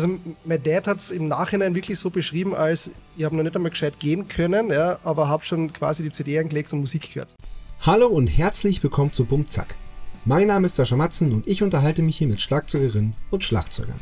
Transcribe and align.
Also 0.00 0.18
mein 0.46 0.62
Dad 0.62 0.86
hat 0.86 0.98
es 0.98 1.10
im 1.10 1.28
Nachhinein 1.28 1.74
wirklich 1.74 1.98
so 1.98 2.08
beschrieben, 2.08 2.54
als 2.54 2.90
ich 3.18 3.24
habe 3.26 3.36
noch 3.36 3.42
nicht 3.42 3.54
einmal 3.54 3.68
gescheit 3.68 4.00
gehen 4.00 4.28
können, 4.28 4.70
ja, 4.70 4.98
aber 5.04 5.28
habe 5.28 5.44
schon 5.44 5.74
quasi 5.74 6.02
die 6.02 6.10
CD 6.10 6.38
angelegt 6.38 6.72
und 6.72 6.80
Musik 6.80 7.12
gehört. 7.12 7.36
Hallo 7.80 8.06
und 8.06 8.26
herzlich 8.28 8.82
willkommen 8.82 9.12
zu 9.12 9.26
Bumzack. 9.26 9.76
Mein 10.24 10.46
Name 10.46 10.64
ist 10.64 10.76
Sascha 10.76 10.96
Matzen 10.96 11.34
und 11.34 11.46
ich 11.46 11.62
unterhalte 11.62 12.00
mich 12.00 12.16
hier 12.16 12.28
mit 12.28 12.40
Schlagzeugerinnen 12.40 13.12
und 13.28 13.44
Schlagzeugern. 13.44 14.00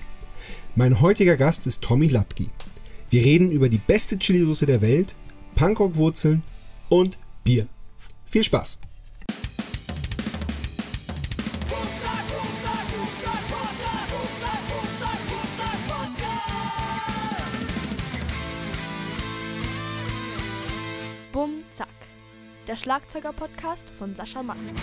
Mein 0.77 1.01
heutiger 1.01 1.37
Gast 1.37 1.67
ist 1.67 1.83
Tommy 1.83 2.07
Latki. 2.07 2.49
Wir 3.11 3.25
reden 3.25 3.51
über 3.51 3.69
die 3.69 3.79
beste 3.79 4.21
Chili-Soße 4.21 4.67
der 4.67 4.81
Welt, 4.81 5.17
Punkrock-Wurzeln 5.57 6.45
und 6.91 7.19
Bier. 7.43 7.67
Viel 8.25 8.45
Spaß! 8.45 8.79
Schlagzeuger-Podcast 22.79 23.87
von 23.99 24.15
Sascha 24.15 24.43
Matzen. 24.43 24.77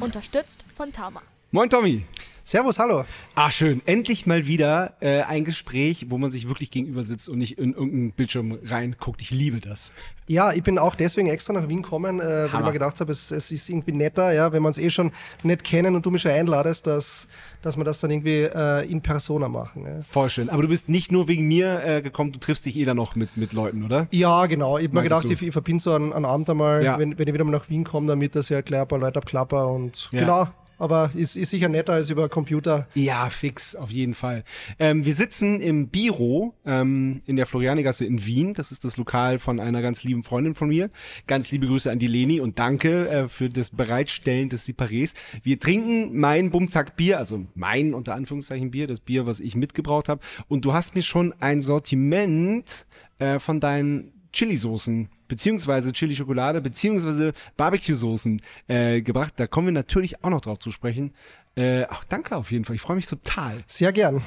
Unterstützt 0.00 0.64
von 0.76 0.92
Tama. 0.92 1.22
Moin 1.50 1.68
Tommy! 1.68 2.04
Servus, 2.46 2.78
hallo. 2.78 3.04
Ah, 3.34 3.50
schön. 3.50 3.80
Endlich 3.86 4.26
mal 4.26 4.46
wieder 4.46 4.92
äh, 5.00 5.22
ein 5.22 5.46
Gespräch, 5.46 6.10
wo 6.10 6.18
man 6.18 6.30
sich 6.30 6.46
wirklich 6.46 6.70
gegenüber 6.70 7.02
sitzt 7.02 7.30
und 7.30 7.38
nicht 7.38 7.56
in 7.56 7.72
irgendeinen 7.72 8.12
Bildschirm 8.12 8.58
reinguckt. 8.62 9.22
Ich 9.22 9.30
liebe 9.30 9.60
das. 9.60 9.94
Ja, 10.26 10.52
ich 10.52 10.62
bin 10.62 10.78
auch 10.78 10.94
deswegen 10.94 11.28
extra 11.28 11.54
nach 11.54 11.70
Wien 11.70 11.80
gekommen, 11.80 12.20
äh, 12.20 12.52
weil 12.52 12.60
ich 12.60 12.66
mir 12.66 12.72
gedacht 12.74 13.00
habe, 13.00 13.12
es, 13.12 13.30
es, 13.30 13.50
ist 13.50 13.70
irgendwie 13.70 13.92
netter, 13.92 14.30
ja, 14.34 14.52
wenn 14.52 14.62
man 14.62 14.72
es 14.72 14.78
eh 14.78 14.90
schon 14.90 15.10
nicht 15.42 15.64
kennen 15.64 15.96
und 15.96 16.04
du 16.04 16.10
mich 16.10 16.20
schon 16.20 16.32
einladest, 16.32 16.86
dass, 16.86 17.28
dass 17.62 17.78
wir 17.78 17.84
das 17.84 18.00
dann 18.00 18.10
irgendwie 18.10 18.42
äh, 18.42 18.90
in 18.90 19.00
Persona 19.00 19.48
machen. 19.48 19.86
Ja. 19.86 20.02
Voll 20.02 20.28
schön. 20.28 20.50
Aber 20.50 20.60
du 20.60 20.68
bist 20.68 20.90
nicht 20.90 21.10
nur 21.10 21.28
wegen 21.28 21.48
mir 21.48 21.82
äh, 21.82 22.02
gekommen, 22.02 22.32
du 22.32 22.38
triffst 22.38 22.66
dich 22.66 22.76
eh 22.76 22.84
dann 22.84 22.98
noch 22.98 23.16
mit, 23.16 23.38
mit 23.38 23.54
Leuten, 23.54 23.82
oder? 23.82 24.06
Ja, 24.10 24.44
genau. 24.44 24.76
Ich 24.76 24.84
habe 24.84 24.96
mir 24.96 25.02
gedacht, 25.02 25.24
ich, 25.24 25.40
ich 25.40 25.52
verbinde 25.52 25.82
so 25.82 25.94
einen, 25.94 26.12
einen 26.12 26.26
Abend 26.26 26.50
einmal, 26.50 26.84
ja. 26.84 26.98
wenn, 26.98 27.18
wenn 27.18 27.26
ich 27.26 27.32
wieder 27.32 27.44
mal 27.44 27.52
nach 27.52 27.70
Wien 27.70 27.84
komme, 27.84 28.06
damit 28.06 28.36
das 28.36 28.50
ja 28.50 28.60
gleich 28.60 28.82
ein 28.82 28.88
paar 28.88 28.98
Leute 28.98 29.18
abklapper 29.18 29.66
und 29.68 30.10
ja. 30.12 30.20
genau 30.20 30.48
aber 30.78 31.10
ist, 31.14 31.36
ist 31.36 31.50
sicher 31.50 31.68
netter 31.68 31.92
als 31.92 32.10
über 32.10 32.28
Computer. 32.28 32.88
Ja, 32.94 33.30
fix, 33.30 33.74
auf 33.74 33.90
jeden 33.90 34.14
Fall. 34.14 34.44
Ähm, 34.78 35.04
wir 35.04 35.14
sitzen 35.14 35.60
im 35.60 35.88
Biro 35.88 36.54
ähm, 36.64 37.22
in 37.26 37.36
der 37.36 37.46
Florianigasse 37.46 38.04
in 38.04 38.24
Wien. 38.26 38.54
Das 38.54 38.72
ist 38.72 38.84
das 38.84 38.96
Lokal 38.96 39.38
von 39.38 39.60
einer 39.60 39.82
ganz 39.82 40.04
lieben 40.04 40.24
Freundin 40.24 40.54
von 40.54 40.68
mir. 40.68 40.90
Ganz 41.26 41.50
liebe 41.50 41.66
Grüße 41.66 41.90
an 41.90 41.98
die 41.98 42.06
Leni 42.06 42.40
und 42.40 42.58
danke 42.58 43.08
äh, 43.08 43.28
für 43.28 43.48
das 43.48 43.70
Bereitstellen 43.70 44.48
des 44.48 44.66
Separés. 44.68 45.14
Wir 45.42 45.58
trinken 45.58 46.18
mein 46.18 46.50
Bumzack 46.50 46.96
Bier, 46.96 47.18
also 47.18 47.46
mein 47.54 47.94
unter 47.94 48.14
Anführungszeichen 48.14 48.70
Bier, 48.70 48.86
das 48.86 49.00
Bier, 49.00 49.26
was 49.26 49.40
ich 49.40 49.54
mitgebracht 49.54 50.08
habe. 50.08 50.20
Und 50.48 50.64
du 50.64 50.72
hast 50.72 50.94
mir 50.94 51.02
schon 51.02 51.34
ein 51.40 51.60
Sortiment 51.60 52.86
äh, 53.18 53.38
von 53.38 53.60
deinen 53.60 54.12
Chili-Soßen 54.32 55.08
beziehungsweise 55.34 55.92
Chili-Schokolade 55.92 56.60
beziehungsweise 56.60 57.32
Barbecue-Soßen 57.56 58.40
äh, 58.68 59.02
gebracht. 59.02 59.34
Da 59.36 59.48
kommen 59.48 59.66
wir 59.66 59.72
natürlich 59.72 60.22
auch 60.22 60.30
noch 60.30 60.40
drauf 60.40 60.60
zu 60.60 60.70
sprechen. 60.70 61.12
Äh, 61.56 61.86
ach, 61.88 62.04
danke 62.04 62.36
auf 62.36 62.52
jeden 62.52 62.64
Fall. 62.64 62.76
Ich 62.76 62.82
freue 62.82 62.94
mich 62.94 63.06
total. 63.06 63.64
Sehr 63.66 63.92
gern. 63.92 64.22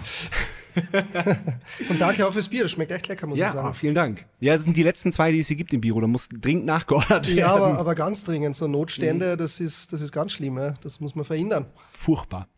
Und 1.89 1.99
danke 1.99 2.27
auch 2.27 2.33
fürs 2.33 2.49
Bier. 2.49 2.63
Das 2.63 2.71
schmeckt 2.71 2.91
echt 2.91 3.07
lecker, 3.07 3.25
muss 3.25 3.39
ja, 3.39 3.47
ich 3.47 3.53
sagen. 3.53 3.67
Ja, 3.67 3.73
vielen 3.73 3.95
Dank. 3.95 4.25
Ja, 4.41 4.53
das 4.55 4.65
sind 4.65 4.75
die 4.75 4.83
letzten 4.83 5.13
zwei, 5.13 5.31
die 5.31 5.39
es 5.39 5.47
hier 5.47 5.55
gibt 5.55 5.73
im 5.73 5.79
Biro. 5.79 6.01
Da 6.01 6.07
muss 6.07 6.27
dringend 6.29 6.65
nachgeordert 6.65 7.27
werden. 7.27 7.37
Ja, 7.37 7.55
aber, 7.55 7.77
aber 7.77 7.95
ganz 7.95 8.25
dringend. 8.25 8.57
So 8.57 8.67
Notstände, 8.67 9.33
mhm. 9.33 9.37
das, 9.37 9.61
ist, 9.61 9.93
das 9.93 10.01
ist 10.01 10.11
ganz 10.11 10.33
schlimm. 10.33 10.57
Ja. 10.57 10.73
Das 10.81 10.99
muss 10.99 11.15
man 11.15 11.23
verhindern. 11.23 11.67
Furchtbar. 11.89 12.49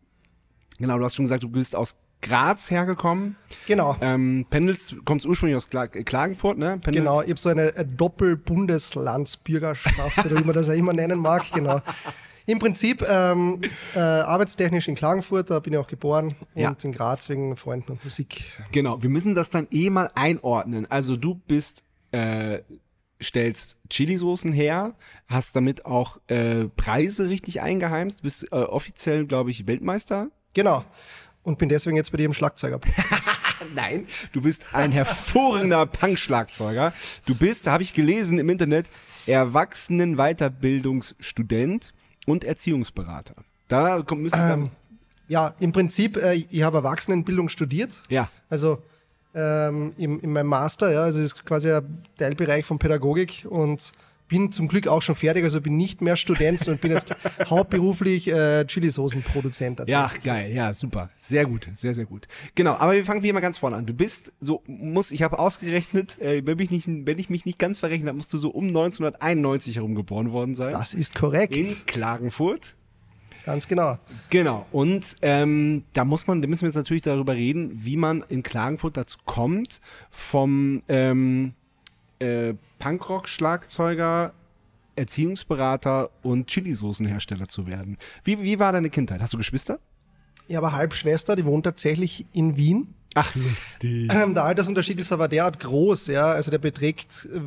Genau, 0.78 0.98
du 0.98 1.04
hast 1.04 1.14
schon 1.14 1.24
gesagt, 1.24 1.44
du 1.44 1.48
bist 1.48 1.76
aus 1.76 1.94
Graz 2.22 2.70
hergekommen. 2.70 3.36
Genau. 3.66 3.96
Ähm, 4.00 4.46
Pendels 4.50 4.94
kommst 5.04 5.26
ursprünglich 5.26 5.56
aus 5.56 5.68
Klagenfurt, 5.68 6.58
ne? 6.58 6.78
Pendels. 6.78 6.96
Genau, 6.96 7.22
ich 7.22 7.30
habe 7.30 7.40
so 7.40 7.48
eine, 7.48 7.72
eine 7.74 7.86
Doppel-Bundeslandsbürgerschaft 7.86 10.26
oder 10.26 10.38
wie 10.38 10.44
man 10.44 10.54
das 10.54 10.68
ja 10.68 10.74
immer 10.74 10.92
nennen 10.92 11.18
mag, 11.18 11.50
genau. 11.52 11.80
Im 12.46 12.58
Prinzip 12.58 13.06
ähm, 13.08 13.60
äh, 13.94 14.00
arbeitstechnisch 14.00 14.88
in 14.88 14.96
Klagenfurt, 14.96 15.50
da 15.50 15.60
bin 15.60 15.72
ich 15.72 15.78
auch 15.78 15.86
geboren 15.86 16.34
und 16.54 16.60
ja. 16.60 16.76
in 16.82 16.92
Graz 16.92 17.28
wegen 17.28 17.56
Freunden 17.56 17.92
und 17.92 18.04
Musik. 18.04 18.44
Genau, 18.72 19.00
wir 19.02 19.10
müssen 19.10 19.34
das 19.34 19.50
dann 19.50 19.68
eh 19.70 19.88
mal 19.88 20.10
einordnen. 20.14 20.90
Also 20.90 21.16
du 21.16 21.40
bist 21.46 21.84
äh, 22.12 22.58
stellst 23.22 23.78
Chili-Soßen 23.88 24.52
her, 24.52 24.94
hast 25.28 25.54
damit 25.54 25.86
auch 25.86 26.18
äh, 26.26 26.64
Preise 26.76 27.28
richtig 27.28 27.60
eingeheimst, 27.60 28.22
bist 28.22 28.48
äh, 28.50 28.56
offiziell, 28.56 29.26
glaube 29.26 29.50
ich, 29.50 29.66
Weltmeister. 29.66 30.28
Genau 30.52 30.84
und 31.42 31.58
bin 31.58 31.68
deswegen 31.68 31.96
jetzt 31.96 32.12
bei 32.12 32.18
dir 32.18 32.26
im 32.26 32.34
Schlagzeuger. 32.34 32.78
Nein, 33.74 34.06
du 34.32 34.42
bist 34.42 34.64
ein 34.72 34.92
hervorragender 34.92 35.86
Punk-Schlagzeuger. 35.86 36.92
Du 37.26 37.34
bist, 37.34 37.66
da 37.66 37.72
habe 37.72 37.82
ich 37.82 37.92
gelesen 37.92 38.38
im 38.38 38.48
Internet, 38.48 38.88
Erwachsenen-Weiterbildungsstudent 39.26 41.92
und 42.26 42.44
Erziehungsberater. 42.44 43.34
Da 43.68 44.02
kommt 44.02 44.22
müsste 44.22 44.38
ähm, 44.38 44.70
Ja, 45.28 45.54
im 45.60 45.72
Prinzip, 45.72 46.16
äh, 46.16 46.34
ich 46.34 46.62
habe 46.62 46.78
Erwachsenenbildung 46.78 47.48
studiert. 47.48 48.02
Ja. 48.08 48.28
Also 48.48 48.82
ähm, 49.34 49.92
in, 49.96 50.18
in 50.20 50.32
meinem 50.32 50.48
Master, 50.48 50.90
ja, 50.90 51.02
also 51.02 51.20
das 51.20 51.32
ist 51.32 51.44
quasi 51.44 51.70
ein 51.70 52.04
Teilbereich 52.18 52.64
von 52.64 52.78
Pädagogik 52.78 53.46
und 53.48 53.92
bin 54.30 54.52
zum 54.52 54.68
Glück 54.68 54.88
auch 54.88 55.02
schon 55.02 55.16
fertig, 55.16 55.44
also 55.44 55.60
bin 55.60 55.76
nicht 55.76 56.00
mehr 56.00 56.16
Student 56.16 56.66
und 56.68 56.80
bin 56.80 56.92
jetzt 56.92 57.14
hauptberuflich 57.50 58.28
äh, 58.28 58.64
Chili-Soßen-Produzent. 58.64 59.82
Ja, 59.88 60.10
geil, 60.22 60.52
ja, 60.52 60.72
super. 60.72 61.10
Sehr 61.18 61.44
gut, 61.44 61.68
sehr, 61.74 61.92
sehr 61.92 62.06
gut. 62.06 62.28
Genau, 62.54 62.72
aber 62.74 62.94
wir 62.94 63.04
fangen 63.04 63.22
wie 63.22 63.28
immer 63.28 63.40
ganz 63.40 63.58
vorne 63.58 63.76
an. 63.76 63.86
Du 63.86 63.92
bist 63.92 64.32
so, 64.40 64.62
muss, 64.66 65.10
ich 65.10 65.22
habe 65.22 65.38
ausgerechnet, 65.38 66.18
äh, 66.20 66.46
wenn, 66.46 66.58
ich 66.60 66.70
nicht, 66.70 66.86
wenn 66.86 67.18
ich 67.18 67.28
mich 67.28 67.44
nicht 67.44 67.58
ganz 67.58 67.80
verrechnet 67.80 68.08
habe, 68.08 68.16
musst 68.16 68.32
du 68.32 68.38
so 68.38 68.50
um 68.50 68.68
1991 68.68 69.76
herum 69.76 69.94
geboren 69.94 70.30
worden 70.32 70.54
sein. 70.54 70.72
Das 70.72 70.94
ist 70.94 71.14
korrekt. 71.14 71.54
In 71.54 71.76
Klagenfurt. 71.86 72.76
Ganz 73.44 73.66
genau. 73.66 73.98
Genau. 74.28 74.66
Und 74.70 75.16
ähm, 75.22 75.84
da 75.92 76.04
muss 76.04 76.26
man, 76.26 76.40
da 76.40 76.46
müssen 76.46 76.62
wir 76.62 76.68
jetzt 76.68 76.76
natürlich 76.76 77.02
darüber 77.02 77.34
reden, 77.34 77.72
wie 77.74 77.96
man 77.96 78.24
in 78.28 78.42
Klagenfurt 78.42 78.96
dazu 78.96 79.18
kommt, 79.24 79.80
vom 80.10 80.82
ähm, 80.88 81.54
äh, 82.20 82.54
Punkrock-Schlagzeuger, 82.78 84.32
Erziehungsberater 84.96 86.10
und 86.22 86.46
Chili-Soßenhersteller 86.46 87.48
zu 87.48 87.66
werden. 87.66 87.96
Wie, 88.24 88.42
wie 88.42 88.58
war 88.58 88.72
deine 88.72 88.90
Kindheit? 88.90 89.20
Hast 89.20 89.32
du 89.32 89.38
Geschwister? 89.38 89.78
Ich 90.48 90.56
habe 90.56 90.68
eine 90.68 90.76
Halbschwester, 90.76 91.36
die 91.36 91.44
wohnt 91.44 91.64
tatsächlich 91.64 92.26
in 92.32 92.56
Wien. 92.56 92.94
Ach, 93.14 93.34
lustig. 93.34 94.12
Ähm, 94.12 94.34
der 94.34 94.44
Altersunterschied 94.44 95.00
ist 95.00 95.12
aber 95.12 95.28
derart 95.28 95.60
groß, 95.60 96.08
ja. 96.08 96.26
Also 96.30 96.50
der 96.50 96.58
beträgt 96.58 97.28
äh, 97.32 97.40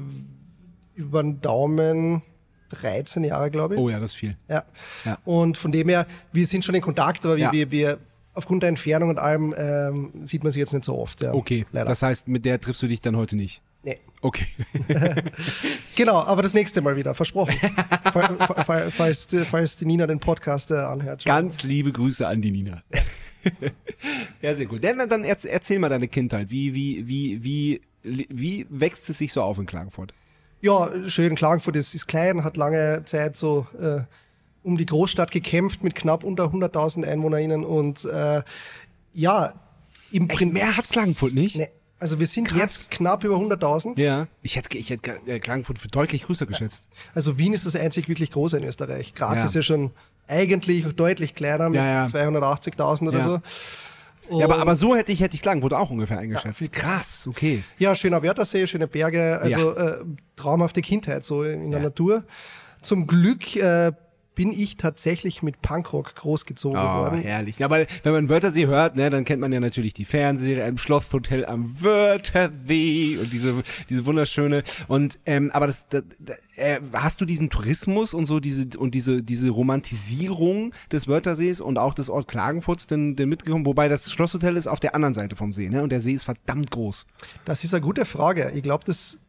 über 0.96 1.22
den 1.22 1.42
Daumen 1.42 2.22
13 2.70 3.24
Jahre, 3.24 3.52
glaube 3.52 3.76
ich. 3.76 3.80
Oh 3.80 3.90
ja, 3.90 4.00
das 4.00 4.12
ist 4.12 4.16
viel. 4.16 4.38
Ja. 4.50 4.64
ja. 5.06 5.18
Und 5.26 5.58
von 5.58 5.72
dem 5.72 5.90
her, 5.90 6.06
wir 6.32 6.48
sind 6.48 6.66
schon 6.66 6.76
in 6.76 6.82
Kontakt, 6.82 7.26
aber 7.26 7.38
wir, 7.38 7.46
ja. 7.46 7.52
wir, 7.52 7.72
wir 7.72 7.98
aufgrund 8.34 8.64
der 8.64 8.70
Entfernung 8.70 9.10
und 9.10 9.20
allem 9.20 9.54
ähm, 9.58 10.12
sieht 10.24 10.44
man 10.44 10.52
sie 10.52 10.60
jetzt 10.60 10.74
nicht 10.74 10.86
so 10.86 10.98
oft. 10.98 11.22
Ja. 11.22 11.34
Okay, 11.34 11.66
leider. 11.72 11.90
das 11.90 12.02
heißt, 12.02 12.28
mit 12.28 12.46
der 12.46 12.60
triffst 12.60 12.82
du 12.82 12.88
dich 12.88 13.02
dann 13.02 13.16
heute 13.16 13.36
nicht? 13.36 13.62
Nee. 13.84 14.00
Okay. 14.22 14.48
genau, 15.96 16.24
aber 16.24 16.42
das 16.42 16.54
nächste 16.54 16.82
Mal 16.82 16.96
wieder, 16.96 17.14
versprochen. 17.14 17.56
falls, 18.96 19.28
falls, 19.50 19.78
die 19.78 19.86
Nina 19.86 20.08
den 20.08 20.22
Podcast 20.22 20.72
äh, 20.72 20.76
anhört. 20.76 21.26
Ganz 21.26 21.64
liebe 21.64 21.92
Grüße 21.92 22.26
an 22.26 22.42
die 22.42 22.52
Nina. 22.52 22.82
ja, 24.42 24.56
sehr 24.56 24.68
gut. 24.68 24.84
Dann, 24.84 25.10
dann 25.10 25.26
erzähl 25.26 25.80
mal 25.80 25.90
deine 25.90 26.08
Kindheit. 26.08 26.50
Wie, 26.50 26.74
wie, 26.74 27.06
wie, 27.08 27.44
wie, 27.44 27.82
wie 28.30 28.66
wächst 28.70 29.10
es 29.10 29.18
sich 29.18 29.34
so 29.34 29.42
auf 29.42 29.58
in 29.58 29.66
Klagenfurt? 29.66 30.14
Ja, 30.62 30.90
schön. 31.08 31.36
Klagenfurt 31.36 31.76
ist, 31.76 31.94
ist 31.94 32.08
klein, 32.08 32.46
hat 32.46 32.56
lange 32.56 33.04
Zeit 33.04 33.36
so 33.36 33.68
äh, 33.78 34.04
um 34.64 34.78
die 34.78 34.86
Großstadt 34.86 35.32
gekämpft 35.32 35.84
mit 35.84 35.96
knapp 35.96 36.24
unter 36.24 36.46
100.000 36.46 37.06
EinwohnerInnen 37.06 37.66
und 37.66 38.06
äh, 38.06 38.42
ja, 39.14 39.54
im 40.14 40.30
Prinzip. 40.30 40.54
Mehr 40.54 40.78
hat 40.78 40.90
Klagenfurt 40.90 41.34
nicht? 41.34 41.58
Nee. 41.58 41.68
Also 42.04 42.20
wir 42.20 42.28
sind 42.28 42.50
Krass. 42.50 42.60
jetzt 42.60 42.92
knapp 42.92 43.24
über 43.24 43.38
100.000. 43.38 43.98
Ja. 43.98 44.28
Ich 44.42 44.58
hätte, 44.58 44.78
ich 44.78 44.90
hätte 44.90 45.22
äh, 45.26 45.40
Klagenfurt 45.40 45.80
für 45.80 45.88
deutlich 45.88 46.24
größer 46.24 46.46
geschätzt. 46.46 46.90
Also 47.16 47.38
Wien 47.38 47.54
ist 47.54 47.66
das 47.66 47.78
einzig 47.78 48.10
wirklich 48.10 48.30
große 48.30 48.58
in 48.58 48.66
Österreich. 48.66 49.14
Graz 49.14 49.38
ja. 49.38 49.46
ist 49.46 49.56
ja 49.56 49.62
schon 49.62 49.92
eigentlich 50.28 50.84
deutlich 50.96 51.34
kleiner 51.34 51.70
mit 51.70 51.78
ja, 51.78 51.86
ja. 51.86 52.04
280.000 52.04 53.08
oder 53.08 53.22
so. 53.22 53.40
Und 54.28 54.40
ja, 54.40 54.46
aber, 54.48 54.60
aber 54.60 54.76
so 54.76 54.98
hätte 54.98 55.14
ich, 55.14 55.22
hätte 55.22 55.36
ich 55.36 55.42
Klagenfurt 55.42 55.74
auch 55.74 55.92
ungefähr 55.92 56.20
eingeschätzt. 56.20 56.60
Ja, 56.60 56.68
Krass, 56.74 57.26
okay. 57.26 57.64
Ja, 57.80 57.96
schöner 57.96 58.22
Wörthersee, 58.22 58.68
schöne 58.68 58.88
Berge, 58.88 59.40
also 59.42 59.74
ja. 59.74 59.88
äh, 59.88 59.98
traumhafte 60.36 60.82
Kindheit 60.82 61.24
so 61.24 61.44
in 61.44 61.72
der 61.72 61.80
Natur. 61.80 62.26
Zum 62.82 63.08
Glück 63.08 63.56
äh, 63.56 63.94
bin 64.36 64.52
ich 64.52 64.78
tatsächlich 64.78 65.44
mit 65.44 65.62
Punkrock 65.62 66.16
großgezogen 66.16 66.78
Oh, 66.80 66.84
worden. 66.84 67.22
herrlich. 67.22 67.60
Ja, 67.60 67.68
aber 67.68 67.86
wenn 68.04 68.14
man 68.14 68.30
Wörthersee 68.30 68.66
hört, 68.68 68.96
ne, 68.96 69.10
dann 69.10 69.26
kennt 69.26 69.42
man 69.42 69.52
ja 69.52 69.60
natürlich 69.60 69.94
die 69.94 70.06
Fernsehserie 70.06 70.68
im 70.68 70.78
Schlosshotel 70.78 71.46
am 71.46 71.76
Wörthersee 71.82 73.18
und 73.18 73.32
diese, 73.32 73.64
diese 73.90 74.06
wunderschöne. 74.06 74.64
Und 74.88 75.20
ähm, 75.26 75.52
aber 75.54 75.68
das, 75.68 75.88
das, 75.90 76.04
das 76.20 76.38
äh, 76.56 76.80
hast 76.94 77.22
du 77.22 77.26
diesen 77.26 77.50
Tourismus 77.50 78.14
und 78.14 78.26
so 78.26 78.40
diese 78.40 78.68
und 78.78 78.96
diese 78.96 79.24
diese 79.24 79.50
Romantisierung 79.50 80.74
des 80.92 81.08
Wörthersees 81.08 81.62
und 81.62 81.78
auch 81.78 81.94
des 81.96 82.10
Ort 82.10 82.28
Klagenfurts 82.28 82.88
denn, 82.88 83.16
denn 83.16 83.30
mitgekommen? 83.30 83.66
Wobei 83.66 83.88
das 83.88 84.12
Schlosshotel 84.12 84.58
ist 84.58 84.68
auf 84.68 84.80
der 84.80 84.96
anderen 84.96 85.14
Seite 85.14 85.36
vom 85.36 85.54
See, 85.54 85.70
ne? 85.70 85.84
Und 85.84 85.92
der 85.92 86.02
See 86.02 86.14
ist 86.14 86.24
verdammt 86.24 86.72
groß. 86.72 87.06
Das 87.46 87.64
ist 87.64 87.74
eine 87.74 87.82
gute 87.82 88.06
Frage. 88.06 88.52
Ich 88.56 88.64
glaube, 88.64 88.84
das. 88.86 89.20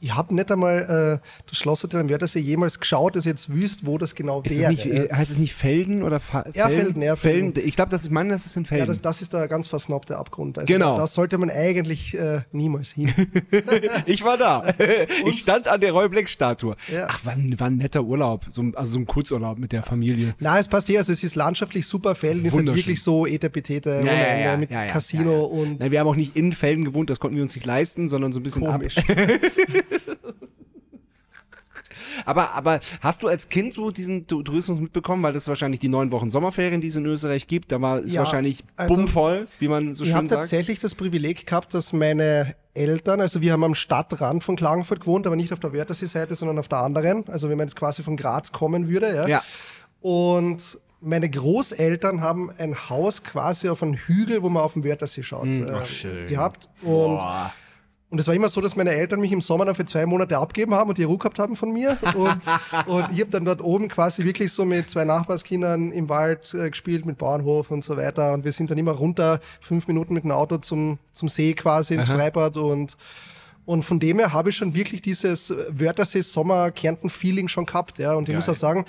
Ich, 0.00 0.14
habe 0.14 0.34
nicht 0.34 0.50
einmal 0.52 1.20
äh, 1.22 1.28
das 1.48 1.58
Schlosshotel 1.58 2.00
am 2.00 2.08
Wörthersee 2.10 2.38
jemals 2.40 2.78
geschaut, 2.78 3.16
dass 3.16 3.24
jetzt 3.24 3.52
wüsst, 3.52 3.84
wo 3.86 3.98
das 3.98 4.14
genau 4.14 4.42
Ist 4.42 4.52
es 4.52 4.58
wäre. 4.60 4.70
nicht, 4.70 4.86
äh, 4.86 5.08
heißt 5.12 5.30
es 5.30 5.38
nicht 5.38 5.54
Felden 5.54 6.02
oder 6.02 6.20
Fa 6.20 6.44
Ja, 6.54 6.68
Felden, 6.68 7.02
ja, 7.02 7.16
Felden. 7.16 7.52
Ich 7.64 7.74
glaube, 7.76 7.90
das 7.90 8.02
ist, 8.02 8.06
ich 8.06 8.12
meine, 8.12 8.30
das 8.30 8.46
ist 8.46 8.56
in 8.56 8.64
Felden. 8.64 8.80
ja, 8.82 8.86
das, 8.86 9.00
das 9.00 9.20
ist 9.22 9.32
der 9.32 9.48
ganz 9.48 9.66
versnobte 9.66 10.16
Abgrund. 10.16 10.58
Also 10.58 10.72
Genau. 10.72 10.96
Da 10.96 11.06
sollte 11.06 11.36
man 11.38 11.50
eigentlich 11.50 12.14
äh, 12.16 12.40
niemals 12.52 12.92
hin. 12.92 13.12
Ich 14.06 14.24
war 14.24 14.36
da. 14.36 14.64
ich 15.26 15.38
stand 15.40 15.68
an 15.68 15.80
der 15.80 15.92
Roy 15.92 16.08
Black 16.08 16.28
Statue. 16.28 16.76
Ja. 16.92 17.06
Ach, 17.10 17.24
war 17.24 17.32
ein, 17.32 17.58
war 17.58 17.66
ein 17.68 17.76
netter 17.76 18.02
Urlaub. 18.04 18.46
So, 18.50 18.62
ein- 18.62 18.74
also 18.76 18.92
so 18.94 18.98
ein 18.98 19.06
Kurzurlaub 19.06 19.58
mit 19.58 19.72
der 19.72 19.82
Familie. 19.82 20.34
Na, 20.38 20.58
es 20.58 20.68
passt 20.68 20.86
hier. 20.86 20.98
Also 20.98 21.12
es 21.12 21.22
ist 21.22 21.34
landschaftlich 21.34 21.86
super. 21.86 22.14
Felden 22.14 22.44
ist 22.44 22.54
halt 22.54 22.66
wirklich 22.66 23.02
so 23.02 23.26
Etepetete 23.26 23.98
ohne 24.00 24.10
Ende 24.10 24.56
mit 24.58 24.70
Casino 24.70 25.44
und 25.44 25.80
Nein, 25.80 25.90
wir 25.90 26.00
haben 26.00 26.06
auch 26.08 26.16
nicht 26.16 26.36
in 26.36 26.52
Felden 26.52 26.84
gewohnt, 26.84 27.10
das 27.10 27.20
konnten 27.20 27.36
wir 27.36 27.42
uns 27.42 27.54
nicht 27.54 27.66
leisten, 27.66 28.08
sondern 28.08 28.32
so 28.32 28.40
ein 28.40 28.42
bisschen 28.42 28.64
komisch. 28.64 28.96
ab. 28.98 29.04
Aber, 32.24 32.52
aber 32.54 32.80
hast 33.00 33.22
du 33.22 33.28
als 33.28 33.48
Kind 33.48 33.72
so 33.74 33.90
diesen 33.90 34.26
Tourismus 34.26 34.80
mitbekommen? 34.80 35.22
Weil 35.22 35.32
das 35.32 35.46
wahrscheinlich 35.48 35.80
die 35.80 35.88
neun 35.88 36.10
Wochen 36.10 36.30
Sommerferien, 36.30 36.80
die 36.80 36.88
es 36.88 36.96
in 36.96 37.06
Österreich 37.06 37.46
gibt. 37.46 37.70
Da 37.70 37.80
war 37.80 37.98
es 37.98 38.12
Ja, 38.12 38.20
wahrscheinlich 38.22 38.64
also- 38.76 38.94
bummvoll, 38.94 39.46
wie 39.58 39.68
man 39.68 39.94
so 39.94 40.04
Ich 40.04 40.10
schön 40.10 40.16
habe 40.18 40.28
sagt. 40.28 40.42
tatsächlich 40.42 40.78
das 40.80 40.94
Privileg 40.94 41.46
gehabt, 41.46 41.74
dass 41.74 41.92
meine 41.92 42.54
Eltern, 42.74 43.20
also 43.20 43.40
wir 43.40 43.52
haben 43.52 43.64
am 43.64 43.74
Stadtrand 43.74 44.42
von 44.44 44.56
Klagenfurt 44.56 45.00
gewohnt, 45.00 45.26
aber 45.26 45.36
nicht 45.36 45.52
auf 45.52 45.60
der 45.60 45.72
Wörthersee-Seite, 45.72 46.34
sondern 46.34 46.58
auf 46.58 46.68
der 46.68 46.78
anderen. 46.78 47.28
Also 47.28 47.48
wenn 47.50 47.58
man 47.58 47.66
jetzt 47.66 47.76
quasi 47.76 48.02
von 48.02 48.16
Graz 48.16 48.52
kommen 48.52 48.88
würde. 48.88 49.14
Ja. 49.14 49.28
Ja. 49.28 49.42
Und 50.00 50.78
meine 51.00 51.28
Großeltern 51.30 52.20
haben 52.20 52.50
ein 52.58 52.88
Haus 52.88 53.22
quasi 53.22 53.68
auf 53.68 53.82
einem 53.82 53.94
Hügel, 53.94 54.42
wo 54.42 54.48
man 54.48 54.62
auf 54.62 54.72
den 54.74 54.84
Wörthersee 54.84 55.22
schaut, 55.22 55.46
äh, 55.46 55.52
Hm, 55.66 55.66
ach, 55.72 55.86
schön. 55.86 56.26
gehabt. 56.26 56.68
Und 56.82 57.18
Boah. 57.18 57.52
Und 58.10 58.18
es 58.18 58.26
war 58.26 58.34
immer 58.34 58.48
so, 58.48 58.62
dass 58.62 58.74
meine 58.74 58.90
Eltern 58.90 59.20
mich 59.20 59.32
im 59.32 59.42
Sommer 59.42 59.66
dann 59.66 59.74
für 59.74 59.84
zwei 59.84 60.06
Monate 60.06 60.38
abgeben 60.38 60.74
haben 60.74 60.88
und 60.88 60.96
die 60.96 61.04
Ruhe 61.04 61.18
gehabt 61.18 61.38
haben 61.38 61.56
von 61.56 61.72
mir. 61.72 61.98
Und, 62.14 62.40
und 62.86 63.12
ich 63.12 63.20
habe 63.20 63.30
dann 63.30 63.44
dort 63.44 63.60
oben 63.60 63.88
quasi 63.88 64.24
wirklich 64.24 64.50
so 64.50 64.64
mit 64.64 64.88
zwei 64.88 65.04
Nachbarskindern 65.04 65.92
im 65.92 66.08
Wald 66.08 66.54
äh, 66.54 66.70
gespielt, 66.70 67.04
mit 67.04 67.18
Bauernhof 67.18 67.70
und 67.70 67.84
so 67.84 67.98
weiter. 67.98 68.32
Und 68.32 68.44
wir 68.44 68.52
sind 68.52 68.70
dann 68.70 68.78
immer 68.78 68.92
runter, 68.92 69.40
fünf 69.60 69.86
Minuten 69.88 70.14
mit 70.14 70.24
dem 70.24 70.30
Auto 70.30 70.56
zum, 70.56 70.98
zum 71.12 71.28
See 71.28 71.52
quasi, 71.52 71.94
ins 71.94 72.08
Aha. 72.08 72.16
Freibad. 72.16 72.56
Und, 72.56 72.96
und 73.66 73.82
von 73.82 74.00
dem 74.00 74.18
her 74.18 74.32
habe 74.32 74.48
ich 74.50 74.56
schon 74.56 74.74
wirklich 74.74 75.02
dieses 75.02 75.54
Wörthersee-Sommer-Kärnten-Feeling 75.68 77.48
schon 77.48 77.66
gehabt. 77.66 77.98
Ja. 77.98 78.14
Und 78.14 78.22
ich 78.22 78.28
Geil. 78.28 78.36
muss 78.36 78.48
auch 78.48 78.54
sagen, 78.54 78.86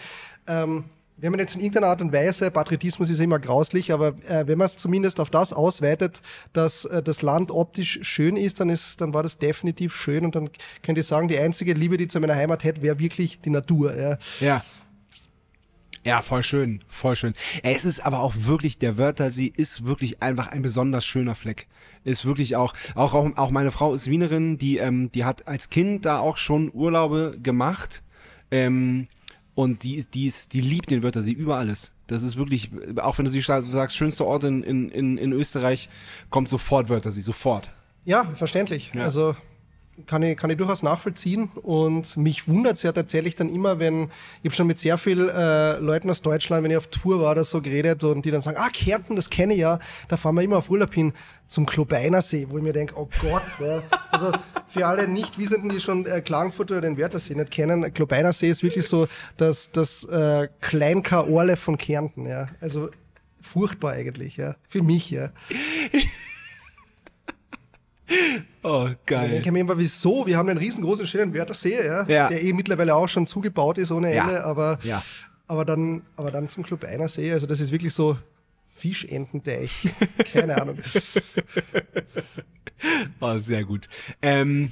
ähm, 0.47 0.85
wenn 1.21 1.31
man 1.31 1.39
jetzt 1.39 1.55
in 1.55 1.61
irgendeiner 1.61 1.87
Art 1.87 2.01
und 2.01 2.13
Weise, 2.13 2.51
Patriotismus 2.51 3.09
ist 3.09 3.19
immer 3.19 3.39
grauslich, 3.39 3.91
aber 3.91 4.09
äh, 4.27 4.47
wenn 4.47 4.57
man 4.57 4.65
es 4.65 4.77
zumindest 4.77 5.19
auf 5.19 5.29
das 5.29 5.53
ausweitet, 5.53 6.21
dass 6.53 6.85
äh, 6.85 7.03
das 7.03 7.21
Land 7.21 7.51
optisch 7.51 7.99
schön 8.03 8.37
ist, 8.37 8.59
dann, 8.59 8.69
ist, 8.69 9.01
dann 9.01 9.13
war 9.13 9.23
das 9.23 9.37
definitiv 9.37 9.95
schön 9.95 10.25
und 10.25 10.35
dann 10.35 10.49
könnt 10.83 10.97
ihr 10.97 11.03
sagen, 11.03 11.27
die 11.27 11.37
einzige 11.37 11.73
Liebe, 11.73 11.97
die 11.97 12.05
ich 12.05 12.09
zu 12.09 12.19
meiner 12.19 12.35
Heimat 12.35 12.63
hätte, 12.63 12.81
wäre 12.81 12.99
wirklich 12.99 13.39
die 13.41 13.49
Natur. 13.49 13.95
Ja. 13.95 14.17
Ja. 14.39 14.63
Ja, 16.05 16.21
voll 16.21 16.43
schön, 16.43 16.81
voll 16.87 17.17
schön. 17.17 17.33
Es 17.61 17.83
ist 17.83 18.05
aber 18.05 18.21
auch 18.21 18.33
wirklich, 18.37 18.77
der 18.77 18.97
Wörthersee 18.97 19.51
ist 19.53 19.85
wirklich 19.85 20.23
einfach 20.23 20.47
ein 20.47 20.61
besonders 20.61 21.05
schöner 21.05 21.35
Fleck. 21.35 21.67
Ist 22.05 22.25
wirklich 22.25 22.55
auch, 22.55 22.73
auch, 22.95 23.13
auch, 23.13 23.35
auch 23.35 23.51
meine 23.51 23.71
Frau 23.71 23.93
ist 23.93 24.09
Wienerin, 24.09 24.57
die, 24.57 24.77
ähm, 24.77 25.11
die 25.11 25.25
hat 25.25 25.47
als 25.47 25.69
Kind 25.69 26.05
da 26.05 26.19
auch 26.19 26.37
schon 26.37 26.71
Urlaube 26.73 27.37
gemacht. 27.43 28.01
Ähm, 28.49 29.07
und 29.59 29.83
die, 29.83 30.05
die, 30.05 30.27
ist, 30.27 30.53
die 30.53 30.61
liebt 30.61 30.89
den 30.89 31.03
Wörthersee 31.03 31.33
über 31.33 31.57
alles. 31.57 31.91
Das 32.07 32.23
ist 32.23 32.37
wirklich, 32.37 32.71
auch 32.95 33.17
wenn 33.17 33.25
du 33.25 33.29
sie 33.29 33.41
sagst, 33.41 33.97
schönster 33.97 34.25
Ort 34.25 34.45
in, 34.45 34.63
in, 34.63 34.87
in, 34.87 35.17
in 35.17 35.33
Österreich, 35.33 35.89
kommt 36.29 36.47
sofort 36.47 36.87
Wörthersee, 36.87 37.19
sofort. 37.19 37.69
Ja, 38.05 38.23
verständlich. 38.35 38.93
Ja. 38.95 39.03
Also 39.03 39.35
kann 40.07 40.23
ich, 40.23 40.37
kann 40.37 40.49
ich 40.49 40.57
durchaus 40.57 40.83
nachvollziehen. 40.83 41.49
Und 41.61 42.17
mich 42.17 42.47
wundert 42.47 42.75
es 42.75 42.83
ja 42.83 42.91
tatsächlich 42.91 43.35
dann 43.35 43.53
immer, 43.53 43.79
wenn 43.79 44.09
ich 44.41 44.45
habe 44.45 44.55
schon 44.55 44.67
mit 44.67 44.79
sehr 44.79 44.97
vielen 44.97 45.29
äh, 45.29 45.77
Leuten 45.77 46.09
aus 46.09 46.21
Deutschland, 46.21 46.63
wenn 46.63 46.71
ich 46.71 46.77
auf 46.77 46.87
Tour 46.87 47.21
war 47.21 47.31
oder 47.31 47.43
so 47.43 47.61
geredet 47.61 48.03
und 48.03 48.25
die 48.25 48.31
dann 48.31 48.41
sagen, 48.41 48.57
ah, 48.59 48.69
Kärnten, 48.71 49.15
das 49.15 49.29
kenne 49.29 49.53
ich 49.53 49.59
ja, 49.59 49.79
da 50.07 50.17
fahren 50.17 50.35
wir 50.35 50.41
immer 50.41 50.57
auf 50.57 50.69
Urlaub 50.69 50.93
hin 50.93 51.13
zum 51.47 51.65
Klobeiner 51.65 52.21
See, 52.21 52.47
wo 52.49 52.57
ich 52.57 52.63
mir 52.63 52.73
denke, 52.73 52.95
oh 52.95 53.09
Gott, 53.21 53.43
ja. 53.59 53.81
also 54.11 54.31
für 54.67 54.85
alle 54.85 55.07
Nichtwissenden, 55.07 55.69
die 55.69 55.81
schon 55.81 56.05
äh, 56.05 56.21
Klagenfurt 56.21 56.71
oder 56.71 56.81
den 56.81 56.97
Wörthersee 56.97 57.35
nicht 57.35 57.51
kennen, 57.51 57.93
Klobeiner 57.93 58.33
See 58.33 58.49
ist 58.49 58.63
wirklich 58.63 58.87
so 58.87 59.07
das, 59.37 59.71
das 59.71 60.05
äh, 60.05 60.47
Klein-K-Orle 60.61 61.57
von 61.57 61.77
Kärnten, 61.77 62.27
ja. 62.27 62.49
Also 62.61 62.89
furchtbar 63.41 63.93
eigentlich, 63.93 64.37
ja. 64.37 64.55
Für 64.67 64.83
mich, 64.83 65.09
ja. 65.09 65.29
Oh, 68.63 68.87
Ich 68.91 69.05
geil. 69.05 69.29
denke 69.29 69.51
mir 69.51 69.59
immer, 69.59 69.77
wieso? 69.77 70.25
Wir 70.25 70.37
haben 70.37 70.49
einen 70.49 70.57
riesengroßen, 70.59 71.05
schönen 71.07 71.33
Wörthersee, 71.33 71.85
ja, 71.85 72.03
Ja. 72.07 72.29
der 72.29 72.41
eh 72.43 72.53
mittlerweile 72.53 72.95
auch 72.95 73.07
schon 73.07 73.27
zugebaut 73.27 73.77
ist 73.77 73.91
ohne 73.91 74.13
Ja. 74.13 74.23
Ende, 74.23 74.43
aber, 74.43 74.79
Ja. 74.83 75.03
aber, 75.47 75.63
dann, 75.65 76.01
aber 76.15 76.31
dann 76.31 76.49
zum 76.49 76.63
Club 76.63 76.83
Einer 76.85 77.07
See, 77.07 77.31
also 77.31 77.45
das 77.47 77.59
ist 77.59 77.71
wirklich 77.71 77.93
so 77.93 78.17
Fischententeich. 78.75 79.87
Keine 80.33 80.61
Ahnung. 80.61 80.77
Oh, 83.19 83.37
sehr 83.39 83.65
gut. 83.65 83.89
Ähm, 84.21 84.71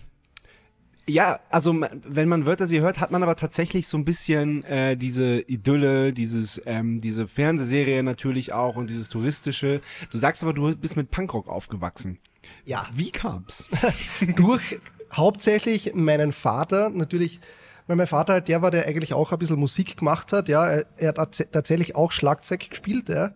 ja, 1.07 1.39
also 1.49 1.75
wenn 2.05 2.29
man 2.29 2.45
Wörthersee 2.45 2.79
hört, 2.79 3.01
hat 3.01 3.11
man 3.11 3.21
aber 3.21 3.35
tatsächlich 3.35 3.87
so 3.87 3.97
ein 3.97 4.05
bisschen 4.05 4.63
äh, 4.63 4.95
diese 4.95 5.41
Idylle, 5.41 6.13
dieses, 6.13 6.61
ähm, 6.65 7.01
diese 7.01 7.27
Fernsehserie 7.27 8.03
natürlich 8.03 8.53
auch 8.53 8.77
und 8.77 8.89
dieses 8.89 9.09
touristische. 9.09 9.81
Du 10.09 10.17
sagst 10.17 10.41
aber, 10.43 10.53
du 10.53 10.73
bist 10.77 10.95
mit 10.95 11.11
Punkrock 11.11 11.49
aufgewachsen. 11.49 12.17
Ja, 12.65 12.85
Wie 12.93 13.11
kam's? 13.11 13.67
durch 14.35 14.79
hauptsächlich 15.11 15.93
meinen 15.95 16.33
Vater, 16.33 16.89
natürlich, 16.89 17.39
weil 17.87 17.95
mein 17.95 18.07
Vater 18.07 18.33
halt 18.33 18.47
der 18.47 18.61
war, 18.61 18.71
der 18.71 18.85
eigentlich 18.87 19.13
auch 19.13 19.31
ein 19.31 19.39
bisschen 19.39 19.59
Musik 19.59 19.97
gemacht 19.97 20.33
hat, 20.33 20.49
ja, 20.49 20.65
er, 20.67 20.85
er 20.97 21.07
hat 21.09 21.17
tats- 21.17 21.47
tatsächlich 21.51 21.95
auch 21.95 22.11
Schlagzeug 22.11 22.69
gespielt, 22.69 23.09
ja. 23.09 23.31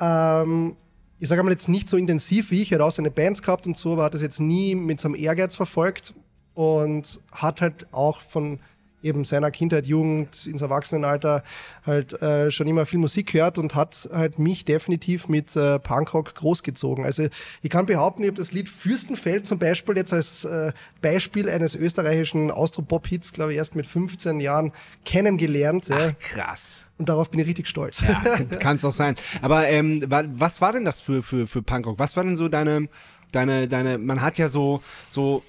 Ähm, 0.00 0.76
ich 1.18 1.28
sage 1.28 1.42
mal 1.42 1.50
jetzt 1.52 1.68
nicht 1.68 1.88
so 1.88 1.96
intensiv 1.96 2.50
wie 2.50 2.62
ich, 2.62 2.72
er 2.72 2.78
hat 2.78 2.86
auch 2.86 2.90
seine 2.92 3.10
Bands 3.10 3.42
gehabt 3.42 3.66
und 3.66 3.76
so, 3.76 3.92
aber 3.92 4.04
hat 4.04 4.14
das 4.14 4.22
jetzt 4.22 4.40
nie 4.40 4.74
mit 4.74 4.98
so 5.00 5.08
einem 5.08 5.14
Ehrgeiz 5.14 5.54
verfolgt 5.54 6.14
und 6.54 7.20
hat 7.30 7.60
halt 7.60 7.86
auch 7.92 8.20
von 8.20 8.58
eben 9.02 9.24
seiner 9.24 9.50
Kindheit, 9.50 9.86
Jugend, 9.86 10.46
ins 10.46 10.62
Erwachsenenalter 10.62 11.42
halt 11.84 12.20
äh, 12.22 12.50
schon 12.50 12.66
immer 12.68 12.86
viel 12.86 12.98
Musik 12.98 13.32
gehört 13.32 13.58
und 13.58 13.74
hat 13.74 14.08
halt 14.12 14.38
mich 14.38 14.64
definitiv 14.64 15.28
mit 15.28 15.54
äh, 15.56 15.78
Punkrock 15.78 16.34
großgezogen. 16.34 17.04
Also 17.04 17.26
ich 17.62 17.70
kann 17.70 17.86
behaupten, 17.86 18.22
ich 18.22 18.28
habe 18.28 18.38
das 18.38 18.52
Lied 18.52 18.68
Fürstenfeld 18.68 19.46
zum 19.46 19.58
Beispiel 19.58 19.96
jetzt 19.96 20.12
als 20.12 20.44
äh, 20.44 20.72
Beispiel 21.00 21.48
eines 21.48 21.74
österreichischen 21.74 22.50
Austropop-Hits, 22.50 23.32
glaube 23.32 23.52
ich, 23.52 23.58
erst 23.58 23.74
mit 23.76 23.86
15 23.86 24.40
Jahren 24.40 24.72
kennengelernt. 25.04 25.88
Ja. 25.88 26.12
krass. 26.18 26.86
Und 26.98 27.08
darauf 27.08 27.30
bin 27.30 27.40
ich 27.40 27.46
richtig 27.46 27.66
stolz. 27.68 28.00
Ja, 28.02 28.22
kann 28.60 28.76
es 28.76 28.84
auch 28.84 28.92
sein. 28.92 29.14
Aber 29.40 29.68
ähm, 29.68 30.02
wa- 30.08 30.24
was 30.28 30.60
war 30.60 30.72
denn 30.72 30.84
das 30.84 31.00
für, 31.00 31.22
für, 31.22 31.46
für 31.46 31.62
Punkrock? 31.62 31.98
Was 31.98 32.16
war 32.16 32.24
denn 32.24 32.36
so 32.36 32.48
deine, 32.48 32.88
deine, 33.32 33.68
deine, 33.68 33.98
man 33.98 34.22
hat 34.22 34.38
ja 34.38 34.48
so, 34.48 34.82
so, 35.08 35.42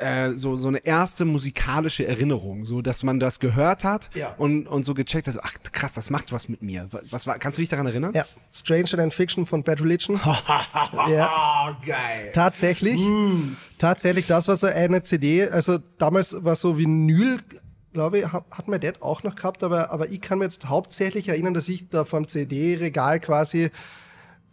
äh, 0.00 0.32
so, 0.32 0.56
so 0.56 0.68
eine 0.68 0.78
erste 0.78 1.24
musikalische 1.24 2.06
Erinnerung, 2.06 2.64
so 2.66 2.82
dass 2.82 3.02
man 3.02 3.20
das 3.20 3.38
gehört 3.40 3.84
hat 3.84 4.10
Ja. 4.14 4.34
und, 4.38 4.66
und 4.66 4.84
so 4.84 4.94
gecheckt 4.94 5.28
hat, 5.28 5.36
ach 5.42 5.54
krass, 5.72 5.92
das 5.92 6.10
macht 6.10 6.32
was 6.32 6.48
mit 6.48 6.62
mir. 6.62 6.86
Wa- 6.90 7.00
Was 7.10 7.26
war, 7.26 7.38
kannst 7.38 7.58
du 7.58 7.62
dich 7.62 7.68
daran 7.68 7.86
erinnern? 7.86 8.12
Ja, 8.14 8.24
Stranger 8.52 8.96
Than 8.96 9.10
Fiction 9.10 9.46
von 9.46 9.62
Bad 9.62 9.80
Religion. 9.80 10.20
ja. 11.10 11.30
Oh, 11.70 11.86
geil. 11.86 12.30
Tatsächlich, 12.32 12.98
tatsächlich, 13.78 14.26
das 14.26 14.48
war 14.48 14.56
so 14.56 14.66
eine 14.66 15.02
CD, 15.02 15.48
also 15.48 15.78
damals 15.98 16.36
war 16.44 16.56
so 16.56 16.78
Vinyl, 16.78 17.38
glaube 17.92 18.20
ich, 18.20 18.32
ha- 18.32 18.44
hat 18.52 18.68
mein 18.68 18.80
Dad 18.80 19.02
auch 19.02 19.22
noch 19.22 19.34
gehabt, 19.36 19.62
aber, 19.62 19.90
aber 19.90 20.08
ich 20.10 20.20
kann 20.20 20.38
mir 20.38 20.44
jetzt 20.44 20.68
hauptsächlich 20.68 21.28
erinnern, 21.28 21.54
dass 21.54 21.68
ich 21.68 21.88
da 21.88 22.04
vom 22.04 22.26
CD-Regal 22.28 23.20
quasi 23.20 23.70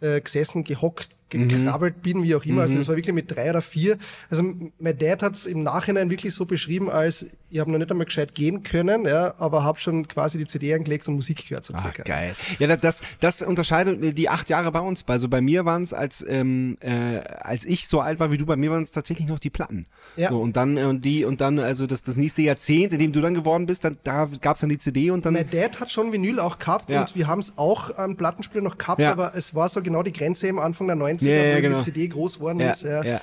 äh, 0.00 0.20
gesessen, 0.20 0.64
gehockt 0.64 1.10
gekrabbelt 1.30 2.02
bin, 2.02 2.22
wie 2.22 2.34
auch 2.34 2.44
immer. 2.44 2.62
Also 2.62 2.78
es 2.78 2.88
war 2.88 2.96
wirklich 2.96 3.14
mit 3.14 3.34
drei 3.34 3.50
oder 3.50 3.62
vier. 3.62 3.98
Also 4.30 4.42
mein 4.78 4.98
Dad 4.98 5.22
hat 5.22 5.34
es 5.34 5.46
im 5.46 5.62
Nachhinein 5.62 6.10
wirklich 6.10 6.34
so 6.34 6.44
beschrieben, 6.46 6.90
als 6.90 7.26
ich 7.50 7.60
habe 7.60 7.70
noch 7.70 7.78
nicht 7.78 7.90
einmal 7.90 8.04
gescheit 8.04 8.34
gehen 8.34 8.62
können, 8.62 9.06
ja, 9.06 9.32
aber 9.38 9.64
habe 9.64 9.78
schon 9.80 10.06
quasi 10.06 10.36
die 10.36 10.46
CD 10.46 10.74
angelegt 10.74 11.08
und 11.08 11.14
Musik 11.14 11.48
gehört 11.48 11.64
so 11.64 11.74
circa. 11.76 12.02
geil. 12.02 12.34
Ja, 12.58 12.76
das, 12.76 13.00
das 13.20 13.40
unterscheidet 13.40 14.18
die 14.18 14.28
acht 14.28 14.50
Jahre 14.50 14.70
bei 14.70 14.80
uns. 14.80 15.02
Also 15.06 15.28
bei 15.28 15.40
mir 15.40 15.64
waren 15.64 15.80
es, 15.82 15.94
als, 15.94 16.22
ähm, 16.28 16.76
äh, 16.80 17.20
als 17.40 17.64
ich 17.64 17.88
so 17.88 18.00
alt 18.00 18.20
war 18.20 18.30
wie 18.30 18.36
du, 18.36 18.44
bei 18.44 18.56
mir 18.56 18.70
waren 18.70 18.82
es 18.82 18.92
tatsächlich 18.92 19.28
noch 19.28 19.38
die 19.38 19.48
Platten. 19.48 19.86
Ja. 20.16 20.28
So, 20.28 20.40
und 20.42 20.56
dann, 20.56 20.76
äh, 20.76 20.84
und 20.84 21.06
die, 21.06 21.24
und 21.24 21.40
dann, 21.40 21.58
also 21.58 21.86
das, 21.86 22.02
das 22.02 22.16
nächste 22.16 22.42
Jahrzehnt, 22.42 22.92
in 22.92 22.98
dem 22.98 23.12
du 23.12 23.22
dann 23.22 23.32
geworden 23.32 23.64
bist, 23.64 23.82
dann, 23.82 23.96
da 24.02 24.28
gab 24.42 24.56
es 24.56 24.60
dann 24.60 24.68
die 24.68 24.76
CD 24.78 25.10
und 25.10 25.24
dann. 25.24 25.32
Mein 25.32 25.48
Dad 25.50 25.80
hat 25.80 25.90
schon 25.90 26.12
Vinyl 26.12 26.40
auch 26.40 26.58
gehabt 26.58 26.90
Ja. 26.90 27.00
und 27.00 27.16
wir 27.16 27.26
haben 27.28 27.38
es 27.40 27.54
auch 27.56 27.96
am 27.96 28.16
Plattenspieler 28.16 28.62
noch 28.62 28.76
gehabt, 28.76 29.00
Ja. 29.00 29.10
aber 29.12 29.34
es 29.34 29.54
war 29.54 29.70
so 29.70 29.80
genau 29.80 30.02
die 30.02 30.12
Grenze 30.12 30.48
im 30.48 30.58
Anfang 30.58 30.86
der 30.86 30.96
90er, 31.18 31.28
Ja, 31.28 31.44
ja, 31.44 31.56
wo 31.56 31.60
genau. 31.60 31.78
die 31.78 31.84
CD 31.84 32.08
groß 32.08 32.34
geworden 32.36 32.60
ja, 32.60 32.70
ist. 32.70 32.82
Ja. 32.82 33.20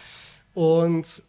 Und 0.54 1.24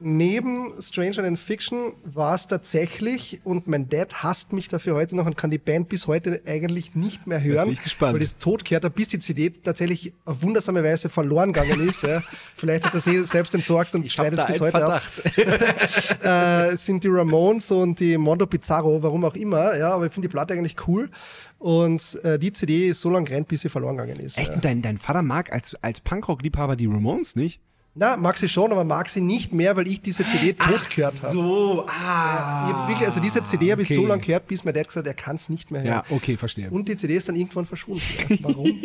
neben 0.00 0.72
Stranger 0.80 1.22
Than 1.22 1.36
Fiction 1.36 1.92
war 2.04 2.34
es 2.34 2.46
tatsächlich, 2.46 3.40
und 3.44 3.66
mein 3.66 3.88
Dad 3.88 4.22
hasst 4.22 4.52
mich 4.52 4.68
dafür 4.68 4.94
heute 4.94 5.16
noch 5.16 5.26
und 5.26 5.36
kann 5.36 5.50
die 5.50 5.58
Band 5.58 5.88
bis 5.88 6.06
heute 6.06 6.40
eigentlich 6.46 6.94
nicht 6.94 7.26
mehr 7.26 7.42
hören, 7.42 7.64
bin 7.64 7.72
ich 7.74 7.82
gespannt. 7.82 8.14
weil 8.14 8.20
das 8.20 8.38
tot 8.38 8.64
gehört 8.64 8.84
hat, 8.84 8.94
bis 8.94 9.08
die 9.08 9.18
CD 9.18 9.50
tatsächlich 9.50 10.12
auf 10.24 10.42
wundersame 10.42 10.84
Weise 10.84 11.08
verloren 11.08 11.52
gegangen 11.52 11.88
ist. 11.88 12.02
Ja. 12.02 12.22
Vielleicht 12.56 12.84
hat 12.84 12.94
er 12.94 13.00
sie 13.00 13.24
selbst 13.24 13.54
entsorgt 13.54 13.94
und 13.94 14.10
schneidet 14.10 14.38
es 14.40 14.46
bis 14.46 14.60
heute 14.60 14.84
ab 14.84 15.02
Verdacht. 15.02 16.24
äh, 16.24 16.76
sind 16.76 17.02
die 17.02 17.08
Ramones 17.08 17.70
und 17.70 17.98
die 17.98 18.16
Mondo 18.16 18.46
Pizarro, 18.46 19.02
warum 19.02 19.24
auch 19.24 19.34
immer, 19.34 19.76
ja, 19.76 19.90
aber 19.90 20.06
ich 20.06 20.12
finde 20.12 20.28
die 20.28 20.32
Platte 20.32 20.54
eigentlich 20.54 20.76
cool. 20.86 21.10
Und 21.58 22.22
äh, 22.22 22.38
die 22.38 22.52
CD 22.52 22.88
ist 22.88 23.00
so 23.00 23.10
lange 23.10 23.26
gerannt, 23.26 23.48
bis 23.48 23.62
sie 23.62 23.68
verloren 23.68 23.96
gegangen 23.96 24.20
ist. 24.20 24.38
Echt? 24.38 24.50
Ja. 24.50 24.54
Und 24.54 24.64
dein, 24.64 24.80
dein 24.80 24.98
Vater 24.98 25.22
mag 25.22 25.52
als, 25.52 25.74
als 25.82 26.00
Punkrock-Liebhaber 26.00 26.76
die 26.76 26.86
Ramones 26.86 27.34
nicht? 27.34 27.60
Na, 27.98 28.16
mag 28.16 28.38
sie 28.38 28.48
schon, 28.48 28.70
aber 28.70 28.84
mag 28.84 29.08
sie 29.08 29.20
nicht 29.20 29.52
mehr, 29.52 29.76
weil 29.76 29.88
ich 29.88 30.00
diese 30.00 30.24
CD 30.24 30.52
tot 30.52 30.88
gehört 30.94 31.20
habe. 31.20 31.32
So, 31.32 31.84
ah. 31.88 32.68
hab 32.68 32.88
wirklich, 32.88 33.08
also 33.08 33.18
diese 33.18 33.42
CD 33.42 33.72
habe 33.72 33.82
ich 33.82 33.88
so 33.88 33.98
okay. 33.98 34.06
lange 34.06 34.22
gehört, 34.22 34.46
bis 34.46 34.64
mein 34.64 34.72
Dad 34.72 34.86
gesagt 34.86 35.04
hat, 35.04 35.16
er 35.16 35.20
kann 35.20 35.34
es 35.34 35.48
nicht 35.48 35.72
mehr 35.72 35.82
hören. 35.82 35.92
Ja, 35.92 36.04
okay, 36.08 36.36
verstehe. 36.36 36.70
Und 36.70 36.88
die 36.88 36.94
CD 36.94 37.16
ist 37.16 37.28
dann 37.28 37.34
irgendwann 37.34 37.66
verschwunden. 37.66 38.02
Ja. 38.28 38.36
Warum? 38.42 38.82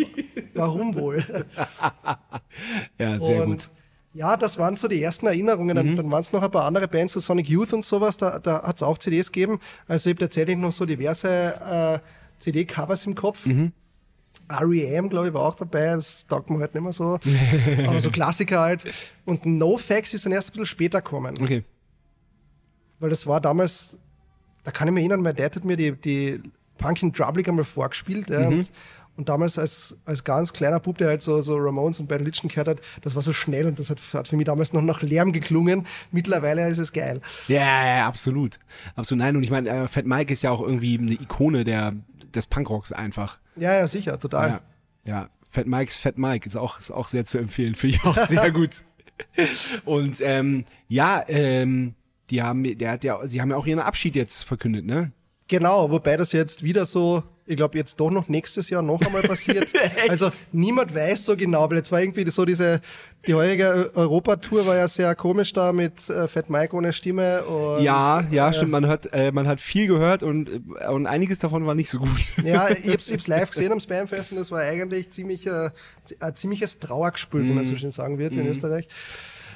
Warum 0.55 0.95
wohl? 0.95 1.23
ja, 2.97 3.19
sehr 3.19 3.43
und 3.43 3.49
gut. 3.49 3.69
Mhm. 3.71 4.19
Ja, 4.19 4.35
das 4.35 4.57
waren 4.57 4.77
so 4.77 4.87
die 4.87 5.01
ersten 5.01 5.27
Erinnerungen. 5.27 5.75
Dann, 5.75 5.95
dann 5.95 6.09
waren 6.09 6.21
es 6.21 6.31
noch 6.31 6.41
ein 6.41 6.51
paar 6.51 6.65
andere 6.65 6.87
Bands, 6.87 7.13
so 7.13 7.19
Sonic 7.19 7.49
Youth 7.49 7.73
und 7.73 7.85
sowas, 7.85 8.17
da, 8.17 8.39
da 8.39 8.63
hat 8.63 8.77
es 8.77 8.83
auch 8.83 8.97
CDs 8.97 9.31
gegeben. 9.31 9.59
Also 9.87 10.09
ich 10.09 10.15
habe 10.15 10.25
tatsächlich 10.25 10.57
noch 10.57 10.71
so 10.71 10.85
diverse 10.85 12.01
äh, 12.01 12.43
CD-Covers 12.43 13.05
im 13.05 13.13
Kopf. 13.13 13.45
Mhm. 13.45 13.73
REM, 14.49 15.09
glaube 15.09 15.27
ich, 15.27 15.33
war 15.33 15.41
auch 15.43 15.55
dabei, 15.55 15.95
das 15.95 16.27
taugt 16.27 16.49
mir 16.49 16.59
halt 16.59 16.73
nicht 16.73 16.83
mehr 16.83 16.91
so. 16.91 17.19
Aber 17.87 17.99
so 17.99 18.11
Klassiker 18.11 18.59
halt. 18.59 18.85
Und 19.25 19.45
NoFX 19.45 20.13
ist 20.13 20.25
dann 20.25 20.33
erst 20.33 20.49
ein 20.49 20.51
bisschen 20.53 20.65
später 20.65 21.01
gekommen. 21.01 21.33
Okay. 21.41 21.63
Weil 22.99 23.09
das 23.09 23.25
war 23.27 23.41
damals, 23.41 23.97
da 24.63 24.71
kann 24.71 24.87
ich 24.87 24.93
mich 24.93 25.01
erinnern, 25.01 25.21
mein 25.21 25.35
Dad 25.35 25.55
hat 25.55 25.63
mir 25.65 25.75
die, 25.77 25.91
die 25.93 26.41
Punkin 26.77 27.11
Drublic 27.11 27.47
einmal 27.47 27.63
vorgespielt. 27.65 28.29
Ja, 28.29 28.49
Mhm. 28.49 28.59
und, 28.59 28.71
und 29.15 29.29
damals 29.29 29.59
als, 29.59 29.95
als 30.05 30.23
ganz 30.23 30.53
kleiner 30.53 30.79
Bub, 30.79 30.97
der 30.97 31.07
halt 31.07 31.21
so, 31.21 31.39
so 31.41 31.55
Ramones 31.57 31.99
und 31.99 32.07
Bad 32.07 32.21
Religion 32.21 32.49
gehört 32.49 32.67
hat, 32.67 32.81
das 33.01 33.15
war 33.15 33.21
so 33.21 33.33
schnell 33.33 33.67
und 33.67 33.77
das 33.77 33.89
hat, 33.89 33.99
hat 34.13 34.27
für 34.27 34.35
mich 34.35 34.45
damals 34.45 34.73
noch 34.73 34.81
nach 34.81 35.01
Lärm 35.01 35.31
geklungen. 35.31 35.85
Mittlerweile 36.11 36.67
ist 36.67 36.79
es 36.79 36.91
geil. 36.91 37.21
Ja, 37.47 37.59
ja, 37.59 37.97
ja, 37.97 38.07
absolut. 38.07 38.59
Absolut. 38.95 39.23
Nein, 39.23 39.35
und 39.35 39.43
ich 39.43 39.51
meine, 39.51 39.69
äh, 39.69 39.87
Fat 39.87 40.05
Mike 40.05 40.33
ist 40.33 40.41
ja 40.41 40.51
auch 40.51 40.61
irgendwie 40.61 40.97
eine 40.97 41.13
Ikone 41.13 41.63
der, 41.63 41.93
des 42.33 42.47
Punkrocks 42.47 42.91
einfach. 42.91 43.39
Ja, 43.55 43.73
ja, 43.73 43.87
sicher, 43.87 44.19
total. 44.19 44.49
Ja, 44.49 44.61
ja. 45.05 45.29
Fat 45.49 45.67
Mike's 45.67 45.99
Fat 45.99 46.17
Mike 46.17 46.47
ist 46.47 46.55
auch, 46.55 46.79
ist 46.79 46.89
auch 46.89 47.07
sehr 47.07 47.25
zu 47.25 47.37
empfehlen, 47.37 47.75
finde 47.75 47.97
ich 47.97 48.03
auch 48.03 48.17
sehr 48.27 48.51
gut. 48.51 48.83
Und 49.85 50.19
ähm, 50.21 50.65
ja, 50.87 51.23
ähm, 51.27 51.93
die 52.31 52.41
haben, 52.41 52.63
der 52.63 52.91
hat 52.91 53.03
ja, 53.03 53.25
sie 53.27 53.39
haben 53.39 53.51
ja 53.51 53.57
auch 53.57 53.67
ihren 53.67 53.79
Abschied 53.79 54.15
jetzt 54.15 54.43
verkündet, 54.43 54.85
ne? 54.85 55.11
Genau, 55.47 55.91
wobei 55.91 56.15
das 56.17 56.31
jetzt 56.31 56.63
wieder 56.63 56.85
so, 56.85 57.21
ich 57.45 57.57
glaube, 57.57 57.77
jetzt 57.77 57.99
doch 57.99 58.09
noch 58.09 58.29
nächstes 58.29 58.69
Jahr 58.69 58.81
noch 58.81 59.01
einmal 59.01 59.21
passiert. 59.23 59.67
also 60.09 60.29
niemand 60.53 60.95
weiß 60.95 61.25
so 61.25 61.35
genau, 61.35 61.69
weil 61.69 61.77
jetzt 61.77 61.91
war 61.91 62.01
irgendwie 62.01 62.27
so 62.31 62.45
diese, 62.45 62.79
die 63.27 63.33
heurige 63.33 63.91
Eu- 63.93 63.99
Europatour 64.03 64.65
war 64.65 64.77
ja 64.77 64.87
sehr 64.87 65.13
komisch 65.15 65.51
da 65.51 65.73
mit 65.73 66.09
äh, 66.09 66.29
Fat 66.29 66.49
Mike 66.49 66.73
ohne 66.75 66.93
Stimme. 66.93 67.43
Und, 67.43 67.83
Ja, 67.83 68.23
ja, 68.31 68.53
stimmt. 68.53 68.71
Man 68.71 68.87
hat, 68.87 69.09
äh, 69.11 69.33
man 69.33 69.45
hat 69.47 69.59
viel 69.59 69.87
gehört 69.87 70.23
und, 70.23 70.49
äh, 70.79 70.87
und 70.87 71.07
einiges 71.07 71.39
davon 71.39 71.65
war 71.65 71.75
nicht 71.75 71.89
so 71.89 71.99
gut. 71.99 72.09
Ja, 72.43 72.69
ich 72.69 72.87
hab's, 72.93 73.07
ich 73.09 73.13
hab's 73.15 73.27
live 73.27 73.49
gesehen 73.51 73.73
am 73.73 73.81
Spamfest 73.81 74.31
und 74.31 74.37
das 74.37 74.49
war 74.49 74.61
eigentlich 74.61 75.09
ziemlich, 75.11 75.45
äh, 75.45 75.71
ein 76.21 76.35
ziemliches 76.35 76.79
Trauergespül, 76.79 77.43
wie 77.43 77.49
man 77.51 77.65
Mhm. 77.65 77.69
so 77.69 77.75
schön 77.75 77.91
sagen 77.91 78.17
wird 78.17 78.33
in 78.37 78.47
Österreich. 78.47 78.87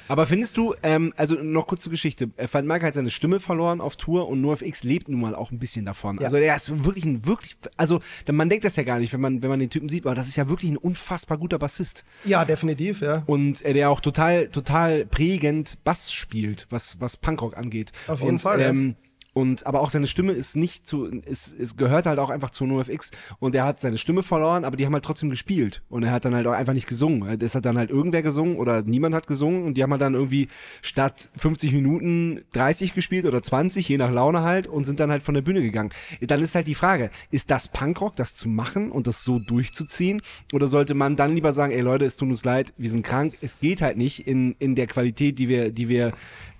Aber 0.08 0.26
findest 0.26 0.56
du, 0.56 0.74
ähm, 0.82 1.12
also 1.16 1.34
noch 1.36 1.66
kurz 1.66 1.82
zur 1.82 1.90
Geschichte, 1.90 2.30
äh, 2.36 2.48
Van 2.50 2.66
Mike 2.66 2.84
hat 2.84 2.94
seine 2.94 3.10
Stimme 3.10 3.40
verloren 3.40 3.80
auf 3.80 3.96
Tour 3.96 4.28
und 4.28 4.40
NoFX 4.40 4.84
lebt 4.84 5.08
nun 5.08 5.20
mal 5.20 5.34
auch 5.34 5.50
ein 5.50 5.58
bisschen 5.58 5.84
davon. 5.84 6.16
Ja. 6.18 6.24
Also 6.24 6.38
er 6.38 6.56
ist 6.56 6.84
wirklich 6.84 7.04
ein, 7.04 7.26
wirklich, 7.26 7.56
also 7.76 8.00
man 8.30 8.48
denkt 8.48 8.64
das 8.64 8.76
ja 8.76 8.82
gar 8.82 8.98
nicht, 8.98 9.12
wenn 9.12 9.20
man, 9.20 9.42
wenn 9.42 9.50
man 9.50 9.60
den 9.60 9.70
Typen 9.70 9.88
sieht, 9.88 10.06
aber 10.06 10.14
das 10.14 10.28
ist 10.28 10.36
ja 10.36 10.48
wirklich 10.48 10.70
ein 10.70 10.76
unfassbar 10.76 11.38
guter 11.38 11.58
Bassist. 11.58 12.04
Ja, 12.24 12.44
definitiv, 12.44 13.00
ja. 13.00 13.22
Und 13.26 13.64
äh, 13.64 13.72
der 13.72 13.90
auch 13.90 14.00
total, 14.00 14.48
total 14.48 15.04
prägend 15.06 15.78
Bass 15.84 16.12
spielt, 16.12 16.66
was, 16.70 17.00
was 17.00 17.16
Punkrock 17.16 17.56
angeht. 17.56 17.92
Auf 18.06 18.20
jeden 18.20 18.34
und, 18.34 18.38
Fall, 18.40 18.60
ja. 18.60 18.94
Und 19.38 19.66
aber 19.66 19.80
auch 19.80 19.90
seine 19.90 20.08
Stimme 20.08 20.32
ist 20.32 20.56
nicht 20.56 20.86
zu, 20.86 21.08
es, 21.24 21.54
es 21.56 21.76
gehört 21.76 22.06
halt 22.06 22.18
auch 22.18 22.28
einfach 22.30 22.50
zu 22.50 22.66
NoFX 22.66 23.12
und 23.38 23.54
er 23.54 23.64
hat 23.64 23.78
seine 23.78 23.96
Stimme 23.98 24.24
verloren, 24.24 24.64
aber 24.64 24.76
die 24.76 24.84
haben 24.84 24.92
halt 24.94 25.04
trotzdem 25.04 25.30
gespielt 25.30 25.82
und 25.88 26.02
er 26.02 26.10
hat 26.10 26.24
dann 26.24 26.34
halt 26.34 26.46
auch 26.48 26.52
einfach 26.52 26.72
nicht 26.72 26.88
gesungen. 26.88 27.40
Es 27.40 27.54
hat 27.54 27.64
dann 27.64 27.78
halt 27.78 27.90
irgendwer 27.90 28.22
gesungen 28.22 28.56
oder 28.56 28.82
niemand 28.82 29.14
hat 29.14 29.28
gesungen 29.28 29.62
und 29.64 29.74
die 29.74 29.82
haben 29.84 29.92
halt 29.92 30.00
dann 30.02 30.14
irgendwie 30.14 30.48
statt 30.82 31.28
50 31.36 31.72
Minuten 31.72 32.40
30 32.52 32.94
gespielt 32.94 33.26
oder 33.26 33.40
20, 33.42 33.88
je 33.88 33.96
nach 33.96 34.10
Laune 34.10 34.42
halt 34.42 34.66
und 34.66 34.84
sind 34.84 34.98
dann 34.98 35.10
halt 35.12 35.22
von 35.22 35.34
der 35.34 35.42
Bühne 35.42 35.62
gegangen. 35.62 35.90
Dann 36.20 36.40
ist 36.42 36.56
halt 36.56 36.66
die 36.66 36.74
Frage, 36.74 37.10
ist 37.30 37.50
das 37.52 37.68
Punkrock, 37.68 38.16
das 38.16 38.34
zu 38.34 38.48
machen 38.48 38.90
und 38.90 39.06
das 39.06 39.22
so 39.22 39.38
durchzuziehen 39.38 40.20
oder 40.52 40.66
sollte 40.66 40.94
man 40.94 41.14
dann 41.14 41.34
lieber 41.34 41.52
sagen, 41.52 41.72
ey 41.72 41.80
Leute, 41.80 42.06
es 42.06 42.16
tut 42.16 42.28
uns 42.28 42.44
leid, 42.44 42.72
wir 42.76 42.90
sind 42.90 43.04
krank, 43.04 43.34
es 43.40 43.60
geht 43.60 43.82
halt 43.82 43.96
nicht 43.96 44.26
in, 44.26 44.56
in 44.58 44.74
der 44.74 44.88
Qualität, 44.88 45.38
die 45.38 45.48
wir, 45.48 45.70
die 45.70 45.88
wir, 45.88 46.12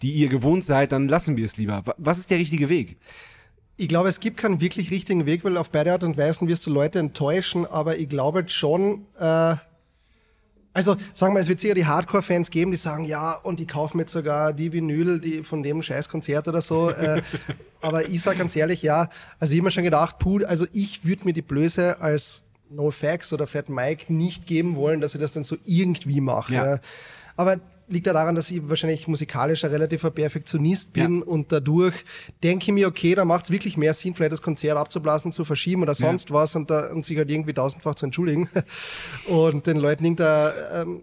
die 0.02 0.12
ihr 0.12 0.28
gewohnt 0.28 0.62
seid, 0.64 0.92
dann 0.92 1.08
lassen 1.08 1.36
wir 1.36 1.44
es 1.44 1.56
lieber. 1.56 1.82
Wa- 1.84 1.94
Was 1.98 2.18
ist 2.18 2.30
der 2.30 2.38
richtige 2.38 2.67
Weg? 2.68 2.96
Ich 3.76 3.88
glaube, 3.88 4.08
es 4.08 4.18
gibt 4.20 4.38
keinen 4.38 4.60
wirklich 4.60 4.90
richtigen 4.90 5.24
Weg, 5.24 5.44
weil 5.44 5.56
auf 5.56 5.70
beide 5.70 5.92
Art 5.92 6.02
und 6.02 6.16
Weisen 6.16 6.48
wirst 6.48 6.66
du 6.66 6.70
Leute 6.70 6.98
enttäuschen, 6.98 7.64
aber 7.64 7.96
ich 7.96 8.08
glaube 8.08 8.48
schon, 8.48 9.06
äh, 9.18 9.54
also 10.72 10.96
sagen 11.14 11.34
wir, 11.34 11.40
es 11.40 11.48
wird 11.48 11.60
sicher 11.60 11.74
die 11.74 11.86
Hardcore-Fans 11.86 12.50
geben, 12.50 12.70
die 12.70 12.76
sagen, 12.76 13.04
ja, 13.04 13.32
und 13.32 13.58
die 13.58 13.66
kaufen 13.66 13.98
jetzt 13.98 14.12
sogar 14.12 14.52
die 14.52 14.72
Vinyl 14.72 15.20
die 15.20 15.42
von 15.42 15.62
dem 15.62 15.82
Scheißkonzert 15.82 16.46
oder 16.48 16.60
so. 16.60 16.90
Äh, 16.90 17.22
aber 17.80 18.08
ich 18.08 18.22
sage 18.22 18.38
ganz 18.38 18.54
ehrlich, 18.54 18.82
ja, 18.82 19.08
also 19.40 19.52
ich 19.52 19.58
habe 19.58 19.66
mir 19.66 19.70
schon 19.70 19.84
gedacht, 19.84 20.18
puh, 20.18 20.44
also 20.44 20.66
ich 20.72 21.04
würde 21.04 21.24
mir 21.24 21.32
die 21.32 21.42
Blöße 21.42 22.00
als 22.00 22.42
NoFX 22.70 23.32
oder 23.32 23.46
Fat 23.46 23.68
Mike 23.68 24.12
nicht 24.12 24.46
geben 24.46 24.76
wollen, 24.76 25.00
dass 25.00 25.14
ich 25.14 25.20
das 25.20 25.32
dann 25.32 25.44
so 25.44 25.56
irgendwie 25.64 26.20
mache. 26.20 26.54
Ja. 26.54 26.66
Ja. 26.74 26.80
Aber 27.36 27.56
liegt 27.88 28.06
ja 28.06 28.12
daran, 28.12 28.34
dass 28.34 28.50
ich 28.50 28.60
wahrscheinlich 28.68 29.08
musikalisch 29.08 29.64
ein 29.64 29.70
relativer 29.70 30.10
Perfektionist 30.10 30.92
bin 30.92 31.18
Ja. 31.20 31.24
und 31.24 31.50
dadurch 31.52 31.94
denke 32.42 32.64
ich 32.66 32.72
mir, 32.72 32.86
okay, 32.88 33.14
da 33.14 33.24
macht 33.24 33.44
es 33.46 33.50
wirklich 33.50 33.76
mehr 33.76 33.94
Sinn, 33.94 34.14
vielleicht 34.14 34.32
das 34.32 34.42
Konzert 34.42 34.76
abzublasen, 34.76 35.32
zu 35.32 35.44
verschieben 35.44 35.82
oder 35.82 35.94
sonst 35.94 36.30
was 36.30 36.54
und, 36.54 36.70
da, 36.70 36.90
und 36.92 37.04
sich 37.04 37.16
halt 37.18 37.30
irgendwie 37.30 37.54
tausendfach 37.54 37.94
zu 37.94 38.06
entschuldigen 38.06 38.48
und 39.26 39.66
den 39.66 39.76
Leuten 39.78 40.04
irgendeine 40.04 40.54
ähm, 40.74 41.00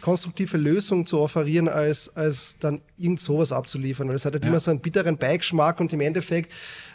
konstruktive 0.00 0.56
Lösung 0.56 1.06
zu 1.06 1.20
offerieren, 1.20 1.68
als, 1.68 2.14
als 2.16 2.56
dann 2.58 2.80
irgend 2.98 3.20
sowas 3.20 3.52
abzuliefern. 3.52 4.08
Weil 4.08 4.16
es 4.16 4.24
hat 4.24 4.32
halt 4.32 4.42
Ja. 4.44 4.50
immer 4.50 4.58
so 4.60 4.70
einen 4.72 4.80
bitteren 4.80 5.16
Beigeschmack 5.16 5.78
und 5.80 5.92
im 5.92 6.00
Endeffekt, 6.00 6.50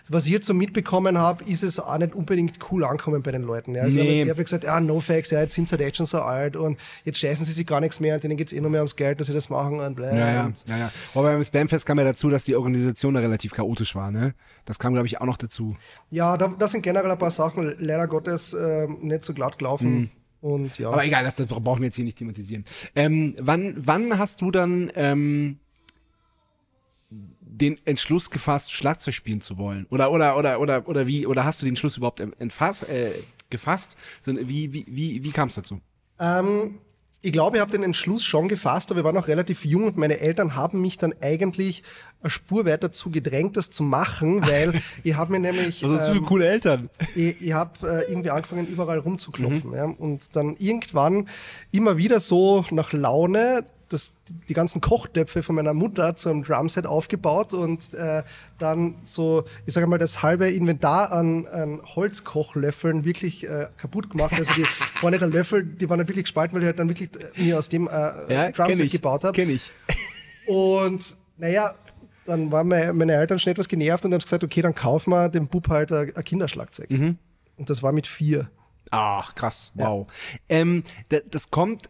was 0.09 0.25
ich 0.25 0.31
jetzt 0.31 0.47
so 0.47 0.53
mitbekommen 0.53 1.17
habe, 1.17 1.43
ist 1.45 1.63
es 1.63 1.79
auch 1.79 1.97
nicht 1.97 2.15
unbedingt 2.15 2.59
cool 2.71 2.83
ankommen 2.83 3.21
bei 3.23 3.31
den 3.31 3.43
Leuten. 3.43 3.75
Ja. 3.75 3.83
Also 3.83 3.99
Nee. 3.99 4.03
haben 4.07 4.15
jetzt 4.15 4.25
sehr 4.25 4.35
viel 4.35 4.43
gesagt, 4.43 4.63
ja, 4.63 4.79
no 4.79 4.99
facts, 4.99 5.31
ja, 5.31 5.41
jetzt 5.41 5.53
sind 5.55 5.67
sie 5.67 5.71
halt 5.73 5.81
echt 5.81 5.97
schon 5.97 6.05
so 6.05 6.19
alt 6.21 6.55
und 6.55 6.77
jetzt 7.03 7.19
scheißen 7.19 7.45
sie 7.45 7.51
sich 7.51 7.65
gar 7.65 7.79
nichts 7.81 7.99
mehr 7.99 8.15
und 8.15 8.23
denen 8.23 8.37
geht 8.37 8.47
es 8.47 8.53
eh 8.53 8.61
nur 8.61 8.69
mehr 8.69 8.81
ums 8.81 8.95
Geld, 8.95 9.19
dass 9.19 9.27
sie 9.27 9.33
das 9.33 9.49
machen 9.49 9.79
und 9.79 9.95
bla. 9.95 10.11
Ja, 10.11 10.17
ja, 10.33 10.51
ja, 10.67 10.77
ja. 10.77 10.91
Aber 11.13 11.23
beim 11.31 11.43
Spamfest 11.43 11.85
kam 11.85 11.97
ja 11.99 12.05
dazu, 12.05 12.29
dass 12.29 12.45
die 12.45 12.55
Organisation 12.55 13.13
da 13.13 13.19
relativ 13.19 13.53
chaotisch 13.53 13.95
war, 13.95 14.11
ne? 14.11 14.33
Das 14.65 14.79
kam, 14.79 14.93
glaube 14.93 15.07
ich, 15.07 15.19
auch 15.21 15.25
noch 15.25 15.37
dazu. 15.37 15.75
Ja, 16.11 16.37
da, 16.37 16.47
da 16.47 16.67
sind 16.67 16.81
generell 16.81 17.09
ein 17.11 17.17
paar 17.17 17.31
Sachen 17.31 17.75
leider 17.79 18.07
Gottes 18.07 18.53
ähm, 18.53 18.97
nicht 19.01 19.23
so 19.23 19.33
glatt 19.33 19.57
gelaufen. 19.57 20.11
Und 20.41 20.77
ja. 20.77 20.89
Mhm. 20.89 20.93
Aber 20.93 21.05
egal, 21.05 21.23
das, 21.23 21.35
das 21.35 21.47
brauchen 21.47 21.79
wir 21.81 21.85
jetzt 21.87 21.95
hier 21.95 22.05
nicht 22.05 22.17
thematisieren. 22.17 22.63
Ähm, 22.95 23.35
wann, 23.39 23.73
wann 23.77 24.17
hast 24.19 24.41
du 24.41 24.51
dann 24.51 24.91
ähm, 24.95 25.57
den 27.57 27.79
Entschluss 27.85 28.29
gefasst, 28.29 28.71
Schlagzeug 28.71 29.13
spielen 29.13 29.41
zu 29.41 29.57
wollen? 29.57 29.85
Oder, 29.89 30.11
oder, 30.11 30.37
oder, 30.37 30.59
oder, 30.59 30.87
oder 30.87 31.07
wie, 31.07 31.25
oder 31.25 31.45
hast 31.45 31.61
du 31.61 31.65
den 31.65 31.71
Entschluss 31.71 31.97
überhaupt 31.97 32.19
entfass, 32.19 32.83
äh, 32.83 33.11
gefasst? 33.49 33.97
So, 34.21 34.35
wie, 34.35 34.73
wie, 34.73 34.85
wie, 34.87 35.23
wie 35.23 35.31
kam 35.31 35.49
es 35.49 35.55
dazu? 35.55 35.81
Ähm, 36.19 36.79
ich 37.21 37.31
glaube, 37.31 37.57
ich 37.57 37.61
habe 37.61 37.71
den 37.71 37.83
Entschluss 37.83 38.23
schon 38.23 38.47
gefasst, 38.47 38.91
aber 38.91 38.99
wir 38.99 39.03
waren 39.03 39.15
noch 39.15 39.27
relativ 39.27 39.65
jung 39.65 39.85
und 39.85 39.97
meine 39.97 40.19
Eltern 40.19 40.55
haben 40.55 40.81
mich 40.81 40.97
dann 40.97 41.13
eigentlich 41.19 41.83
eine 42.21 42.29
Spur 42.29 42.65
weiter 42.65 42.89
dazu 42.89 43.09
gedrängt, 43.09 43.57
das 43.57 43.69
zu 43.69 43.83
machen, 43.83 44.41
weil 44.47 44.79
ich 45.03 45.15
habe 45.15 45.31
mir 45.31 45.39
nämlich. 45.39 45.83
Was 45.83 45.91
hast 45.91 46.07
du 46.07 46.11
für 46.11 46.17
ähm, 46.19 46.25
coole 46.25 46.47
Eltern? 46.47 46.89
ich, 47.15 47.41
ich 47.41 47.53
habe 47.53 47.71
äh, 47.87 48.09
irgendwie 48.09 48.29
angefangen, 48.29 48.67
überall 48.67 48.99
rumzuklopfen. 48.99 49.73
Ja? 49.73 49.85
Und 49.85 50.35
dann 50.35 50.55
irgendwann 50.57 51.27
immer 51.71 51.97
wieder 51.97 52.19
so 52.19 52.65
nach 52.71 52.93
Laune 52.93 53.65
das, 53.89 54.13
die 54.50 54.53
ganzen 54.53 54.82
Kochtöpfe 54.82 55.44
von 55.44 55.56
meiner 55.56 55.74
Mutter 55.74 56.15
zu 56.15 56.29
einem 56.29 56.44
Drumset 56.44 56.86
aufgebaut 56.86 57.53
und 57.53 57.94
äh, 57.94 58.24
dann 58.60 58.96
so, 59.03 59.46
ich 59.65 59.74
sage 59.74 59.88
mal, 59.88 59.98
das 59.98 60.22
halbe 60.22 60.50
Inventar 60.50 61.12
an, 61.12 61.48
an 61.48 61.82
Holzkochlöffeln 61.96 63.06
wirklich 63.06 63.48
äh, 63.48 63.67
kaputt 63.77 64.10
gemacht. 64.10 64.34
Also 64.38 64.53
die 64.53 64.65
vorne 65.00 65.20
der 65.20 65.29
Löffel, 65.29 65.63
die 65.63 65.89
waren 65.89 66.00
dann 66.00 66.08
wirklich 66.08 66.25
gespalten, 66.25 66.56
weil 66.56 66.63
ich 66.63 66.67
halt 66.67 66.79
dann 66.79 66.89
wirklich 66.89 67.10
äh, 67.15 67.41
mir 67.41 67.58
aus 67.58 67.70
dem 67.70 67.88
äh, 67.88 68.34
Ja, 68.34 68.51
Drumset 68.51 68.86
ich. 68.86 68.91
gebaut 68.91 69.24
habe. 69.24 69.34
Kenn 69.34 69.50
ich. 69.50 69.72
Und 70.48 71.15
naja, 71.38 71.75
dann 72.25 72.51
waren 72.51 72.67
meine, 72.67 73.13
Eltern 73.13 73.39
schon 73.39 73.51
etwas 73.51 73.67
genervt 73.67 74.06
und 74.06 74.13
haben 74.13 74.20
gesagt, 74.22 74.44
okay, 74.44 74.62
dann 74.62 74.75
kaufen 74.75 75.12
wir 75.12 75.29
dem 75.29 75.48
Bub 75.48 75.70
halt 75.70 75.91
ein, 75.91 76.13
Kinderschlagzeug. 76.24 76.89
Mhm. 76.91 77.17
Und 77.58 77.70
das 77.70 77.82
war 77.82 77.91
mit 77.91 78.06
vier. 78.06 78.50
Ach, 78.91 79.34
krass, 79.36 79.72
wow. 79.75 80.08
Ähm, 80.48 80.84
da, 81.10 81.17
das 81.29 81.51
kommt, 81.51 81.89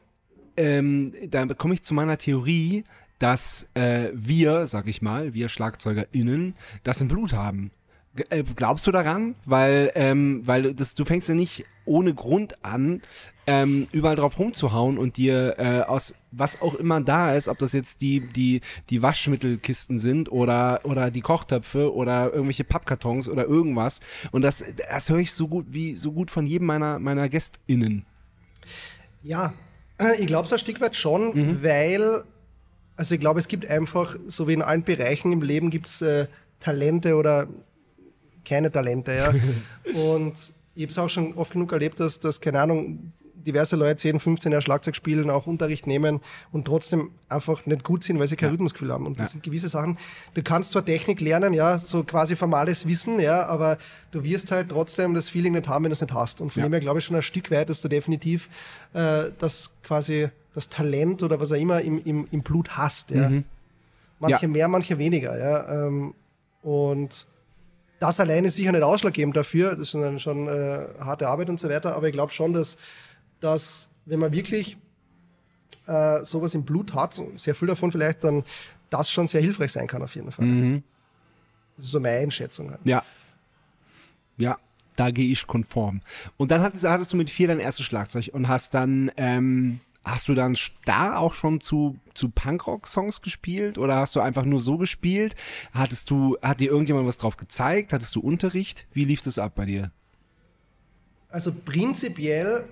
ähm, 0.58 1.14
da 1.30 1.46
komme 1.46 1.76
ich 1.76 1.84
zu 1.84 1.94
meiner 1.94 2.18
Theorie, 2.18 2.84
dass 3.20 3.68
äh, 3.74 4.10
wir, 4.14 4.68
sag 4.68 4.88
ich 4.88 5.02
mal, 5.02 5.34
wir 5.34 5.50
SchlagzeugerInnen, 5.50 6.56
das 6.84 7.02
im 7.02 7.08
Blut 7.08 7.34
haben. 7.34 7.72
G 8.16 8.24
äh, 8.30 8.44
glaubst 8.44 8.86
du 8.88 8.92
daran? 8.92 9.36
Weil, 9.46 9.92
ähm, 9.96 10.42
weil 10.46 10.74
das, 10.74 10.96
du 10.96 11.06
fängst 11.06 11.30
ja 11.30 11.36
nicht 11.36 11.66
ohne 11.86 12.14
Grund 12.14 12.64
an, 12.66 13.02
ähm, 13.46 13.88
überall 13.92 14.16
drauf 14.16 14.38
rumzuhauen 14.38 14.98
und 14.98 15.18
dir 15.18 15.56
äh, 15.58 15.82
aus 15.82 16.16
was 16.32 16.62
auch 16.62 16.76
immer 16.76 17.00
da 17.00 17.34
ist, 17.34 17.48
ob 17.48 17.58
das 17.60 17.72
jetzt 17.74 18.02
die, 18.02 18.20
die, 18.20 18.62
die 18.90 19.02
Waschmittelkisten 19.02 20.00
sind 20.00 20.32
oder, 20.32 20.82
oder 20.84 21.10
die 21.10 21.22
Kochtöpfe 21.22 21.94
oder 21.94 22.34
irgendwelche 22.34 22.66
Pappkartons 22.66 23.30
oder 23.30 23.46
irgendwas. 23.46 24.02
Und 24.32 24.42
das, 24.42 24.64
das 24.90 25.10
höre 25.10 25.20
ich 25.20 25.32
so 25.32 25.48
gut 25.48 25.68
wie 25.70 25.96
so 25.96 26.12
gut 26.12 26.30
von 26.30 26.46
jedem 26.46 26.68
meiner, 26.68 27.00
meiner 27.00 27.30
GästInnen. 27.30 28.06
Ja, 29.24 29.54
ich 30.20 30.28
glaube 30.28 30.46
es 30.46 30.54
ein 30.54 30.60
Stück 30.60 30.80
weit 30.82 30.96
schon, 30.96 31.34
Mhm. 31.34 31.64
weil, 31.64 32.24
also 32.96 33.16
ich 33.16 33.22
glaube, 33.22 33.40
es 33.40 33.48
gibt 33.48 33.68
einfach, 33.68 34.16
so 34.28 34.48
wie 34.48 34.54
in 34.54 34.62
allen 34.62 34.84
Bereichen 34.84 35.32
im 35.32 35.42
Leben 35.42 35.70
gibt 35.70 35.88
es 35.88 36.02
äh, 36.02 36.28
Talente 36.60 37.16
oder 37.16 37.48
keine 38.46 38.72
Talente, 38.72 39.14
ja. 39.16 39.32
Und 40.14 40.54
ich 40.76 40.84
habe 40.84 40.92
es 40.92 40.98
auch 40.98 41.10
schon 41.10 41.34
oft 41.34 41.52
genug 41.54 41.72
erlebt, 41.72 42.00
dass, 42.00 42.20
dass, 42.20 42.40
keine 42.40 42.62
Ahnung, 42.62 43.12
diverse 43.46 43.76
Leute 43.76 43.98
10, 43.98 44.20
15 44.20 44.52
Jahre 44.52 44.62
Schlagzeug 44.62 44.96
spielen, 44.96 45.30
auch 45.30 45.48
Unterricht 45.48 45.88
nehmen 45.88 46.20
und 46.52 46.66
trotzdem 46.66 47.12
einfach 47.30 47.66
nicht 47.66 47.84
gut 47.84 48.04
sind, 48.04 48.20
weil 48.20 48.28
sie 48.28 48.36
kein 48.36 48.50
Rhythmusgefühl 48.50 48.92
haben. 48.92 49.06
Und 49.06 49.20
das 49.20 49.32
sind 49.32 49.44
gewisse 49.44 49.70
Sachen, 49.70 49.98
du 50.34 50.44
kannst 50.44 50.72
zwar 50.72 50.84
Technik 50.84 51.22
lernen, 51.22 51.54
ja, 51.54 51.80
so 51.80 52.04
quasi 52.04 52.36
formales 52.36 52.88
Wissen, 52.88 53.20
ja, 53.20 53.46
aber 53.48 53.78
du 54.12 54.24
wirst 54.24 54.52
halt 54.52 54.70
trotzdem 54.70 55.14
das 55.14 55.30
Feeling 55.30 55.54
nicht 55.54 55.68
haben, 55.68 55.84
wenn 55.86 55.92
du 55.92 55.94
es 55.94 56.02
nicht 56.02 56.14
hast. 56.14 56.42
Und 56.42 56.52
von 56.52 56.62
Ja. 56.64 56.68
dem 56.70 56.74
her 56.74 56.82
glaube 56.82 57.00
ich 57.00 57.06
schon 57.06 57.16
ein 57.16 57.22
Stück 57.22 57.52
weit, 57.52 57.70
dass 57.70 57.82
du 57.82 57.88
definitiv 57.88 58.50
äh, 58.94 59.26
das 59.40 59.72
quasi 59.84 60.30
das 60.54 60.70
Talent 60.70 61.22
oder 61.24 61.40
was 61.40 61.52
auch 61.52 61.58
immer 61.58 61.82
im, 61.82 62.00
im, 62.00 62.28
im 62.32 62.42
Blut 62.42 62.78
hast. 62.78 63.12
Ja. 63.12 63.32
Manche 64.20 64.42
Ja. 64.46 64.48
mehr, 64.48 64.68
manche 64.68 64.98
weniger. 64.98 65.38
Ja. 65.38 65.86
Ähm, 65.88 66.16
und 66.64 67.28
das 68.00 68.20
allein 68.20 68.46
ist 68.46 68.56
sicher 68.56 68.72
nicht 68.72 68.84
ausschlaggebend 68.84 69.36
dafür. 69.36 69.72
Das 69.76 69.88
ist 69.88 69.94
dann 69.96 70.20
schon 70.20 70.48
äh, 70.48 70.88
harte 71.00 71.28
Arbeit 71.28 71.50
und 71.50 71.60
so 71.60 71.70
weiter. 71.70 71.96
Aber 71.96 72.08
ich 72.08 72.14
glaube 72.14 72.32
schon, 72.32 72.54
dass, 72.54 72.78
dass 73.40 73.90
wenn 74.06 74.20
man 74.20 74.32
wirklich 74.32 74.78
äh, 75.86 76.24
sowas 76.26 76.54
im 76.54 76.64
Blut 76.64 76.94
hat, 76.94 77.22
sehr 77.38 77.56
viel 77.56 77.68
davon 77.68 77.92
vielleicht, 77.92 78.24
dann 78.24 78.44
das 78.90 79.10
schon 79.10 79.28
sehr 79.28 79.42
hilfreich 79.42 79.72
sein 79.72 79.88
kann 79.88 80.02
auf 80.02 80.16
jeden 80.16 80.32
Fall. 80.32 80.46
Mhm. 80.46 80.84
Das 81.76 81.86
ist 81.86 81.92
so 81.92 82.00
meine 82.00 82.20
Einschätzung. 82.20 82.72
Halt. 82.72 82.80
Ja. 82.84 83.04
Ja, 84.38 84.58
da 84.96 85.12
gehe 85.12 85.30
ich 85.30 85.48
konform. 85.48 86.02
Und 86.38 86.52
dann 86.52 86.62
hattest, 86.62 86.88
hattest 86.88 87.14
du 87.14 87.18
mit 87.18 87.30
vier 87.30 87.48
dein 87.48 87.60
erstes 87.60 87.86
Schlagzeug 87.86 88.30
und 88.34 88.48
hast 88.48 88.74
dann, 88.74 89.12
ähm, 89.18 89.80
hast 90.04 90.30
du 90.30 90.36
dann 90.36 90.56
da 90.86 91.18
auch 91.18 91.34
schon 91.34 91.60
zu, 91.60 91.98
zu 92.14 92.30
Punkrock-Songs 92.30 93.22
gespielt 93.22 93.78
oder 93.78 93.98
hast 93.98 94.16
du 94.16 94.22
einfach 94.22 94.46
nur 94.46 94.60
so 94.60 94.78
gespielt? 94.78 95.36
Hattest 95.74 96.10
du, 96.10 96.38
hat 96.42 96.60
dir 96.60 96.72
irgendjemand 96.72 97.08
was 97.08 97.18
drauf 97.18 97.38
gezeigt? 97.38 97.94
Hattest 97.94 98.16
du 98.16 98.22
Unterricht? 98.22 98.88
Wie 98.94 99.06
lief 99.06 99.22
das 99.22 99.40
ab 99.40 99.54
bei 99.56 99.66
dir? 99.66 99.92
Also 101.30 101.52
prinzipiell 101.54 102.66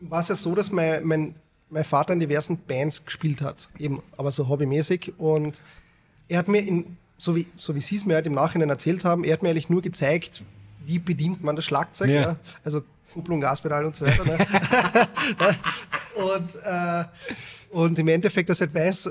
war 0.00 0.20
es 0.20 0.28
ja 0.28 0.34
so, 0.34 0.54
dass 0.54 0.70
mein, 0.70 1.04
mein, 1.04 1.34
mein 1.70 1.84
Vater 1.84 2.12
in 2.12 2.20
diversen 2.20 2.58
Bands 2.58 3.04
gespielt 3.04 3.40
hat, 3.40 3.68
eben, 3.78 4.02
aber 4.16 4.30
so 4.30 4.48
hobbymäßig. 4.48 5.14
Und 5.18 5.60
er 6.28 6.38
hat 6.38 6.48
mir, 6.48 6.60
in, 6.60 6.96
so 7.18 7.36
wie, 7.36 7.46
so 7.56 7.74
wie 7.74 7.80
Sie 7.80 7.96
es 7.96 8.04
mir 8.04 8.14
halt 8.14 8.26
im 8.26 8.34
Nachhinein 8.34 8.70
erzählt 8.70 9.04
haben, 9.04 9.24
er 9.24 9.32
hat 9.32 9.42
mir 9.42 9.50
eigentlich 9.50 9.70
nur 9.70 9.82
gezeigt, 9.82 10.42
wie 10.84 10.98
bedient 10.98 11.42
man 11.42 11.56
das 11.56 11.64
Schlagzeug. 11.64 12.08
Ja. 12.08 12.20
Ja. 12.20 12.36
Also 12.64 12.82
Kupplung, 13.12 13.40
Gaspedal 13.40 13.84
und 13.84 13.96
so 13.96 14.06
weiter. 14.06 14.24
Ne? 14.24 14.38
und, 16.14 16.54
äh, 16.62 17.04
und 17.70 17.98
im 17.98 18.08
Endeffekt, 18.08 18.50
dass 18.50 18.60
er 18.60 18.66
halt 18.66 18.74
weiß, 18.74 19.10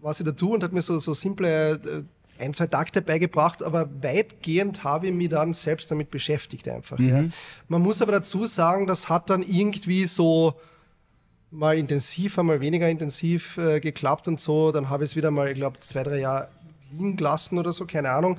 was 0.00 0.20
ich 0.20 0.26
da 0.26 0.32
tue 0.32 0.54
und 0.54 0.62
hat 0.62 0.72
mir 0.72 0.82
so, 0.82 0.98
so 0.98 1.14
simple 1.14 1.72
äh, 1.72 2.02
ein, 2.40 2.54
zwei 2.54 2.66
Takte 2.66 3.02
beigebracht, 3.02 3.62
aber 3.62 3.88
weitgehend 4.02 4.84
habe 4.84 5.08
ich 5.08 5.12
mich 5.12 5.28
dann 5.28 5.54
selbst 5.54 5.90
damit 5.90 6.10
beschäftigt 6.10 6.68
einfach. 6.68 6.98
Ja. 6.98 7.24
Man 7.68 7.82
muss 7.82 8.02
aber 8.02 8.12
dazu 8.12 8.46
sagen, 8.46 8.86
das 8.86 9.08
hat 9.08 9.30
dann 9.30 9.42
irgendwie 9.42 10.06
so 10.06 10.54
mal 11.50 11.78
intensiver, 11.78 12.42
mal 12.42 12.60
weniger 12.60 12.88
intensiv 12.88 13.56
äh, 13.58 13.80
geklappt 13.80 14.28
und 14.28 14.40
so. 14.40 14.72
Dann 14.72 14.88
habe 14.90 15.04
ich 15.04 15.10
es 15.10 15.16
wieder 15.16 15.30
mal, 15.30 15.48
ich 15.48 15.54
glaube, 15.54 15.78
zwei, 15.80 16.02
drei 16.02 16.18
Jahre 16.18 16.48
liegen 16.92 17.16
gelassen 17.16 17.58
oder 17.58 17.72
so, 17.72 17.86
keine 17.86 18.10
Ahnung. 18.10 18.38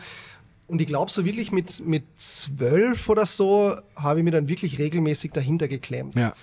Und 0.67 0.81
ich 0.81 0.88
glaube, 0.88 1.12
so 1.12 1.23
wirklich 1.25 1.51
mit, 1.51 1.86
mit 1.86 2.03
zwölf 2.17 3.07
oder 3.07 3.25
so 3.25 3.77
habe 3.95 4.19
ich 4.19 4.25
mir 4.25 4.31
dann 4.31 4.49
wirklich 4.49 4.77
regelmäßig 4.77 5.31
dahinter 5.31 5.67
geklemmt. 5.67 6.17
Ja. 6.17 6.33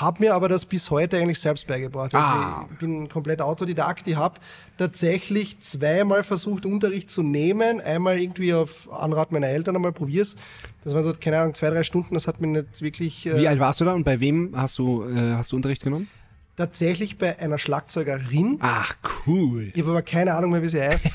Habe 0.00 0.24
mir 0.24 0.34
aber 0.34 0.48
das 0.48 0.64
bis 0.64 0.90
heute 0.90 1.18
eigentlich 1.18 1.38
selbst 1.38 1.66
beigebracht. 1.68 2.14
Also 2.14 2.26
Ah. 2.26 2.68
ich 2.72 2.78
bin 2.78 3.08
komplett 3.08 3.40
Autodidakt. 3.40 4.06
Ich 4.08 4.16
habe 4.16 4.40
tatsächlich 4.76 5.60
zweimal 5.60 6.24
versucht, 6.24 6.66
Unterricht 6.66 7.10
zu 7.10 7.22
nehmen. 7.22 7.80
Einmal 7.80 8.18
irgendwie 8.18 8.52
auf 8.54 8.92
Anrat 8.92 9.30
meiner 9.30 9.46
Eltern 9.46 9.76
einmal 9.76 9.92
probier's. 9.92 10.34
Das 10.82 10.94
waren 10.94 11.04
so, 11.04 11.12
keine 11.18 11.38
Ahnung, 11.38 11.54
zwei, 11.54 11.70
drei 11.70 11.84
Stunden. 11.84 12.14
Das 12.14 12.26
hat 12.26 12.40
mir 12.40 12.48
nicht 12.48 12.82
wirklich... 12.82 13.26
äh, 13.26 13.38
Wie 13.38 13.46
alt 13.46 13.60
warst 13.60 13.80
du 13.80 13.84
da 13.84 13.92
und 13.92 14.02
bei 14.02 14.18
wem 14.18 14.52
hast 14.56 14.78
du, 14.78 15.04
äh, 15.04 15.34
hast 15.34 15.52
du 15.52 15.56
Unterricht 15.56 15.82
genommen? 15.84 16.08
Tatsächlich 16.56 17.16
bei 17.18 17.38
einer 17.38 17.58
Schlagzeugerin. 17.58 18.58
Ach, 18.60 18.94
cool. 19.26 19.70
Ich 19.74 19.80
habe 19.80 19.90
aber 19.92 20.02
keine 20.02 20.34
Ahnung 20.34 20.50
mehr, 20.50 20.62
wie 20.62 20.68
sie 20.68 20.80
heißt. 20.82 21.06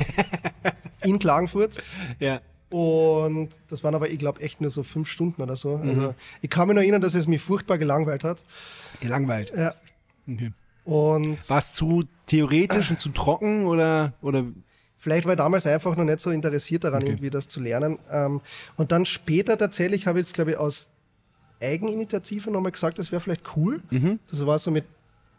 in 1.04 1.20
Klagenfurt. 1.20 1.80
Ja. 2.20 2.40
Und 2.70 3.50
das 3.68 3.84
waren 3.84 3.96
aber, 3.96 4.10
ich 4.10 4.20
glaube, 4.20 4.42
echt 4.42 4.62
nur 4.62 4.70
so 4.70 4.84
fünf 4.84 5.10
Stunden 5.10 5.42
oder 5.42 5.56
so. 5.56 5.78
Also 5.78 6.14
ich 6.42 6.50
kann 6.50 6.68
mich 6.68 6.76
noch 6.76 6.82
erinnern, 6.82 7.02
dass 7.02 7.16
es 7.16 7.26
mich 7.28 7.42
furchtbar 7.42 7.78
gelangweilt 7.80 8.24
hat. 8.24 8.38
Gelangweilt. 9.00 9.52
Ja. 9.58 9.74
Okay. 10.32 10.52
Und 10.86 11.50
War 11.50 11.58
es 11.60 11.74
zu 11.74 12.04
theoretisch 12.28 12.92
und 12.92 13.00
zu 13.00 13.10
trocken 13.10 13.66
oder, 13.66 14.14
oder 14.22 14.44
vielleicht 14.98 15.26
war 15.26 15.34
ich 15.34 15.38
damals 15.40 15.66
einfach 15.66 15.96
noch 15.96 16.04
nicht 16.04 16.20
so 16.20 16.30
interessiert 16.30 16.84
daran, 16.84 17.02
Okay. 17.02 17.12
irgendwie 17.12 17.30
das 17.32 17.48
zu 17.48 17.60
lernen. 17.60 17.98
Ähm, 18.12 18.42
und 18.78 18.92
dann 18.92 19.06
später 19.06 19.58
tatsächlich 19.58 20.06
habe 20.08 20.20
ich 20.20 20.28
jetzt, 20.28 20.34
glaube 20.36 20.52
ich, 20.52 20.58
aus 20.58 20.90
Eigeninitiative 21.62 22.52
nochmal 22.52 22.72
gesagt, 22.72 23.00
das 23.00 23.12
wäre 23.12 23.20
vielleicht 23.20 23.56
cool. 23.58 23.82
Das 24.30 24.46
war 24.46 24.58
so 24.60 24.72
mit 24.72 24.86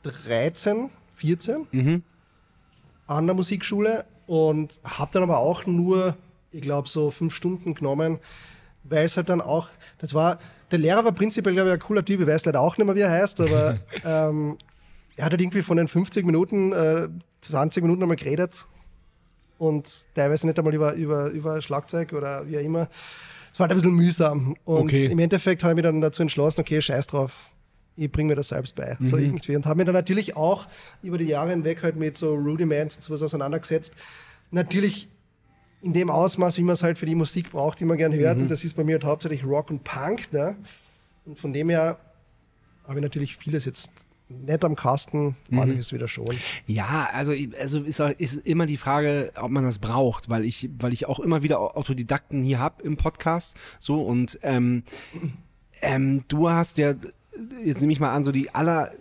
13, 0.02 0.90
14 1.14 2.02
an 3.06 3.26
der 3.26 3.34
Musikschule 3.34 4.04
und 4.26 4.80
habe 4.84 5.10
dann 5.12 5.22
aber 5.22 5.38
auch 5.38 5.66
nur, 5.66 6.16
ich 6.52 6.62
glaube, 6.62 6.88
so 6.88 7.10
fünf 7.10 7.34
Stunden 7.34 7.74
genommen, 7.74 8.18
weil 8.84 9.04
es 9.04 9.16
halt 9.16 9.28
dann 9.28 9.40
auch, 9.40 9.68
das 9.98 10.14
war, 10.14 10.38
der 10.70 10.78
Lehrer 10.78 11.04
war 11.04 11.12
prinzipiell, 11.12 11.54
glaube 11.54 11.70
ich, 11.70 11.74
ein 11.74 11.80
cooler 11.80 12.04
Typ, 12.04 12.20
ich 12.20 12.26
weiß 12.26 12.44
leider 12.44 12.60
auch 12.60 12.76
nicht 12.76 12.86
mehr, 12.86 12.94
wie 12.96 13.00
er 13.00 13.10
heißt, 13.10 13.40
aber 13.40 13.76
ähm, 14.04 14.56
er 15.16 15.24
hat 15.26 15.32
halt 15.32 15.40
irgendwie 15.40 15.62
von 15.62 15.76
den 15.76 15.88
50 15.88 16.24
Minuten 16.24 16.72
äh, 16.72 17.08
20 17.42 17.82
Minuten 17.82 18.02
einmal 18.02 18.16
geredet 18.16 18.66
und 19.58 20.04
teilweise 20.14 20.46
nicht 20.46 20.58
einmal 20.58 20.74
über, 20.74 20.94
über, 20.94 21.30
über 21.30 21.60
Schlagzeug 21.62 22.12
oder 22.12 22.48
wie 22.48 22.56
auch 22.58 22.62
immer. 22.62 22.88
Es 23.52 23.58
war 23.58 23.64
halt 23.64 23.72
ein 23.72 23.76
bisschen 23.76 23.94
mühsam. 23.94 24.56
Und 24.64 24.84
Okay. 24.84 25.06
im 25.06 25.18
Endeffekt 25.18 25.62
habe 25.62 25.72
ich 25.72 25.76
mich 25.76 25.82
dann 25.84 26.00
dazu 26.00 26.22
entschlossen, 26.22 26.60
okay, 26.60 26.80
scheiß 26.80 27.08
drauf, 27.08 27.50
ich 27.96 28.10
bringe 28.10 28.28
mir 28.28 28.36
das 28.36 28.48
selbst 28.48 28.74
bei. 28.76 28.96
So 29.00 29.18
irgendwie. 29.18 29.56
Und 29.56 29.66
habe 29.66 29.78
mir 29.78 29.84
dann 29.84 29.94
natürlich 29.94 30.36
auch 30.36 30.66
über 31.02 31.18
die 31.18 31.24
Jahre 31.26 31.50
hinweg 31.50 31.82
halt 31.82 31.96
mit 31.96 32.16
so 32.16 32.34
Rudiments 32.34 32.96
und 32.96 33.02
sowas 33.02 33.22
auseinandergesetzt. 33.22 33.92
Natürlich 34.50 35.08
in 35.82 35.92
dem 35.92 36.10
Ausmaß, 36.10 36.58
wie 36.58 36.62
man 36.62 36.74
es 36.74 36.82
halt 36.82 36.98
für 36.98 37.06
die 37.06 37.14
Musik 37.14 37.50
braucht, 37.50 37.80
die 37.80 37.84
man 37.84 37.96
gern 37.96 38.12
hört. 38.12 38.38
Und 38.38 38.50
das 38.50 38.64
ist 38.64 38.74
bei 38.74 38.84
mir 38.84 38.94
halt 38.94 39.04
hauptsächlich 39.04 39.44
Rock 39.44 39.70
und 39.70 39.82
Punk. 39.84 40.32
Ne? 40.32 40.56
Und 41.24 41.38
von 41.38 41.52
dem 41.52 41.70
her 41.70 41.98
habe 42.86 42.98
ich 42.98 43.02
natürlich 43.02 43.36
vieles 43.36 43.64
jetzt 43.64 43.90
nicht 44.28 44.64
am 44.64 44.76
Kasten, 44.76 45.36
manches 45.48 45.92
wieder 45.92 46.06
schon. 46.06 46.36
Ja, 46.66 47.08
also, 47.12 47.32
also 47.58 47.80
ist, 47.80 47.98
ist 48.00 48.46
immer 48.46 48.66
die 48.66 48.76
Frage, 48.76 49.32
ob 49.36 49.50
man 49.50 49.64
das 49.64 49.78
braucht, 49.78 50.28
weil 50.28 50.44
ich, 50.44 50.68
weil 50.78 50.92
ich 50.92 51.06
auch 51.06 51.18
immer 51.18 51.42
wieder 51.42 51.76
Autodidakten 51.76 52.44
hier 52.44 52.60
hab 52.60 52.82
im 52.82 52.96
Podcast. 52.96 53.56
So 53.80 54.02
und 54.02 54.38
ähm, 54.42 54.84
ähm, 55.82 56.20
du 56.28 56.48
hast 56.48 56.78
ja, 56.78 56.94
jetzt 57.64 57.80
nehme 57.80 57.92
ich 57.92 58.00
mal 58.00 58.14
an, 58.14 58.22
so 58.22 58.32
die 58.32 58.54
aller 58.54 58.92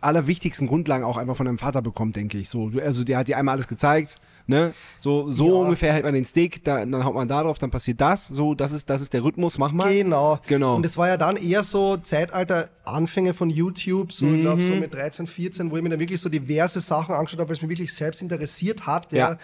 allerwichtigsten 0.00 0.68
Grundlagen 0.68 1.04
auch 1.04 1.16
einfach 1.16 1.36
von 1.36 1.46
deinem 1.46 1.58
Vater 1.58 1.80
bekommt, 1.80 2.16
denke 2.16 2.38
ich. 2.38 2.50
So, 2.50 2.70
also 2.82 3.04
der 3.04 3.18
hat 3.18 3.28
dir 3.28 3.38
einmal 3.38 3.54
alles 3.54 3.68
gezeigt, 3.68 4.16
ne? 4.46 4.74
So, 4.98 5.30
so 5.30 5.46
Ja. 5.48 5.52
ungefähr 5.66 5.92
hält 5.92 6.04
man 6.04 6.14
den 6.14 6.24
Stick, 6.24 6.64
da, 6.64 6.84
dann 6.84 7.04
haut 7.04 7.14
man 7.14 7.28
da 7.28 7.42
drauf, 7.42 7.58
dann 7.58 7.70
passiert 7.70 8.00
das. 8.00 8.26
So, 8.26 8.54
das 8.54 8.72
ist, 8.72 8.88
das 8.90 9.02
ist 9.02 9.12
der 9.12 9.22
Rhythmus, 9.24 9.58
mach 9.58 9.72
mal. 9.72 9.92
Genau. 9.94 10.38
Genau. 10.46 10.76
Und 10.76 10.86
es 10.86 10.96
war 10.96 11.08
ja 11.08 11.16
dann 11.16 11.36
eher 11.36 11.62
so 11.62 11.96
Zeitalter 11.96 12.70
Anfänge 12.84 13.34
von 13.34 13.50
YouTube, 13.50 14.12
so 14.12 14.26
ich 14.32 14.40
glaube 14.40 14.62
Mhm. 14.62 14.66
so 14.66 14.74
mit 14.74 14.92
13, 14.94 15.26
14, 15.26 15.70
wo 15.70 15.76
ich 15.76 15.82
mir 15.82 15.88
dann 15.90 16.00
wirklich 16.00 16.20
so 16.20 16.28
diverse 16.28 16.80
Sachen 16.80 17.14
angeschaut 17.14 17.40
habe, 17.40 17.48
weil 17.48 17.56
es 17.56 17.62
mich 17.62 17.70
wirklich 17.70 17.92
selbst 17.94 18.22
interessiert 18.22 18.86
hat. 18.86 19.12
Ja. 19.12 19.30
Ja. 19.30 19.38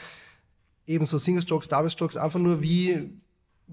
Eben 0.87 1.05
so 1.05 1.19
Single 1.19 1.43
Strokes, 1.43 1.69
Double 1.69 1.89
Strokes, 1.91 2.17
einfach 2.17 2.41
nur 2.41 2.61
wie, 2.63 3.11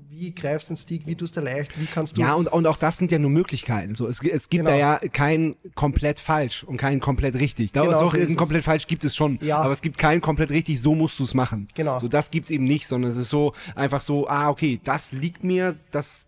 wie 0.09 0.33
greifst 0.33 0.69
du 0.69 0.73
den 0.73 0.77
Stick, 0.77 1.05
wie 1.05 1.15
tust 1.15 1.37
du 1.37 1.41
leicht, 1.41 1.79
wie 1.79 1.85
kannst 1.85 2.17
du. 2.17 2.21
Ja, 2.21 2.33
und, 2.33 2.47
und 2.51 2.65
auch 2.65 2.77
das 2.77 2.97
sind 2.97 3.11
ja 3.11 3.19
nur 3.19 3.29
Möglichkeiten. 3.29 3.93
So, 3.95 4.07
es, 4.07 4.21
es 4.23 4.49
gibt 4.49 4.65
Genau. 4.65 4.71
da 4.71 4.75
ja 4.77 4.99
kein 5.11 5.55
komplett 5.75 6.19
falsch 6.19 6.63
und 6.63 6.77
kein 6.77 6.99
komplett 6.99 7.35
richtig. 7.35 7.71
Da 7.71 7.81
Genau, 7.81 7.91
ist 7.91 7.97
auch 8.01 8.13
so 8.15 8.19
ein 8.19 8.27
es. 8.27 8.35
komplett 8.37 8.63
falsch 8.63 8.87
gibt 8.87 9.03
es 9.05 9.15
schon. 9.15 9.37
Ja. 9.41 9.57
Aber 9.59 9.71
es 9.71 9.81
gibt 9.81 9.97
kein 9.97 10.21
komplett 10.21 10.49
richtig, 10.49 10.81
so 10.81 10.95
musst 10.95 11.19
du 11.19 11.23
es 11.23 11.33
machen. 11.33 11.67
Genau. 11.75 11.99
So, 11.99 12.07
das 12.07 12.31
gibt's 12.31 12.49
eben 12.49 12.63
nicht, 12.63 12.87
sondern 12.87 13.11
es 13.11 13.17
ist 13.17 13.29
so 13.29 13.53
einfach 13.75 14.01
so, 14.01 14.27
ah, 14.27 14.49
okay, 14.49 14.79
das 14.83 15.11
liegt 15.11 15.43
mir, 15.43 15.75
das, 15.91 16.27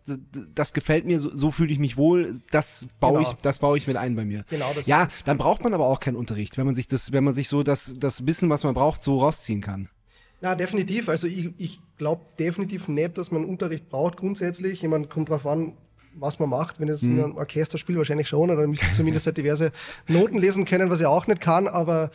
das 0.53 0.73
gefällt 0.73 1.05
mir, 1.05 1.19
so, 1.19 1.35
so 1.35 1.49
fühle 1.51 1.71
ich 1.73 1.79
mich 1.79 1.97
wohl, 1.97 2.39
das 2.51 2.87
baue 2.99 3.17
Genau. 3.19 3.31
ich, 3.31 3.37
das 3.41 3.59
baue 3.59 3.77
ich 3.77 3.87
mit 3.87 3.97
ein 3.97 4.15
bei 4.15 4.25
mir. 4.25 4.45
Genau, 4.49 4.71
das 4.75 4.85
ja, 4.87 5.05
es. 5.05 5.23
dann 5.23 5.37
braucht 5.37 5.63
man 5.63 5.73
aber 5.73 5.87
auch 5.87 5.99
keinen 5.99 6.15
Unterricht, 6.15 6.57
wenn 6.57 6.65
man 6.65 6.75
sich 6.75 6.87
das, 6.87 7.11
wenn 7.11 7.23
man 7.23 7.33
sich 7.33 7.47
so 7.49 7.63
das, 7.63 7.95
das 7.99 8.25
Wissen, 8.27 8.49
was 8.49 8.63
man 8.63 8.73
braucht, 8.73 9.01
so 9.03 9.17
rausziehen 9.17 9.61
kann. 9.61 9.89
Ja, 10.41 10.55
definitiv. 10.55 11.09
Also 11.09 11.27
ich, 11.27 11.49
ich 11.57 11.79
glaube 11.99 12.23
definitiv 12.39 12.87
nicht, 12.87 13.17
dass 13.19 13.29
man 13.29 13.45
Unterricht 13.45 13.87
braucht 13.89 14.17
grundsätzlich. 14.17 14.83
Ich 14.83 14.89
meine, 14.89 15.05
kommt 15.05 15.29
drauf 15.29 15.45
an, 15.45 15.73
was 16.15 16.39
man 16.39 16.49
macht. 16.49 16.79
Wenn 16.79 16.87
jetzt 16.87 17.03
Mhm. 17.03 17.17
in 17.19 17.23
einem 17.23 17.37
Orchester 17.37 17.77
spielt, 17.77 17.99
wahrscheinlich 17.99 18.27
schon. 18.27 18.49
Oder 18.49 18.65
müsste 18.65 18.89
zumindest 18.91 19.27
halt 19.27 19.37
diverse 19.37 19.71
Noten 20.07 20.39
lesen 20.39 20.65
können, 20.65 20.89
was 20.89 20.99
ich 20.99 21.05
auch 21.05 21.27
nicht 21.27 21.39
kann. 21.41 21.67
Aber 21.67 22.09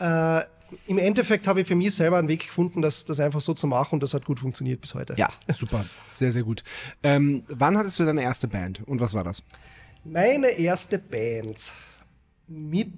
äh, 0.00 0.40
im 0.88 0.98
Endeffekt 0.98 1.46
habe 1.46 1.60
ich 1.60 1.68
für 1.68 1.74
mich 1.76 1.94
selber 1.94 2.16
einen 2.18 2.28
Weg 2.28 2.46
gefunden, 2.46 2.82
das, 2.82 3.04
das 3.04 3.20
einfach 3.20 3.40
so 3.40 3.52
zu 3.54 3.66
machen 3.68 3.94
und 3.96 4.02
das 4.02 4.14
hat 4.14 4.24
gut 4.24 4.40
funktioniert 4.40 4.80
bis 4.80 4.94
heute. 4.94 5.14
Ja, 5.16 5.28
super, 5.56 5.84
sehr, 6.12 6.32
sehr 6.32 6.42
gut. 6.42 6.64
Ähm, 7.04 7.42
wann 7.48 7.76
hattest 7.78 7.98
du 8.00 8.04
deine 8.04 8.22
erste 8.22 8.48
Band 8.48 8.80
und 8.86 9.00
was 9.00 9.14
war 9.14 9.22
das? 9.22 9.42
Meine 10.02 10.48
erste 10.48 10.98
Band 10.98 11.56
mit, 12.48 12.92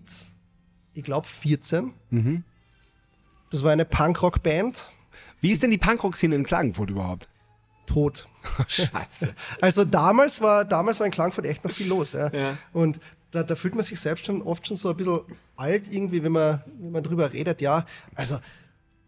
ich 0.95 1.03
glaube, 1.05 1.27
14. 1.27 1.93
Mhm. 2.11 2.45
Das 3.51 3.63
war 3.65 3.73
eine 3.73 3.85
Punkrock-Band. 3.87 4.87
Wie 5.41 5.51
ist 5.53 5.63
denn 5.63 5.71
die 5.71 5.79
Punkrock-Szene 5.79 6.35
in 6.35 6.45
Klagenfurt 6.45 6.91
überhaupt? 6.91 7.29
Tot. 7.87 8.29
Scheiße. 8.69 9.35
Also 9.61 9.85
damals 9.85 10.41
war, 10.41 10.65
damals 10.65 10.99
war 11.01 11.07
in 11.07 11.13
Klagenfurt 11.13 11.47
echt 11.47 11.65
noch 11.65 11.73
viel 11.73 11.89
los. 11.89 12.13
Ja. 12.13 12.29
Ja. 12.33 12.59
Und 12.73 13.01
da, 13.31 13.43
da 13.43 13.55
fühlt 13.55 13.75
man 13.75 13.85
sich 13.85 13.99
selbst 14.01 14.27
schon 14.27 14.43
oft 14.43 14.67
schon 14.67 14.77
so 14.77 14.91
ein 14.91 14.97
bisschen 14.97 15.21
alt 15.57 15.85
irgendwie, 15.93 16.23
wenn 16.23 16.33
man, 16.33 16.63
wenn 16.79 16.93
man 16.93 17.03
drüber 17.03 17.33
redet. 17.33 17.61
Ja, 17.61 17.87
also 18.15 18.39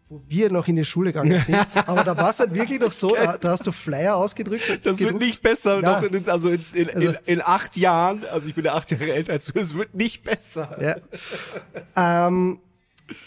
wo 0.09 0.21
wir 0.27 0.51
noch 0.51 0.67
in 0.67 0.75
die 0.75 0.83
Schule 0.83 1.13
gegangen 1.13 1.39
sind. 1.39 1.55
Aber 1.87 2.03
da 2.03 2.17
war 2.17 2.31
es 2.31 2.39
halt 2.39 2.53
wirklich 2.53 2.81
noch 2.81 2.91
so, 2.91 3.15
da, 3.15 3.37
da 3.37 3.51
hast 3.51 3.65
du 3.65 3.71
Flyer 3.71 4.17
ausgedrückt. 4.17 4.63
Das 4.83 4.99
wird 4.99 5.09
gedruckt. 5.09 5.23
nicht 5.23 5.41
besser, 5.41 5.79
Ja. 5.81 5.99
in, 6.01 6.27
also, 6.29 6.49
in, 6.49 6.61
in, 6.73 6.89
Also- 6.89 7.13
in 7.25 7.41
acht 7.41 7.77
Jahren, 7.77 8.25
also 8.25 8.47
ich 8.49 8.53
bin 8.55 8.65
ja 8.65 8.73
acht 8.73 8.91
Jahre 8.91 9.13
älter 9.13 9.31
als 9.33 9.45
du, 9.45 9.57
es 9.59 9.73
wird 9.73 9.93
nicht 9.95 10.23
besser. 10.23 10.77
Ja. 11.95 12.27
ähm, 12.27 12.59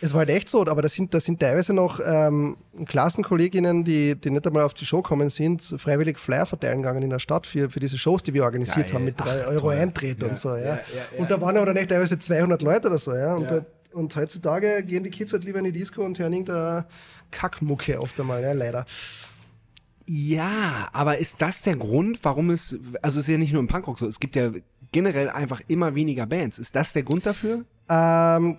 es 0.00 0.12
war 0.12 0.20
halt 0.20 0.30
echt 0.30 0.48
so, 0.48 0.60
aber 0.66 0.82
das 0.82 0.94
sind, 0.94 1.14
das 1.14 1.24
sind 1.24 1.40
teilweise 1.40 1.72
noch 1.72 2.00
ähm, 2.04 2.56
Klassenkolleginnen, 2.86 3.84
die, 3.84 4.14
die 4.14 4.30
nicht 4.30 4.46
einmal 4.46 4.62
auf 4.64 4.74
die 4.74 4.84
Show 4.84 5.02
kommen 5.02 5.28
sind, 5.28 5.62
freiwillig 5.62 6.18
Flyer 6.18 6.46
verteilen 6.46 6.82
gegangen 6.82 7.02
in 7.02 7.10
der 7.10 7.18
Stadt 7.18 7.46
für, 7.46 7.70
für 7.70 7.80
diese 7.80 7.98
Shows, 7.98 8.22
die 8.22 8.34
wir 8.34 8.44
organisiert 8.44 8.86
Geil. 8.86 8.94
haben 8.94 9.04
mit 9.04 9.20
drei 9.20 9.42
Ach, 9.42 9.48
Euro 9.48 9.70
toll. 9.70 9.74
Eintritt 9.76 10.22
Ja, 10.22 10.28
und 10.28 10.38
so. 10.38 10.56
Ja. 10.56 10.64
ja. 10.64 10.80
Und 11.18 11.30
da 11.30 11.40
waren 11.40 11.56
aber 11.56 11.66
dann 11.66 11.76
echt 11.76 11.90
teilweise 11.90 12.18
200 12.18 12.62
Leute 12.62 12.88
oder 12.88 12.98
so. 12.98 13.14
Ja. 13.14 13.34
Und, 13.34 13.50
da, 13.50 13.64
und 13.92 14.14
heutzutage 14.16 14.82
gehen 14.84 15.04
die 15.04 15.10
Kids 15.10 15.32
halt 15.32 15.44
lieber 15.44 15.58
in 15.58 15.64
die 15.66 15.72
Disco 15.72 16.02
und 16.02 16.18
hören 16.18 16.32
irgendeine 16.32 16.86
Kackmucke 17.30 18.00
oft 18.00 18.18
einmal, 18.20 18.42
ja, 18.42 18.52
leider. 18.52 18.86
Ja, 20.06 20.88
aber 20.92 21.18
ist 21.18 21.40
das 21.40 21.62
der 21.62 21.76
Grund, 21.76 22.18
warum 22.22 22.50
es, 22.50 22.78
also 23.00 23.20
es 23.20 23.26
ist 23.26 23.32
ja 23.32 23.38
nicht 23.38 23.52
nur 23.52 23.60
im 23.60 23.68
Punkrock 23.68 23.98
so, 23.98 24.06
es 24.06 24.20
gibt 24.20 24.36
ja 24.36 24.50
generell 24.92 25.30
einfach 25.30 25.60
immer 25.66 25.94
weniger 25.94 26.26
Bands. 26.26 26.58
Ist 26.58 26.76
das 26.76 26.92
der 26.92 27.02
Grund 27.02 27.24
dafür? 27.26 27.64
Ähm, 27.88 28.58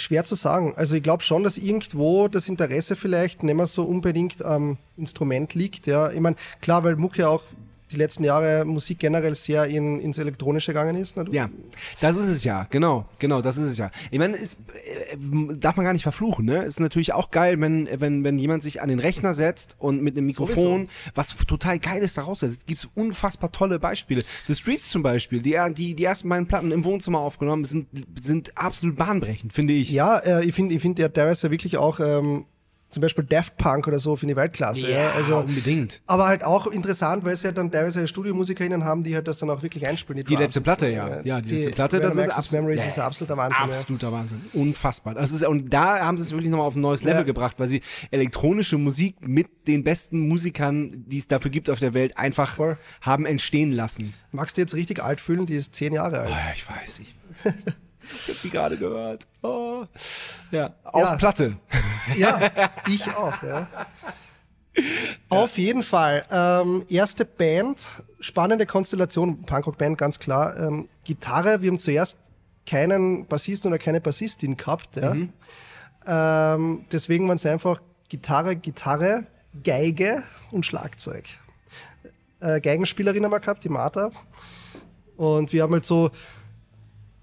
schwer 0.00 0.24
zu 0.24 0.34
sagen. 0.34 0.74
Also 0.76 0.96
ich 0.96 1.02
glaube 1.02 1.22
schon, 1.22 1.42
dass 1.42 1.58
irgendwo 1.58 2.28
das 2.28 2.48
Interesse 2.48 2.96
vielleicht 2.96 3.42
nicht 3.42 3.54
mehr 3.54 3.66
so 3.66 3.84
unbedingt 3.84 4.44
am 4.44 4.78
Instrument 4.96 5.54
liegt. 5.54 5.86
Ja. 5.86 6.10
Ich 6.10 6.20
meine, 6.20 6.36
klar, 6.60 6.84
weil 6.84 6.96
Mucke 6.96 7.28
auch 7.28 7.42
die 7.90 7.96
letzten 7.96 8.24
Jahre 8.24 8.64
Musik 8.64 8.98
generell 8.98 9.34
sehr 9.34 9.66
in, 9.66 10.00
ins 10.00 10.18
Elektronische 10.18 10.72
gegangen 10.72 10.96
ist. 10.96 11.16
Ne? 11.16 11.24
Ja, 11.30 11.48
das 12.00 12.16
ist 12.16 12.28
es 12.28 12.44
ja, 12.44 12.66
genau, 12.70 13.06
genau, 13.18 13.40
das 13.40 13.58
ist 13.58 13.70
es 13.70 13.78
ja. 13.78 13.90
Ich 14.10 14.18
meine, 14.18 14.36
es 14.36 14.54
äh, 14.54 15.16
darf 15.54 15.76
man 15.76 15.84
gar 15.84 15.92
nicht 15.92 16.02
verfluchen, 16.02 16.46
ne? 16.46 16.64
Ist 16.64 16.80
natürlich 16.80 17.12
auch 17.12 17.30
geil, 17.30 17.60
wenn, 17.60 17.88
wenn, 18.00 18.24
wenn 18.24 18.38
jemand 18.38 18.62
sich 18.62 18.82
an 18.82 18.88
den 18.88 18.98
Rechner 18.98 19.34
setzt 19.34 19.76
und 19.78 20.02
mit 20.02 20.16
einem 20.16 20.26
Mikrofon, 20.26 20.88
was 21.14 21.36
total 21.36 21.78
geil 21.78 22.02
ist, 22.02 22.18
daraus 22.18 22.40
setzt. 22.40 22.66
Gibt 22.66 22.88
unfassbar 22.94 23.52
tolle 23.52 23.78
Beispiele. 23.78 24.24
The 24.46 24.54
Streets 24.54 24.88
zum 24.88 25.02
Beispiel, 25.02 25.40
die, 25.40 25.58
die, 25.74 25.94
die 25.94 26.04
ersten 26.04 26.28
beiden 26.28 26.46
Platten 26.46 26.72
im 26.72 26.84
Wohnzimmer 26.84 27.20
aufgenommen, 27.20 27.64
sind, 27.64 27.88
sind 28.18 28.56
absolut 28.56 28.96
bahnbrechend, 28.96 29.52
finde 29.52 29.72
ich. 29.72 29.90
Ja, 29.90 30.18
äh, 30.18 30.44
ich 30.44 30.54
finde, 30.54 30.74
ich 30.74 30.82
find, 30.82 30.98
der 30.98 31.12
teilweise 31.12 31.50
wirklich 31.50 31.76
auch 31.76 32.00
ähm, 32.00 32.46
zum 32.96 33.02
Beispiel 33.02 33.24
Daft 33.24 33.58
Punk 33.58 33.86
oder 33.86 33.98
so 33.98 34.16
finde 34.16 34.32
ich 34.32 34.36
Weltklasse. 34.38 34.90
Ja, 34.90 35.10
also, 35.12 35.36
unbedingt. 35.40 36.00
aber 36.06 36.28
halt 36.28 36.42
auch 36.42 36.66
interessant, 36.66 37.26
weil 37.26 37.36
sie 37.36 37.48
ja 37.48 37.52
dann 37.52 37.70
teilweise 37.70 38.08
StudiomusikerInnen 38.08 38.84
haben, 38.84 39.02
die 39.04 39.14
halt 39.14 39.28
das 39.28 39.36
dann 39.36 39.50
auch 39.50 39.60
wirklich 39.62 39.86
einspielen. 39.86 40.24
Die 40.24 40.24
Drums 40.24 40.40
letzte 40.40 40.60
Platte, 40.62 40.88
ja. 40.88 41.20
Ja, 41.24 41.42
die 41.42 41.56
letzte 41.56 41.72
Platte, 41.72 42.00
das 42.00 42.16
ist 42.16 42.30
absolut- 42.30 42.52
Memories 42.62 42.80
ja, 42.80 42.86
ist 42.86 42.98
absoluter 42.98 43.36
Wahnsinn. 43.36 43.68
Ja. 43.68 43.76
Absoluter 43.76 44.12
Wahnsinn. 44.12 44.40
Unfassbar. 44.54 45.12
Das 45.14 45.30
ist, 45.30 45.44
und 45.44 45.70
da 45.74 45.98
haben 45.98 46.16
sie 46.16 46.22
es 46.22 46.32
wirklich 46.32 46.50
nochmal 46.50 46.66
auf 46.68 46.74
ein 46.74 46.80
neues 46.80 47.02
Level 47.04 47.18
Ja. 47.20 47.24
gebracht, 47.24 47.56
weil 47.58 47.68
sie 47.68 47.82
elektronische 48.10 48.78
Musik 48.78 49.16
mit 49.20 49.68
den 49.68 49.84
besten 49.84 50.26
Musikern, 50.26 51.04
die 51.06 51.18
es 51.18 51.26
dafür 51.26 51.50
gibt 51.50 51.68
auf 51.68 51.80
der 51.80 51.92
Welt, 51.92 52.16
einfach 52.16 52.54
Voll. 52.54 52.78
haben 53.02 53.26
entstehen 53.26 53.72
lassen. 53.72 54.14
Magst 54.32 54.56
du 54.56 54.62
jetzt 54.62 54.72
richtig 54.74 55.02
alt 55.02 55.20
fühlen? 55.20 55.44
Die 55.44 55.54
ist 55.54 55.74
zehn 55.74 55.92
Jahre 55.92 56.20
alt. 56.20 56.30
Oh, 56.32 56.50
ich 56.54 56.66
weiß 56.66 57.00
nicht. 57.00 57.14
ich 58.22 58.28
habe 58.28 58.38
sie 58.38 58.50
gerade 58.50 58.76
gehört. 58.76 59.26
Oh. 59.42 59.84
Ja, 60.50 60.74
auf 60.84 61.02
Ja. 61.02 61.16
Platte. 61.16 61.56
Ja, 62.16 62.40
ich 62.88 63.06
auch, 63.14 63.42
ja. 63.42 63.66
Auf 65.28 65.58
jeden 65.58 65.82
Fall. 65.82 66.24
Ähm, 66.30 66.84
erste 66.88 67.24
Band, 67.24 67.80
spannende 68.20 68.66
Konstellation, 68.66 69.42
Punkrock-Band, 69.42 69.98
ganz 69.98 70.18
klar. 70.18 70.56
Ähm, 70.58 70.88
Gitarre, 71.04 71.62
wir 71.62 71.70
haben 71.70 71.78
zuerst 71.78 72.18
keinen 72.66 73.26
Bassisten 73.26 73.72
oder 73.72 73.78
keine 73.78 74.00
Bassistin 74.00 74.56
gehabt. 74.56 74.96
Ja. 74.96 75.16
Ähm, 76.54 76.84
deswegen 76.92 77.26
waren 77.28 77.36
es 77.36 77.46
einfach 77.46 77.80
Gitarre, 78.08 78.54
Gitarre, 78.56 79.26
Geige 79.64 80.22
und 80.52 80.66
Schlagzeug. 80.66 81.24
Äh, 82.40 82.60
Geigenspielerin 82.60 83.24
haben 83.24 83.32
wir 83.32 83.40
gehabt, 83.40 83.64
die 83.64 83.68
Martha. 83.68 84.10
Und 85.16 85.52
wir 85.52 85.62
haben 85.62 85.72
halt 85.72 85.86
so, 85.86 86.10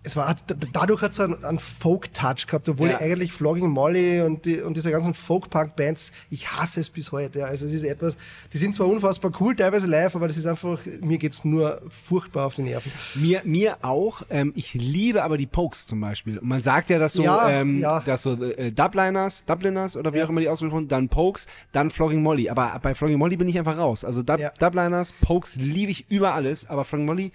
es 0.06 0.16
war, 0.18 0.36
dadurch 0.74 1.02
hat 1.02 1.12
es 1.12 1.20
einen, 1.20 1.44
einen 1.46 1.60
Folk-Touch 1.60 2.48
gehabt, 2.48 2.68
obwohl 2.68 2.90
Ja. 2.90 2.96
ich 2.96 3.02
eigentlich 3.02 3.32
Flogging 3.32 3.70
Molly 3.70 4.22
und, 4.22 4.44
die, 4.46 4.60
und 4.62 4.76
diese 4.76 4.92
ganzen 4.92 5.14
Folk-Punk-Bands, 5.14 6.12
ich 6.30 6.52
hasse 6.52 6.82
es 6.82 6.90
bis 6.90 7.12
heute. 7.12 7.40
Ja. 7.40 7.46
Also 7.46 7.66
es 7.66 7.72
ist 7.72 7.84
etwas, 7.84 8.18
die 8.52 8.58
sind 8.58 8.76
zwar 8.76 8.88
unfassbar 8.88 9.32
cool, 9.40 9.56
teilweise 9.56 9.88
live, 9.88 10.16
aber 10.16 10.28
das 10.28 10.36
ist 10.38 10.46
einfach, 10.46 10.80
mir 11.02 11.18
geht 11.18 11.34
es 11.34 11.46
nur 11.46 11.82
furchtbar 11.88 12.48
auf 12.48 12.56
die 12.56 12.64
Nerven. 12.64 12.92
Mir, 13.16 13.42
mir 13.46 13.78
auch. 13.82 14.24
Ähm, 14.30 14.52
ich 14.56 14.74
liebe 14.74 15.24
aber 15.24 15.38
die 15.38 15.48
Pokes 15.48 15.88
zum 15.88 16.02
Beispiel. 16.02 16.38
Und 16.38 16.48
man 16.50 16.62
sagt 16.62 16.90
ja, 16.90 17.00
dass 17.00 17.14
so, 17.14 17.24
Ja, 17.24 17.50
ähm, 17.50 17.82
dass 18.06 18.24
so 18.24 18.34
äh, 18.44 18.72
Dubliners, 18.72 19.46
Dubliners 19.46 19.96
oder 19.96 20.14
wie 20.14 20.22
auch 20.22 20.30
immer 20.30 20.42
die 20.42 20.50
ausgesprochen 20.50 20.88
dann 20.90 21.08
Pokes, 21.08 21.48
dann 21.72 21.90
Flogging 21.90 22.22
Molly. 22.22 22.50
Aber 22.50 22.78
bei 22.82 22.94
Flogging 22.94 23.18
Molly 23.18 23.38
bin 23.38 23.48
ich 23.48 23.58
einfach 23.58 23.78
raus. 23.78 24.04
Also 24.04 24.22
Dub. 24.22 24.40
Dubliners, 24.60 25.14
Pokes 25.22 25.56
liebe 25.56 25.92
ich 25.92 26.10
über 26.12 26.34
alles, 26.34 26.70
aber 26.70 26.84
Flogging 26.84 27.06
Molly 27.06 27.32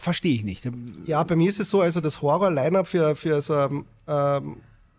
verstehe 0.00 0.34
ich 0.34 0.44
nicht. 0.44 0.68
Ja, 1.06 1.22
bei 1.22 1.36
mir 1.36 1.48
ist 1.48 1.60
es 1.60 1.70
so, 1.70 1.80
also 1.80 2.00
das 2.00 2.22
Horror-Line-Up 2.22 2.86
für, 2.86 3.16
für 3.16 3.40
so 3.42 3.54
ein 3.54 3.84
ähm, 4.06 4.56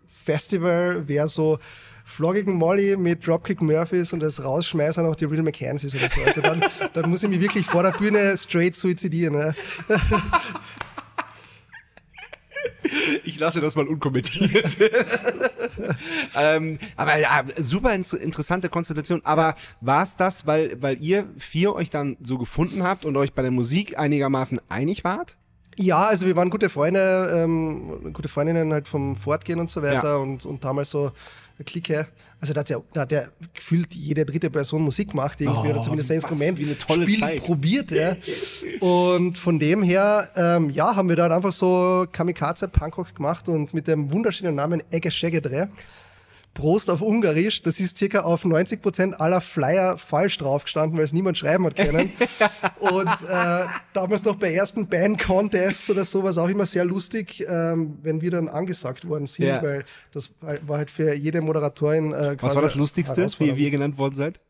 Festival 0.07 1.07
wäre 1.07 1.27
so 1.27 1.59
Flogging 2.05 2.53
Molly 2.53 2.97
mit 2.97 3.25
Dropkick 3.25 3.61
Murphys 3.61 4.13
und 4.13 4.19
das 4.21 4.43
Rausschmeißer 4.43 5.03
noch 5.03 5.15
die 5.15 5.25
Real 5.25 5.43
McKenzies 5.43 5.95
oder 5.95 6.09
so. 6.09 6.21
Also 6.21 6.41
dann, 6.41 6.63
dann 6.93 7.09
muss 7.09 7.23
ich 7.23 7.29
mich 7.29 7.39
wirklich 7.39 7.65
vor 7.65 7.83
der 7.83 7.91
Bühne 7.91 8.35
straight 8.37 8.75
suizidieren. 8.75 9.35
Ja. 9.35 9.53
Ich 13.23 13.39
lasse 13.39 13.61
das 13.61 13.75
mal 13.75 13.87
unkommentiert. 13.87 14.77
ähm, 16.35 16.79
aber 16.95 17.17
ja, 17.17 17.43
super 17.57 17.93
interessante 17.93 18.69
Konstellation. 18.69 19.21
Aber 19.23 19.55
war 19.81 20.03
es 20.03 20.17
das, 20.17 20.47
weil, 20.47 20.81
weil 20.81 21.01
ihr 21.01 21.27
vier 21.37 21.73
euch 21.73 21.89
dann 21.89 22.17
so 22.21 22.37
gefunden 22.37 22.83
habt 22.83 23.05
und 23.05 23.15
euch 23.17 23.33
bei 23.33 23.41
der 23.41 23.51
Musik 23.51 23.97
einigermaßen 23.97 24.59
einig 24.69 25.03
wart? 25.03 25.35
Ja, 25.81 26.07
also 26.07 26.25
wir 26.25 26.35
waren 26.35 26.49
gute 26.49 26.67
Freunde, 26.69 27.31
ähm, 27.33 28.11
gute 28.13 28.27
Freundinnen 28.27 28.73
halt 28.73 28.87
vom 28.89 29.15
Fortgehen 29.15 29.59
und 29.59 29.69
so 29.71 29.81
weiter 29.81 30.09
Ja. 30.09 30.15
und, 30.17 30.45
und 30.45 30.63
damals 30.63 30.89
so 30.89 31.11
eine 31.57 31.65
Clique. 31.65 32.05
Also 32.41 32.53
da 32.53 32.59
hat 32.61 32.69
ja, 32.69 32.79
da 32.93 33.01
hat 33.01 33.11
ja 33.13 33.23
gefühlt 33.53 33.93
jede 33.93 34.25
dritte 34.25 34.49
Person 34.49 34.81
Musik 34.81 35.09
gemacht 35.11 35.39
irgendwie 35.41 35.67
Oh, 35.67 35.71
oder 35.71 35.81
zumindest 35.81 36.09
ein 36.11 36.15
Instrument 36.15 36.57
wie 36.57 36.65
eine 36.65 36.77
tolle 36.77 37.03
Spiel 37.03 37.19
Zeit. 37.19 37.43
probiert. 37.43 37.91
Ja. 37.91 38.15
Und 38.79 39.37
von 39.37 39.59
dem 39.59 39.83
her, 39.83 40.29
ähm, 40.35 40.69
ja, 40.69 40.95
haben 40.95 41.09
wir 41.09 41.15
dann 41.15 41.31
einfach 41.31 41.51
so 41.53 42.05
Kamikaze 42.11 42.67
Punkrock 42.67 43.13
gemacht 43.15 43.47
und 43.49 43.73
mit 43.73 43.87
dem 43.87 44.11
wunderschönen 44.11 44.55
Namen 44.55 44.81
Egge 44.91 45.11
Schegedre. 45.11 45.69
Prost 46.53 46.89
auf 46.89 47.01
Ungarisch, 47.01 47.61
das 47.61 47.79
ist 47.79 47.97
circa 47.97 48.21
auf 48.21 48.43
90% 48.43 49.13
aller 49.13 49.39
Flyer 49.39 49.97
falsch 49.97 50.37
drauf 50.39 50.63
gestanden, 50.63 50.97
weil 50.97 51.05
es 51.05 51.13
niemand 51.13 51.37
schreiben 51.37 51.65
hat 51.65 51.75
können. 51.75 52.11
Und 52.79 53.07
äh, 53.07 53.65
damals 53.93 54.25
noch 54.25 54.35
bei 54.35 54.53
ersten 54.53 54.87
Band-Contests 54.87 55.89
oder 55.89 56.03
so 56.03 56.23
war 56.23 56.31
es 56.31 56.37
auch 56.37 56.49
immer 56.49 56.65
sehr 56.65 56.85
lustig, 56.85 57.45
ähm, 57.47 57.97
wenn 58.01 58.21
wir 58.21 58.31
dann 58.31 58.49
angesagt 58.49 59.07
worden 59.07 59.27
sind, 59.27 59.45
Ja. 59.45 59.63
weil 59.63 59.85
das 60.11 60.31
war 60.41 60.77
halt 60.77 60.91
für 60.91 61.13
jede 61.13 61.41
Moderatorin 61.41 62.13
äh, 62.13 62.35
Was 62.41 62.55
war 62.55 62.61
das 62.61 62.75
Lustigste, 62.75 63.27
wie, 63.39 63.51
ihr 63.51 63.71
genannt 63.71 63.97
worden 63.97 64.15
seid? 64.15 64.41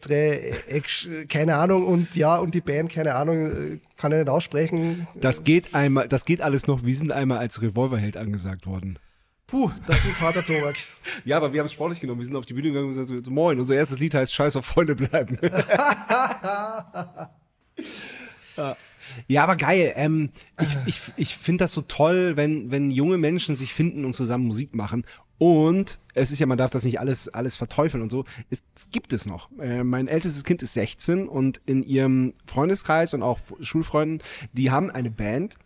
Dreh, 0.00 0.52
Eck, 0.68 1.28
keine 1.28 1.56
Ahnung 1.56 1.84
und 1.86 2.14
ja, 2.14 2.36
und 2.36 2.54
die 2.54 2.60
Band, 2.60 2.92
keine 2.92 3.16
Ahnung, 3.16 3.46
äh, 3.46 3.78
kann 3.96 4.12
ich 4.12 4.18
nicht 4.18 4.28
aussprechen. 4.28 5.08
Das 5.14 5.44
geht 5.44 5.74
einmal, 5.74 6.08
das 6.08 6.24
geht 6.24 6.40
alles 6.40 6.66
noch. 6.66 6.84
Wir 6.84 6.94
sind 6.94 7.12
einmal 7.12 7.38
als 7.38 7.60
Revolverheld 7.60 8.16
angesagt 8.16 8.66
worden. 8.66 8.98
Puh, 9.46 9.70
das 9.86 10.04
ist 10.04 10.20
harter 10.20 10.44
Tobak. 10.44 10.76
Ja, 11.24 11.36
aber 11.36 11.52
wir 11.52 11.60
haben 11.60 11.66
es 11.66 11.72
sportlich 11.72 12.00
genommen. 12.00 12.20
Wir 12.20 12.26
sind 12.26 12.34
auf 12.34 12.46
die 12.46 12.52
Bühne 12.54 12.68
gegangen 12.68 12.86
und 12.86 12.96
gesagt, 12.96 13.24
so, 13.24 13.30
moin, 13.30 13.60
unser 13.60 13.76
erstes 13.76 14.00
Lied 14.00 14.14
heißt 14.14 14.34
Scheiß 14.34 14.56
auf 14.56 14.66
Freunde 14.66 14.94
bleiben. 14.96 15.38
Ja. 18.56 18.74
ja, 19.28 19.42
aber 19.42 19.56
geil. 19.56 19.92
Ähm, 19.96 20.30
ich 20.58 20.76
ich, 20.86 21.00
ich 21.16 21.36
finde 21.36 21.64
das 21.64 21.72
so 21.72 21.82
toll, 21.82 22.38
wenn, 22.38 22.70
wenn 22.70 22.90
junge 22.90 23.18
Menschen 23.18 23.54
sich 23.54 23.74
finden 23.74 24.06
und 24.06 24.14
zusammen 24.14 24.46
Musik 24.46 24.74
machen. 24.74 25.04
Und 25.38 26.00
es 26.14 26.30
ist 26.30 26.38
ja, 26.38 26.46
man 26.46 26.56
darf 26.56 26.70
das 26.70 26.84
nicht 26.84 26.98
alles, 26.98 27.28
alles 27.28 27.56
verteufeln 27.56 28.02
und 28.02 28.10
so. 28.10 28.24
Es 28.48 28.62
gibt 28.90 29.12
es 29.12 29.26
noch. 29.26 29.50
Äh, 29.60 29.84
mein 29.84 30.08
ältestes 30.08 30.44
Kind 30.44 30.62
ist 30.62 30.72
16 30.72 31.28
und 31.28 31.60
in 31.66 31.82
ihrem 31.82 32.32
Freundeskreis 32.46 33.12
und 33.12 33.22
auch 33.22 33.38
Schulfreunden, 33.60 34.22
die 34.54 34.70
haben 34.70 34.90
eine 34.90 35.10
Band 35.10 35.56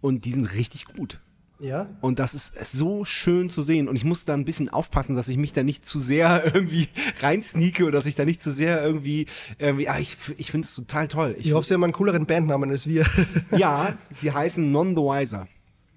und 0.00 0.24
die 0.24 0.32
sind 0.32 0.54
richtig 0.54 0.84
gut. 0.84 1.20
Ja, 1.58 1.88
Und 2.02 2.18
das 2.18 2.34
ist 2.34 2.52
so 2.76 3.04
schön 3.06 3.48
zu 3.48 3.62
sehen. 3.62 3.88
Und 3.88 3.96
ich 3.96 4.04
muss 4.04 4.24
da 4.26 4.34
ein 4.34 4.44
bisschen 4.44 4.68
aufpassen, 4.68 5.14
dass 5.14 5.28
ich 5.28 5.38
mich 5.38 5.52
da 5.54 5.62
nicht 5.62 5.86
zu 5.86 5.98
sehr 5.98 6.44
irgendwie 6.54 6.88
reinsneake 7.20 7.84
oder 7.84 7.92
dass 7.92 8.06
ich 8.06 8.14
da 8.14 8.24
nicht 8.26 8.42
zu 8.42 8.50
sehr 8.50 8.82
irgendwie, 8.84 9.26
irgendwie 9.58 9.88
ah, 9.88 9.98
ich, 9.98 10.18
ich 10.36 10.50
finde 10.50 10.66
es 10.66 10.74
total 10.74 11.08
toll. 11.08 11.34
Ich, 11.38 11.46
ich 11.46 11.52
hoffe, 11.52 11.66
sie 11.66 11.74
haben 11.74 11.84
einen 11.84 11.92
cooleren 11.94 12.26
Bandnamen 12.26 12.70
als 12.70 12.86
wir. 12.86 13.06
ja, 13.56 13.94
sie 14.20 14.32
heißen 14.32 14.70
None 14.70 14.90
the 14.90 14.96
Wiser. 15.02 15.48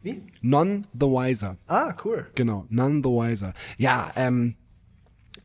Wie? 0.01 0.23
None 0.41 0.83
the 0.93 1.05
Wiser. 1.07 1.57
Ah, 1.67 1.93
cool. 2.05 2.25
Genau, 2.35 2.65
None 2.69 3.01
the 3.03 3.09
Wiser. 3.09 3.53
Ja, 3.77 4.11
ähm, 4.15 4.55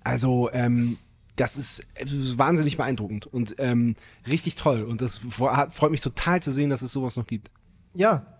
also, 0.05 0.49
ähm, 0.53 0.99
das 1.37 1.57
ist, 1.57 1.85
ist 1.99 2.39
wahnsinnig 2.39 2.77
beeindruckend 2.77 3.27
und 3.27 3.57
ähm, 3.59 3.97
richtig 4.29 4.55
toll. 4.55 4.83
Und 4.85 5.01
das 5.01 5.21
fre- 5.21 5.73
freut 5.73 5.91
mich 5.91 6.01
total 6.03 6.41
zu 6.41 6.53
sehen, 6.53 6.71
dass 6.71 6.83
es 6.83 6.93
sowas 6.93 7.17
noch 7.17 7.27
gibt. 7.27 7.51
Ja, 7.95 8.34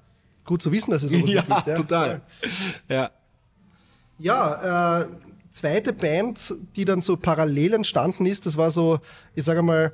gut 0.45 0.63
zu 0.63 0.73
wissen, 0.73 0.91
dass 0.91 1.03
es 1.03 1.13
sowas 1.13 1.31
noch 1.35 1.47
gibt. 1.47 1.67
Ja, 1.67 1.75
total. 1.75 2.21
Ja. 2.89 3.11
Ja, 4.19 5.01
äh, 5.01 5.07
zweite 5.51 5.93
Band, 5.93 6.55
die 6.77 6.85
dann 6.85 7.01
so 7.01 7.17
parallel 7.17 7.75
entstanden 7.75 8.27
ist, 8.27 8.47
das 8.47 8.57
war 8.57 8.71
so, 8.71 9.01
ich 9.35 9.45
sage 9.45 9.63
mal, 9.63 9.93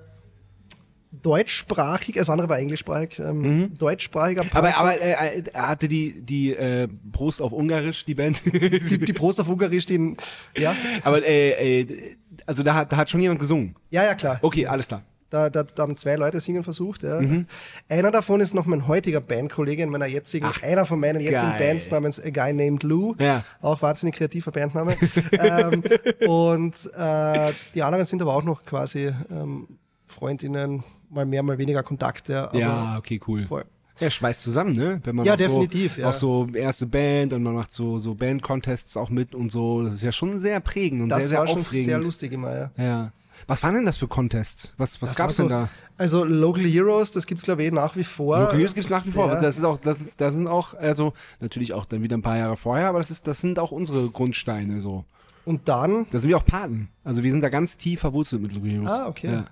deutschsprachig, 1.22 2.14
das 2.14 2.30
andere 2.30 2.48
war 2.48 2.58
englischsprachig, 2.58 3.18
ähm, 3.18 3.76
deutschsprachiger 3.76 4.42
Punk. 4.42 4.52
Mhm. 4.52 4.58
Aber, 4.58 4.76
aber 4.76 5.00
äh, 5.00 5.38
äh, 5.38 5.44
hatte 5.54 5.88
die, 5.88 6.20
die 6.20 6.54
äh, 6.54 6.88
Prost 7.12 7.42
auf 7.42 7.52
Ungarisch, 7.52 8.04
die 8.04 8.14
Band? 8.14 8.42
die, 8.52 8.98
die 8.98 9.12
Prost 9.12 9.40
auf 9.40 9.48
Ungarisch, 9.48 9.86
den, 9.86 10.16
ja, 10.56 10.74
aber 11.02 11.24
äh, 11.26 11.80
äh, 11.80 12.16
also 12.46 12.62
da 12.62 12.74
hat, 12.74 12.92
da 12.92 12.96
hat 12.96 13.10
schon 13.10 13.20
jemand 13.20 13.40
gesungen. 13.40 13.74
ja, 13.90 14.04
ja, 14.04 14.14
klar. 14.14 14.38
Okay, 14.42 14.66
alles 14.66 14.86
klar. 14.86 15.02
Da, 15.30 15.48
da, 15.48 15.62
da 15.62 15.82
haben 15.84 15.96
zwei 15.96 16.16
Leute 16.16 16.40
singen 16.40 16.62
versucht. 16.64 17.02
Ja. 17.04 17.20
Mhm. 17.20 17.46
Einer 17.88 18.10
davon 18.10 18.40
ist 18.40 18.52
noch 18.52 18.66
mein 18.66 18.88
heutiger 18.88 19.20
Bandkollege 19.20 19.82
in 19.82 19.88
meiner 19.90 20.06
jetzigen, 20.06 20.46
Ach, 20.46 20.62
einer 20.62 20.86
von 20.86 20.98
meinen 21.00 21.20
jetzigen 21.20 21.52
geil. 21.52 21.58
Bands 21.60 21.90
namens 21.90 22.20
A 22.20 22.30
Guy 22.30 22.52
Named 22.52 22.82
Lou. 22.82 23.14
Ja. 23.18 23.44
Auch 23.62 23.80
wahnsinnig 23.80 24.16
kreativer 24.16 24.50
Bandname. 24.50 24.96
ähm, 25.32 25.82
und 26.26 26.74
äh, 26.96 27.52
die 27.74 27.82
anderen 27.82 28.04
sind 28.06 28.20
aber 28.22 28.34
auch 28.34 28.42
noch 28.44 28.64
quasi 28.64 29.12
ähm, 29.30 29.68
Freundinnen, 30.06 30.82
mal 31.08 31.24
mehr, 31.26 31.42
mal 31.42 31.58
weniger 31.58 31.82
Kontakt. 31.82 32.28
Ja, 32.28 32.50
Ja, 32.52 32.96
okay, 32.98 33.20
cool. 33.28 33.46
voll. 33.46 33.64
Ja, 34.00 34.08
schweißt 34.10 34.40
zusammen, 34.40 34.72
ne? 34.72 34.98
Wenn 35.04 35.14
man 35.14 35.26
Ja, 35.26 35.34
auch 35.34 35.36
definitiv, 35.36 35.96
So, 35.96 36.00
ja. 36.00 36.08
Auch 36.08 36.14
so 36.14 36.48
erste 36.54 36.86
Band 36.86 37.34
und 37.34 37.42
man 37.42 37.54
macht 37.54 37.70
so, 37.70 37.98
so 37.98 38.14
Band-Contests 38.14 38.96
auch 38.96 39.10
mit 39.10 39.34
und 39.34 39.52
so. 39.52 39.82
Das 39.82 39.92
ist 39.92 40.02
ja 40.02 40.10
schon 40.10 40.38
sehr 40.38 40.58
prägend 40.60 41.02
und 41.02 41.08
Das 41.10 41.18
sehr, 41.20 41.28
sehr 41.28 41.38
war 41.40 41.46
schon 41.48 41.60
aufregend. 41.60 41.84
sehr 41.86 41.98
lustig 41.98 42.32
immer, 42.32 42.56
ja. 42.56 42.70
Ja. 42.78 43.12
Was 43.46 43.62
waren 43.62 43.74
denn 43.74 43.86
das 43.86 43.96
für 43.96 44.08
Contests? 44.08 44.74
Was, 44.78 45.00
was 45.02 45.10
Das 45.10 45.16
gab's 45.18 45.38
war 45.38 45.46
denn 45.48 45.56
so- 45.56 45.64
da? 45.64 45.68
Also 45.96 46.24
Local 46.24 46.64
Heroes, 46.64 47.12
das 47.12 47.26
gibt 47.26 47.40
es 47.40 47.44
glaube 47.44 47.62
ich 47.62 47.68
eh 47.68 47.70
nach 47.72 47.94
wie 47.96 48.04
vor. 48.04 48.38
Local 48.40 48.56
Heroes 48.58 48.74
gibt's 48.74 48.90
nach 48.90 49.04
wie 49.06 49.10
vor. 49.12 49.28
Ja. 49.28 49.40
Das 49.40 49.58
ist 49.58 49.64
auch, 49.64 49.78
das 49.78 50.00
ist, 50.00 50.20
das 50.20 50.34
sind 50.34 50.46
auch, 50.48 50.74
also 50.74 51.12
natürlich 51.40 51.72
auch 51.74 51.84
dann 51.84 52.02
wieder 52.02 52.16
ein 52.16 52.22
paar 52.22 52.38
Jahre 52.38 52.56
vorher, 52.56 52.88
aber 52.88 52.98
das 52.98 53.10
ist, 53.10 53.26
das 53.26 53.40
sind 53.40 53.58
auch 53.58 53.70
unsere 53.72 54.08
Grundsteine 54.10 54.80
so. 54.80 55.04
Und 55.44 55.68
dann, 55.68 56.06
Da 56.12 56.18
sind 56.18 56.28
wir 56.28 56.36
auch 56.36 56.44
Paten. 56.44 56.88
Also 57.04 57.22
wir 57.22 57.30
sind 57.32 57.42
da 57.42 57.48
ganz 57.48 57.76
tief 57.76 58.00
verwurzelt 58.00 58.40
mit 58.42 58.52
Local 58.54 58.70
Heroes. 58.70 58.90
Ah, 58.90 59.08
okay. 59.08 59.30
Ja. 59.32 59.44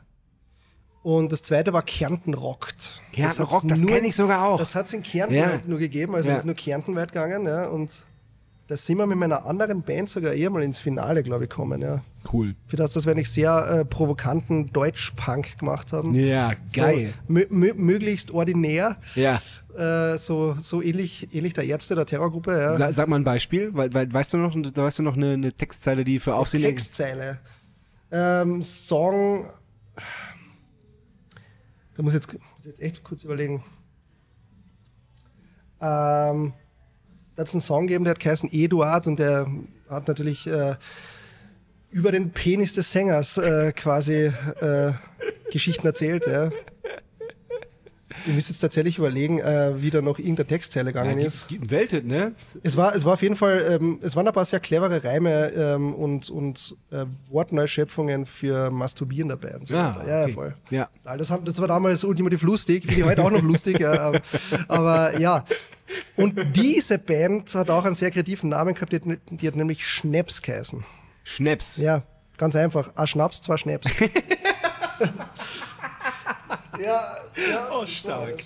und 1.02 1.32
das 1.32 1.42
zweite 1.42 1.72
war 1.72 1.82
Kärnten 1.82 2.34
rockt. 2.34 3.00
Kärnten 3.12 3.40
hat's 3.40 3.52
Rockt, 3.52 3.70
das 3.70 3.80
nur- 3.80 3.90
kenn 3.90 4.04
ich 4.04 4.14
sogar 4.14 4.44
auch. 4.46 4.58
Das 4.58 4.74
hat 4.74 4.86
es 4.86 4.92
in 4.92 5.02
Kärnten 5.02 5.34
Ja. 5.36 5.46
halt 5.46 5.68
nur 5.68 5.78
gegeben, 5.78 6.14
also 6.14 6.28
Ja. 6.28 6.34
es 6.34 6.40
ist 6.40 6.44
nur 6.46 6.54
kärntenweit 6.54 7.12
gegangen, 7.12 7.46
ja. 7.46 7.66
Und 7.68 7.90
da 8.68 8.76
sind 8.76 8.98
wir 8.98 9.06
mit 9.06 9.16
meiner 9.18 9.46
anderen 9.46 9.82
Band 9.82 10.10
sogar 10.10 10.34
eher 10.34 10.50
mal 10.50 10.62
ins 10.62 10.78
Finale, 10.78 11.22
glaube 11.22 11.44
ich, 11.44 11.50
gekommen, 11.50 11.80
ja. 11.80 12.02
Cool. 12.30 12.54
Für 12.66 12.76
das, 12.76 12.92
dass 12.92 13.06
wir 13.06 13.12
eigentlich 13.12 13.30
sehr 13.30 13.66
äh, 13.66 13.84
provokanten 13.86 14.70
Deutsch-Punk 14.72 15.58
gemacht 15.58 15.92
haben. 15.94 16.14
Ja, 16.14 16.52
geil. 16.74 17.14
So, 17.26 17.32
mö 17.32 17.46
mö 17.48 17.72
möglichst 17.74 18.30
ordinär, 18.30 18.98
Ja. 19.14 19.40
äh, 19.76 20.18
so, 20.18 20.54
so 20.60 20.82
ähnlich, 20.82 21.34
ähnlich 21.34 21.54
der 21.54 21.64
Ärzte 21.64 21.94
der 21.94 22.04
Terrorgruppe, 22.04 22.52
ja. 22.60 22.74
Sa 22.74 22.92
sag 22.92 23.08
mal 23.08 23.16
ein 23.16 23.24
Beispiel, 23.24 23.72
weil, 23.72 23.92
weil 23.94 24.12
weißt 24.12 24.34
du 24.34 24.38
noch, 24.38 24.54
da 24.54 24.82
weißt 24.82 24.98
du 24.98 25.02
noch 25.02 25.16
eine, 25.16 25.32
eine 25.32 25.52
Textzeile, 25.52 26.04
die 26.04 26.20
für 26.20 26.34
Aufsehen 26.34 26.62
Textzeile. 26.62 27.38
Ähm, 28.10 28.62
Song. 28.62 29.48
Da 31.96 32.02
muss 32.02 32.12
ich 32.12 32.20
jetzt, 32.20 32.32
muss 32.32 32.64
jetzt 32.66 32.80
echt 32.80 33.02
kurz 33.02 33.24
überlegen. 33.24 33.64
Ähm, 35.80 36.52
hat 37.38 37.48
es 37.48 37.54
einen 37.54 37.60
Song 37.60 37.86
gegeben, 37.86 38.04
der 38.04 38.12
hat 38.12 38.20
geheißen 38.20 38.50
Eduard 38.52 39.06
und 39.06 39.18
der 39.18 39.46
hat 39.88 40.08
natürlich 40.08 40.46
äh, 40.46 40.74
über 41.90 42.12
den 42.12 42.30
Penis 42.30 42.74
des 42.74 42.90
Sängers 42.92 43.38
äh, 43.38 43.72
quasi 43.72 44.32
äh, 44.60 44.92
Geschichten 45.50 45.86
erzählt. 45.86 46.26
Ja. 46.26 46.50
Ich 48.26 48.34
müsste 48.34 48.52
jetzt 48.52 48.60
tatsächlich 48.60 48.98
überlegen, 48.98 49.38
äh, 49.38 49.80
wie 49.80 49.90
da 49.90 50.02
noch 50.02 50.18
irgendeine 50.18 50.46
Textzeile 50.48 50.92
gegangen 50.92 51.20
ja, 51.20 51.26
ist. 51.26 51.46
Welthit, 51.70 52.04
ne? 52.04 52.34
Es 52.62 52.76
war, 52.76 52.94
es 52.94 53.04
war 53.04 53.12
auf 53.12 53.22
jeden 53.22 53.36
Fall, 53.36 53.78
ähm, 53.80 54.00
es 54.02 54.16
waren 54.16 54.26
ein 54.26 54.32
paar 54.34 54.44
sehr 54.44 54.60
clevere 54.60 55.04
Reime 55.04 55.52
ähm, 55.54 55.94
und, 55.94 56.28
und 56.28 56.76
äh, 56.90 57.04
Wortneuschöpfungen 57.30 58.26
für 58.26 58.70
Masturbieren 58.70 59.28
dabei. 59.28 59.56
Und 59.56 59.68
so 59.68 59.74
Ja, 59.74 59.96
weiter. 59.96 60.08
ja, 60.08 60.20
okay. 60.22 60.28
ja, 60.30 60.34
voll. 60.34 60.54
Ja. 60.70 60.88
Das, 61.16 61.30
haben, 61.30 61.44
das 61.44 61.60
war 61.60 61.68
damals 61.68 62.02
ultimativ 62.02 62.42
lustig, 62.42 62.86
finde 62.86 63.00
ich 63.00 63.06
heute 63.06 63.22
auch 63.22 63.30
noch 63.30 63.42
lustig. 63.42 63.86
aber 64.68 65.18
ja. 65.20 65.44
Und 66.16 66.56
diese 66.56 66.98
Band 66.98 67.54
hat 67.54 67.70
auch 67.70 67.84
einen 67.84 67.94
sehr 67.94 68.10
kreativen 68.10 68.50
Namen 68.50 68.74
gehabt, 68.74 68.92
die 68.92 68.96
hat, 68.96 69.18
die 69.30 69.46
hat 69.46 69.56
nämlich 69.56 69.86
Schnaps 69.86 70.42
geheißen. 70.42 70.84
Schnaps. 71.24 71.78
Ja, 71.78 72.02
ganz 72.36 72.56
einfach. 72.56 72.94
Ein 72.96 73.06
Schnaps, 73.06 73.40
zwei 73.40 73.56
Schnaps. 73.56 73.98
ja, 74.00 74.08
ja. 76.80 77.68
Oh, 77.72 77.86
stark. 77.86 78.38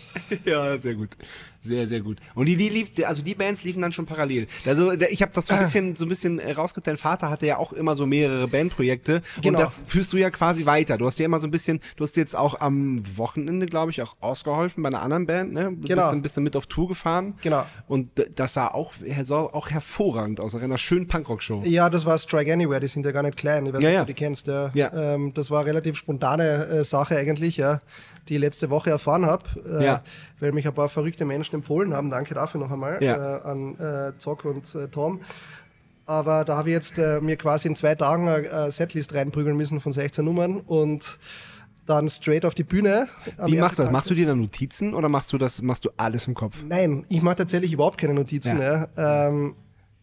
Ja, 0.44 0.76
sehr 0.78 0.94
gut. 0.94 1.16
Sehr, 1.64 1.86
sehr 1.86 2.00
gut. 2.00 2.18
Und 2.34 2.46
die, 2.46 2.56
die 2.56 2.68
lief, 2.68 2.90
also 3.06 3.22
die 3.22 3.34
Bands 3.34 3.62
liefen 3.62 3.82
dann 3.82 3.92
schon 3.92 4.06
parallel. 4.06 4.48
Also 4.66 4.92
ich 4.92 5.22
habe 5.22 5.32
das 5.32 5.46
so 5.46 5.54
ein 5.54 5.60
bisschen, 5.60 5.94
so 5.96 6.04
ein 6.04 6.08
bisschen 6.08 6.38
äh, 6.38 6.52
rausgekriegt. 6.52 6.86
Dein 6.88 6.96
Vater 6.96 7.30
hatte 7.30 7.46
ja 7.46 7.58
auch 7.58 7.72
immer 7.72 7.94
so 7.94 8.04
mehrere 8.06 8.48
Bandprojekte. 8.48 9.22
Genau. 9.40 9.58
Und 9.58 9.62
das 9.64 9.82
führst 9.86 10.12
du 10.12 10.16
ja 10.16 10.30
quasi 10.30 10.66
weiter. 10.66 10.98
Du 10.98 11.06
hast 11.06 11.18
ja 11.18 11.24
immer 11.24 11.38
so 11.38 11.46
ein 11.46 11.50
bisschen, 11.52 11.80
du 11.96 12.04
hast 12.04 12.16
jetzt 12.16 12.34
auch 12.34 12.60
am 12.60 13.02
Wochenende, 13.16 13.66
glaube 13.66 13.90
ich, 13.92 14.02
auch 14.02 14.16
ausgeholfen 14.20 14.82
bei 14.82 14.88
einer 14.88 15.02
anderen 15.02 15.26
Band, 15.26 15.52
ne? 15.52 15.72
Du 15.72 15.88
Genau. 15.88 16.10
Bist 16.10 16.22
bist 16.22 16.36
dann 16.36 16.44
mit 16.44 16.56
auf 16.56 16.66
Tour 16.66 16.88
gefahren. 16.88 17.34
Genau. 17.42 17.64
Und 17.86 18.10
das 18.34 18.54
sah 18.54 18.68
auch, 18.68 18.92
sah 19.22 19.40
auch 19.40 19.70
hervorragend 19.70 20.40
aus. 20.40 20.54
Nach 20.54 20.62
einer 20.62 20.78
schönen 20.78 21.06
Punkrock-Show. 21.06 21.62
Ja, 21.64 21.90
das 21.90 22.06
war 22.06 22.18
Strike 22.18 22.52
Anywhere, 22.52 22.80
die 22.80 22.88
sind 22.88 23.04
ja 23.06 23.12
gar 23.12 23.22
nicht 23.22 23.36
klein. 23.36 23.66
Ich 23.66 23.72
weiß 23.72 23.82
Ja, 23.82 23.88
nicht, 23.88 23.94
ja. 23.96 24.00
ob 24.02 24.06
du 24.08 24.12
die 24.14 24.18
kennst. 24.18 24.46
Ja. 24.48 24.70
Ja. 24.74 24.92
Ähm, 25.14 25.32
das 25.34 25.50
war 25.50 25.60
eine 25.60 25.70
relativ 25.70 25.96
spontane 25.96 26.66
äh, 26.66 26.84
Sache 26.84 27.16
eigentlich, 27.16 27.56
ja, 27.56 27.80
die 28.28 28.34
ich 28.34 28.40
letzte 28.40 28.70
Woche 28.70 28.90
erfahren 28.90 29.26
habe, 29.26 29.44
äh, 29.80 29.84
Ja. 29.84 30.02
weil 30.40 30.52
mich 30.52 30.66
ein 30.66 30.74
paar 30.74 30.88
verrückte 30.88 31.24
Menschen 31.24 31.56
empfohlen 31.56 31.92
haben. 31.94 32.10
Danke 32.10 32.34
dafür 32.34 32.60
noch 32.60 32.70
einmal 32.70 33.02
Ja. 33.02 33.38
äh, 33.38 33.42
an 33.42 33.78
äh, 33.78 34.16
Zock 34.18 34.44
und 34.44 34.74
äh, 34.74 34.88
Tom. 34.88 35.20
Aber 36.06 36.44
da 36.44 36.56
habe 36.56 36.68
ich 36.70 36.74
jetzt 36.74 36.98
äh, 36.98 37.20
mir 37.20 37.36
quasi 37.36 37.68
in 37.68 37.76
zwei 37.76 37.94
Tagen 37.94 38.28
eine, 38.28 38.70
Setlist 38.70 39.14
reinprügeln 39.14 39.56
müssen 39.56 39.80
von 39.80 39.92
16 39.92 40.24
Nummern 40.24 40.58
und 40.58 41.18
dann 41.86 42.08
straight 42.08 42.44
auf 42.44 42.54
die 42.54 42.64
Bühne. 42.64 43.08
Wie 43.44 43.56
machst 43.58 43.78
du 43.78 43.84
das? 43.84 43.92
Machst 43.92 44.10
du 44.10 44.14
dir 44.14 44.26
dann 44.26 44.40
Notizen 44.40 44.94
oder 44.94 45.08
machst 45.08 45.32
du 45.32 45.38
das, 45.38 45.62
machst 45.62 45.84
du 45.84 45.90
alles 45.96 46.26
im 46.26 46.34
Kopf? 46.34 46.62
Nein, 46.66 47.04
ich 47.08 47.22
mache 47.22 47.36
tatsächlich 47.36 47.72
überhaupt 47.72 47.98
keine 47.98 48.14
Notizen. 48.14 48.58
Ja. 48.60 48.86
Ja. 48.96 49.28
Ähm, 49.28 49.54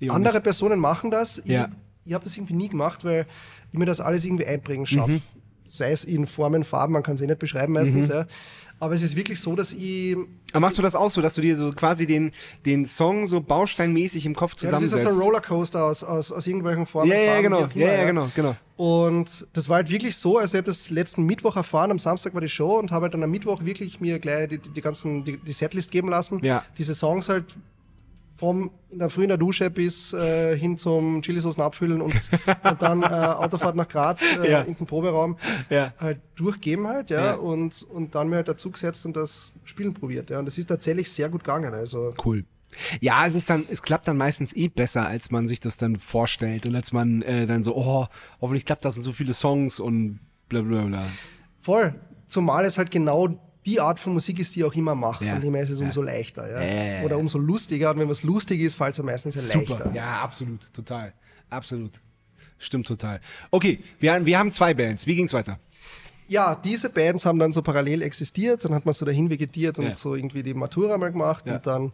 andere 0.09 0.35
nicht. 0.35 0.43
Personen 0.43 0.79
machen 0.79 1.11
das. 1.11 1.37
Ich, 1.39 1.45
Ja. 1.45 1.69
ich 2.05 2.13
habe 2.13 2.23
das 2.23 2.35
irgendwie 2.35 2.53
nie 2.55 2.69
gemacht, 2.69 3.03
weil 3.05 3.25
ich 3.71 3.77
mir 3.79 3.85
das 3.85 4.01
alles 4.01 4.25
irgendwie 4.25 4.45
einprägen 4.45 4.85
schaffe. 4.85 5.11
Mhm. 5.11 5.21
Sei 5.69 5.91
es 5.91 6.03
in 6.03 6.27
Formen, 6.27 6.63
Farben, 6.63 6.93
man 6.93 7.03
kann 7.03 7.15
es 7.15 7.21
eh 7.21 7.27
nicht 7.27 7.39
beschreiben 7.39 7.73
meistens. 7.73 8.07
Ja. 8.07 8.25
Aber 8.81 8.95
es 8.95 9.01
ist 9.01 9.15
wirklich 9.15 9.41
so, 9.41 9.55
dass 9.55 9.73
ich. 9.73 10.15
Aber 10.51 10.61
machst 10.61 10.77
du 10.77 10.81
das 10.81 10.95
auch 10.95 11.11
so, 11.11 11.21
dass 11.21 11.35
du 11.35 11.41
dir 11.41 11.57
so 11.57 11.73
quasi 11.73 12.05
den, 12.05 12.31
den 12.65 12.85
Song 12.85 13.27
so 13.27 13.41
bausteinmäßig 13.41 14.25
im 14.25 14.33
Kopf 14.35 14.53
Ja, 14.61 14.71
das 14.71 14.81
ist 14.81 14.91
zusammensetzt? 14.91 15.05
also 15.05 15.19
ein 15.19 15.23
Rollercoaster 15.23 15.83
aus, 15.83 16.03
aus, 16.03 16.31
aus 16.31 16.47
irgendwelchen 16.47 16.85
Formen. 16.85 17.11
ja, 17.11 17.17
ja, 17.17 17.31
Farben, 17.33 17.43
genau. 17.43 17.57
immer, 17.59 17.75
Ja, 17.75 17.93
ja, 17.93 18.05
genau, 18.05 18.29
genau. 18.33 18.55
Und 18.77 19.45
das 19.51 19.67
war 19.67 19.75
halt 19.77 19.89
wirklich 19.89 20.15
so, 20.15 20.37
also 20.37 20.55
ich 20.55 20.59
habe 20.59 20.71
das 20.71 20.89
letzten 20.89 21.25
Mittwoch 21.25 21.57
erfahren, 21.57 21.91
am 21.91 21.99
Samstag 21.99 22.33
war 22.33 22.39
die 22.39 22.47
Show 22.47 22.79
und 22.79 22.91
habe 22.91 23.03
halt 23.03 23.13
dann 23.13 23.23
am 23.23 23.31
Mittwoch 23.31 23.65
wirklich 23.65 23.99
mir 23.99 24.17
gleich 24.19 24.47
die, 24.47 24.59
die 24.59 24.81
ganzen, 24.81 25.25
die, 25.25 25.35
die 25.35 25.51
Setlist 25.51 25.91
geben 25.91 26.07
lassen. 26.07 26.39
Ja. 26.41 26.63
Diese 26.77 26.95
Songs 26.95 27.27
halt 27.27 27.45
vom 28.39 28.71
in 28.89 28.97
der 28.99 29.09
Früh 29.09 29.23
in 29.23 29.27
der 29.29 29.37
Dusche 29.37 29.69
bis 29.69 30.13
äh, 30.13 30.57
hin 30.57 30.77
zum 30.77 31.21
Chilisoßen 31.21 31.61
abfüllen 31.61 32.01
und, 32.01 32.13
und 32.63 32.81
dann 32.81 33.03
äh, 33.03 33.05
Autofahrt 33.05 33.75
nach 33.75 33.87
Graz 33.87 34.23
äh, 34.23 34.49
Ja. 34.49 34.61
in 34.61 34.75
den 34.75 34.85
Proberaum 34.87 35.37
Ja. 35.69 35.93
halt 35.99 36.21
durchgeben 36.35 36.87
halt, 36.87 37.09
ja, 37.11 37.25
Ja. 37.25 37.33
Und, 37.35 37.83
und 37.83 38.15
dann 38.15 38.29
mir 38.29 38.37
halt 38.37 38.47
dazu 38.47 38.71
gesetzt 38.71 39.05
und 39.05 39.15
das 39.17 39.53
Spielen 39.65 39.93
probiert, 39.93 40.29
ja. 40.29 40.39
Und 40.39 40.45
das 40.45 40.57
ist 40.57 40.67
tatsächlich 40.67 41.11
sehr 41.11 41.29
gut 41.29 41.43
gegangen, 41.43 41.73
also 41.73 42.13
Cool. 42.25 42.45
Ja, 43.01 43.25
es 43.25 43.33
ist 43.35 43.49
dann, 43.49 43.65
es 43.69 43.81
klappt 43.81 44.07
dann 44.07 44.15
meistens 44.17 44.55
eh 44.55 44.67
besser, 44.69 45.05
als 45.07 45.31
man 45.31 45.47
sich 45.47 45.59
das 45.59 45.75
dann 45.77 45.95
vorstellt 45.97 46.65
und 46.65 46.75
als 46.75 46.91
man 46.93 47.21
äh, 47.23 47.45
dann 47.45 47.63
so, 47.63 47.75
oh, 47.75 48.05
hoffentlich 48.41 48.65
klappt 48.65 48.85
das 48.85 48.95
und 48.95 49.03
so 49.03 49.11
viele 49.11 49.33
Songs 49.33 49.79
und 49.79 50.19
bla 50.47 50.61
bla 50.61 50.83
bla. 50.83 51.05
Voll. 51.59 51.93
Zumal 52.27 52.63
es 52.65 52.77
halt 52.77 52.91
genau 52.91 53.39
die 53.65 53.79
Art 53.79 53.99
von 53.99 54.13
Musik 54.13 54.39
ist, 54.39 54.55
die 54.55 54.59
ich 54.59 54.65
auch 54.65 54.73
immer 54.73 54.95
mache. 54.95 55.25
Ja. 55.25 55.33
Von 55.33 55.41
dem 55.41 55.53
her 55.53 55.63
ist 55.63 55.69
es 55.69 55.81
umso 55.81 56.01
leichter. 56.01 56.49
Ja. 56.49 56.61
Ja, 56.61 56.73
ja, 56.73 56.93
ja. 56.99 57.03
Oder 57.03 57.17
umso 57.17 57.37
lustiger. 57.37 57.91
Und 57.91 57.99
wenn 57.99 58.09
was 58.09 58.23
lustig 58.23 58.61
ist, 58.61 58.75
fällt 58.75 58.91
es 58.91 58.97
ja 58.97 59.03
meistens 59.03 59.35
ja 59.35 59.41
leichter. 59.55 59.91
Ja, 59.93 60.21
absolut, 60.21 60.71
total. 60.73 61.13
Absolut. 61.49 61.91
Stimmt 62.57 62.87
total. 62.87 63.21
Okay, 63.51 63.79
wir, 63.99 64.13
haben- 64.13 64.25
wir 64.25 64.37
haben 64.39 64.51
zwei 64.51 64.73
Bands. 64.73 65.07
Wie 65.07 65.15
ging's 65.15 65.33
weiter? 65.33 65.59
Ja, 66.27 66.55
diese 66.55 66.89
Bands 66.89 67.25
haben 67.25 67.39
dann 67.39 67.53
so 67.53 67.61
parallel 67.61 68.01
existiert. 68.01 68.63
Dann 68.65 68.73
hat 68.73 68.85
man 68.85 68.93
so 68.93 69.05
dahin 69.05 69.29
vegetiert 69.29 69.79
und 69.79 69.85
Ja. 69.85 69.95
so 69.95 70.13
irgendwie 70.15 70.43
die 70.43 70.53
Matura 70.53 70.97
mal 70.97 71.11
gemacht. 71.11 71.47
Ja. 71.47 71.55
Und 71.55 71.65
dann 71.67 71.91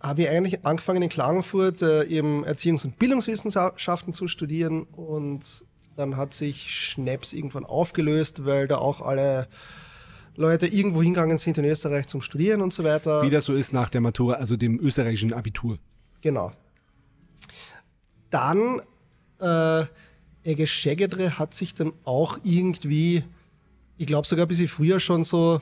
habe 0.00 0.22
ich 0.22 0.28
eigentlich 0.28 0.64
angefangen 0.64 1.02
in 1.02 1.08
Klagenfurt 1.08 1.82
äh, 1.82 2.04
eben 2.04 2.44
Erziehungs- 2.44 2.84
und 2.84 2.98
Bildungswissenschaften 2.98 4.12
zu 4.14 4.28
studieren. 4.28 4.82
Und 4.84 5.64
dann 5.96 6.16
hat 6.16 6.34
sich 6.34 6.70
Schnaps 6.74 7.32
irgendwann 7.32 7.64
aufgelöst, 7.64 8.44
weil 8.44 8.66
da 8.68 8.76
auch 8.78 9.00
alle 9.00 9.48
Leute 10.36 10.66
irgendwo 10.66 11.02
hingegangen 11.02 11.38
sind 11.38 11.58
in 11.58 11.64
Österreich 11.64 12.06
zum 12.06 12.22
Studieren 12.22 12.60
und 12.60 12.72
so 12.72 12.84
weiter. 12.84 13.22
Wie 13.22 13.30
das 13.30 13.44
so 13.44 13.54
ist 13.54 13.72
nach 13.72 13.88
der 13.88 14.00
Matura, 14.00 14.34
also 14.34 14.56
dem 14.56 14.78
österreichischen 14.80 15.32
Abitur. 15.32 15.78
Genau. 16.20 16.52
Dann 18.30 18.80
äh, 19.40 19.84
Ege 20.44 20.66
Schegedre 20.66 21.38
hat 21.38 21.54
sich 21.54 21.74
dann 21.74 21.92
auch 22.04 22.38
irgendwie, 22.44 23.24
ich 23.98 24.06
glaube 24.06 24.26
sogar 24.26 24.46
ein 24.46 24.48
bisschen 24.48 24.68
früher 24.68 25.00
schon 25.00 25.24
so 25.24 25.60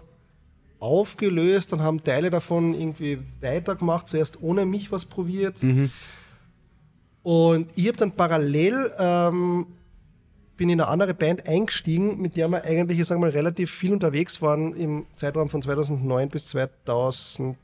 aufgelöst. 0.78 1.72
Dann 1.72 1.80
haben 1.80 2.02
Teile 2.02 2.30
davon 2.30 2.74
irgendwie 2.74 3.18
weitergemacht, 3.40 4.08
zuerst 4.08 4.40
ohne 4.42 4.66
mich 4.66 4.92
was 4.92 5.04
probiert. 5.04 5.56
Und 7.22 7.70
ich 7.74 7.88
habe 7.88 7.98
dann 7.98 8.12
parallel 8.12 8.92
ähm, 8.98 9.66
bin 10.58 10.68
in 10.68 10.80
eine 10.80 10.90
andere 10.90 11.14
Band 11.14 11.48
eingestiegen, 11.48 12.20
mit 12.20 12.36
der 12.36 12.48
wir 12.48 12.64
eigentlich, 12.64 12.98
ich 12.98 13.06
sag 13.06 13.18
mal, 13.18 13.30
relativ 13.30 13.70
viel 13.70 13.94
unterwegs 13.94 14.42
waren 14.42 14.74
im 14.74 15.06
Zeitraum 15.14 15.48
von 15.48 15.62
2009 15.62 16.28
bis 16.28 16.48
2015. 16.48 17.56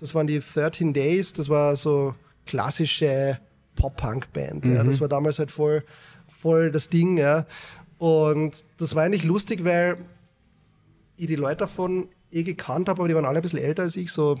Das 0.00 0.14
waren 0.14 0.26
die 0.26 0.40
13 0.40 0.92
Days, 0.92 1.32
das 1.32 1.48
war 1.48 1.76
so 1.76 2.14
klassische 2.44 3.38
Pop-Punk-Band. 3.76 4.66
Ja. 4.66 4.84
Das 4.84 5.00
war 5.00 5.08
damals 5.08 5.38
halt 5.38 5.50
voll, 5.50 5.84
voll 6.26 6.70
das 6.72 6.90
Ding. 6.90 7.16
Ja. 7.16 7.46
Und 7.98 8.64
das 8.78 8.94
war 8.94 9.04
eigentlich 9.04 9.24
lustig, 9.24 9.64
weil 9.64 9.96
ich 11.16 11.28
die 11.28 11.36
Leute 11.36 11.58
davon 11.58 12.08
eh 12.32 12.42
gekannt 12.42 12.88
habe, 12.88 13.00
aber 13.00 13.08
die 13.08 13.14
waren 13.14 13.24
alle 13.24 13.38
ein 13.38 13.42
bisschen 13.42 13.60
älter 13.60 13.84
als 13.84 13.96
ich, 13.96 14.12
so, 14.12 14.36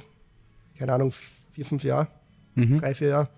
keine 0.76 0.92
Ahnung, 0.92 1.12
vier, 1.52 1.64
fünf 1.64 1.84
Jahre, 1.84 2.08
drei, 2.54 2.94
vier 2.94 3.08
Jahre. 3.08 3.28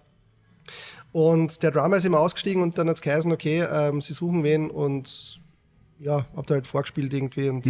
Und 1.12 1.62
der 1.62 1.70
Drummer 1.72 1.96
ist 1.96 2.04
immer 2.04 2.20
ausgestiegen 2.20 2.62
und 2.62 2.78
dann 2.78 2.88
hat 2.88 2.96
es 2.96 3.02
geheißen, 3.02 3.32
okay, 3.32 3.66
ähm, 3.70 4.00
sie 4.00 4.12
suchen 4.12 4.44
wen 4.44 4.70
und 4.70 5.40
ja, 5.98 6.24
hab 6.36 6.46
da 6.46 6.54
halt 6.54 6.66
vorgespielt 6.66 7.12
irgendwie 7.12 7.48
und 7.50 7.62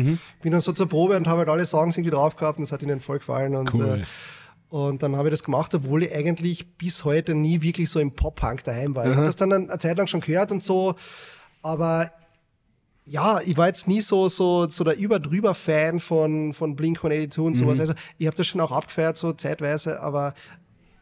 bin 0.42 0.52
dann 0.52 0.60
so 0.60 0.72
zur 0.72 0.88
Probe 0.88 1.16
und 1.16 1.26
habe 1.26 1.38
halt 1.38 1.48
alle 1.48 1.66
Songs 1.66 1.96
irgendwie 1.96 2.14
drauf 2.14 2.36
gehabt 2.36 2.58
und 2.58 2.62
das 2.62 2.70
hat 2.72 2.82
ihnen 2.82 3.00
voll 3.00 3.18
gefallen 3.18 3.56
und, 3.56 3.74
Cool. 3.74 4.02
äh, 4.02 4.74
und 4.74 5.02
dann 5.02 5.16
habe 5.16 5.28
ich 5.28 5.32
das 5.32 5.42
gemacht, 5.42 5.74
obwohl 5.74 6.04
ich 6.04 6.14
eigentlich 6.14 6.76
bis 6.76 7.04
heute 7.04 7.34
nie 7.34 7.60
wirklich 7.62 7.90
so 7.90 7.98
im 7.98 8.12
Pop-Punk 8.12 8.62
daheim 8.62 8.94
war. 8.94 9.06
Ich 9.10 9.16
habe 9.16 9.26
das 9.26 9.34
dann 9.36 9.52
eine 9.52 9.78
Zeit 9.78 9.96
lang 9.98 10.06
schon 10.06 10.20
gehört 10.20 10.52
und 10.52 10.62
so, 10.62 10.94
aber 11.62 12.12
ja, 13.04 13.40
ich 13.44 13.56
war 13.56 13.66
jetzt 13.66 13.88
nie 13.88 14.00
so, 14.00 14.28
so, 14.28 14.68
so 14.68 14.84
der 14.84 14.96
Über-Drüber-Fan 14.96 15.98
von, 15.98 16.54
von 16.54 16.76
Blink-182 16.76 17.40
und 17.40 17.56
sowas. 17.56 17.80
Also 17.80 17.94
ich 18.18 18.26
habe 18.28 18.36
das 18.36 18.46
schon 18.46 18.60
auch 18.60 18.70
abgefeiert, 18.70 19.16
so 19.16 19.32
zeitweise, 19.32 20.00
aber, 20.00 20.34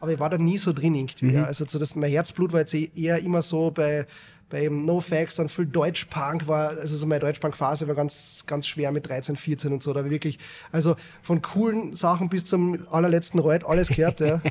aber 0.01 0.13
ich 0.13 0.19
war 0.19 0.31
da 0.31 0.39
nie 0.39 0.59
so 0.59 0.73
drin 0.73 0.95
irgendwie. 0.95 1.33
Ja. 1.33 1.45
Also 1.45 1.65
so 1.67 1.79
das, 1.79 1.95
mein 1.95 2.11
Herzblut 2.11 2.53
war 2.53 2.61
jetzt 2.61 2.75
eh- 2.75 2.91
eher 2.95 3.19
immer 3.19 3.43
so 3.43 3.71
bei, 3.71 4.07
bei 4.49 4.69
No 4.69 5.01
Facts, 5.01 5.37
dann 5.37 5.49
viel 5.49 5.67
Deutsch-Punk 5.67 6.47
war, 6.47 6.71
also 6.71 6.97
so 6.97 7.07
meine 7.07 7.21
Deutsch-Punk-Phase 7.21 7.89
war 7.89 7.95
ganz, 7.95 8.45
ganz 8.47 8.67
schwer 8.67 8.93
mit 8.93 9.09
13, 9.09 9.37
14 9.37 9.73
und 9.73 9.83
so. 9.83 9.93
Da 9.93 10.09
wirklich, 10.09 10.39
also 10.73 10.97
von 11.23 11.43
coolen 11.43 11.95
Sachen 11.95 12.29
bis 12.29 12.45
zum 12.45 12.87
allerletzten 12.91 13.41
Reut 13.41 13.65
alles 13.65 13.89
gehört, 13.89 14.21
ja. 14.21 14.41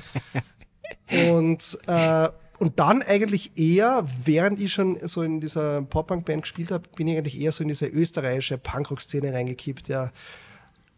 Und, 1.10 1.80
äh, 1.88 2.28
und 2.60 2.80
dann 2.80 3.02
eigentlich 3.02 3.58
eher, 3.58 4.06
während 4.26 4.60
ich 4.60 4.74
schon 4.74 4.98
so 5.04 5.22
in 5.22 5.40
dieser 5.40 5.82
Pop-Punk-Band 5.82 6.42
gespielt 6.42 6.72
habe, 6.72 6.88
bin 6.96 7.08
ich 7.08 7.18
eigentlich 7.18 7.40
eher 7.40 7.52
so 7.54 7.62
in 7.62 7.70
diese 7.70 7.88
österreichische 7.88 8.58
Punkrock-Szene 8.58 9.34
reingekippt, 9.34 9.88
ja. 9.88 10.12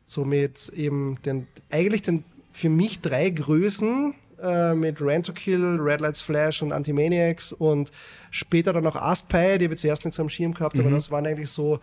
So 0.06 0.26
mit 0.26 0.70
eben 0.70 1.20
den, 1.26 1.48
eigentlich 1.70 2.02
den 2.02 2.24
für 2.52 2.70
mich 2.70 3.02
drei 3.02 3.30
Größen 3.30 4.16
äh, 4.42 4.74
mit 4.74 4.98
Rant 5.02 5.26
to 5.26 5.34
Kill, 5.34 5.78
Red 5.80 6.02
Lights 6.02 6.22
Flash 6.22 6.62
und 6.62 6.72
Antimaniacs 6.72 7.54
und 7.54 7.92
später 8.32 8.74
dann 8.74 8.86
auch 8.88 8.96
Astpie, 8.96 9.58
die 9.58 9.66
ich 9.66 9.78
zuerst 9.78 10.06
nicht 10.06 10.16
so 10.16 10.22
am 10.22 10.30
Schirm 10.30 10.54
gehabt, 10.54 10.80
aber 10.80 10.90
das 10.90 11.12
waren 11.12 11.26
eigentlich 11.26 11.50
so, 11.50 11.80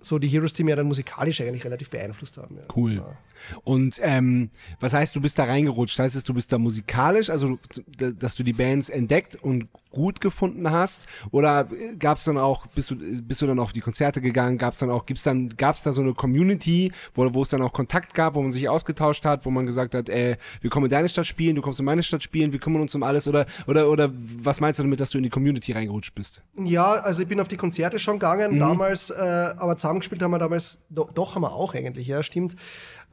so 0.00 0.18
die 0.18 0.28
Heroes, 0.28 0.52
die 0.52 0.64
mir 0.64 0.76
dann 0.76 0.86
musikalisch 0.86 1.40
eigentlich 1.40 1.64
relativ 1.64 1.90
beeinflusst 1.90 2.36
haben. 2.36 2.56
Ja. 2.56 2.62
Cool. 2.74 2.96
Ja. 2.96 3.16
Und 3.64 3.98
ähm, 4.02 4.50
was 4.80 4.92
heißt, 4.92 5.14
du 5.14 5.20
bist 5.20 5.38
da 5.38 5.44
reingerutscht? 5.44 5.98
Heißt 5.98 6.16
es, 6.16 6.24
du 6.24 6.34
bist 6.34 6.52
da 6.52 6.58
musikalisch, 6.58 7.30
also 7.30 7.58
dass 7.96 8.34
du 8.34 8.42
die 8.42 8.52
Bands 8.52 8.88
entdeckt 8.88 9.36
und 9.36 9.68
gut 9.92 10.20
gefunden 10.20 10.70
hast? 10.70 11.06
Oder 11.30 11.68
gab 11.98 12.18
es 12.18 12.24
dann 12.24 12.38
auch, 12.38 12.66
bist 12.68 12.90
du, 12.90 12.96
bist 12.96 13.42
du 13.42 13.46
dann 13.46 13.58
auf 13.58 13.72
die 13.72 13.80
Konzerte 13.80 14.20
gegangen? 14.20 14.58
Gab 14.58 14.72
es 14.72 14.78
dann 14.80 14.90
auch, 14.90 15.06
gibt's 15.06 15.22
dann, 15.22 15.50
gab 15.50 15.76
es 15.76 15.82
da 15.82 15.92
so 15.92 16.00
eine 16.00 16.14
Community, 16.14 16.92
wo, 17.14 17.32
wo 17.34 17.42
es 17.42 17.50
dann 17.50 17.62
auch 17.62 17.72
Kontakt 17.72 18.14
gab, 18.14 18.34
wo 18.34 18.42
man 18.42 18.50
sich 18.50 18.68
ausgetauscht 18.68 19.24
hat, 19.24 19.46
wo 19.46 19.50
man 19.50 19.66
gesagt 19.66 19.94
hat, 19.94 20.08
ey, 20.08 20.36
wir 20.60 20.70
kommen 20.70 20.86
in 20.86 20.90
deine 20.90 21.08
Stadt 21.08 21.26
spielen, 21.26 21.54
du 21.54 21.62
kommst 21.62 21.78
in 21.78 21.84
meine 21.84 22.02
Stadt 22.02 22.22
spielen, 22.22 22.52
wir 22.52 22.58
kümmern 22.58 22.82
uns 22.82 22.94
um 22.94 23.02
alles? 23.02 23.28
Oder, 23.28 23.46
oder, 23.66 23.88
oder 23.88 24.10
was 24.42 24.60
meinst 24.60 24.78
du 24.78 24.82
damit, 24.82 25.00
dass 25.00 25.10
du 25.10 25.18
in 25.18 25.24
die 25.24 25.30
Community 25.30 25.72
reingerutscht 25.72 26.14
bist? 26.14 26.42
Ja, 26.58 26.92
also 26.94 27.22
ich 27.22 27.28
bin 27.28 27.40
auf 27.40 27.48
die 27.48 27.56
Konzerte 27.56 27.98
schon 27.98 28.18
gegangen 28.18 28.58
damals, 28.58 29.10
äh, 29.10 29.14
aber 29.56 29.76
zusammengespielt 29.76 30.22
haben 30.22 30.30
wir 30.30 30.38
damals, 30.38 30.80
do, 30.88 31.08
doch 31.14 31.34
haben 31.34 31.42
wir 31.42 31.52
auch 31.52 31.74
eigentlich, 31.74 32.06
ja, 32.06 32.22
stimmt. 32.22 32.56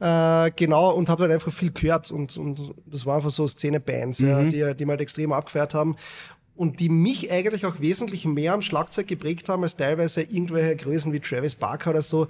Äh, 0.00 0.50
genau, 0.56 0.92
und 0.92 1.10
habe 1.10 1.24
halt 1.24 1.32
einfach 1.32 1.52
viel 1.52 1.70
gehört 1.70 2.10
und, 2.10 2.36
und 2.38 2.74
das 2.86 3.04
waren 3.04 3.16
einfach 3.16 3.30
so 3.30 3.46
Szene-Bands, 3.46 4.20
ja, 4.20 4.42
die, 4.44 4.74
die 4.74 4.84
mir 4.86 4.92
halt 4.92 5.02
extrem 5.02 5.32
abgefeiert 5.32 5.74
haben 5.74 5.96
und 6.60 6.78
die 6.78 6.90
mich 6.90 7.32
eigentlich 7.32 7.64
auch 7.64 7.80
wesentlich 7.80 8.26
mehr 8.26 8.52
am 8.52 8.60
Schlagzeug 8.60 9.06
geprägt 9.06 9.48
haben 9.48 9.62
als 9.62 9.76
teilweise 9.78 10.20
irgendwelche 10.20 10.76
Größen 10.76 11.10
wie 11.10 11.18
Travis 11.18 11.54
Barker 11.54 11.88
oder 11.88 12.02
so, 12.02 12.26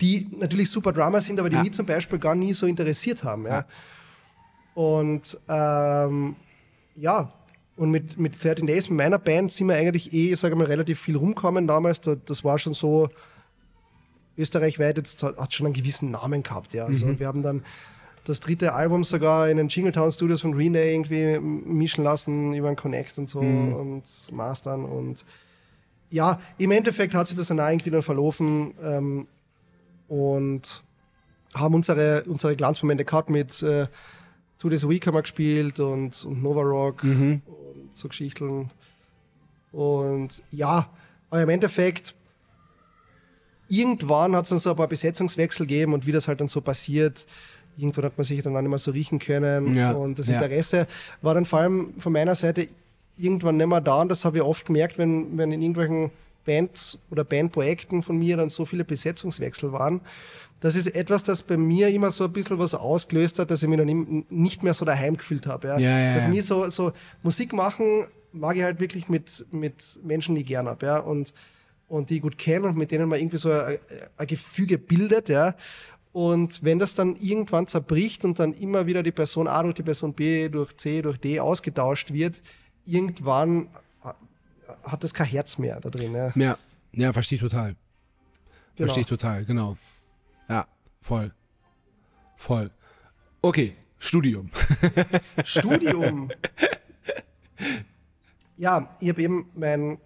die 0.00 0.26
natürlich 0.38 0.70
super 0.70 0.90
Drummer 0.90 1.20
sind, 1.20 1.38
aber 1.38 1.50
die 1.50 1.56
Ja. 1.56 1.62
mich 1.64 1.72
zum 1.74 1.84
Beispiel 1.84 2.18
gar 2.18 2.34
nie 2.34 2.54
so 2.54 2.64
interessiert 2.66 3.24
haben. 3.24 3.44
Ja. 3.44 3.66
Und 4.72 5.38
ähm, 5.50 6.34
ja, 6.96 7.30
und 7.76 7.90
mit, 7.90 8.18
mit 8.18 8.42
13 8.42 8.66
Days, 8.66 8.88
mit 8.88 8.96
meiner 8.96 9.18
Band, 9.18 9.52
sind 9.52 9.68
wir 9.68 9.74
eigentlich 9.76 10.14
eh, 10.14 10.32
ich 10.32 10.40
sage 10.40 10.56
mal, 10.56 10.64
relativ 10.64 10.98
viel 10.98 11.16
rumkommen 11.16 11.66
damals. 11.66 12.00
Da, 12.00 12.14
das 12.14 12.42
war 12.42 12.58
schon 12.58 12.72
so, 12.72 13.10
österreichweit 14.38 14.96
jetzt 14.96 15.22
hat 15.22 15.36
hat 15.36 15.52
schon 15.52 15.66
einen 15.66 15.74
gewissen 15.74 16.10
Namen 16.10 16.42
gehabt. 16.42 16.72
Ja. 16.72 16.86
Also 16.86 17.18
wir 17.18 17.26
haben 17.26 17.42
dann 17.42 17.62
das 18.24 18.40
dritte 18.40 18.74
Album 18.74 19.04
sogar 19.04 19.48
in 19.48 19.58
den 19.58 19.68
Jingletown 19.68 20.10
Studios 20.10 20.40
von 20.40 20.52
Green 20.52 20.72
Day 20.72 20.94
irgendwie 20.94 21.38
mischen 21.38 22.02
lassen 22.04 22.54
über 22.54 22.68
einen 22.68 22.76
Connect 22.76 23.18
und 23.18 23.28
so 23.28 23.40
und 23.40 24.02
mastern. 24.32 24.84
Und 24.84 25.24
ja, 26.10 26.40
im 26.58 26.70
Endeffekt 26.70 27.14
hat 27.14 27.28
sich 27.28 27.36
das 27.36 27.48
dann 27.48 27.58
irgendwie 27.58 27.90
dann 27.90 28.02
verlaufen 28.02 28.74
ähm, 28.82 29.26
und 30.08 30.82
haben 31.54 31.74
unsere, 31.74 32.24
unsere 32.24 32.56
Glanzmomente 32.56 33.04
gehabt 33.04 33.30
mit 33.30 33.62
äh, 33.62 33.86
Days 34.62 34.84
a 34.84 34.88
Week 34.88 35.06
haben 35.06 35.14
wir 35.14 35.22
gespielt 35.22 35.78
und, 35.78 36.24
und 36.24 36.42
Nova 36.42 36.62
Rock 36.62 37.04
und 37.04 37.42
so 37.92 38.08
Geschichten. 38.08 38.70
Und 39.72 40.42
ja, 40.50 40.88
aber 41.30 41.42
im 41.42 41.48
Endeffekt 41.50 42.14
irgendwann 43.68 44.34
hat 44.36 44.44
es 44.44 44.50
dann 44.50 44.58
so 44.58 44.70
ein 44.70 44.76
paar 44.76 44.88
Besetzungswechsel 44.88 45.66
gegeben 45.66 45.94
und 45.94 46.06
wie 46.06 46.12
das 46.12 46.28
halt 46.28 46.40
dann 46.40 46.48
so 46.48 46.60
passiert, 46.60 47.26
irgendwann 47.76 48.04
hat 48.06 48.16
man 48.16 48.24
sich 48.24 48.42
dann 48.42 48.56
auch 48.56 48.60
nicht 48.60 48.68
mehr 48.70 48.78
so 48.78 48.90
riechen 48.90 49.18
können. 49.18 49.74
Ja, 49.74 49.92
Und 49.92 50.18
das 50.18 50.28
ja. 50.28 50.34
Interesse 50.40 50.86
war 51.22 51.34
dann 51.34 51.44
vor 51.44 51.60
allem 51.60 51.94
von 51.98 52.12
meiner 52.12 52.34
Seite 52.34 52.68
irgendwann 53.16 53.56
nicht 53.56 53.66
mehr 53.66 53.80
da. 53.80 54.00
Und 54.02 54.08
das 54.08 54.24
habe 54.24 54.38
ich 54.38 54.42
oft 54.42 54.66
gemerkt, 54.66 54.98
wenn, 54.98 55.36
wenn 55.38 55.52
in 55.52 55.60
irgendwelchen 55.62 56.10
Bands 56.44 56.98
oder 57.10 57.24
Bandprojekten 57.24 58.02
von 58.02 58.18
mir 58.18 58.36
dann 58.36 58.48
so 58.48 58.64
viele 58.64 58.84
Besetzungswechsel 58.84 59.72
waren. 59.72 60.00
Das 60.60 60.76
ist 60.76 60.86
etwas, 60.94 61.24
das 61.24 61.42
bei 61.42 61.56
mir 61.56 61.88
immer 61.88 62.10
so 62.10 62.24
ein 62.24 62.32
bisschen 62.32 62.58
was 62.58 62.74
ausgelöst 62.74 63.38
hat, 63.38 63.50
dass 63.50 63.62
ich 63.62 63.68
mich 63.68 63.78
nie- 63.84 64.24
nicht 64.30 64.62
mehr 64.62 64.72
so 64.74 64.84
daheim 64.84 65.16
gefühlt 65.16 65.46
habe. 65.46 65.68
Ja. 65.68 65.78
Ja, 65.78 65.98
ja, 65.98 66.16
ja. 66.16 66.22
Für 66.24 66.28
mich 66.30 66.44
so, 66.46 66.68
so 66.70 66.92
Musik 67.22 67.52
machen 67.52 68.06
mag 68.32 68.56
ich 68.56 68.62
halt 68.62 68.80
wirklich 68.80 69.08
mit, 69.08 69.44
mit 69.52 69.74
Menschen, 70.02 70.34
die 70.34 70.40
ich 70.40 70.46
gern 70.46 70.66
habe. 70.66 70.84
Ja. 70.86 70.98
Und, 70.98 71.32
und 71.88 72.10
die 72.10 72.16
ich 72.16 72.22
gut 72.22 72.36
kenne 72.38 72.66
und 72.68 72.76
mit 72.76 72.90
denen 72.90 73.08
man 73.08 73.18
irgendwie 73.20 73.36
so 73.36 73.50
ein, 73.50 73.78
ein 74.16 74.26
Gefüge 74.26 74.78
bildet. 74.78 75.28
Ja. 75.28 75.54
Und 76.14 76.62
wenn 76.62 76.78
das 76.78 76.94
dann 76.94 77.16
irgendwann 77.16 77.66
zerbricht 77.66 78.24
und 78.24 78.38
dann 78.38 78.52
immer 78.54 78.86
wieder 78.86 79.02
die 79.02 79.10
Person 79.10 79.48
A 79.48 79.60
durch 79.64 79.74
die 79.74 79.82
Person 79.82 80.14
B, 80.14 80.48
durch 80.48 80.76
C, 80.76 81.02
durch 81.02 81.18
D 81.18 81.40
ausgetauscht 81.40 82.12
wird, 82.12 82.40
irgendwann 82.86 83.68
ha- 84.04 84.14
hat 84.84 85.02
das 85.02 85.12
kein 85.12 85.26
Herz 85.26 85.58
mehr 85.58 85.80
da 85.80 85.90
drin. 85.90 86.14
Ja. 86.14 86.32
Ja, 86.36 86.58
ja, 86.92 87.12
verstehe 87.12 87.34
ich 87.36 87.42
total. 87.42 87.74
Genau. 88.76 88.86
Verstehe 88.86 89.00
ich 89.00 89.08
total, 89.08 89.44
genau. 89.44 89.76
Ja, 90.48 90.68
voll. 91.02 91.32
Voll. 92.36 92.70
Okay, 93.42 93.74
Studium. 93.98 94.50
Studium. 95.44 96.30
ja, 98.56 98.94
ich 99.00 99.08
habe 99.08 99.20
eben 99.20 99.50
mein, 99.56 99.98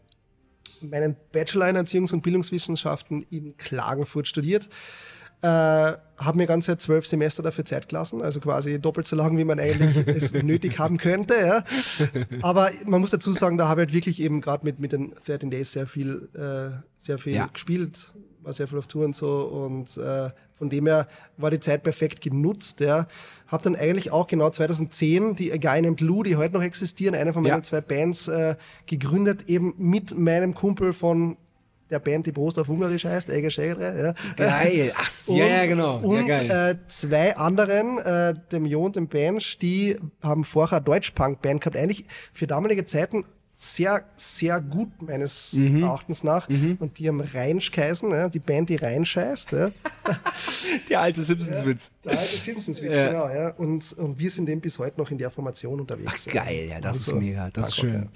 meinen 0.81 1.17
Bachelor 1.33 1.69
in 1.69 1.77
Erziehungs- 1.77 2.15
und 2.15 2.23
Bildungswissenschaften 2.23 3.27
in 3.31 3.57
Klagenfurt 3.59 4.27
studiert. 4.27 4.71
Äh, 5.41 5.47
habe 6.21 6.37
mir 6.37 6.47
ganze 6.47 6.77
zwölf 6.79 7.07
Semester 7.07 7.45
dafür 7.45 7.65
Zeit 7.65 7.89
gelassen, 7.89 8.23
also 8.23 8.41
quasi 8.41 8.81
doppelt 8.81 9.07
so 9.07 9.15
lang, 9.15 9.39
wie 9.39 9.45
man 9.45 9.61
eigentlich 9.61 9.97
es 10.09 10.33
nötig 10.33 10.81
haben 10.81 10.99
könnte. 10.99 11.35
Ja. 11.35 11.65
Aber 12.43 12.71
man 12.87 13.01
muss 13.01 13.13
dazu 13.13 13.31
sagen, 13.31 13.57
da 13.57 13.69
habe 13.69 13.83
ich 13.83 13.87
halt 13.87 13.95
wirklich 13.95 14.21
eben 14.21 14.41
gerade 14.41 14.65
mit, 14.67 14.81
mit 14.81 14.91
den 14.91 15.15
13 15.27 15.49
Days 15.51 15.73
sehr 15.73 15.87
viel, 15.87 16.29
äh, 16.35 16.77
sehr 16.97 17.19
viel 17.19 17.35
Ja. 17.35 17.47
gespielt, 17.47 18.11
war 18.43 18.53
sehr 18.53 18.67
viel 18.67 18.79
auf 18.79 18.89
Tour 18.89 19.05
und 19.05 19.15
so 19.15 19.43
und 19.43 19.97
äh, 19.97 20.31
von 20.57 20.71
dem 20.71 20.87
her 20.89 21.07
war 21.37 21.53
die 21.53 21.61
Zeit 21.61 21.85
perfekt 21.85 22.21
genutzt. 22.21 22.81
Ja. 22.81 23.07
Habe 23.47 23.63
dann 23.63 23.77
eigentlich 23.77 24.11
auch 24.11 24.27
genau 24.27 24.51
2010 24.51 25.37
die 25.37 25.53
A 25.53 25.57
Guy 25.57 25.83
Named 25.83 26.01
Lou, 26.01 26.25
die 26.25 26.35
heute 26.35 26.55
noch 26.55 26.63
existieren, 26.65 27.15
eine 27.15 27.33
von 27.33 27.45
meinen 27.45 27.53
Ja. 27.59 27.63
zwei 27.63 27.81
Bands, 27.81 28.27
äh, 28.27 28.57
gegründet, 28.87 29.49
eben 29.49 29.73
mit 29.79 30.19
meinem 30.19 30.53
Kumpel 30.55 30.93
von 30.93 31.37
der 31.91 31.99
Band, 31.99 32.27
die 32.27 32.33
Prost 32.33 32.59
auf 32.59 32.69
Ungarisch 32.69 33.05
heißt, 33.05 33.31
Eiger 33.31 33.51
Schägere. 33.51 34.15
Ja. 34.17 34.35
Geil. 34.37 34.93
Ach, 34.97 35.11
ja, 35.29 35.47
ja, 35.47 35.67
genau. 35.67 35.99
Und 35.99 36.27
ja, 36.27 36.43
geil. 36.43 36.51
Äh, 36.51 36.89
zwei 36.89 37.37
anderen, 37.37 37.99
äh, 37.99 38.35
dem 38.53 38.67
Jo 38.67 38.85
und 38.85 38.97
dem 38.97 39.09
Bench, 39.09 39.59
die 39.59 39.97
haben 40.23 40.45
vorher 40.45 40.79
eine 40.79 40.85
Deutsch-Punk-Band 40.85 41.61
gehabt. 41.61 41.77
Eigentlich 41.77 42.05
für 42.33 42.47
damalige 42.47 42.85
Zeiten 42.87 43.25
sehr, 43.61 44.05
sehr 44.17 44.61
gut, 44.61 45.03
meines 45.03 45.53
Mhm. 45.55 45.83
Erachtens 45.83 46.23
nach. 46.23 46.49
Und 46.49 46.97
die 47.01 47.09
haben 47.09 47.21
Reinsch 47.21 47.73
geheißen, 47.73 48.09
ja, 48.13 48.29
die 48.29 48.39
Band, 48.39 48.69
die 48.69 48.77
reinscheißt. 48.77 49.51
Ja. 49.51 49.71
Der 50.89 51.01
alte 51.01 51.25
Simpsons-Witz. 51.25 51.91
Der 52.05 52.13
alte 52.13 52.37
Simpsons-Witz, 52.37 52.97
Ja. 52.97 53.07
genau. 53.09 53.29
Ja. 53.29 53.51
Und, 53.57 53.93
und 53.95 54.17
wir 54.17 54.31
sind 54.31 54.49
eben 54.49 54.61
bis 54.61 54.79
heute 54.79 55.01
noch 55.01 55.11
in 55.11 55.19
der 55.19 55.33
Formation 55.33 55.81
unterwegs. 55.81 56.27
Ach, 56.29 56.33
geil, 56.35 56.69
ja, 56.71 56.81
das 56.81 56.99
Also, 56.99 57.17
ist 57.17 57.19
mega. 57.21 57.51
Das 57.53 57.71
ist 57.71 57.81
Punkrock, 57.81 58.01
schön. 58.01 58.03
ja. 58.05 58.09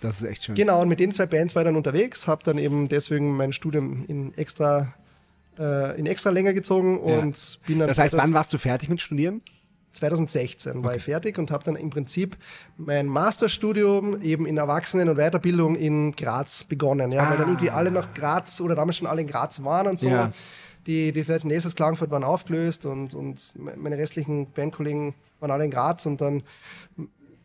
Das 0.00 0.20
ist 0.20 0.26
echt 0.26 0.44
schön. 0.44 0.54
Genau, 0.56 0.82
und 0.82 0.88
mit 0.88 0.98
den 0.98 1.12
zwei 1.12 1.26
Bands 1.26 1.54
war 1.54 1.62
ich 1.62 1.66
dann 1.66 1.76
unterwegs, 1.76 2.26
habe 2.26 2.42
dann 2.42 2.58
eben 2.58 2.88
deswegen 2.88 3.36
mein 3.36 3.52
Studium 3.52 4.04
in 4.08 4.36
extra, 4.36 4.92
äh, 5.60 5.96
in 5.96 6.06
extra 6.06 6.30
länger 6.30 6.54
gezogen 6.54 6.98
Ja. 7.08 7.20
und 7.20 7.60
bin 7.68 7.78
dann 7.78 7.86
Das 7.86 7.98
heißt, 7.98 8.10
2000 8.10 8.22
wann 8.34 8.34
warst 8.36 8.52
du 8.52 8.58
fertig 8.58 8.88
mit 8.88 9.00
Studieren? 9.00 9.42
2016 9.92 10.84
war 10.84 10.94
ich 10.94 11.02
fertig 11.02 11.38
und 11.38 11.50
habe 11.50 11.64
dann 11.64 11.76
im 11.76 11.90
Prinzip 11.90 12.36
mein 12.76 13.06
Masterstudium 13.06 14.22
eben 14.22 14.46
in 14.46 14.56
Erwachsenen- 14.56 15.08
und 15.08 15.16
Weiterbildung 15.16 15.76
in 15.76 16.12
Graz 16.12 16.64
begonnen. 16.64 17.12
Ja, 17.12 17.28
weil 17.28 17.38
dann 17.38 17.48
irgendwie 17.48 17.70
alle 17.70 17.90
nach 17.90 18.14
Graz 18.14 18.60
oder 18.60 18.74
damals 18.74 18.96
schon 18.96 19.06
alle 19.06 19.22
in 19.22 19.26
Graz 19.26 19.62
waren 19.64 19.88
und 19.88 19.98
so. 19.98 20.08
Ja. 20.08 20.32
Die, 20.86 21.12
die 21.12 21.24
13 21.24 21.50
Days 21.50 21.66
aus 21.66 21.74
Klagenfurt 21.74 22.10
waren 22.10 22.24
aufgelöst 22.24 22.86
und, 22.86 23.12
und 23.12 23.54
meine 23.76 23.98
restlichen 23.98 24.50
Bandkollegen 24.52 25.14
waren 25.40 25.50
alle 25.50 25.64
in 25.64 25.70
Graz 25.70 26.06
und 26.06 26.20
dann 26.20 26.42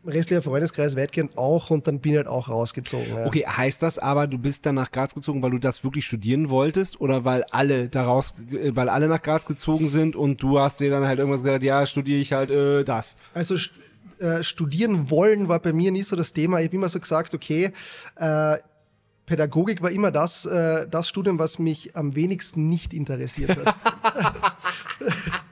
restlicher 0.06 0.42
Freundeskreis 0.42 0.96
weitgehend 0.96 1.36
auch 1.36 1.70
und 1.70 1.86
dann 1.86 2.00
bin 2.00 2.12
ich 2.12 2.18
halt 2.18 2.26
auch 2.26 2.48
rausgezogen. 2.48 3.14
Ja. 3.14 3.26
Okay, 3.26 3.44
heißt 3.46 3.82
das 3.82 3.98
aber, 3.98 4.26
du 4.26 4.38
bist 4.38 4.66
dann 4.66 4.74
nach 4.74 4.90
Graz 4.90 5.14
gezogen, 5.14 5.42
weil 5.42 5.50
du 5.50 5.58
das 5.58 5.84
wirklich 5.84 6.06
studieren 6.06 6.50
wolltest 6.50 7.00
oder 7.00 7.24
weil 7.24 7.44
alle 7.50 7.88
daraus, 7.88 8.34
äh, 8.50 8.74
weil 8.74 8.88
alle 8.88 9.08
nach 9.08 9.22
Graz 9.22 9.46
gezogen 9.46 9.88
sind 9.88 10.16
und 10.16 10.42
du 10.42 10.58
hast 10.58 10.80
dir 10.80 10.90
dann 10.90 11.06
halt 11.06 11.18
irgendwas 11.18 11.42
gesagt, 11.42 11.62
ja, 11.62 11.86
studiere 11.86 12.20
ich 12.20 12.32
halt 12.32 12.50
äh, 12.50 12.84
das. 12.84 13.16
Also 13.32 13.56
st 13.56 13.72
äh, 14.20 14.44
studieren 14.44 15.10
wollen 15.10 15.48
war 15.48 15.58
bei 15.58 15.72
mir 15.72 15.90
nie 15.90 16.04
so 16.04 16.14
das 16.14 16.32
Thema. 16.32 16.60
Ich 16.60 16.66
habe 16.68 16.76
immer 16.76 16.88
so 16.88 17.00
gesagt, 17.00 17.34
okay, 17.34 17.72
äh, 18.14 18.58
Pädagogik 19.26 19.82
war 19.82 19.90
immer 19.90 20.10
das, 20.10 20.46
äh, 20.46 20.86
das 20.88 21.08
Studium, 21.08 21.38
was 21.38 21.58
mich 21.58 21.96
am 21.96 22.14
wenigsten 22.14 22.68
nicht 22.68 22.94
interessiert 22.94 23.56
hat. 23.56 23.74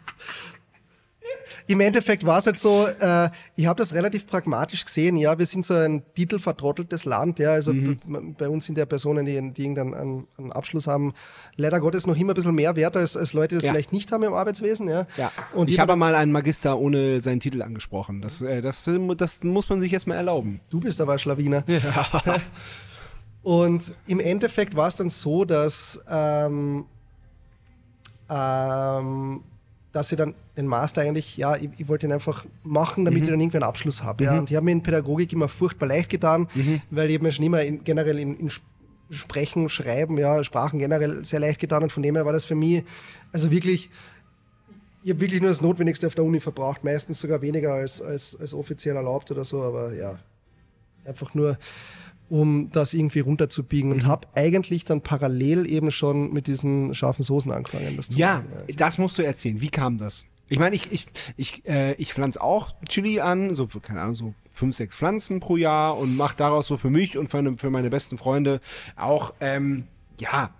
Im 1.66 1.80
Endeffekt 1.80 2.24
war 2.26 2.38
es 2.38 2.46
halt 2.46 2.58
so, 2.58 2.86
äh, 2.86 3.30
ich 3.56 3.66
habe 3.66 3.78
das 3.80 3.94
relativ 3.94 4.26
pragmatisch 4.26 4.84
gesehen. 4.84 5.16
Ja, 5.16 5.38
wir 5.38 5.46
sind 5.46 5.64
so 5.64 5.74
ein 5.74 6.02
titelvertrotteltes 6.14 7.04
Land. 7.04 7.38
Ja, 7.38 7.52
also 7.52 7.72
Mhm. 7.72 8.34
bei 8.38 8.48
uns 8.48 8.66
sind 8.66 8.78
ja 8.78 8.84
Personen, 8.86 9.24
die, 9.26 9.52
die 9.52 9.62
irgendeinen 9.62 9.94
einen, 9.94 10.26
einen 10.38 10.52
Abschluss 10.52 10.86
haben, 10.86 11.12
leider 11.56 11.80
Gottes 11.80 12.06
noch 12.06 12.16
immer 12.16 12.32
ein 12.32 12.34
bisschen 12.34 12.54
mehr 12.54 12.74
wert 12.76 12.96
als, 12.96 13.16
als 13.16 13.32
Leute, 13.32 13.48
die 13.48 13.54
das 13.56 13.64
Ja. 13.64 13.72
vielleicht 13.72 13.92
nicht 13.92 14.10
haben 14.12 14.22
im 14.24 14.34
Arbeitswesen. 14.34 14.88
Ja, 14.88 15.06
Und 15.54 15.70
ich 15.70 15.78
habe 15.78 15.96
mal 15.96 16.14
einen 16.14 16.32
Magister 16.32 16.78
ohne 16.78 17.20
seinen 17.20 17.40
Titel 17.40 17.62
angesprochen. 17.62 18.20
Das, 18.22 18.42
äh, 18.42 18.60
das, 18.60 18.88
das 19.16 19.42
muss 19.44 19.68
man 19.68 19.80
sich 19.80 19.92
erstmal 19.92 20.16
erlauben. 20.16 20.60
Du 20.70 20.80
bist 20.80 21.00
aber 21.00 21.18
Schlawiner. 21.18 21.64
Und 23.42 23.92
im 24.06 24.20
Endeffekt 24.20 24.76
war 24.76 24.88
es 24.88 24.94
dann 24.96 25.08
so, 25.08 25.44
dass, 25.44 26.00
ähm, 26.08 26.84
ähm, 28.30 29.42
dass 29.93 30.11
ich 30.11 30.16
dann 30.18 30.34
den 30.57 30.66
Master 30.66 31.03
eigentlich, 31.03 31.36
ja, 31.36 31.55
ich, 31.57 31.68
ich 31.76 31.88
wollte 31.88 32.07
ihn 32.07 32.12
einfach 32.12 32.47
machen, 32.62 33.05
damit 33.05 33.22
ich 33.24 33.28
dann 33.28 33.40
irgendwie 33.40 33.59
einen 33.59 33.64
Abschluss 33.64 34.03
habe. 34.03 34.24
Ja. 34.24 34.38
Und 34.38 34.51
ich 34.51 34.57
habe 34.57 34.64
mir 34.64 34.72
in 34.72 34.82
Pädagogik 34.82 35.32
immer 35.32 35.49
furchtbar 35.49 35.86
leicht 35.86 36.09
getan, 36.09 36.49
weil 36.90 37.11
ich 37.11 37.20
mir 37.20 37.30
schon 37.30 37.45
immer 37.45 37.62
in, 37.62 37.84
generell 37.84 38.18
in, 38.18 38.36
in 38.38 38.47
Sp- 38.49 38.64
Sprechen, 39.11 39.68
Schreiben, 39.68 40.16
ja, 40.16 40.43
Sprachen 40.43 40.78
generell 40.78 41.22
sehr 41.26 41.38
leicht 41.40 41.61
getan. 41.61 41.82
Und 41.82 41.93
von 41.93 42.03
dem 42.03 42.14
her 42.14 42.24
war 42.24 42.32
das 42.32 42.47
für 42.47 42.55
mich, 42.55 42.82
also 43.30 43.51
wirklich, 43.51 43.90
ich 45.03 45.11
habe 45.11 45.20
wirklich 45.20 45.43
nur 45.43 45.51
das 45.51 45.61
Notwendigste 45.61 46.07
auf 46.07 46.14
der 46.14 46.24
Uni 46.24 46.40
verbraucht, 46.40 46.82
meistens 46.82 47.20
sogar 47.20 47.43
weniger 47.43 47.74
als, 47.74 48.01
als, 48.01 48.34
als 48.40 48.55
offiziell 48.55 48.97
erlaubt 48.97 49.30
oder 49.30 49.45
so, 49.45 49.61
aber 49.61 49.93
ja, 49.93 50.18
einfach 51.05 51.34
nur, 51.34 51.59
um 52.33 52.70
das 52.72 52.95
irgendwie 52.95 53.20
runterzubiegen 53.20 53.91
Mhm. 53.91 53.95
und 53.97 54.07
habe 54.07 54.26
eigentlich 54.35 54.87
dann 54.87 55.03
parallel 55.03 55.70
eben 55.70 55.91
schon 55.91 56.33
mit 56.33 56.47
diesen 56.47 56.95
scharfen 56.95 57.24
Soßen 57.24 57.53
angefangen. 57.53 57.95
Das 57.99 58.09
Ja, 58.16 58.37
machen, 58.37 58.74
das 58.76 58.97
musst 58.97 59.18
du 59.18 59.22
erzählen. 59.22 59.61
Wie 59.61 59.68
kam 59.68 59.99
das? 59.99 60.26
Ich 60.49 60.59
meine, 60.59 60.74
ich, 60.74 60.91
ich, 60.91 61.07
ich, 61.37 61.66
äh, 61.68 61.93
ich 61.95 62.14
pflanze 62.14 62.41
auch 62.43 62.74
Chili 62.89 63.20
an, 63.20 63.55
so 63.55 63.66
für, 63.66 63.80
keine 63.80 64.01
Ahnung, 64.01 64.14
so 64.14 64.35
fünf, 64.51 64.74
sechs 64.76 64.97
Pflanzen 64.97 65.41
pro 65.41 65.59
Jahr 65.59 65.99
und 65.99 66.16
mache 66.16 66.35
daraus 66.37 66.66
so 66.66 66.78
für 66.78 66.89
mich 66.91 67.18
und 67.18 67.28
für, 67.28 67.55
für 67.57 67.68
meine 67.70 67.91
besten 67.91 68.16
Freunde 68.16 68.61
auch, 68.97 69.35
ähm, 69.41 69.85
ja, 70.18 70.51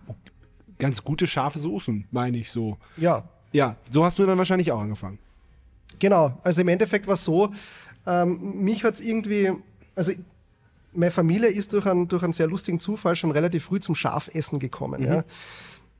ganz 0.79 1.03
gute 1.05 1.27
scharfe 1.27 1.59
Soßen, 1.59 2.07
meine 2.11 2.37
ich 2.37 2.51
so. 2.51 2.77
Ja, 2.99 3.25
Ja, 3.53 3.77
so 3.91 4.05
hast 4.05 4.18
du 4.18 4.27
dann 4.27 4.37
wahrscheinlich 4.37 4.73
auch 4.73 4.81
angefangen. 4.81 5.18
genau. 5.99 6.39
Also 6.43 6.61
im 6.61 6.68
Endeffekt 6.68 7.07
war 7.07 7.14
es 7.14 7.25
so, 7.25 7.51
ähm, 8.07 8.61
mich 8.62 8.85
hat 8.85 8.95
es 8.95 9.01
irgendwie, 9.01 9.53
also 9.95 10.12
meine 10.93 11.11
Familie 11.11 11.49
ist 11.49 11.72
durch 11.72 11.86
einen, 11.86 12.09
durch 12.09 12.22
einen 12.22 12.32
sehr 12.32 12.47
lustigen 12.47 12.80
Zufall 12.80 13.16
schon 13.16 13.30
relativ 13.30 13.64
früh 13.64 13.80
zum 13.80 13.95
Schafessen 13.95 14.59
gekommen. 14.59 15.03
Ja? 15.05 15.24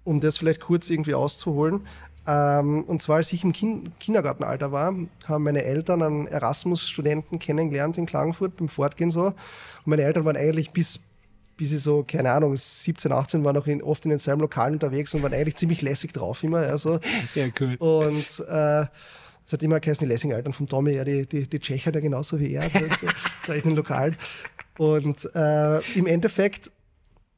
Um 0.05 0.21
das 0.21 0.39
vielleicht 0.39 0.61
kurz 0.61 0.91
irgendwie 0.91 1.15
auszuholen. 1.15 1.87
Ähm, 2.27 2.85
und 2.85 3.03
zwar, 3.03 3.17
als 3.17 3.33
ich 3.33 3.43
im 3.43 3.53
kind 3.53 3.99
Kindergartenalter 3.99 4.71
war, 4.71 4.95
haben 5.27 5.43
meine 5.43 5.65
Eltern 5.65 6.03
einen 6.03 6.27
Erasmus-Studenten 6.29 7.39
kennengelernt 7.39 7.99
in 7.99 8.07
Klagenfurt 8.07 8.57
beim 8.57 8.69
Fortgehen 8.69 9.11
so. 9.11 9.27
Und 9.27 9.37
meine 9.87 10.03
Eltern 10.03 10.25
waren 10.25 10.37
eigentlich 10.37 10.71
bis, 10.71 11.01
bis 11.57 11.73
ich 11.73 11.81
so, 11.81 12.05
keine 12.07 12.31
Ahnung, 12.31 12.57
17, 12.57 13.11
18 13.11 13.45
war 13.45 13.53
noch 13.53 13.67
in, 13.67 13.83
oft 13.83 14.05
in 14.05 14.11
denselben 14.11 14.41
Lokalen 14.41 14.75
unterwegs 14.75 15.15
und 15.15 15.23
waren 15.23 15.35
eigentlich 15.35 15.57
ziemlich 15.57 15.83
lässig 15.83 16.13
drauf 16.13 16.45
immer. 16.45 16.65
Ja, 16.65 16.79
so. 16.79 17.01
Ja, 17.35 17.47
cool. 17.61 17.75
Und 17.79 18.45
äh, 18.49 18.87
es 19.45 19.53
hat 19.53 19.63
immer 19.63 19.81
geheißen, 19.81 20.07
die 20.07 20.13
Lessing-Eltern 20.13 20.53
vom 20.53 20.69
Tommy, 20.69 20.93
ja, 20.93 21.03
die, 21.03 21.27
die, 21.27 21.49
die 21.49 21.59
Tschecher 21.59 21.91
da 21.91 21.99
genauso 21.99 22.39
wie 22.39 22.53
er, 22.53 22.71
da 23.47 23.53
in 23.53 23.63
den 23.63 23.75
Lokalen. 23.75 24.17
Und 24.79 25.29
äh, 25.35 25.79
im 25.95 26.07
Endeffekt 26.07 26.71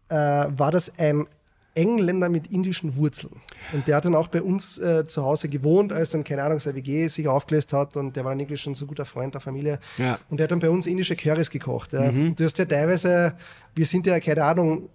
äh, 0.09 0.15
war 0.15 0.71
das 0.71 0.99
ein 0.99 1.27
Engländer 1.75 2.29
mit 2.29 2.47
indischen 2.47 2.97
Wurzeln. 2.97 3.41
Und 3.73 3.89
der 3.89 3.97
hat 3.97 4.05
dann 4.05 4.15
auch 4.15 4.29
bei 4.29 4.43
uns 4.43 4.79
äh, 4.79 5.07
zu 5.07 5.25
Hause 5.25 5.49
gewohnt, 5.49 5.93
als 5.93 6.11
dann, 6.11 6.23
keine 6.23 6.45
Ahnung, 6.45 6.61
seine 6.61 6.77
WG 6.77 7.09
sich 7.09 7.27
aufgelöst 7.27 7.73
hat 7.73 7.97
und 7.97 8.15
der 8.15 8.25
war 8.25 8.31
dann 8.31 8.41
irgendwie 8.41 8.57
schon 8.57 8.75
so 8.75 8.85
ein 8.85 8.89
guter 8.89 9.05
Freund 9.05 9.35
der 9.35 9.41
Familie. 9.41 9.81
Ja. 9.99 10.19
Und 10.31 10.39
der 10.39 10.45
hat 10.45 10.53
dann 10.53 10.61
bei 10.61 10.71
uns 10.71 10.87
indische 10.87 11.17
Currys 11.17 11.51
gekocht. 11.51 11.93
Ja. 11.93 12.11
Du 12.11 12.45
hast 12.45 12.59
ja 12.59 12.65
teilweise, 12.65 13.35
wir 13.75 13.87
sind 13.87 14.07
ja, 14.07 14.21
keine 14.21 14.45
Ahnung, 14.45 14.89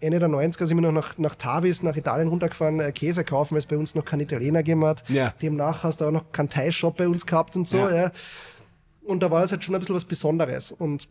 Ende 0.00 0.18
der 0.18 0.28
90er 0.28 0.66
sind 0.66 0.76
wir 0.76 0.82
noch 0.82 0.92
nach, 0.92 1.18
nach 1.18 1.34
Tavis, 1.34 1.82
nach 1.82 1.96
Italien 1.96 2.28
runtergefahren, 2.28 2.80
äh, 2.80 2.92
Käse 2.92 3.24
kaufen, 3.24 3.54
weil 3.54 3.60
es 3.60 3.66
bei 3.66 3.76
uns 3.76 3.94
noch 3.94 4.04
keinen 4.04 4.20
Italiener 4.20 4.60
gegeben 4.60 4.84
hat. 4.84 5.04
Ja. 5.08 5.34
Demnach 5.40 5.82
hast 5.82 6.00
du 6.00 6.06
auch 6.06 6.10
noch 6.10 6.30
keinen 6.32 6.50
Thai-Shop 6.50 6.96
bei 6.96 7.08
uns 7.08 7.24
gehabt 7.24 7.56
und 7.56 7.66
so. 7.66 7.78
Ja. 7.78 8.10
Und 9.04 9.22
da 9.22 9.30
war 9.30 9.40
das 9.40 9.52
halt 9.52 9.64
schon 9.64 9.74
ein 9.74 9.80
bisschen 9.80 9.94
was 9.94 10.04
Besonderes. 10.04 10.72
Und 10.72 11.08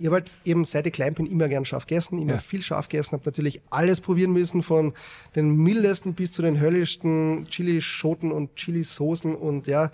ich 0.00 0.06
habe 0.06 0.16
halt 0.16 0.36
eben 0.44 0.64
seit 0.64 0.86
ich 0.86 0.92
klein 0.92 1.14
bin 1.14 1.26
immer 1.26 1.48
gern 1.48 1.64
scharf 1.64 1.86
gegessen, 1.86 2.18
immer 2.18 2.32
Ja. 2.32 2.38
viel 2.38 2.62
scharf 2.62 2.88
gegessen, 2.88 3.12
habe 3.12 3.22
natürlich 3.26 3.60
alles 3.70 4.00
probieren 4.00 4.32
müssen, 4.32 4.62
von 4.62 4.94
den 5.36 5.54
mildesten 5.54 6.14
bis 6.14 6.32
zu 6.32 6.42
den 6.42 6.58
höllischsten 6.60 7.46
Chilischoten 7.50 8.32
und 8.32 8.56
Chilisoßen 8.56 9.34
und 9.34 9.66
ja. 9.66 9.92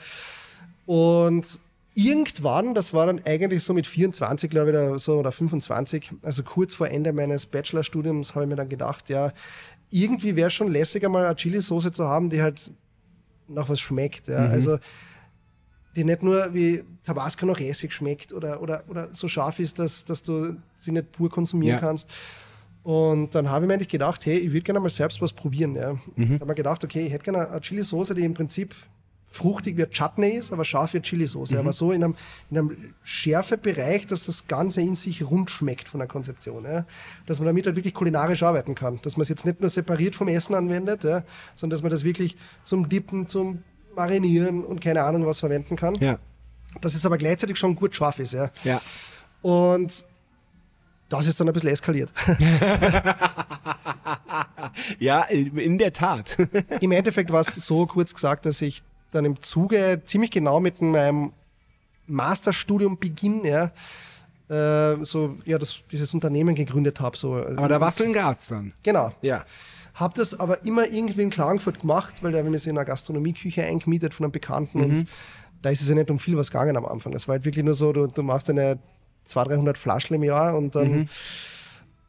Und 0.86 1.58
irgendwann, 1.94 2.74
das 2.74 2.94
war 2.94 3.06
dann 3.06 3.20
eigentlich 3.24 3.64
so 3.64 3.74
mit 3.74 3.86
24, 3.86 4.48
glaube 4.48 4.70
ich, 4.70 4.76
oder 4.76 4.98
so, 4.98 5.18
oder 5.18 5.32
25, 5.32 6.12
also 6.22 6.42
kurz 6.44 6.74
vor 6.74 6.88
Ende 6.88 7.12
meines 7.12 7.46
Bachelorstudiums, 7.46 8.34
habe 8.34 8.44
ich 8.44 8.48
mir 8.50 8.56
dann 8.56 8.68
gedacht, 8.68 9.08
ja, 9.08 9.32
irgendwie 9.90 10.36
wäre 10.36 10.50
schon 10.50 10.68
lässiger, 10.68 11.08
mal 11.08 11.26
eine 11.26 11.34
Chilisauce 11.34 11.90
zu 11.90 12.06
haben, 12.06 12.28
die 12.28 12.42
halt 12.42 12.70
nach 13.48 13.68
was 13.68 13.80
schmeckt. 13.80 14.28
Ja. 14.28 14.38
Also 14.38 14.78
die 15.96 16.04
nicht 16.04 16.22
nur 16.22 16.52
wie 16.54 16.84
Tabasco 17.02 17.46
nach 17.46 17.58
Essig 17.58 17.92
schmeckt 17.92 18.32
oder, 18.32 18.60
oder, 18.62 18.84
oder 18.88 19.08
so 19.12 19.26
scharf 19.28 19.58
ist, 19.58 19.78
dass, 19.78 20.04
dass 20.04 20.22
du 20.22 20.56
sie 20.76 20.92
nicht 20.92 21.10
pur 21.12 21.30
konsumieren 21.30 21.76
Ja. 21.76 21.80
kannst. 21.80 22.08
Und 22.82 23.34
dann 23.34 23.50
habe 23.50 23.64
ich 23.64 23.66
mir 23.68 23.74
eigentlich 23.74 23.88
gedacht, 23.88 24.24
hey, 24.26 24.38
ich 24.38 24.52
würde 24.52 24.60
gerne 24.62 24.78
mal 24.78 24.90
selbst 24.90 25.20
was 25.20 25.32
probieren. 25.32 25.74
Ja. 25.74 25.94
Mhm. 25.94 25.98
Da 26.14 26.22
habe 26.22 26.34
ich 26.34 26.40
mir 26.46 26.54
gedacht, 26.54 26.84
okay, 26.84 27.06
ich 27.06 27.12
hätte 27.12 27.24
gerne 27.24 27.50
eine 27.50 27.60
Chili-Soße, 27.60 28.14
die 28.14 28.22
im 28.22 28.34
Prinzip 28.34 28.76
fruchtig 29.28 29.76
wie 29.76 29.84
Chutney 29.86 30.30
ist, 30.30 30.52
aber 30.52 30.64
scharf 30.64 30.94
wie 30.94 31.00
Chili-Soße. 31.00 31.54
Mhm. 31.54 31.60
Aber 31.60 31.72
so 31.72 31.90
in 31.90 32.04
einem, 32.04 32.14
in 32.50 32.58
einem 32.58 32.76
Schärfebereich, 33.02 34.06
dass 34.06 34.26
das 34.26 34.46
Ganze 34.46 34.82
in 34.82 34.94
sich 34.94 35.28
rund 35.28 35.50
schmeckt 35.50 35.88
von 35.88 35.98
der 35.98 36.06
Konzeption. 36.08 36.62
Ja. 36.64 36.86
Dass 37.26 37.40
man 37.40 37.46
damit 37.46 37.66
halt 37.66 37.74
wirklich 37.74 37.94
kulinarisch 37.94 38.42
arbeiten 38.44 38.74
kann. 38.76 39.00
Dass 39.02 39.16
man 39.16 39.22
es 39.22 39.30
jetzt 39.30 39.44
nicht 39.46 39.60
nur 39.60 39.68
separiert 39.70 40.14
vom 40.14 40.28
Essen 40.28 40.54
anwendet, 40.54 41.02
ja, 41.02 41.24
sondern 41.56 41.74
dass 41.74 41.82
man 41.82 41.90
das 41.90 42.04
wirklich 42.04 42.36
zum 42.62 42.88
Dippen, 42.88 43.26
zum 43.26 43.64
Marinieren 43.96 44.64
und 44.64 44.80
keine 44.80 45.02
Ahnung 45.02 45.26
was 45.26 45.40
verwenden 45.40 45.76
kann. 45.76 45.94
Ja. 45.96 46.18
Dass 46.80 46.94
es 46.94 47.04
aber 47.06 47.18
gleichzeitig 47.18 47.56
schon 47.56 47.74
gut 47.74 47.96
scharf 47.96 48.18
ist. 48.18 48.32
Ja. 48.34 48.50
Ja. 48.64 48.80
Und 49.42 50.04
das 51.08 51.26
ist 51.26 51.40
dann 51.40 51.48
ein 51.48 51.54
bisschen 51.54 51.70
eskaliert. 51.70 52.12
Ja, 54.98 55.22
in 55.22 55.78
der 55.78 55.92
Tat. 55.92 56.36
Im 56.80 56.92
Endeffekt 56.92 57.32
war 57.32 57.40
es 57.40 57.48
so 57.54 57.86
kurz 57.86 58.14
gesagt, 58.14 58.46
dass 58.46 58.60
ich 58.62 58.82
dann 59.10 59.24
im 59.24 59.40
Zuge 59.42 60.02
ziemlich 60.04 60.30
genau 60.30 60.60
mit 60.60 60.82
meinem 60.82 61.32
Masterstudium 62.06 62.98
Beginn, 62.98 63.44
ja, 63.44 63.72
äh, 64.48 65.02
so, 65.02 65.38
ja, 65.44 65.58
das, 65.58 65.82
dieses 65.90 66.12
Unternehmen 66.14 66.54
gegründet 66.54 67.00
habe. 67.00 67.16
So. 67.16 67.34
Aber 67.34 67.68
da 67.68 67.80
warst 67.80 68.00
du 68.00 68.04
in 68.04 68.12
Graz 68.12 68.48
dann. 68.48 68.72
Genau. 68.82 69.12
Ja. 69.22 69.44
Habe 69.96 70.14
das 70.16 70.38
aber 70.38 70.64
immer 70.64 70.86
irgendwie 70.88 71.22
in 71.22 71.30
Klagenfurt 71.30 71.80
gemacht, 71.80 72.22
weil 72.22 72.32
da 72.32 72.38
haben 72.38 72.52
wir 72.52 72.58
sie 72.58 72.70
in 72.70 72.76
einer 72.78 72.84
Gastronomieküche 72.84 73.62
eingemietet 73.64 74.14
von 74.14 74.24
einem 74.24 74.32
Bekannten 74.32 74.80
und 74.82 75.06
da 75.62 75.70
ist 75.70 75.80
es 75.82 75.88
ja 75.88 75.94
nicht 75.94 76.10
um 76.10 76.18
viel 76.18 76.36
was 76.36 76.50
gegangen 76.50 76.76
am 76.76 76.84
Anfang. 76.86 77.12
Das 77.12 77.26
war 77.28 77.32
halt 77.34 77.44
wirklich 77.44 77.64
nur 77.64 77.74
so, 77.74 77.92
du, 77.92 78.06
du 78.06 78.22
machst 78.22 78.48
eine 78.50 78.78
200, 79.24 79.56
300 79.58 79.78
Flaschen 79.78 80.14
im 80.16 80.22
Jahr 80.22 80.56
und 80.56 80.74
dann 80.76 81.08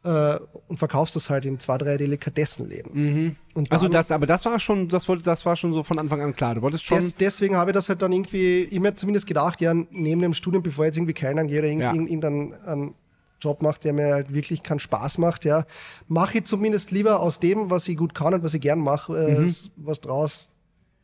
äh, 0.04 0.38
und 0.68 0.76
verkaufst 0.78 1.16
das 1.16 1.28
halt 1.28 1.44
in 1.44 1.58
zwei, 1.58 1.76
drei 1.78 1.96
Delikatessenläden. 1.96 3.36
Und 3.54 3.72
Also 3.72 3.86
dann- 3.86 3.92
das, 3.92 4.12
aber 4.12 4.26
das 4.26 4.44
war 4.44 4.60
schon, 4.60 4.88
das 4.88 5.08
wollte, 5.08 5.24
das 5.24 5.44
war 5.44 5.56
schon 5.56 5.72
so 5.72 5.82
von 5.82 5.98
Anfang 5.98 6.20
an 6.22 6.36
klar. 6.36 6.54
Du 6.54 6.62
wolltest 6.62 6.84
schon. 6.84 6.98
Des, 6.98 7.16
deswegen 7.16 7.56
habe 7.56 7.70
ich 7.70 7.74
das 7.74 7.88
halt 7.88 8.00
dann 8.02 8.12
irgendwie 8.12 8.62
immer 8.64 8.94
zumindest 8.94 9.26
gedacht, 9.26 9.60
ja, 9.60 9.74
neben 9.74 10.20
dem 10.20 10.34
Studium, 10.34 10.62
bevor 10.62 10.84
ich 10.84 10.88
jetzt 10.90 10.98
irgendwie 10.98 11.14
keinen 11.14 11.48
gehe 11.48 11.58
oder 11.58 11.68
Ja. 11.68 11.92
irgendwie 11.92 12.12
irgendeinen 12.12 12.54
einen 12.64 12.94
Job 13.40 13.62
macht, 13.62 13.84
der 13.84 13.92
mir 13.92 14.14
halt 14.14 14.32
wirklich 14.32 14.62
keinen 14.62 14.80
Spaß 14.80 15.18
macht, 15.18 15.44
ja, 15.44 15.64
mache 16.08 16.38
ich 16.38 16.44
zumindest 16.44 16.90
lieber 16.90 17.20
aus 17.20 17.38
dem, 17.40 17.70
was 17.70 17.86
ich 17.88 17.96
gut 17.96 18.14
kann 18.14 18.34
und 18.34 18.42
was 18.42 18.54
ich 18.54 18.60
gern 18.60 18.80
mache, 18.80 19.16
äh, 19.16 19.40
Mhm. 19.40 19.54
was 19.76 20.00
draus, 20.00 20.50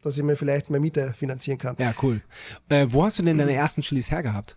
dass 0.03 0.19
ich 0.19 0.25
mir 0.25 0.37
vielleicht 0.37 0.69
meine 0.71 0.81
Miete 0.81 1.13
finanzieren 1.17 1.59
kann. 1.59 1.77
ja, 1.79 1.95
cool. 2.03 2.21
Äh, 2.69 2.87
wo 2.91 3.05
hast 3.05 3.19
du 3.19 3.23
denn 3.23 3.39
deine 3.39 3.53
ersten 3.55 3.83
Chilis 3.83 4.11
hergehabt? 4.11 4.57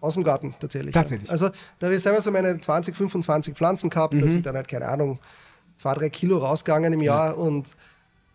Aus 0.00 0.14
dem 0.14 0.24
Garten 0.24 0.54
tatsächlich. 0.58 0.94
Tatsächlich. 0.94 1.28
Ja. 1.28 1.32
Also 1.32 1.50
da 1.78 1.86
habe 1.86 1.94
ich 1.94 2.02
selber 2.02 2.20
so 2.22 2.30
meine 2.30 2.58
20, 2.58 2.96
25 2.96 3.54
Pflanzen 3.54 3.90
gehabt, 3.90 4.14
Mhm. 4.14 4.20
da 4.22 4.28
sind 4.28 4.46
dann 4.46 4.56
halt, 4.56 4.66
keine 4.66 4.86
Ahnung, 4.88 5.18
zwei, 5.76 5.92
drei 5.94 6.08
Kilo 6.08 6.38
rausgegangen 6.38 6.92
im 6.94 7.00
Jahr 7.02 7.36
und 7.36 7.68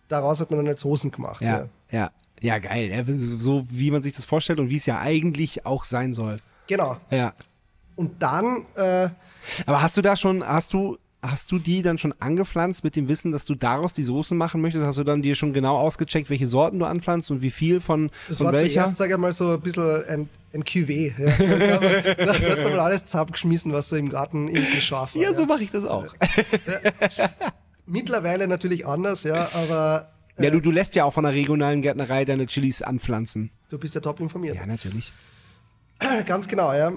daraus 0.08 0.40
hat 0.40 0.52
man 0.52 0.60
dann 0.60 0.68
halt 0.68 0.80
Soßen 0.80 1.10
gemacht. 1.12 1.42
Ja, 1.42 1.68
ja. 1.92 2.12
Ja, 2.42 2.60
geil. 2.60 2.90
Ja, 2.90 3.04
so 3.06 3.66
wie 3.70 3.90
man 3.92 4.02
sich 4.04 4.14
das 4.14 4.26
vorstellt 4.26 4.60
und 4.60 4.70
wie 4.70 4.76
es 4.76 4.86
ja 4.86 5.00
eigentlich 5.00 5.66
auch 5.66 5.86
sein 5.86 6.14
soll. 6.14 6.36
Genau. 6.68 6.98
Ja. 7.10 7.34
Und 7.96 8.22
dann 8.22 8.66
äh, 8.76 9.10
Aber 9.66 9.82
hast 9.82 9.96
du 9.98 10.02
da 10.02 10.16
schon, 10.16 10.46
hast 10.46 10.74
du, 10.74 10.98
hast 11.22 11.52
du 11.52 11.60
die 11.60 11.82
dann 11.82 11.98
schon 11.98 12.14
angepflanzt 12.20 12.84
mit 12.84 12.96
dem 12.96 13.08
Wissen, 13.08 13.32
dass 13.32 13.46
du 13.46 13.56
daraus 13.56 13.94
die 13.94 14.04
Soßen 14.04 14.38
machen 14.38 14.62
möchtest? 14.62 14.86
Hast 14.86 14.98
du 14.98 15.04
dann 15.04 15.22
dir 15.22 15.36
schon 15.36 15.54
genau 15.54 15.78
ausgecheckt, 15.78 16.30
welche 16.30 16.48
Sorten 16.48 16.80
du 16.80 16.86
anpflanzt 16.86 17.32
und 17.32 17.42
wie 17.42 17.52
viel 17.52 17.80
von, 17.80 18.12
Das 18.28 18.38
von 18.38 18.48
war 18.48 18.54
welcher? 18.54 18.82
zuerst, 18.84 18.98
sage 18.98 19.14
ich 19.14 19.20
mal, 19.20 19.32
so 19.32 19.52
ein 19.54 19.62
bisschen 19.62 20.04
ein, 20.08 20.30
ein 20.54 20.64
Cuvée. 20.64 21.14
Ja. 21.18 21.32
Das 22.26 22.40
Das 22.42 22.58
wir 22.60 22.82
alles 22.82 23.06
zusammengeschmissen, 23.06 23.72
was 23.74 23.90
so 23.90 23.96
im 23.96 24.10
Garten 24.10 24.48
irgendwie 24.48 24.82
scharf 24.82 25.16
war. 25.16 25.22
ja, 25.22 25.34
so 25.34 25.46
mache 25.46 25.64
ich 25.64 25.72
das 25.72 25.86
auch. 25.86 26.14
Mittlerweile 27.86 28.48
natürlich 28.48 28.86
anders, 28.86 29.24
ja, 29.24 29.50
aber 29.54 30.10
äh, 30.38 30.46
Ja, 30.46 30.52
du, 30.52 30.60
du 30.60 30.72
lässt 30.72 30.96
ja 30.96 31.06
auch 31.06 31.14
von 31.14 31.24
der 31.24 31.34
regionalen 31.34 31.82
Gärtnerei 31.82 32.26
deine 32.26 32.48
Chilis 32.48 32.82
anpflanzen. 32.82 33.52
du 33.70 33.78
bist 33.78 33.94
ja 33.96 34.02
top 34.02 34.20
informiert. 34.20 34.56
Ja, 34.56 34.66
natürlich. 34.66 35.14
Ganz 36.26 36.48
genau, 36.48 36.74
ja. 36.74 36.92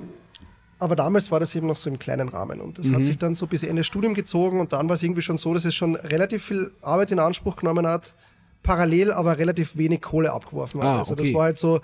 Aber 0.80 0.94
damals 0.94 1.30
war 1.32 1.40
das 1.40 1.54
eben 1.56 1.66
noch 1.66 1.76
so 1.76 1.90
im 1.90 1.98
kleinen 1.98 2.28
Rahmen 2.28 2.60
und 2.60 2.78
das 2.78 2.88
Mhm. 2.88 2.94
hat 2.96 3.04
sich 3.06 3.18
dann 3.18 3.34
so 3.34 3.46
bis 3.48 3.62
Ende 3.64 3.82
Studium 3.82 4.14
gezogen 4.14 4.60
und 4.60 4.72
dann 4.72 4.88
war 4.88 4.94
es 4.94 5.02
irgendwie 5.02 5.22
schon 5.22 5.36
so, 5.38 5.52
dass 5.52 5.64
es 5.64 5.74
schon 5.74 5.96
relativ 5.96 6.44
viel 6.44 6.70
Arbeit 6.82 7.10
in 7.10 7.18
Anspruch 7.18 7.56
genommen 7.56 7.86
hat, 7.86 8.14
parallel 8.62 9.12
aber 9.12 9.38
relativ 9.38 9.76
wenig 9.76 10.00
Kohle 10.02 10.32
abgeworfen 10.32 10.80
hat. 10.80 10.86
Ah, 10.86 10.98
also 10.98 11.14
okay. 11.14 11.22
Mhm. 11.22 11.26
das 11.26 11.34
war 11.34 11.42
halt 11.44 11.58
so 11.58 11.80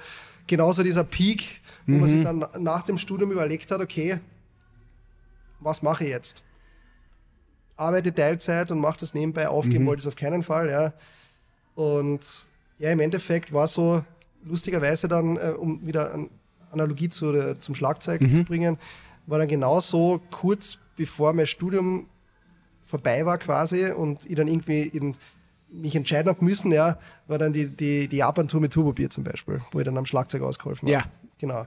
genauso 0.46 0.82
dieser 0.84 1.02
Peak, 1.04 1.60
wo 1.86 1.96
man 1.96 2.08
sich 2.08 2.20
dann 2.22 2.46
nach 2.60 2.82
dem 2.82 2.96
Studium 2.98 3.32
überlegt 3.32 3.70
hat, 3.70 3.80
okay, 3.80 4.20
was 5.60 5.82
mache 5.82 6.04
ich 6.04 6.10
jetzt? 6.10 6.42
Arbeite 7.76 8.14
Teilzeit 8.14 8.70
und 8.70 8.78
mache 8.78 9.00
das 9.00 9.14
nebenbei, 9.14 9.48
aufgeben 9.48 9.84
Mhm. 9.84 9.88
wollte 9.88 10.00
ich 10.00 10.04
es 10.06 10.08
auf 10.08 10.16
keinen 10.16 10.42
Fall, 10.44 10.70
ja. 10.70 10.92
Und 11.74 12.46
ja, 12.78 12.90
im 12.90 13.00
Endeffekt 13.00 13.52
war 13.52 13.66
so 13.66 14.04
lustigerweise 14.44 15.08
dann, 15.08 15.36
äh, 15.36 15.50
um 15.56 15.84
wieder 15.84 16.12
eine 16.14 16.28
Analogie 16.74 17.08
zu, 17.08 17.32
der- 17.32 17.58
zum 17.60 17.74
Schlagzeug 17.74 18.20
Mhm. 18.20 18.32
zu 18.32 18.44
bringen, 18.44 18.78
war 19.26 19.38
dann 19.38 19.48
genauso 19.48 20.20
kurz 20.30 20.78
bevor 20.96 21.32
mein 21.32 21.46
Studium 21.46 22.06
vorbei 22.84 23.24
war 23.26 23.38
quasi 23.38 23.90
und 23.90 24.24
ich 24.26 24.36
dann 24.36 24.46
irgendwie 24.48 24.82
in, 24.82 25.16
mich 25.70 25.96
entscheiden 25.96 26.28
habe 26.28 26.44
müssen, 26.44 26.70
ja, 26.70 26.98
war 27.26 27.38
dann 27.38 27.52
die, 27.52 27.66
die, 27.66 28.06
die 28.06 28.16
Japan-Tour 28.18 28.60
mit 28.60 28.72
Turbobier 28.72 29.10
zum 29.10 29.24
Beispiel, 29.24 29.60
wo 29.72 29.78
ich 29.80 29.84
dann 29.84 29.96
am 29.98 30.06
Schlagzeug 30.06 30.42
ausgeholfen 30.42 30.86
Ja. 30.88 31.00
habe. 31.00 31.10
Genau. 31.38 31.66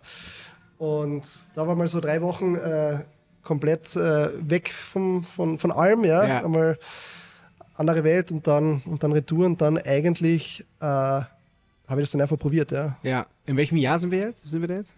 Und 0.78 1.24
da 1.56 1.68
war 1.68 1.76
mal 1.76 1.88
so 1.88 2.00
drei 2.00 2.22
Wochen 2.22 2.56
äh, 2.56 3.00
komplett 3.44 3.96
äh, 3.96 4.30
weg 4.50 4.72
vom, 4.72 5.24
von, 5.26 5.58
von 5.60 5.72
allem, 5.72 6.04
ja. 6.06 6.26
Ja. 6.26 6.44
Einmal 6.46 6.78
andere 7.76 8.04
Welt 8.04 8.32
und 8.32 8.48
dann, 8.48 8.82
und 8.86 9.04
dann 9.04 9.12
Retour 9.12 9.46
und 9.46 9.60
dann 9.62 9.78
eigentlich 9.78 10.66
äh, 10.80 11.22
habe 11.88 12.02
ich 12.02 12.08
das 12.08 12.12
dann 12.12 12.22
einfach 12.22 12.38
probiert, 12.38 12.72
ja. 12.72 12.98
Ja. 13.04 13.28
In 13.46 13.58
welchem 13.58 13.78
Jahr 13.78 13.98
sind 14.00 14.12
wir 14.12 14.20
jetzt? 14.20 14.48
Sind 14.48 14.62
wir 14.62 14.68
da 14.68 14.76
jetzt? 14.76 14.96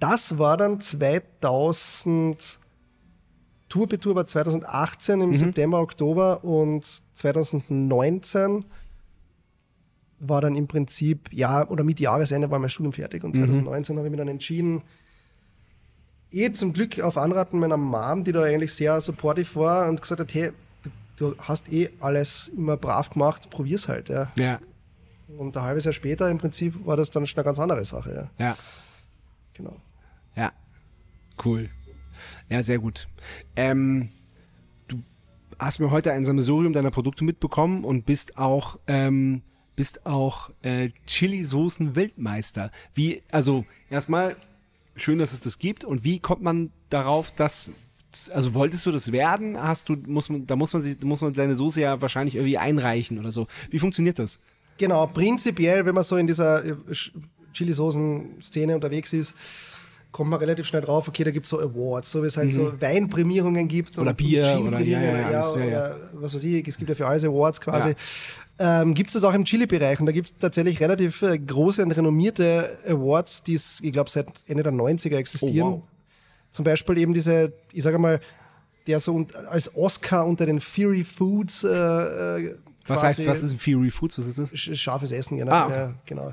Das 0.00 0.38
war 0.38 0.56
dann 0.56 0.80
2000, 0.80 2.58
Tourbetour 3.68 4.14
war 4.14 4.26
2018 4.26 5.20
im 5.20 5.34
September, 5.34 5.80
Oktober 5.80 6.44
und 6.44 6.84
2019 7.14 8.64
war 10.18 10.40
dann 10.40 10.56
im 10.56 10.66
Prinzip, 10.66 11.32
ja, 11.32 11.66
oder 11.68 11.84
mit 11.84 12.00
Jahresende 12.00 12.50
war 12.50 12.58
mein 12.58 12.70
Studium 12.70 12.92
fertig 12.92 13.22
und 13.24 13.34
2019 13.34 13.96
habe 13.96 14.08
ich 14.08 14.10
mich 14.10 14.18
dann 14.18 14.28
entschieden, 14.28 14.82
eh 16.30 16.52
zum 16.52 16.72
Glück 16.72 17.00
auf 17.00 17.16
Anraten 17.18 17.58
meiner 17.58 17.76
Mom, 17.76 18.24
die 18.24 18.32
da 18.32 18.42
eigentlich 18.42 18.72
sehr 18.74 19.00
supportive 19.00 19.56
war 19.56 19.88
und 19.88 20.00
gesagt 20.00 20.20
hat, 20.20 20.34
hey, 20.34 20.52
du, 20.82 20.90
du 21.32 21.34
hast 21.38 21.70
eh 21.72 21.90
alles 22.00 22.48
immer 22.48 22.76
brav 22.76 23.10
gemacht, 23.10 23.50
probier's 23.50 23.88
halt, 23.88 24.08
ja. 24.08 24.32
Ja. 24.38 24.58
Und 25.28 25.56
ein 25.56 25.62
halbes 25.62 25.84
Jahr 25.84 25.92
später 25.92 26.30
im 26.30 26.38
Prinzip 26.38 26.86
war 26.86 26.96
das 26.96 27.10
dann 27.10 27.26
schon 27.26 27.38
eine 27.38 27.44
ganz 27.44 27.58
andere 27.58 27.84
Sache, 27.84 28.30
ja. 28.38 28.44
Ja. 28.44 28.56
Genau. 29.54 29.76
Ja. 30.34 30.52
Cool. 31.44 31.68
Ja, 32.48 32.62
sehr 32.62 32.78
gut. 32.78 33.08
Ähm, 33.56 34.10
du 34.88 35.02
hast 35.58 35.80
mir 35.80 35.90
heute 35.90 36.12
ein 36.12 36.24
Sammelsurium 36.24 36.72
deiner 36.72 36.90
Produkte 36.90 37.24
mitbekommen 37.24 37.84
und 37.84 38.06
bist 38.06 38.38
auch, 38.38 38.78
ähm, 38.86 39.42
bist 39.74 40.06
auch 40.06 40.50
äh, 40.62 40.90
Chili-Soßen-Weltmeister. 41.06 42.70
Wie, 42.94 43.22
also 43.30 43.64
erstmal 43.90 44.36
schön, 44.94 45.18
dass 45.18 45.32
es 45.32 45.40
das 45.40 45.58
gibt 45.58 45.84
und 45.84 46.04
wie 46.04 46.20
kommt 46.20 46.42
man 46.42 46.70
darauf, 46.88 47.30
dass 47.32 47.72
also 48.32 48.54
wolltest 48.54 48.86
du 48.86 48.92
das 48.92 49.12
werden? 49.12 49.60
Hast 49.60 49.90
du, 49.90 49.96
muss 50.06 50.30
man, 50.30 50.46
da 50.46 50.56
muss 50.56 50.72
man 50.72 50.80
sich, 50.80 50.98
muss 51.02 51.20
man 51.20 51.34
seine 51.34 51.54
Soße 51.54 51.80
ja 51.82 52.00
wahrscheinlich 52.00 52.36
irgendwie 52.36 52.56
einreichen 52.56 53.18
oder 53.18 53.30
so. 53.30 53.46
Wie 53.68 53.78
funktioniert 53.78 54.18
das? 54.18 54.40
Genau, 54.78 55.06
prinzipiell, 55.06 55.84
wenn 55.86 55.94
man 55.94 56.04
so 56.04 56.16
in 56.16 56.26
dieser 56.26 56.64
äh, 56.64 56.74
Chili-Soßen-Szene 57.52 58.74
unterwegs 58.74 59.12
ist, 59.12 59.34
kommt 60.12 60.30
man 60.30 60.38
relativ 60.40 60.66
schnell 60.66 60.80
drauf, 60.80 61.08
okay, 61.08 61.24
da 61.24 61.30
gibt 61.30 61.44
es 61.44 61.50
so 61.50 61.60
Awards, 61.60 62.10
so 62.10 62.22
wie 62.22 62.26
es 62.26 62.36
halt 62.36 62.52
so 62.52 62.72
Weinprämierungen 62.80 63.68
gibt. 63.68 63.96
Mhm. 63.96 64.02
Oder 64.02 64.10
und 64.12 64.16
Bier 64.16 64.62
oder- 64.66 64.80
ja, 64.80 65.00
ja, 65.00 65.16
ja, 65.16 65.30
ja. 65.30 65.50
oder 65.50 66.00
was 66.14 66.34
weiß 66.34 66.44
ich, 66.44 66.66
es 66.66 66.78
gibt 66.78 66.88
ja 66.88 66.96
für 66.96 67.06
alles 67.06 67.24
Awards 67.24 67.60
quasi. 67.60 67.94
Ähm, 68.58 68.94
gibt 68.94 69.10
es 69.10 69.14
das 69.14 69.24
auch 69.24 69.34
im 69.34 69.44
Chili-Bereich 69.44 70.00
und 70.00 70.06
da 70.06 70.12
gibt 70.12 70.28
es 70.28 70.38
tatsächlich 70.38 70.80
relativ 70.80 71.20
äh, 71.20 71.38
große 71.38 71.82
und 71.82 71.92
renommierte 71.92 72.78
Awards, 72.88 73.42
die 73.42 73.54
es, 73.54 73.80
ich 73.82 73.92
glaube, 73.92 74.08
seit 74.08 74.28
Ende 74.46 74.62
der 74.62 74.72
90er 74.72 75.16
existieren. 75.16 75.68
Oh, 75.68 75.72
wow. 75.72 75.82
Zum 76.50 76.64
Beispiel 76.64 76.96
eben 76.96 77.12
diese, 77.12 77.52
ich 77.74 77.82
sage 77.82 77.98
mal, 77.98 78.18
der 78.86 79.00
so 79.00 79.26
als 79.50 79.74
Oscar 79.76 80.26
unter 80.26 80.46
den 80.46 80.60
Fury 80.60 81.04
Foods 81.04 81.64
äh, 81.64 81.68
äh, 81.68 82.54
Was 82.88 83.02
heißt, 83.02 83.26
was 83.26 83.42
ist 83.42 83.52
ein 83.52 83.58
Fury 83.58 83.90
Foods? 83.90 84.18
Was 84.18 84.26
ist 84.26 84.38
das? 84.38 84.52
sch- 84.52 84.74
scharfes 84.76 85.12
Essen, 85.12 85.38
genau. 85.38 85.52
Ah, 85.52 85.64
okay. 85.66 85.74
ja, 85.76 85.94
genau. 86.06 86.32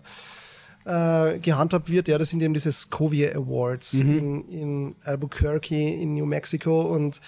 Äh, 0.85 1.39
gehandhabt 1.39 1.89
wird, 1.89 2.07
ja, 2.09 2.17
das 2.17 2.29
sind 2.29 2.41
eben 2.43 2.53
diese 2.53 2.71
Scovia 2.71 3.31
Awards 3.35 3.93
Mhm. 3.93 4.17
in, 4.17 4.49
in 4.49 4.95
Albuquerque 5.05 5.71
in 5.75 6.13
New 6.15 6.25
Mexico 6.25 6.81
und 6.81 7.21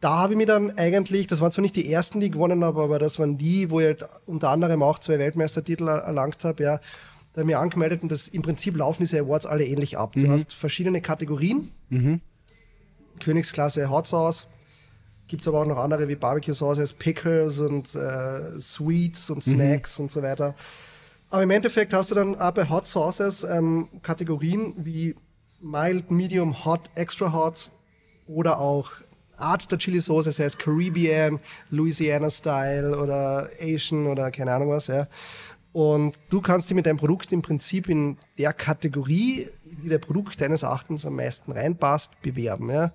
da 0.00 0.18
habe 0.18 0.34
ich 0.34 0.36
mir 0.36 0.46
dann 0.46 0.76
eigentlich, 0.78 1.26
das 1.26 1.40
waren 1.40 1.50
zwar 1.50 1.62
nicht 1.62 1.74
die 1.76 1.90
ersten, 1.90 2.20
die 2.20 2.26
ich 2.26 2.32
gewonnen 2.32 2.62
habe, 2.62 2.82
aber 2.82 2.98
das 3.00 3.18
waren 3.18 3.36
die, 3.38 3.70
wo 3.70 3.80
ich 3.80 3.86
halt 3.86 4.04
unter 4.26 4.50
anderem 4.50 4.82
auch 4.82 4.98
zwei 5.00 5.18
Weltmeistertitel 5.18 5.88
er- 5.88 6.02
erlangt 6.04 6.44
habe, 6.44 6.62
ja, 6.62 6.80
da 7.32 7.42
mir 7.42 7.58
angemeldet 7.58 8.02
und 8.02 8.12
das, 8.12 8.28
im 8.28 8.42
Prinzip 8.42 8.76
laufen 8.76 9.02
diese 9.02 9.18
Awards 9.18 9.46
alle 9.46 9.64
ähnlich 9.64 9.96
ab. 9.98 10.14
Mhm. 10.14 10.24
Du 10.24 10.30
hast 10.30 10.52
verschiedene 10.52 11.00
Kategorien, 11.00 11.72
Königsklasse 13.20 13.90
Hot 13.90 14.06
Sauce, 14.06 14.46
Gibt 15.28 15.42
es 15.42 15.48
aber 15.48 15.60
auch 15.60 15.66
noch 15.66 15.78
andere 15.78 16.08
wie 16.08 16.16
Barbecue 16.16 16.54
Sauces, 16.54 16.92
Pickles 16.92 17.60
und 17.60 17.94
äh, 17.94 18.58
Sweets 18.58 19.30
und 19.30 19.44
Snacks 19.44 20.00
und 20.00 20.10
so 20.10 20.22
weiter. 20.22 20.54
Aber 21.30 21.42
im 21.42 21.50
Endeffekt 21.50 21.92
hast 21.92 22.10
du 22.10 22.14
dann 22.14 22.40
auch 22.40 22.52
bei 22.52 22.68
Hot 22.68 22.86
Sauces 22.86 23.44
ähm, 23.44 23.88
Kategorien 24.02 24.74
wie 24.78 25.14
Mild, 25.60 26.10
Medium, 26.10 26.64
Hot, 26.64 26.88
Extra 26.94 27.32
Hot 27.32 27.70
oder 28.26 28.58
auch 28.58 28.90
Art 29.36 29.70
der 29.70 29.78
Chili 29.78 30.00
Sauce, 30.00 30.24
das 30.24 30.38
heißt 30.38 30.58
Caribbean, 30.58 31.38
Louisiana 31.70 32.30
Style 32.30 32.98
oder 32.98 33.48
Asian 33.60 34.06
oder 34.06 34.30
keine 34.30 34.52
Ahnung 34.52 34.70
was, 34.70 34.88
ja. 34.88 35.06
Und 35.72 36.18
du 36.30 36.40
kannst 36.40 36.70
dich 36.70 36.74
mit 36.74 36.86
deinem 36.86 36.96
Produkt 36.96 37.30
im 37.32 37.42
Prinzip 37.42 37.88
in 37.88 38.16
der 38.38 38.52
Kategorie, 38.52 39.48
wie 39.64 39.88
der 39.88 39.98
Produkt 39.98 40.40
deines 40.40 40.62
Erachtens 40.62 41.06
am 41.06 41.16
meisten 41.16 41.52
reinpasst, 41.52 42.20
bewerben, 42.22 42.70
ja. 42.70 42.92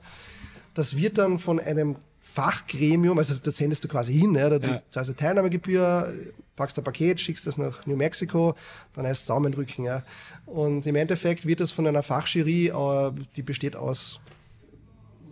Das 0.73 0.97
wird 0.97 1.17
dann 1.17 1.39
von 1.39 1.59
einem 1.59 1.97
Fachgremium, 2.33 3.17
also 3.17 3.33
das 3.43 3.57
sendest 3.57 3.83
du 3.83 3.87
quasi 3.87 4.13
hin, 4.13 4.33
ja, 4.35 4.49
da 4.49 4.59
du 4.59 4.67
Ja. 4.71 4.81
zahlst 4.89 5.09
eine 5.11 5.17
Teilnahmegebühr, 5.17 6.13
packst 6.55 6.77
ein 6.77 6.83
Paket, 6.83 7.19
schickst 7.21 7.45
das 7.45 7.57
nach 7.57 7.85
New 7.85 7.95
Mexico, 7.95 8.55
dann 8.93 9.05
heißt 9.05 9.21
es 9.21 9.27
Daumenrücken. 9.27 9.85
Ja. 9.85 10.03
Und 10.45 10.85
im 10.87 10.95
Endeffekt 10.95 11.45
wird 11.45 11.59
das 11.59 11.71
von 11.71 11.85
einer 11.87 12.01
Fachjury, 12.03 12.67
äh, 12.67 13.11
die 13.35 13.41
besteht 13.43 13.75
aus 13.75 14.19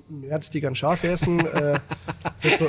Nerds, 0.09 0.49
die 0.49 0.59
gern 0.61 0.75
scharf 0.75 1.03
essen, 1.03 1.39
äh, 1.45 1.79
Resta 2.43 2.67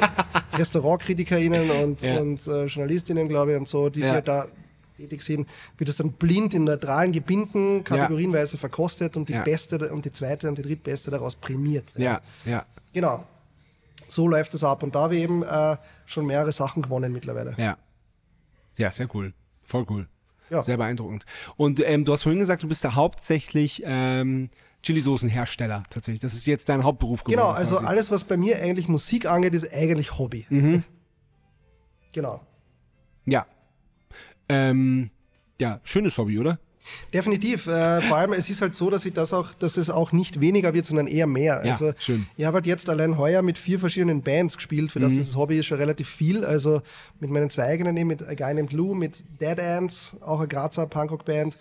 RestaurantkritikerInnen 0.56 1.70
und, 1.70 2.02
Ja. 2.02 2.18
und 2.20 2.46
äh, 2.46 2.66
JournalistInnen, 2.66 3.28
glaube 3.28 3.52
ich, 3.52 3.58
und 3.58 3.68
so, 3.68 3.88
die, 3.88 4.00
die 4.00 4.06
Ja. 4.06 4.12
halt 4.12 4.28
da 4.28 4.46
tätig 4.96 5.22
sind, 5.22 5.48
wird 5.78 5.90
es 5.90 5.96
dann 5.96 6.12
blind 6.12 6.54
in 6.54 6.64
neutralen 6.64 7.12
Gebinden 7.12 7.82
kategorienweise 7.82 8.58
verkostet 8.58 9.16
und 9.16 9.28
die 9.28 9.34
beste 9.44 9.90
und 9.92 10.04
die 10.04 10.12
zweite 10.12 10.48
und 10.48 10.56
die 10.58 10.62
drittbeste 10.62 11.10
daraus 11.10 11.34
prämiert. 11.34 11.92
Ja, 11.96 12.20
ja, 12.44 12.64
Genau. 12.92 13.24
So 14.08 14.28
läuft 14.28 14.54
es 14.54 14.64
ab. 14.64 14.82
Und 14.82 14.94
da 14.94 15.02
habe 15.02 15.16
ich 15.16 15.22
eben 15.22 15.42
äh, 15.42 15.76
schon 16.06 16.26
mehrere 16.26 16.52
Sachen 16.52 16.82
gewonnen 16.82 17.12
mittlerweile. 17.12 17.54
ja. 17.58 17.76
Ja, 18.78 18.90
sehr 18.90 19.06
cool. 19.14 19.34
Voll 19.62 19.84
cool. 19.90 20.08
Ja. 20.48 20.62
Sehr 20.62 20.78
beeindruckend. 20.78 21.26
Und 21.56 21.80
ähm, 21.80 22.06
du 22.06 22.12
hast 22.14 22.22
vorhin 22.22 22.38
gesagt, 22.38 22.62
du 22.62 22.68
bist 22.68 22.82
da 22.84 22.94
hauptsächlich 22.94 23.82
ähm, 23.84 24.48
Chili-Soßen-Hersteller 24.82 25.82
tatsächlich. 25.90 26.20
Das 26.20 26.32
ist 26.32 26.46
jetzt 26.46 26.70
dein 26.70 26.82
Hauptberuf 26.82 27.22
geworden. 27.22 27.38
Genau, 27.38 27.50
also 27.50 27.76
quasi. 27.76 27.86
alles, 27.86 28.10
was 28.10 28.24
bei 28.24 28.38
mir 28.38 28.56
eigentlich 28.62 28.88
Musik 28.88 29.26
angeht, 29.26 29.52
ist 29.54 29.70
eigentlich 29.72 30.18
Hobby. 30.18 30.46
Mhm. 30.48 30.84
Genau. 32.12 32.40
Ja. 33.24 33.46
Ähm, 34.48 35.10
ja, 35.60 35.80
schönes 35.82 36.18
Hobby, 36.18 36.38
oder? 36.38 36.58
Definitiv. 37.14 37.66
Äh, 37.66 38.02
vor 38.02 38.16
allem, 38.16 38.32
es 38.32 38.50
ist 38.50 38.60
halt 38.60 38.74
so, 38.74 38.90
dass 38.90 39.04
ich 39.04 39.12
das 39.12 39.32
auch, 39.32 39.54
dass 39.54 39.76
es 39.76 39.90
auch 39.90 40.12
nicht 40.12 40.40
weniger 40.40 40.74
wird, 40.74 40.84
sondern 40.86 41.06
eher 41.06 41.26
mehr. 41.26 41.62
Ja, 41.64 41.72
also 41.72 41.92
schön. 41.98 42.26
ich 42.36 42.44
habe 42.44 42.56
halt 42.56 42.66
jetzt 42.66 42.88
allein 42.90 43.18
heuer 43.18 43.42
mit 43.42 43.58
vier 43.58 43.78
verschiedenen 43.78 44.22
Bands 44.22 44.56
gespielt, 44.56 44.90
für 44.92 44.98
Mhm. 44.98 45.04
das 45.04 45.12
dieses 45.12 45.36
Hobby 45.36 45.58
ist 45.58 45.66
schon 45.66 45.78
relativ 45.78 46.08
viel. 46.08 46.44
Also 46.44 46.82
mit 47.20 47.30
meinen 47.30 47.50
zwei 47.50 47.64
eigenen, 47.64 47.94
mit 48.06 48.22
A 48.22 48.34
Guy 48.34 48.54
Named 48.54 48.72
Lou, 48.72 48.94
mit 48.94 49.22
Dead 49.40 49.58
Ants, 49.60 50.16
auch 50.20 50.38
eine 50.38 50.48
Grazer 50.48 50.86
Punkrock-Band. 50.86 51.56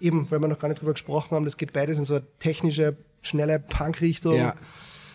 Eben, 0.00 0.30
weil 0.30 0.40
wir 0.40 0.48
noch 0.48 0.58
gar 0.58 0.68
nicht 0.68 0.80
drüber 0.80 0.92
gesprochen 0.92 1.34
haben, 1.34 1.44
das 1.44 1.56
geht 1.56 1.72
beides 1.72 1.98
in 1.98 2.04
so 2.04 2.14
eine 2.16 2.24
technische, 2.40 2.96
schnelle 3.22 3.58
Punk-Richtung. 3.58 4.34
Ja. 4.36 4.54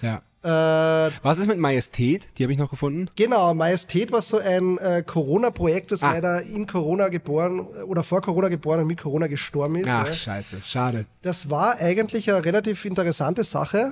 Ja. 0.02 0.22
Äh, 0.42 0.48
Was 0.48 1.38
ist 1.38 1.48
mit 1.48 1.58
Majestät? 1.58 2.30
Die 2.38 2.44
habe 2.44 2.54
ich 2.54 2.60
noch 2.60 2.70
gefunden. 2.70 3.10
Genau, 3.18 3.54
Majestät 3.54 4.12
war 4.12 4.22
so 4.22 4.38
ein 4.38 4.78
äh, 4.78 5.04
Corona-Projekt, 5.06 5.92
das 5.92 6.02
Ah. 6.02 6.14
leider 6.14 6.44
in 6.44 6.66
Corona 6.66 7.10
geboren 7.10 7.68
äh, 7.78 7.82
oder 7.84 8.04
vor 8.04 8.22
Corona 8.22 8.48
geboren 8.48 8.80
und 8.82 8.88
mit 8.88 9.02
Corona 9.02 9.28
gestorben 9.28 9.76
ist. 9.76 9.90
Ach, 9.90 10.08
ja. 10.08 10.14
scheiße. 10.14 10.62
Schade. 10.66 11.06
Das 11.22 11.50
war 11.50 11.78
eigentlich 11.78 12.32
eine 12.32 12.46
relativ 12.46 12.86
interessante 12.86 13.44
Sache. 13.44 13.92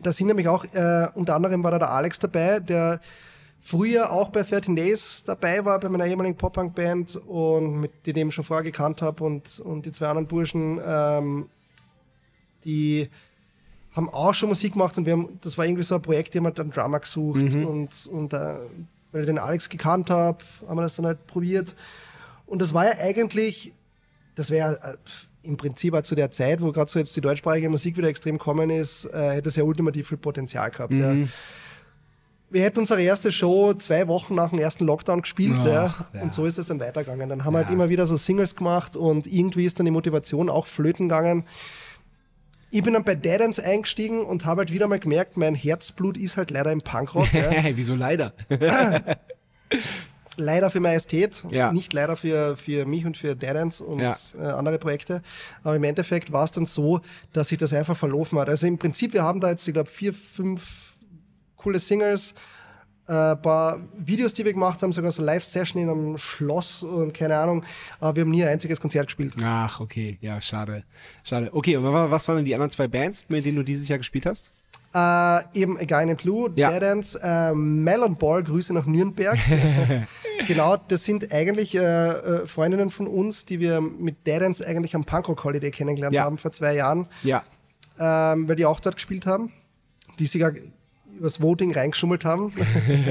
Da 0.00 0.10
sind 0.12 0.28
nämlich 0.28 0.46
auch, 0.48 0.64
äh, 0.64 1.08
unter 1.14 1.34
anderem 1.34 1.64
war 1.64 1.72
da 1.72 1.78
der 1.80 1.90
Alex 1.90 2.18
dabei, 2.20 2.60
der 2.60 3.00
früher 3.60 4.10
auch 4.12 4.30
bei 4.30 4.42
13 4.42 4.74
Days 4.76 5.22
dabei 5.24 5.64
war, 5.64 5.78
bei 5.80 5.88
meiner 5.88 6.06
ehemaligen 6.06 6.36
Pop-Punk-Band 6.36 7.16
und 7.16 7.80
mit 7.80 8.06
den 8.06 8.28
ich 8.28 8.34
schon 8.34 8.44
vorher 8.44 8.64
gekannt 8.64 9.02
habe 9.02 9.22
und, 9.24 9.58
und 9.60 9.86
die 9.86 9.92
zwei 9.92 10.06
anderen 10.08 10.26
Burschen, 10.28 10.80
ähm, 10.84 11.48
die 12.64 13.08
haben 13.94 14.08
auch 14.08 14.34
schon 14.34 14.48
Musik 14.48 14.72
gemacht 14.72 14.96
und 14.96 15.06
wir 15.06 15.12
haben, 15.12 15.38
das 15.42 15.58
war 15.58 15.66
irgendwie 15.66 15.82
so 15.82 15.94
ein 15.94 16.02
Projekt, 16.02 16.34
die 16.34 16.38
haben 16.38 16.46
halt 16.46 16.58
dann 16.58 16.70
Drummer 16.70 17.00
gesucht 17.00 17.42
und, 17.42 18.06
und 18.10 18.32
äh, 18.32 18.54
weil 19.12 19.20
ich 19.20 19.26
den 19.26 19.38
Alex 19.38 19.68
gekannt 19.68 20.10
habe, 20.10 20.38
haben 20.66 20.78
wir 20.78 20.82
das 20.82 20.96
dann 20.96 21.06
halt 21.06 21.26
probiert. 21.26 21.74
Und 22.46 22.60
das 22.60 22.74
war 22.74 22.86
ja 22.86 22.98
eigentlich, 22.98 23.72
das 24.34 24.50
wäre 24.50 24.78
äh, 24.82 25.48
im 25.48 25.56
Prinzip 25.56 25.94
auch 25.94 26.02
zu 26.02 26.14
der 26.14 26.30
Zeit, 26.30 26.60
wo 26.62 26.72
gerade 26.72 26.90
so 26.90 26.98
jetzt 26.98 27.14
die 27.16 27.20
deutschsprachige 27.20 27.68
Musik 27.68 27.96
wieder 27.96 28.08
extrem 28.08 28.38
kommen 28.38 28.70
ist, 28.70 29.04
äh, 29.06 29.32
hätte 29.32 29.48
es 29.48 29.56
ja 29.56 29.64
ultimativ 29.64 30.08
viel 30.08 30.18
Potenzial 30.18 30.70
gehabt. 30.70 30.94
Ja. 30.94 31.14
Wir 32.48 32.62
hätten 32.62 32.80
unsere 32.80 33.02
erste 33.02 33.32
Show 33.32 33.72
zwei 33.74 34.06
Wochen 34.08 34.34
nach 34.34 34.50
dem 34.50 34.58
ersten 34.58 34.84
Lockdown 34.84 35.22
gespielt 35.22 35.56
Ach, 35.60 35.66
ja, 35.66 35.94
ja. 36.14 36.22
und 36.22 36.34
so 36.34 36.44
ist 36.44 36.58
es 36.58 36.66
dann 36.66 36.80
weitergegangen. 36.80 37.28
Dann 37.28 37.44
haben 37.44 37.54
wir 37.54 37.60
halt 37.60 37.70
immer 37.70 37.88
wieder 37.88 38.06
so 38.06 38.16
Singles 38.16 38.54
gemacht 38.56 38.94
und 38.94 39.26
irgendwie 39.26 39.64
ist 39.64 39.78
dann 39.78 39.86
die 39.86 39.90
Motivation 39.90 40.50
auch 40.50 40.66
flöten 40.66 41.08
gegangen. 41.08 41.44
Ich 42.74 42.82
bin 42.82 42.94
dann 42.94 43.04
bei 43.04 43.14
Dead 43.14 43.38
Ends 43.40 43.58
eingestiegen 43.60 44.24
und 44.24 44.46
habe 44.46 44.60
halt 44.62 44.72
wieder 44.72 44.88
mal 44.88 44.98
gemerkt, 44.98 45.36
mein 45.36 45.54
Herzblut 45.54 46.16
ist 46.16 46.38
halt 46.38 46.50
leider 46.50 46.72
im 46.72 46.80
Punkrock. 46.80 47.30
ja. 47.34 47.50
Wieso 47.76 47.94
leider? 47.94 48.32
leider 50.36 50.70
für 50.70 50.80
Majestät, 50.80 51.44
Ja. 51.50 51.70
nicht 51.72 51.92
leider 51.92 52.16
für, 52.16 52.56
für 52.56 52.86
mich 52.86 53.04
und 53.04 53.16
für 53.18 53.36
Dead 53.36 53.50
Ends 53.50 53.80
und 53.82 54.00
Ja. 54.00 54.14
äh, 54.40 54.46
andere 54.46 54.78
Projekte. 54.78 55.22
Aber 55.62 55.76
im 55.76 55.84
Endeffekt 55.84 56.32
war 56.32 56.44
es 56.44 56.50
dann 56.52 56.64
so, 56.66 57.00
dass 57.34 57.48
sich 57.48 57.58
das 57.58 57.74
einfach 57.74 57.96
verlaufen 57.96 58.38
hat. 58.38 58.48
Also 58.48 58.66
im 58.66 58.78
Prinzip, 58.78 59.12
wir 59.12 59.22
haben 59.22 59.40
da 59.40 59.50
jetzt, 59.50 59.68
ich 59.68 59.74
glaube, 59.74 59.90
vier, 59.90 60.14
fünf 60.14 60.94
coole 61.56 61.78
Singles, 61.78 62.34
äh, 63.12 63.36
paar 63.36 63.80
Videos, 63.98 64.32
die 64.34 64.44
wir 64.44 64.52
gemacht 64.52 64.82
haben, 64.82 64.92
sogar 64.92 65.10
so 65.10 65.22
Live-Session 65.22 65.82
in 65.82 65.90
einem 65.90 66.18
Schloss 66.18 66.82
und 66.82 67.12
keine 67.12 67.36
Ahnung. 67.36 67.62
Aber 68.00 68.16
wir 68.16 68.22
haben 68.22 68.30
nie 68.30 68.42
ein 68.42 68.48
einziges 68.48 68.80
Konzert 68.80 69.06
gespielt. 69.06 69.34
Ach, 69.42 69.80
okay. 69.80 70.18
Ja, 70.20 70.40
schade. 70.40 70.84
Schade. 71.24 71.50
Okay, 71.52 71.76
und 71.76 71.84
wa- 71.84 72.10
was 72.10 72.26
waren 72.28 72.36
denn 72.36 72.44
die 72.44 72.54
anderen 72.54 72.70
zwei 72.70 72.88
Bands, 72.88 73.26
mit 73.28 73.44
denen 73.44 73.56
du 73.56 73.62
dieses 73.62 73.88
Jahr 73.88 73.98
gespielt 73.98 74.26
hast? 74.26 74.50
Äh, 74.94 75.58
eben 75.60 75.78
A 75.78 75.84
Guy 75.84 76.04
Named 76.06 76.22
Blue, 76.22 76.50
Ja. 76.54 76.70
Dead 76.70 76.82
Ends, 76.82 77.14
äh, 77.14 77.54
Melon 77.54 78.14
Ball, 78.14 78.42
Grüße 78.42 78.74
nach 78.74 78.84
Nürnberg. 78.86 79.38
genau, 80.46 80.76
das 80.88 81.04
sind 81.04 81.32
eigentlich 81.32 81.74
äh, 81.74 81.80
äh, 81.80 82.46
Freundinnen 82.46 82.90
von 82.90 83.06
uns, 83.06 83.44
die 83.44 83.58
wir 83.60 83.80
mit 83.80 84.26
Dead 84.26 84.42
Ends 84.42 84.60
eigentlich 84.62 84.94
am 84.94 85.04
Punkrock 85.04 85.44
Holiday 85.44 85.70
kennengelernt 85.70 86.14
Ja. 86.14 86.24
haben 86.24 86.36
vor 86.38 86.52
zwei 86.52 86.74
Jahren, 86.74 87.06
Ja. 87.22 87.42
ähm, 87.98 88.48
weil 88.48 88.56
die 88.56 88.66
auch 88.66 88.80
dort 88.80 88.96
gespielt 88.96 89.26
haben, 89.26 89.50
die 90.18 90.26
sogar 90.26 90.52
übers 91.18 91.40
Voting 91.40 91.72
reingeschummelt 91.72 92.24
haben. 92.24 92.52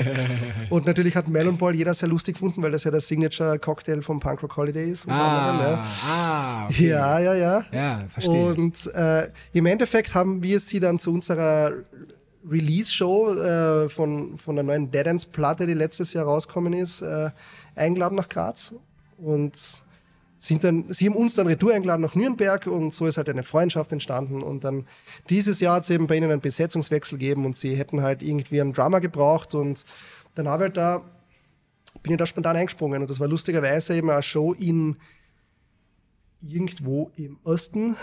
Und 0.70 0.86
natürlich 0.86 1.16
hat 1.16 1.28
Melon 1.28 1.58
Ball 1.58 1.76
jeder 1.76 1.94
sehr 1.94 2.10
lustig 2.10 2.36
gefunden, 2.36 2.62
weil 2.62 2.72
das 2.72 2.84
ja 2.84 2.92
der 2.92 3.02
Signature 3.02 3.58
Cocktail 3.60 4.02
vom 4.02 4.20
Punkrock 4.20 4.58
Holiday 4.58 4.92
ist. 4.92 5.06
unter 5.06 5.16
anderem, 5.22 5.80
Ah, 5.80 5.86
ah, 6.10 6.66
okay. 6.66 6.90
ja. 6.90 7.20
ja, 7.20 7.34
ja, 7.34 7.36
ja. 7.36 7.66
Ja, 7.72 8.04
verstehe. 8.10 8.54
Und 8.54 8.88
äh, 8.94 9.30
im 9.54 9.66
Endeffekt 9.66 10.14
haben 10.16 10.42
wir 10.44 10.60
sie 10.60 10.80
dann 10.80 11.00
zu 11.00 11.14
unserer 11.14 11.72
Release-Show 12.50 13.36
äh, 13.36 13.90
von, 13.90 14.38
von 14.38 14.56
der 14.56 14.64
neuen 14.64 14.90
Dead 14.92 15.06
Ends-Platte, 15.06 15.68
die 15.68 15.74
letztes 15.76 16.14
Jahr 16.14 16.26
rausgekommen 16.26 16.74
ist, 16.74 17.02
äh, 17.02 17.30
eingeladen 17.76 18.16
nach 18.16 18.30
Graz. 18.30 18.74
Und 19.18 19.54
sind 20.42 20.64
dann, 20.64 20.86
sie 20.90 21.06
haben 21.06 21.16
uns 21.16 21.36
dann 21.36 21.46
retour 21.46 21.72
eingeladen 21.72 22.02
nach 22.02 22.16
Nürnberg 22.16 22.66
und 22.66 22.96
so 22.96 23.06
ist 23.06 23.18
halt 23.18 23.30
eine 23.30 23.44
Freundschaft 23.44 23.92
entstanden. 23.92 24.42
Und 24.42 24.64
dann 24.64 24.88
dieses 25.30 25.60
Jahr 25.60 25.76
hat 25.76 25.84
es 25.84 25.92
eben 25.92 26.08
bei 26.08 26.16
ihnen 26.18 26.32
einen 26.32 26.42
Besetzungswechsel 26.42 27.20
gegeben 27.20 27.46
und 27.46 27.56
sie 27.56 27.76
hätten 27.76 28.02
halt 28.02 28.24
irgendwie 28.24 28.60
einen 28.60 28.74
Drummer 28.74 29.00
gebraucht. 29.02 29.54
Und 29.54 29.86
dann 30.34 30.48
habe 30.48 30.64
ich 30.64 30.68
halt 30.70 30.78
da, 30.78 31.02
bin 32.02 32.14
ich 32.14 32.18
da 32.18 32.26
spontan 32.26 32.58
eingesprungen. 32.58 33.04
Und 33.04 33.10
das 33.12 33.20
war 33.20 33.28
lustigerweise 33.28 33.96
eben 33.96 34.10
eine 34.10 34.24
Show 34.24 34.54
in 34.54 34.98
irgendwo 36.42 37.12
im 37.18 37.38
Osten. 37.44 37.96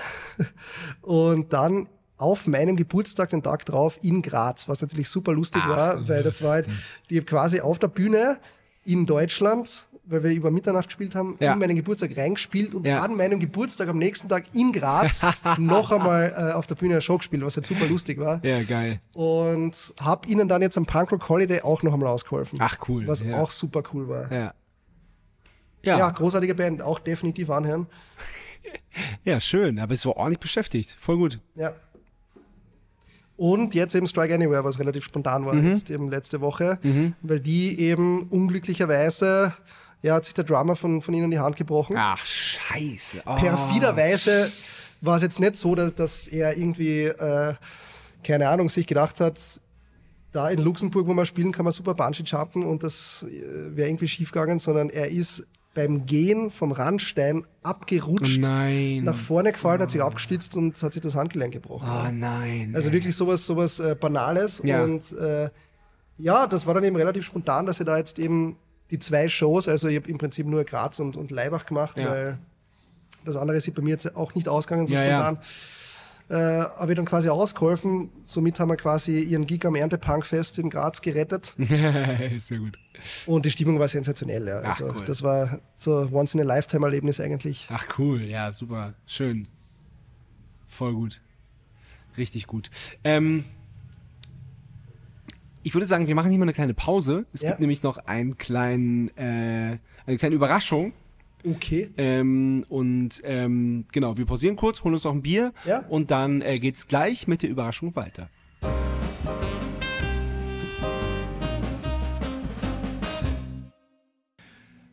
Und 1.02 1.52
dann 1.52 1.88
auf 2.18 2.46
meinem 2.46 2.76
Geburtstag, 2.76 3.30
den 3.30 3.42
Tag 3.42 3.66
drauf, 3.66 3.98
in 4.02 4.22
Graz, 4.22 4.68
was 4.68 4.80
natürlich 4.80 5.08
super 5.08 5.32
lustig 5.32 5.62
Ach, 5.64 5.76
war, 5.76 6.08
weil 6.08 6.22
das 6.22 6.44
war 6.44 6.52
halt 6.52 6.68
die 7.10 7.20
quasi 7.20 7.60
auf 7.60 7.80
der 7.80 7.88
Bühne 7.88 8.38
in 8.84 9.06
Deutschland, 9.06 9.87
weil 10.10 10.22
wir 10.24 10.30
über 10.32 10.50
Mitternacht 10.50 10.86
gespielt 10.86 11.14
haben, 11.14 11.36
Ja. 11.40 11.52
in 11.52 11.58
meinen 11.58 11.76
Geburtstag 11.76 12.16
reingespielt 12.16 12.74
und 12.74 12.86
Ja. 12.86 13.02
an 13.02 13.14
meinem 13.16 13.38
Geburtstag 13.40 13.88
am 13.88 13.98
nächsten 13.98 14.28
Tag 14.28 14.44
in 14.54 14.72
Graz 14.72 15.22
noch 15.58 15.90
einmal 15.92 16.32
äh, 16.36 16.52
auf 16.54 16.66
der 16.66 16.74
Bühne 16.76 16.94
eine 16.94 17.02
Show 17.02 17.18
gespielt, 17.18 17.42
was 17.44 17.56
halt 17.56 17.66
super 17.66 17.86
lustig 17.86 18.18
war. 18.18 18.44
Ja, 18.44 18.62
geil. 18.62 19.00
Und 19.14 19.92
habe 20.00 20.28
ihnen 20.28 20.48
dann 20.48 20.62
jetzt 20.62 20.76
am 20.78 20.86
Punkrock 20.86 21.28
Holiday 21.28 21.60
auch 21.62 21.82
noch 21.82 21.92
einmal 21.92 22.08
ausgeholfen. 22.08 22.58
Ach, 22.62 22.76
cool. 22.88 23.06
Was 23.06 23.22
ja. 23.22 23.36
auch 23.40 23.50
super 23.50 23.82
cool 23.92 24.08
war. 24.08 24.32
Ja. 24.32 24.54
Ja. 25.84 25.96
Ja, 25.98 26.10
großartige 26.10 26.54
Band, 26.54 26.82
auch 26.82 26.98
definitiv 26.98 27.50
anhören. 27.50 27.86
ja, 29.24 29.40
schön. 29.40 29.78
Aber 29.78 29.94
es 29.94 30.04
war 30.04 30.16
ordentlich 30.16 30.40
beschäftigt. 30.40 30.96
Voll 31.00 31.16
gut. 31.18 31.40
Ja. 31.54 31.72
Und 33.36 33.74
jetzt 33.74 33.94
eben 33.94 34.08
Strike 34.08 34.34
Anywhere, 34.34 34.64
was 34.64 34.80
relativ 34.80 35.04
spontan 35.04 35.46
war, 35.46 35.54
Mhm. 35.54 35.68
jetzt 35.68 35.90
eben 35.90 36.10
letzte 36.10 36.40
Woche, 36.40 36.78
weil 37.22 37.38
die 37.38 37.78
eben 37.78 38.24
unglücklicherweise, 38.30 39.54
ja, 40.02 40.14
hat 40.14 40.24
sich 40.24 40.34
der 40.34 40.44
Drummer 40.44 40.76
von, 40.76 41.02
von 41.02 41.14
ihnen 41.14 41.30
die 41.30 41.38
Hand 41.38 41.56
gebrochen. 41.56 41.96
Ach, 41.98 42.24
scheiße. 42.24 43.22
Oh. 43.26 43.34
Perfiderweise 43.34 44.50
war 45.00 45.16
es 45.16 45.22
jetzt 45.22 45.40
nicht 45.40 45.56
so, 45.56 45.74
dass, 45.74 45.94
dass 45.94 46.28
er 46.28 46.56
irgendwie, 46.56 47.04
äh, 47.04 47.54
keine 48.22 48.48
Ahnung, 48.48 48.68
sich 48.68 48.86
gedacht 48.86 49.20
hat, 49.20 49.38
da 50.32 50.48
in 50.50 50.58
Luxemburg, 50.58 51.06
wo 51.06 51.14
man 51.14 51.26
spielen, 51.26 51.52
kann 51.52 51.64
man 51.64 51.72
super 51.72 51.94
Bungee 51.94 52.22
jumpen 52.22 52.64
und 52.64 52.82
das 52.82 53.24
äh, 53.28 53.76
wäre 53.76 53.88
irgendwie 53.88 54.08
schief 54.08 54.30
gegangen, 54.30 54.58
sondern 54.58 54.90
er 54.90 55.10
ist 55.10 55.46
beim 55.74 56.06
Gehen 56.06 56.50
vom 56.50 56.72
Randstein 56.72 57.46
abgerutscht, 57.62 58.40
Nein. 58.40 59.04
nach 59.04 59.16
vorne 59.16 59.52
gefallen, 59.52 59.80
hat 59.80 59.90
sich 59.90 60.02
abgestützt 60.02 60.56
und 60.56 60.80
hat 60.82 60.92
sich 60.92 61.02
das 61.02 61.14
Handgelenk 61.14 61.52
gebrochen. 61.52 61.88
Oh 61.88 62.10
nein. 62.12 62.72
Also 62.74 62.92
wirklich 62.92 63.14
sowas, 63.14 63.46
sowas 63.46 63.78
äh, 63.78 63.94
Banales. 63.94 64.60
Ja. 64.64 64.82
Und 64.82 65.12
äh, 65.12 65.50
ja, 66.18 66.46
das 66.48 66.66
war 66.66 66.74
dann 66.74 66.82
eben 66.82 66.96
relativ 66.96 67.24
spontan, 67.24 67.66
dass 67.66 67.78
ich 67.78 67.86
da 67.86 67.96
jetzt 67.96 68.18
eben 68.18 68.56
die 68.90 68.98
zwei 68.98 69.28
Shows, 69.28 69.68
also 69.68 69.88
ich 69.88 69.96
habe 69.96 70.08
im 70.08 70.18
Prinzip 70.18 70.46
nur 70.46 70.64
Graz 70.64 70.98
und, 71.00 71.16
und 71.16 71.30
Leibach 71.30 71.66
gemacht, 71.66 71.98
Ja. 71.98 72.10
weil 72.10 72.38
das 73.24 73.36
andere 73.36 73.56
ist 73.58 73.72
bei 73.74 73.82
mir 73.82 73.90
jetzt 73.90 74.16
auch 74.16 74.34
nicht 74.34 74.48
ausgegangen 74.48 74.86
so 74.86 74.94
Ja, 74.94 75.04
ja. 75.04 75.22
spontan. 75.24 75.44
Äh, 76.30 76.34
habe 76.34 76.92
ich 76.92 76.96
dann 76.96 77.06
quasi 77.06 77.30
ausgeholfen. 77.30 78.10
Somit 78.24 78.60
haben 78.60 78.68
wir 78.68 78.76
quasi 78.76 79.18
ihren 79.18 79.46
Gig 79.46 79.64
am 79.64 79.74
Erntepunkfest 79.74 80.58
in 80.58 80.68
Graz 80.68 81.00
gerettet. 81.00 81.54
Sehr 82.38 82.58
gut. 82.58 82.78
Und 83.26 83.46
die 83.46 83.50
Stimmung 83.50 83.78
war 83.78 83.88
sensationell. 83.88 84.46
Ja. 84.46 84.60
Ach, 84.62 84.68
Also 84.80 84.86
cool. 84.94 85.04
das 85.06 85.22
war 85.22 85.58
so 85.74 86.00
ein 86.00 86.12
Once-in-a-Lifetime-Erlebnis 86.12 87.18
eigentlich. 87.20 87.66
Ach 87.70 87.86
cool, 87.98 88.20
ja, 88.22 88.50
super. 88.50 88.92
Schön. 89.06 89.48
Voll 90.66 90.92
gut. 90.92 91.20
Richtig 92.18 92.46
gut. 92.46 92.68
Ähm, 93.04 93.44
ich 95.68 95.74
würde 95.74 95.86
sagen, 95.86 96.06
wir 96.06 96.14
machen 96.14 96.30
hier 96.30 96.38
mal 96.38 96.46
eine 96.46 96.54
kleine 96.54 96.72
Pause. 96.72 97.26
Es 97.34 97.42
Ja. 97.42 97.50
gibt 97.50 97.60
nämlich 97.60 97.82
noch 97.82 97.98
einen 97.98 98.38
kleinen, 98.38 99.08
äh, 99.18 99.76
eine 100.06 100.16
kleine 100.16 100.34
Überraschung. 100.34 100.94
Okay. 101.44 101.90
Ähm, 101.98 102.64
und 102.70 103.20
ähm, 103.22 103.84
genau, 103.92 104.16
wir 104.16 104.24
pausieren 104.24 104.56
kurz, 104.56 104.82
holen 104.82 104.94
uns 104.94 105.04
noch 105.04 105.12
ein 105.12 105.20
Bier 105.20 105.52
Ja. 105.66 105.80
und 105.90 106.10
dann 106.10 106.40
äh, 106.40 106.58
geht's 106.58 106.88
gleich 106.88 107.28
mit 107.28 107.42
der 107.42 107.50
Überraschung 107.50 107.94
weiter. 107.96 108.30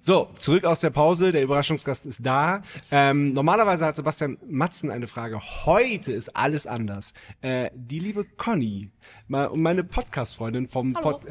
So, 0.08 0.30
zurück 0.38 0.66
aus 0.66 0.82
der 0.82 0.92
Pause. 0.92 1.32
Der 1.32 1.42
Überraschungsgast 1.42 2.06
ist 2.06 2.24
da. 2.24 2.62
Ähm, 2.92 3.34
normalerweise 3.34 3.88
hat 3.88 3.96
Sebastian 3.96 4.38
Matzen 4.48 4.92
eine 4.92 5.08
Frage. 5.08 5.40
Heute 5.66 6.12
ist 6.12 6.30
alles 6.36 6.68
anders. 6.68 7.16
Äh, 7.42 7.72
die 7.74 7.98
liebe 7.98 8.24
Conny, 8.24 8.92
ma- 9.28 9.50
meine 9.56 9.84
Podcast-Freundin 9.84 10.68
vom, 10.68 10.94
Pod 10.94 11.22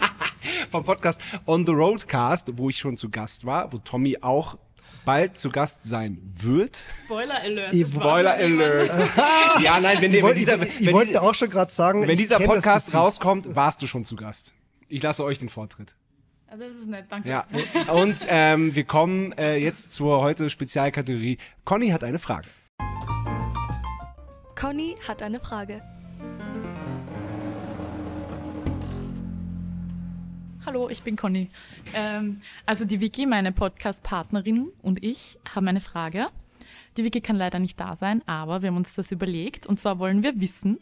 vom 0.70 0.84
Podcast 0.84 1.20
On 1.46 1.66
the 1.66 1.72
Roadcast, 1.72 2.56
wo 2.56 2.70
ich 2.70 2.78
schon 2.78 2.96
zu 2.96 3.10
Gast 3.10 3.46
war, 3.46 3.72
wo 3.72 3.78
Tommy 3.78 4.16
auch 4.20 4.58
bald 5.04 5.36
zu 5.36 5.50
Gast 5.50 5.82
sein 5.82 6.18
wird. 6.40 6.84
Spoiler 7.06 7.40
Alert. 7.40 7.74
Ich- 7.74 7.88
Spoiler 7.88 8.34
Alert. 8.34 8.92
ja, 9.60 9.80
nein, 9.80 9.96
wenn, 10.00 10.12
der, 10.12 10.20
Ich 10.20 10.22
wenn 10.22 10.22
wollte 10.22 10.38
dieser, 10.38 10.62
ich, 10.62 10.80
ich 10.82 10.86
wenn, 10.86 10.94
wollte 10.94 11.08
dieser, 11.08 11.22
auch 11.24 11.34
schon 11.34 11.50
gerade 11.50 11.72
sagen, 11.72 12.02
wenn 12.02 12.10
ich 12.10 12.18
dieser 12.18 12.38
Podcast 12.38 12.94
rauskommt, 12.94 13.56
warst 13.56 13.82
du 13.82 13.88
schon 13.88 14.04
zu 14.04 14.14
Gast. 14.14 14.54
Ich 14.86 15.02
lasse 15.02 15.24
euch 15.24 15.40
den 15.40 15.48
Vortritt. 15.48 15.96
Ah, 16.54 16.56
Das 16.56 16.76
ist 16.76 16.86
nett, 16.88 17.06
danke. 17.08 17.28
Ja, 17.28 17.46
und 17.92 18.24
ähm, 18.28 18.76
wir 18.76 18.84
kommen 18.84 19.32
äh, 19.32 19.56
jetzt 19.56 19.92
zur 19.92 20.20
heute 20.20 20.48
Spezialkategorie. 20.50 21.38
Conny 21.64 21.88
hat 21.88 22.04
eine 22.04 22.20
Frage. 22.20 22.46
Conny 24.54 24.96
hat 25.08 25.20
eine 25.24 25.40
Frage. 25.40 25.82
Hallo, 30.64 30.88
ich 30.88 31.02
bin 31.02 31.16
Conny. 31.16 31.50
Ähm, 31.92 32.36
also 32.66 32.84
die 32.84 33.00
Vicky, 33.00 33.26
meine 33.26 33.50
Podcast-Partnerin 33.50 34.68
und 34.80 35.02
ich 35.02 35.38
haben 35.52 35.66
eine 35.66 35.80
Frage. 35.80 36.28
Die 36.96 37.04
Vicky 37.04 37.20
kann 37.20 37.36
leider 37.36 37.58
nicht 37.58 37.80
da 37.80 37.96
sein, 37.96 38.22
aber 38.26 38.62
wir 38.62 38.68
haben 38.68 38.76
uns 38.76 38.94
das 38.94 39.10
überlegt. 39.10 39.66
Und 39.66 39.80
zwar 39.80 39.98
wollen 39.98 40.22
wir 40.22 40.40
wissen, 40.40 40.78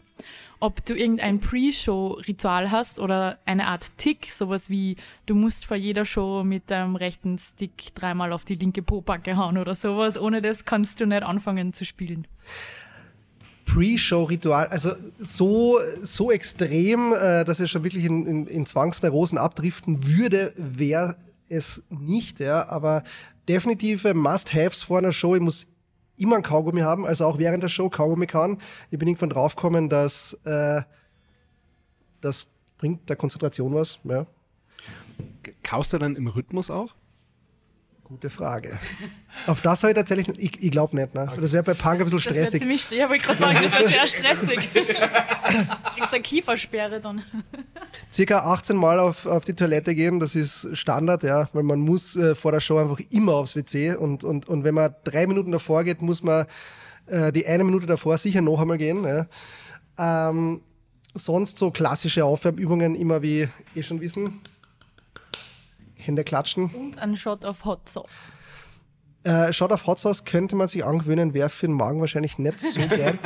ob 0.61 0.85
du 0.85 0.95
irgendein 0.95 1.41
Pre-Show-Ritual 1.41 2.71
hast 2.71 2.99
oder 2.99 3.39
eine 3.47 3.67
Art 3.67 3.87
Tick, 3.97 4.31
sowas 4.31 4.69
wie 4.69 4.97
du 5.27 5.35
musst 5.35 5.65
vor 5.65 5.77
jeder 5.77 6.05
Show 6.05 6.45
mit 6.45 6.71
deinem 6.71 6.97
rechten 6.97 7.39
Stick 7.39 7.95
dreimal 7.95 8.33
auf 8.33 8.45
die 8.45 8.57
linke 8.57 8.83
Popacke 8.83 9.37
hauen 9.37 9.57
oder 9.57 9.75
sowas. 9.75 10.19
Ohne 10.19 10.43
das 10.43 10.65
kannst 10.67 11.01
du 11.01 11.07
nicht 11.07 11.23
anfangen 11.23 11.73
zu 11.73 11.87
spielen. 11.87 12.27
Pre-Show-Ritual, 13.65 14.67
also 14.67 14.91
so, 15.19 15.79
so 16.03 16.31
extrem, 16.31 17.15
äh, 17.15 17.45
dass 17.45 17.59
er 17.59 17.69
schon 17.69 17.85
wirklich 17.85 18.05
in, 18.05 18.27
in, 18.27 18.47
in 18.47 18.67
Zwangsneurosen 18.67 19.39
abdriften 19.39 20.07
würde, 20.07 20.53
wäre 20.57 21.17
es 21.49 21.83
nicht, 21.89 22.41
ja, 22.41 22.69
aber 22.69 23.03
definitive 23.49 24.15
Must-Haves 24.15 24.83
vor 24.83 24.99
einer 24.99 25.13
Show. 25.13 25.35
Ich 25.35 25.41
muss 25.41 25.67
immer 26.17 26.37
ein 26.37 26.43
Kaugummi 26.43 26.81
haben, 26.81 27.07
also 27.07 27.27
auch 27.27 27.39
während 27.39 27.63
der 27.63 27.69
Show 27.69 27.89
Kaugummi 27.89 28.27
kann. 28.27 28.59
Ich 28.91 28.99
bin 28.99 29.09
irgendwann 29.09 29.31
draufgekommen, 29.31 29.89
dass 29.89 30.35
äh, 30.45 30.83
das 32.21 32.49
bringt 32.79 33.09
der 33.09 33.17
Konzentration 33.17 33.75
was. 33.75 33.99
Ja, 34.05 34.27
Kaust 35.63 35.93
du 35.93 35.99
dann 35.99 36.17
im 36.17 36.27
Rhythmus 36.27 36.71
auch? 36.71 36.95
Gute 38.13 38.29
Frage. 38.29 38.79
Auf 39.47 39.63
das 39.63 39.83
habe 39.83 39.93
ich 39.93 39.97
tatsächlich, 39.97 40.29
ich, 40.39 40.63
ich 40.63 40.71
glaube 40.71 40.95
nicht, 40.95 41.15
ne? 41.15 41.33
Das 41.41 41.53
wäre 41.53 41.63
bei 41.63 41.73
Punk 41.73 41.95
ein 42.01 42.05
bisschen 42.05 42.19
Das 42.19 42.23
stressig. 42.25 42.61
ziemlich, 42.61 42.91
ja, 42.91 43.09
wollte 43.09 43.25
gerade 43.25 43.41
sagen, 43.41 43.59
das 43.63 43.73
wäre 43.73 43.89
sehr 43.89 44.07
stressig. 44.07 44.69
Kriegst 44.75 46.13
eine 46.13 46.23
Kiefersperre 46.23 47.01
dann. 47.01 47.23
circa 48.13 48.41
18 48.41 48.77
Mal 48.77 48.99
auf, 49.01 49.25
auf 49.25 49.47
die 49.47 49.55
Toilette 49.55 49.95
gehen, 49.95 50.21
das 50.21 50.35
ist 50.35 50.69
Standard, 50.77 51.23
ja, 51.23 51.49
weil 51.55 51.63
man 51.63 51.81
muss 51.81 52.15
äh, 52.15 52.35
vor 52.35 52.53
der 52.53 52.61
Show 52.61 52.77
einfach 52.77 53.01
immer 53.09 53.33
aufs 53.37 53.57
WC 53.57 53.95
und, 53.95 54.25
und, 54.25 54.47
und 54.47 54.63
wenn 54.65 54.75
man 54.75 54.95
drei 55.05 55.27
Minuten 55.27 55.51
davor 55.51 55.83
geht, 55.83 56.03
muss 56.03 56.23
man 56.23 56.45
äh, 57.07 57.33
die 57.33 57.47
eine 57.47 57.65
Minute 57.65 57.87
davor 57.87 58.19
sicher 58.19 58.43
noch 58.43 58.61
einmal 58.61 58.77
gehen. 58.77 59.05
Ja. 59.05 59.27
Ähm, 60.29 60.61
sonst 61.15 61.57
so 61.57 61.71
klassische 61.71 62.27
Aufwärmübungen, 62.27 62.95
immer 62.95 63.23
wie 63.23 63.49
eh 63.75 63.83
schon 63.83 64.03
wissen. 64.03 64.41
Hände 66.07 66.25
klatschen. 66.25 66.67
Und 66.75 66.99
ein 66.99 67.17
Shot 67.17 67.45
of 67.45 67.65
Hot 67.65 67.89
Sauce. 67.89 68.11
Äh, 69.25 69.53
Shot 69.53 69.71
auf 69.71 69.87
Hot 69.87 70.01
Sauce 70.01 70.25
könnte 70.25 70.57
man 70.57 70.67
sich 70.67 70.85
angewöhnen, 70.85 71.33
wäre 71.33 71.49
für 71.49 71.67
den 71.69 71.77
Magen 71.77 72.01
wahrscheinlich 72.01 72.39
nicht 72.39 72.61
so 72.61 72.81
gern. 72.89 73.21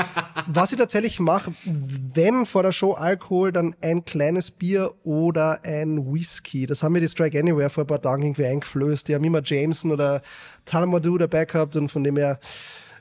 Was 0.47 0.71
ich 0.71 0.79
tatsächlich 0.79 1.21
mache, 1.21 1.55
wenn 1.65 2.45
vor 2.45 2.63
der 2.63 2.73
Show 2.73 2.93
Alkohol, 2.93 3.51
dann 3.51 3.75
ein 3.81 4.05
kleines 4.05 4.51
Bier 4.51 4.93
oder 5.05 5.65
ein 5.65 6.13
Whisky. 6.13 6.67
Das 6.67 6.83
haben 6.83 6.93
mir 6.93 7.01
die 7.01 7.09
Strike 7.09 7.39
Anywhere 7.39 7.71
vor 7.71 7.85
ein 7.85 7.87
paar 7.87 8.03
Tagen 8.03 8.25
irgendwie 8.25 8.45
eingeflößt. 8.45 9.09
Die 9.09 9.15
haben 9.15 9.25
immer 9.25 9.41
Jameson 9.43 9.91
oder 9.91 10.21
Talamadu 10.67 11.17
dabei 11.17 11.47
gehabt 11.47 11.77
und 11.77 11.89
von 11.91 12.05
dem 12.05 12.19
her 12.19 12.39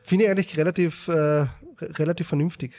finde 0.03 0.23
ich 0.25 0.31
eigentlich 0.31 0.55
relativ, 0.57 1.09
äh, 1.09 1.11
re- 1.13 1.49
relativ 1.81 2.27
vernünftig. 2.29 2.71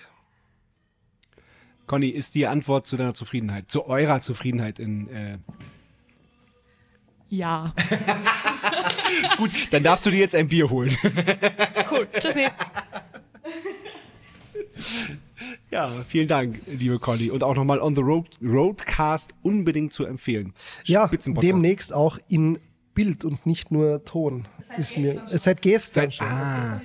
Conny, 1.86 2.08
ist 2.08 2.34
die 2.34 2.46
Antwort 2.46 2.86
zu 2.86 2.96
deiner 2.96 3.12
Zufriedenheit, 3.14 3.70
zu 3.70 3.86
eurer 3.86 4.20
Zufriedenheit 4.20 4.78
in. 4.78 5.08
Äh, 5.10 5.38
Ja. 7.28 7.74
gut, 9.36 9.50
dann 9.70 9.82
darfst 9.82 10.06
du 10.06 10.10
dir 10.10 10.20
jetzt 10.20 10.34
ein 10.34 10.48
Bier 10.48 10.70
holen. 10.70 10.96
Cool. 11.88 12.08
Tschüssi. 12.18 12.46
ja, 15.70 16.02
vielen 16.04 16.26
Dank, 16.26 16.60
liebe 16.66 16.98
Conny. 16.98 17.30
Und 17.30 17.44
auch 17.44 17.54
nochmal 17.54 17.80
On 17.80 17.94
the 17.94 18.02
Road, 18.02 18.28
Roadcast 18.42 19.34
unbedingt 19.42 19.92
zu 19.92 20.04
empfehlen. 20.04 20.52
Ja, 20.84 21.08
demnächst 21.08 21.92
auch 21.92 22.18
in 22.28 22.58
Bild 22.94 23.24
und 23.24 23.46
nicht 23.46 23.70
nur 23.70 24.04
Ton. 24.04 24.48
Ist 24.76 24.96
mir, 24.96 25.22
seit 25.28 25.62
gestern 25.62 26.10
Seit, 26.10 26.14
schon. 26.14 26.26
ah. 26.26 26.80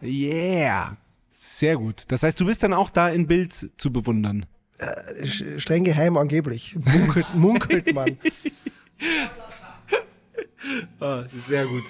Yeah. 0.00 0.96
Sehr 1.32 1.76
gut. 1.76 2.04
Das 2.08 2.22
heißt, 2.22 2.38
du 2.38 2.46
bist 2.46 2.62
dann 2.62 2.72
auch 2.72 2.90
da 2.90 3.08
in 3.08 3.26
Bild 3.26 3.70
zu 3.76 3.92
bewundern. 3.92 4.46
Sch- 5.24 5.58
streng 5.58 5.84
geheim 5.84 6.16
angeblich. 6.16 6.76
Munkelt, 6.84 7.26
munkelt 7.34 7.94
man. 7.94 8.16
Ah, 11.00 11.22
das 11.22 11.34
ist 11.34 11.46
sehr 11.46 11.66
gut. 11.66 11.84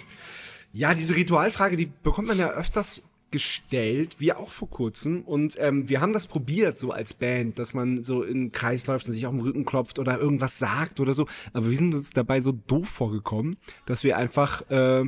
Ja, 0.72 0.94
diese 0.94 1.16
Ritualfrage, 1.16 1.76
die 1.76 1.86
bekommt 2.02 2.28
man 2.28 2.38
ja 2.38 2.50
öfters 2.50 3.02
gestellt, 3.30 4.16
wir 4.18 4.38
auch 4.38 4.50
vor 4.50 4.70
kurzem. 4.70 5.22
Und 5.22 5.56
ähm, 5.58 5.88
wir 5.88 6.00
haben 6.00 6.12
das 6.12 6.26
probiert, 6.26 6.78
so 6.78 6.92
als 6.92 7.14
Band, 7.14 7.58
dass 7.58 7.74
man 7.74 8.04
so 8.04 8.22
in 8.22 8.52
Kreis 8.52 8.86
läuft 8.86 9.06
und 9.06 9.12
sich 9.12 9.26
auf 9.26 9.32
den 9.32 9.40
Rücken 9.40 9.64
klopft 9.64 9.98
oder 9.98 10.18
irgendwas 10.18 10.58
sagt 10.58 11.00
oder 11.00 11.14
so. 11.14 11.26
Aber 11.52 11.68
wir 11.70 11.76
sind 11.76 11.94
uns 11.94 12.10
dabei 12.10 12.40
so 12.40 12.52
doof 12.52 12.88
vorgekommen, 12.88 13.56
dass 13.86 14.04
wir 14.04 14.16
einfach, 14.16 14.62
äh, 14.70 15.04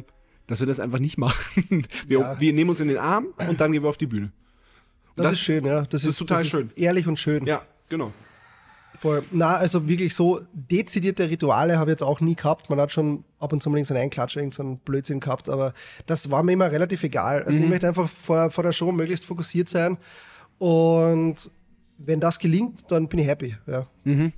dass 0.47 0.61
wir 0.61 0.67
das 0.67 0.81
einfach 0.81 0.99
nicht 0.99 1.19
machen. 1.19 1.87
Wir, 2.09 2.21
Ja. 2.21 2.41
wir 2.41 2.53
nehmen 2.53 2.71
uns 2.71 2.81
in 2.81 2.89
den 2.89 2.99
Arm 2.99 3.29
und 3.49 3.61
dann 3.61 3.73
gehen 3.73 3.83
wir 3.83 3.89
auf 3.91 3.99
die 3.99 4.07
Bühne. 4.07 4.33
Das, 5.17 5.25
Das- 5.25 5.33
ist 5.33 5.41
schön, 5.41 5.65
ja. 5.65 5.83
Das, 5.83 6.05
ist 6.05 6.19
total 6.19 6.45
schön. 6.45 6.71
Ehrlich 6.77 7.07
und 7.07 7.19
schön. 7.19 7.47
Ja, 7.47 7.63
genau. 7.89 8.13
Voll. 8.99 9.25
Na, 9.31 9.57
also 9.57 9.89
wirklich 9.89 10.15
so 10.15 10.41
dezidierte 10.53 11.31
Rituale 11.31 11.79
habe 11.79 11.91
ich 11.91 11.95
jetzt 11.95 12.03
auch 12.03 12.21
nie 12.21 12.35
gehabt. 12.35 12.69
Man 12.69 12.79
hat 12.79 12.93
schon 12.93 13.25
ab 13.39 13.53
und 13.53 13.63
zu 13.63 13.71
mal 13.71 13.79
irgendeinen 13.79 14.03
Einklatsch, 14.05 14.37
irgendeinen 14.37 14.77
Blödsinn 14.79 15.21
gehabt, 15.21 15.49
aber 15.49 15.73
das 16.07 16.31
war 16.31 16.43
mir 16.43 16.53
immer 16.53 16.71
relativ 16.71 17.03
egal. 17.03 17.43
Also 17.45 17.63
ich 17.63 17.69
möchte 17.69 17.89
einfach 17.89 18.09
vor, 18.09 18.51
vor 18.51 18.63
der 18.65 18.73
Show 18.73 18.93
möglichst 18.93 19.25
fokussiert 19.25 19.71
sein 19.71 19.97
und 20.59 21.51
wenn 21.97 22.21
das 22.21 22.39
gelingt, 22.39 22.85
dann 22.91 23.09
bin 23.09 23.21
ich 23.21 23.27
happy. 23.27 23.57
Ja. 23.67 23.87
Ja, 24.05 24.31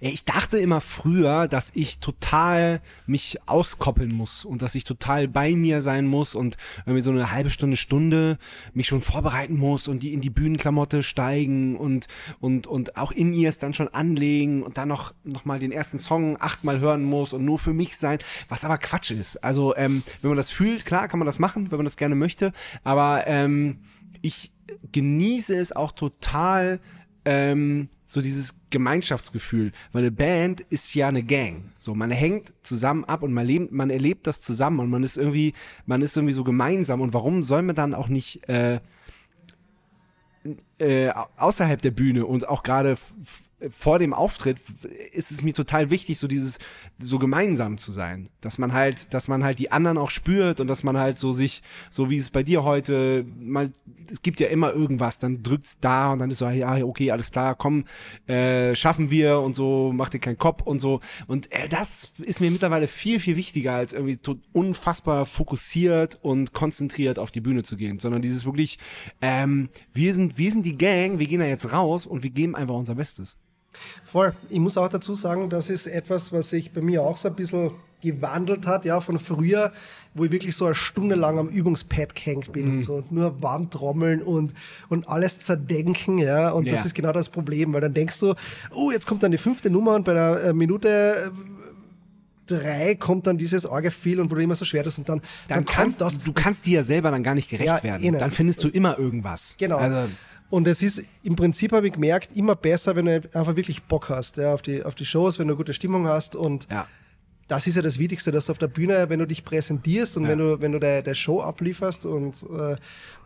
ich 0.00 0.24
dachte 0.24 0.58
immer 0.58 0.80
früher, 0.80 1.48
dass 1.48 1.70
ich 1.74 1.98
total 1.98 2.80
mich 3.06 3.38
auskoppeln 3.46 4.12
muss 4.12 4.44
und 4.44 4.62
dass 4.62 4.74
ich 4.74 4.84
total 4.84 5.28
bei 5.28 5.54
mir 5.54 5.82
sein 5.82 6.06
muss 6.06 6.34
und 6.34 6.56
irgendwie 6.86 7.02
so 7.02 7.10
eine 7.10 7.30
halbe 7.30 7.50
Stunde, 7.50 7.76
Stunde 7.76 8.38
mich 8.74 8.86
schon 8.86 9.00
vorbereiten 9.00 9.56
muss 9.56 9.88
und 9.88 10.02
die 10.02 10.12
in 10.12 10.20
die 10.20 10.30
Bühnenklamotte 10.30 11.02
steigen 11.02 11.76
und, 11.76 12.06
und, 12.40 12.66
und 12.66 12.96
auch 12.96 13.12
in 13.12 13.32
ihr 13.32 13.48
es 13.48 13.58
dann 13.58 13.74
schon 13.74 13.88
anlegen 13.88 14.62
und 14.62 14.78
dann 14.78 14.88
noch, 14.88 15.14
noch 15.24 15.44
mal 15.44 15.58
den 15.58 15.72
ersten 15.72 15.98
Song 15.98 16.40
achtmal 16.40 16.80
hören 16.80 17.04
muss 17.04 17.32
und 17.32 17.44
nur 17.44 17.58
für 17.58 17.72
mich 17.72 17.96
sein, 17.96 18.18
was 18.48 18.64
aber 18.64 18.78
Quatsch 18.78 19.10
ist. 19.10 19.42
Also, 19.42 19.76
ähm, 19.76 20.02
wenn 20.20 20.30
man 20.30 20.36
das 20.36 20.50
fühlt, 20.50 20.84
klar, 20.84 21.08
kann 21.08 21.18
man 21.18 21.26
das 21.26 21.38
machen, 21.38 21.70
wenn 21.70 21.78
man 21.78 21.86
das 21.86 21.96
gerne 21.96 22.14
möchte, 22.14 22.52
aber 22.84 23.24
ähm, 23.26 23.78
ich 24.22 24.52
genieße 24.92 25.56
es 25.56 25.74
auch 25.74 25.92
total, 25.92 26.80
ähm, 27.24 27.88
so 28.12 28.20
dieses 28.20 28.54
Gemeinschaftsgefühl, 28.68 29.72
weil 29.92 30.02
eine 30.02 30.10
Band 30.12 30.60
ist 30.68 30.94
ja 30.94 31.08
eine 31.08 31.22
Gang. 31.22 31.72
So, 31.78 31.94
man 31.94 32.10
hängt 32.10 32.52
zusammen 32.62 33.06
ab 33.06 33.22
und 33.22 33.32
man 33.32 33.46
lebt, 33.46 33.72
man 33.72 33.88
erlebt 33.88 34.26
das 34.26 34.42
zusammen 34.42 34.80
und 34.80 34.90
man 34.90 35.02
ist 35.02 35.16
irgendwie, 35.16 35.54
man 35.86 36.02
ist 36.02 36.14
irgendwie 36.14 36.34
so 36.34 36.44
gemeinsam. 36.44 37.00
Und 37.00 37.14
warum 37.14 37.42
soll 37.42 37.62
man 37.62 37.74
dann 37.74 37.94
auch 37.94 38.08
nicht 38.08 38.46
äh, 38.50 38.80
äh, 40.76 41.10
außerhalb 41.38 41.80
der 41.80 41.92
Bühne 41.92 42.26
und 42.26 42.46
auch 42.46 42.62
gerade 42.62 42.98
vor 43.70 43.98
dem 43.98 44.14
Auftritt 44.14 44.58
ist 45.12 45.30
es 45.30 45.42
mir 45.42 45.54
total 45.54 45.90
wichtig, 45.90 46.18
so 46.18 46.26
dieses, 46.26 46.58
so 46.98 47.18
gemeinsam 47.18 47.78
zu 47.78 47.92
sein. 47.92 48.28
Dass 48.40 48.58
man 48.58 48.72
halt, 48.72 49.12
dass 49.14 49.28
man 49.28 49.44
halt 49.44 49.58
die 49.58 49.70
anderen 49.70 49.98
auch 49.98 50.10
spürt 50.10 50.60
und 50.60 50.66
dass 50.66 50.82
man 50.82 50.96
halt 50.96 51.18
so 51.18 51.32
sich, 51.32 51.62
so 51.90 52.10
wie 52.10 52.18
es 52.18 52.30
bei 52.30 52.42
dir 52.42 52.64
heute, 52.64 53.24
mal, 53.38 53.70
es 54.10 54.22
gibt 54.22 54.40
ja 54.40 54.48
immer 54.48 54.72
irgendwas, 54.72 55.18
dann 55.18 55.42
drückt's 55.42 55.78
da 55.80 56.12
und 56.12 56.18
dann 56.18 56.30
ist 56.30 56.38
so, 56.38 56.48
ja, 56.48 56.84
okay, 56.84 57.10
alles 57.10 57.30
klar, 57.30 57.54
komm, 57.54 57.84
äh, 58.26 58.74
schaffen 58.74 59.10
wir 59.10 59.40
und 59.40 59.54
so, 59.54 59.92
mach 59.94 60.08
dir 60.08 60.18
keinen 60.18 60.38
Kopf 60.38 60.62
und 60.62 60.80
so. 60.80 61.00
Und 61.26 61.50
äh, 61.52 61.68
das 61.68 62.12
ist 62.22 62.40
mir 62.40 62.50
mittlerweile 62.50 62.88
viel, 62.88 63.20
viel 63.20 63.36
wichtiger, 63.36 63.74
als 63.74 63.92
irgendwie 63.92 64.18
unfassbar 64.52 65.26
fokussiert 65.26 66.18
und 66.22 66.52
konzentriert 66.52 67.18
auf 67.18 67.30
die 67.30 67.40
Bühne 67.40 67.62
zu 67.62 67.76
gehen, 67.76 67.98
sondern 67.98 68.22
dieses 68.22 68.44
wirklich, 68.44 68.78
ähm, 69.20 69.68
wir 69.92 70.14
sind, 70.14 70.38
wir 70.38 70.50
sind 70.50 70.66
die 70.66 70.76
Gang, 70.76 71.18
wir 71.18 71.26
gehen 71.26 71.40
da 71.40 71.46
jetzt 71.46 71.72
raus 71.72 72.06
und 72.06 72.22
wir 72.22 72.30
geben 72.30 72.54
einfach 72.54 72.74
unser 72.74 72.94
Bestes. 72.94 73.36
Voll. 74.04 74.34
Ich 74.48 74.58
muss 74.58 74.76
auch 74.76 74.88
dazu 74.88 75.14
sagen, 75.14 75.48
das 75.50 75.68
ist 75.70 75.86
etwas, 75.86 76.32
was 76.32 76.50
sich 76.50 76.72
bei 76.72 76.80
mir 76.80 77.02
auch 77.02 77.16
so 77.16 77.28
ein 77.28 77.34
bisschen 77.34 77.72
gewandelt 78.02 78.66
hat, 78.66 78.84
ja, 78.84 79.00
von 79.00 79.18
früher, 79.20 79.72
wo 80.14 80.24
ich 80.24 80.32
wirklich 80.32 80.56
so 80.56 80.66
eine 80.66 80.74
Stunde 80.74 81.14
lang 81.14 81.38
am 81.38 81.48
Übungspad 81.48 82.16
gehängt 82.16 82.52
bin 82.52 82.72
und 82.72 82.80
so 82.80 82.94
und 82.94 83.12
nur 83.12 83.40
warm 83.40 83.70
trommeln 83.70 84.22
und, 84.22 84.52
und 84.88 85.08
alles 85.08 85.38
zerdenken, 85.40 86.18
ja, 86.18 86.50
und 86.50 86.66
das 86.66 86.80
Ja. 86.80 86.84
ist 86.86 86.94
genau 86.94 87.12
das 87.12 87.28
Problem, 87.28 87.72
weil 87.72 87.80
dann 87.80 87.94
denkst 87.94 88.18
du, 88.18 88.34
oh, 88.74 88.90
jetzt 88.90 89.06
kommt 89.06 89.22
dann 89.22 89.30
die 89.30 89.38
fünfte 89.38 89.70
Nummer 89.70 89.94
und 89.94 90.04
bei 90.04 90.14
der 90.14 90.44
äh, 90.46 90.52
Minute 90.52 90.88
äh, 90.88 91.30
drei 92.46 92.96
kommt 92.96 93.26
dann 93.28 93.38
dieses 93.38 93.64
Orgefeel 93.66 94.20
und 94.20 94.30
wo 94.30 94.34
du 94.34 94.42
immer 94.42 94.56
so 94.56 94.64
schwer 94.64 94.84
ist 94.84 94.98
und 94.98 95.08
dann, 95.08 95.22
Dann 95.48 95.64
kommt 95.64 95.68
kannst 95.76 96.00
das 96.00 96.18
du 96.18 96.32
kannst 96.32 96.66
dir 96.66 96.78
ja 96.78 96.82
selber 96.82 97.10
dann 97.12 97.22
gar 97.22 97.34
nicht 97.36 97.48
gerecht 97.48 97.66
Ja, 97.68 97.82
werden. 97.82 98.02
eh 98.04 98.10
nicht. 98.10 98.20
Dann 98.20 98.30
findest 98.32 98.64
du 98.64 98.68
immer 98.68 98.98
irgendwas. 98.98 99.54
Genau. 99.58 99.78
Also, 99.78 100.08
und 100.52 100.68
es 100.68 100.82
ist 100.82 101.02
im 101.22 101.34
Prinzip, 101.34 101.72
habe 101.72 101.86
ich 101.86 101.94
gemerkt, 101.94 102.36
immer 102.36 102.54
besser, 102.54 102.94
wenn 102.94 103.06
du 103.06 103.22
einfach 103.32 103.56
wirklich 103.56 103.82
Bock 103.84 104.10
hast 104.10 104.36
ja, 104.36 104.52
auf, 104.52 104.60
die, 104.60 104.82
auf 104.82 104.94
die 104.94 105.06
Shows, 105.06 105.38
wenn 105.38 105.48
du 105.48 105.56
gute 105.56 105.72
Stimmung 105.72 106.06
hast. 106.06 106.36
Und 106.36 106.68
ja. 106.70 106.86
Das 107.52 107.66
ist 107.66 107.76
ja 107.76 107.82
das 107.82 107.98
Wichtigste, 107.98 108.32
dass 108.32 108.46
du 108.46 108.52
auf 108.52 108.58
der 108.58 108.68
Bühne, 108.68 109.10
wenn 109.10 109.18
du 109.18 109.26
dich 109.26 109.44
präsentierst 109.44 110.16
und 110.16 110.22
Ja. 110.24 110.30
wenn 110.30 110.38
du, 110.38 110.60
wenn 110.62 110.72
du 110.72 110.78
deine, 110.80 111.14
Show 111.14 111.42
ablieferst 111.42 112.06
und, 112.06 112.42
äh, 112.44 112.76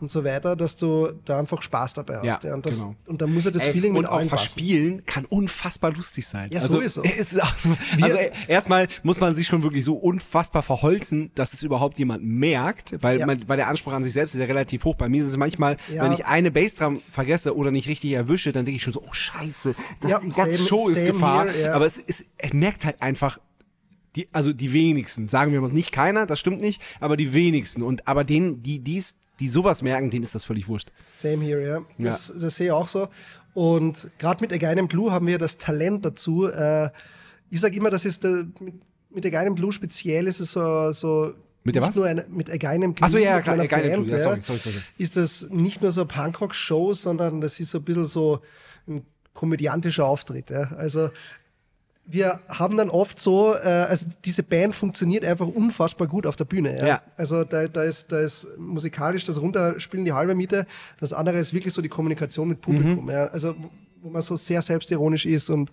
und 0.01 0.11
so 0.11 0.25
weiter, 0.25 0.57
dass 0.57 0.75
du 0.75 1.13
da 1.25 1.39
einfach 1.39 1.63
Spaß 1.63 1.95
dabei 1.95 2.17
hast. 2.25 2.43
Ja, 2.43 2.55
und, 2.55 2.67
das, 2.67 2.81
genau. 2.81 2.97
und 3.07 3.23
dann 3.23 3.33
muss 3.33 3.45
ja 3.45 3.53
das 3.53 3.65
Ey, 3.67 3.73
Feeling 3.73 3.93
und 3.93 3.99
mit 4.03 4.11
auch 4.11 4.17
allen 4.17 4.29
passen. 4.29 4.49
verspielen 4.49 5.07
kann 5.07 5.25
unfassbar 5.27 5.93
lustig 5.93 6.27
sein. 6.27 6.51
Ja, 6.51 6.61
also, 6.61 6.75
sowieso. 6.79 7.03
Es 7.05 7.19
ist 7.19 7.31
so, 7.31 7.41
also 8.03 8.17
ey, 8.17 8.33
erstmal 8.49 8.89
muss 9.05 9.21
man 9.21 9.37
sich 9.37 9.47
schon 9.47 9.63
wirklich 9.63 9.85
so 9.85 9.95
unfassbar 9.95 10.63
verholzen, 10.65 11.31
dass 11.37 11.53
es 11.53 11.63
überhaupt 11.63 11.97
jemand 12.01 12.25
merkt, 12.25 12.97
weil, 13.03 13.21
Ja. 13.21 13.27
man, 13.27 13.49
weil 13.49 13.59
der 13.59 13.69
Anspruch 13.69 13.93
an 13.93 14.03
sich 14.03 14.13
selbst 14.13 14.35
ist 14.35 14.41
ja 14.41 14.47
relativ 14.47 14.85
hoch. 14.85 14.97
Bei 14.97 15.09
mir 15.09 15.23
ist 15.23 15.29
es 15.29 15.37
manchmal, 15.37 15.77
wenn 15.89 16.11
ich 16.13 16.27
eine 16.27 16.51
Bassdrum 16.51 17.01
vergesse 17.13 17.55
oder 17.57 17.71
nicht 17.71 17.89
richtig 17.89 18.11
erwische, 18.13 18.53
dann 18.53 18.65
denke 18.65 18.77
ich 18.79 18.83
schon 18.83 18.93
so, 18.93 19.03
oh 19.07 19.13
scheiße, 19.13 19.77
das, 20.01 20.21
die 20.21 20.31
ganze 20.31 20.59
Show 20.59 20.89
ist 20.89 21.05
Gefahr. 21.07 21.45
here, 21.49 21.61
ja. 21.67 21.75
Aber 21.75 21.87
es, 21.87 22.03
es 22.07 22.25
merkt 22.53 22.85
halt 22.85 23.01
einfach, 23.01 23.39
die, 24.17 24.29
also 24.33 24.53
die 24.53 24.73
wenigsten, 24.73 25.29
sagen 25.29 25.53
wir 25.53 25.61
mal, 25.61 25.71
nicht 25.71 25.93
keiner, 25.93 26.27
das 26.27 26.41
stimmt 26.41 26.61
nicht, 26.61 26.83
aber 27.01 27.17
die 27.17 27.33
wenigsten. 27.33 27.83
Und 27.83 28.09
aber 28.09 28.25
denen, 28.25 28.63
die 28.63 28.79
dies, 28.79 29.17
die 29.39 29.49
sowas 29.49 29.83
merken, 29.83 30.11
denen 30.11 30.25
ist 30.25 30.35
das 30.35 30.45
völlig 30.45 30.69
wurscht. 30.69 30.91
Same 31.15 31.45
here, 31.45 31.65
ja. 31.65 31.83
Das, 31.99 32.33
das 32.39 32.57
sehe 32.57 32.67
ich 32.67 32.73
auch 32.73 32.89
so. 32.89 33.09
Und 33.55 34.09
gerade 34.19 34.43
mit 34.43 34.53
Againem 34.53 34.89
Blue 34.89 35.13
haben 35.13 35.27
wir 35.27 35.39
das 35.39 35.59
Talent 35.59 36.05
dazu. 36.05 36.47
Äh, 36.47 36.91
ich 37.51 37.61
sage 37.61 37.77
immer, 37.77 37.91
das 37.91 38.05
ist 38.05 38.25
der, 38.25 38.47
mit, 38.61 38.75
mit 39.11 39.27
Againem 39.27 39.55
Blue 39.55 39.73
speziell 39.73 40.27
ist 40.27 40.41
es 40.41 40.53
so. 40.53 40.93
so 40.93 41.33
Mit 41.65 41.75
der 41.75 41.83
was? 41.83 41.97
Nur 41.97 42.07
eine, 42.07 42.27
mit 42.29 42.51
Againem 42.51 42.95
Blue. 42.95 43.07
Ach 43.07 43.11
so, 43.11 43.19
ja, 43.19 43.37
Againem 43.37 44.05
Blue, 44.05 44.17
ja, 44.17 44.23
sorry, 44.23 44.43
sorry, 44.43 44.59
sorry. 44.59 44.77
Ist 44.99 45.17
das 45.17 45.49
nicht 45.51 45.83
nur 45.83 45.91
so 45.91 46.03
eine 46.03 46.09
Punkrock-Show, 46.09 46.95
sondern 46.95 47.41
das 47.41 47.61
ist 47.61 47.71
so 47.71 47.79
ein 47.79 47.85
bisschen 47.85 48.07
so 48.07 48.41
ein 48.87 49.05
komödiantischer 49.35 50.05
Auftritt. 50.05 50.51
Ja. 50.51 50.73
Also 50.77 51.11
wir 52.09 52.41
haben 52.49 52.77
dann 52.77 52.89
oft 52.89 53.19
so, 53.19 53.55
äh, 53.55 53.59
also 53.67 54.07
diese 54.25 54.43
Band 54.43 54.75
funktioniert 54.75 55.25
einfach 55.25 55.47
unfassbar 55.49 56.07
gut 56.07 56.27
auf 56.27 56.37
der 56.37 56.45
Bühne. 56.45 56.79
Ja? 56.79 56.87
Ja. 56.87 57.03
Also 57.17 57.43
da, 57.45 57.67
da, 57.67 57.83
ist, 57.83 58.13
da 58.13 58.21
ist 58.21 58.47
musikalisch 58.59 59.25
das 59.25 59.41
Runterspielen 59.41 60.05
die 60.05 60.13
halbe 60.13 60.35
Miete. 60.35 60.67
Das 61.01 61.13
andere 61.13 61.39
ist 61.39 61.53
wirklich 61.53 61.75
so 61.75 61.83
die 61.83 61.89
Kommunikation 61.89 62.49
mit 62.49 62.61
Publikum. 62.61 63.11
Ja? 63.11 63.27
Also 63.27 63.55
wo- 64.03 64.11
man 64.11 64.23
so 64.23 64.37
sehr 64.37 64.63
selbstironisch 64.63 65.27
ist 65.27 65.51
und 65.51 65.71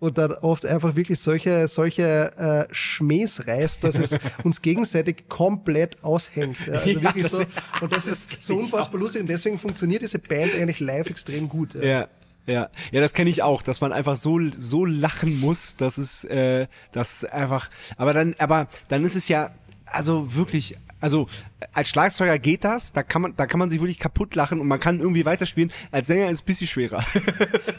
und 0.00 0.18
dann 0.18 0.32
oft 0.32 0.66
einfach 0.66 0.96
wirklich 0.96 1.18
solche, 1.20 1.66
solche 1.66 2.30
äh, 2.36 2.74
Schmähs 2.74 3.46
reißt, 3.46 3.82
dass 3.84 3.94
es 3.94 4.18
uns 4.44 4.60
gegenseitig 4.60 5.28
komplett 5.30 6.02
aushängt. 6.04 6.58
Ja, 6.66 6.74
also 6.74 6.90
Ja, 6.90 7.02
wirklich 7.02 7.28
so. 7.28 7.38
Und 7.80 7.90
das 7.92 8.06
ist 8.06 8.36
so 8.42 8.56
unfassbar 8.58 9.00
lustig 9.00 9.22
und 9.22 9.28
deswegen 9.28 9.56
funktioniert 9.56 10.02
diese 10.02 10.18
Band 10.18 10.52
eigentlich 10.56 10.80
live 10.80 11.08
extrem 11.08 11.48
gut. 11.48 11.72
Ja. 11.74 11.82
Ja. 11.82 12.08
Ja, 12.46 12.68
ja, 12.92 13.00
das 13.00 13.14
kenne 13.14 13.30
ich 13.30 13.42
auch, 13.42 13.62
dass 13.62 13.80
man 13.80 13.92
einfach 13.92 14.16
so 14.16 14.38
so 14.54 14.84
lachen 14.84 15.40
muss, 15.40 15.76
dass 15.76 15.96
es, 15.98 16.24
äh, 16.24 16.66
das 16.92 17.24
einfach. 17.24 17.70
Aber 17.96 18.12
dann, 18.12 18.34
aber 18.38 18.68
dann 18.88 19.04
ist 19.04 19.16
es 19.16 19.28
ja, 19.28 19.54
also 19.86 20.34
wirklich, 20.34 20.76
also 21.00 21.28
als 21.72 21.88
Schlagzeuger 21.88 22.38
geht 22.38 22.64
das, 22.64 22.92
da 22.92 23.02
kann 23.02 23.22
man, 23.22 23.36
da 23.36 23.46
kann 23.46 23.58
man 23.58 23.70
sich 23.70 23.80
wirklich 23.80 23.98
kaputt 23.98 24.34
lachen 24.34 24.60
und 24.60 24.66
man 24.68 24.80
kann 24.80 25.00
irgendwie 25.00 25.24
weiterspielen. 25.24 25.72
Als 25.90 26.06
Sänger 26.06 26.26
ist 26.26 26.32
es 26.38 26.42
ein 26.42 26.46
bisschen 26.46 26.66
schwerer. 26.66 27.04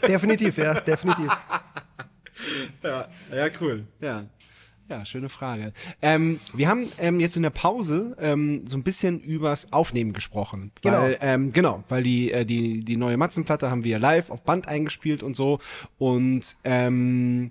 Definitiv, 0.06 0.58
ja, 0.58 0.74
definitiv. 0.74 1.30
Ja, 2.82 3.08
ja, 3.34 3.48
cool. 3.60 3.86
Ja. 3.98 4.26
Ja, 4.88 5.04
schöne 5.04 5.28
Frage. 5.28 5.72
Ähm, 6.00 6.38
wir 6.54 6.68
haben 6.68 6.88
ähm, 6.98 7.18
jetzt 7.18 7.36
in 7.36 7.42
der 7.42 7.50
Pause 7.50 8.16
ähm, 8.20 8.68
so 8.68 8.76
ein 8.76 8.84
bisschen 8.84 9.20
übers 9.20 9.72
Aufnehmen 9.72 10.12
gesprochen. 10.12 10.70
Genau. 10.80 11.02
Weil, 11.02 11.18
ähm, 11.20 11.52
genau, 11.52 11.82
weil 11.88 12.04
die, 12.04 12.30
äh, 12.30 12.44
die, 12.44 12.84
die 12.84 12.96
neue 12.96 13.16
Matzenplatte 13.16 13.68
haben 13.68 13.82
wir 13.82 13.98
live 13.98 14.30
auf 14.30 14.42
Band 14.42 14.68
eingespielt 14.68 15.24
und 15.24 15.34
so. 15.34 15.58
Und 15.98 16.56
ähm, 16.62 17.50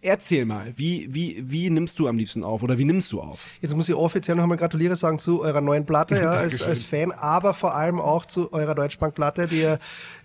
erzähl 0.00 0.44
mal, 0.44 0.72
wie, 0.76 1.08
wie, 1.12 1.42
wie 1.46 1.70
nimmst 1.70 1.98
du 1.98 2.08
am 2.08 2.18
liebsten 2.18 2.44
auf 2.44 2.62
oder 2.62 2.78
wie 2.78 2.84
nimmst 2.84 3.12
du 3.12 3.20
auf? 3.20 3.40
Jetzt 3.60 3.74
muss 3.76 3.88
ich 3.88 3.94
offiziell 3.94 4.36
noch 4.36 4.42
einmal 4.42 4.58
gratuliere 4.58 4.96
sagen 4.96 5.18
zu 5.18 5.42
eurer 5.42 5.60
neuen 5.60 5.86
Platte 5.86 6.16
ja, 6.16 6.30
als, 6.30 6.62
als 6.62 6.82
Fan, 6.82 7.12
aber 7.12 7.54
vor 7.54 7.74
allem 7.74 8.00
auch 8.00 8.26
zu 8.26 8.52
eurer 8.52 8.74
Deutschbank-Platte, 8.74 9.46
die 9.46 9.62
ja, 9.62 9.78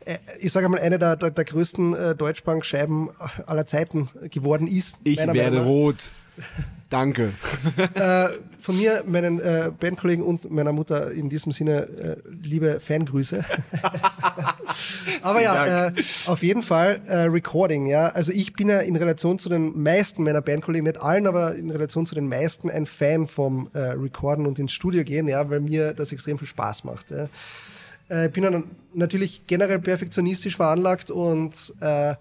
äh, 0.06 0.18
ich 0.39 0.52
sage 0.52 0.68
mal, 0.70 0.80
eine 0.80 1.00
der, 1.00 1.16
der, 1.16 1.32
der 1.32 1.45
größten 1.45 1.93
äh, 1.93 2.16
Deutschbank-Scheiben 2.16 3.10
aller 3.45 3.68
Zeiten 3.68 4.10
geworden 4.32 4.68
ist. 4.68 4.98
Ich 5.04 5.18
werde 5.18 5.64
rot. 5.64 6.12
Danke. 6.90 7.34
Äh, 7.96 8.30
von 8.62 8.78
mir, 8.78 9.04
meinen 9.06 9.40
äh, 9.40 9.72
Bandkollegen 9.78 10.24
und 10.24 10.50
meiner 10.52 10.72
Mutter 10.72 11.12
in 11.12 11.30
diesem 11.30 11.52
Sinne 11.52 11.88
äh, 12.00 12.16
liebe 12.42 12.80
Fangrüße. 12.80 13.44
Aber 15.22 15.42
ja, 15.42 15.88
äh, 15.88 15.94
auf 16.28 16.44
jeden 16.44 16.64
Fall 16.64 17.02
äh, 17.08 17.18
Recording, 17.24 17.88
ja. 17.88 18.08
Also 18.08 18.32
ich 18.32 18.54
bin 18.54 18.70
ja 18.70 18.80
in 18.80 18.96
Relation 18.96 19.40
zu 19.40 19.50
den 19.50 19.82
meisten 19.82 20.24
meiner 20.24 20.42
Bandkollegen, 20.42 20.86
nicht 20.86 21.02
allen, 21.02 21.28
aber 21.28 21.56
in 21.56 21.70
Relation 21.70 22.06
zu 22.06 22.16
den 22.16 22.28
meisten 22.28 22.70
ein 22.70 22.86
Fan 22.86 23.28
vom 23.28 23.70
äh, 23.74 23.80
Recorden 23.80 24.46
und 24.46 24.60
ins 24.60 24.74
Studio 24.74 25.04
gehen, 25.04 25.28
ja, 25.28 25.50
weil 25.50 25.60
mir 25.60 25.94
das 25.94 26.12
extrem 26.12 26.38
viel 26.38 26.48
Spaß 26.48 26.84
macht. 26.84 27.12
Ja. 27.12 27.30
Äh, 28.10 28.30
bin 28.30 28.44
ja 28.44 28.64
natürlich 28.94 29.48
generell 29.48 29.80
perfektionistisch 29.80 30.56
veranlagt 30.56 31.12
und 31.12 31.74
äh, 31.82 32.16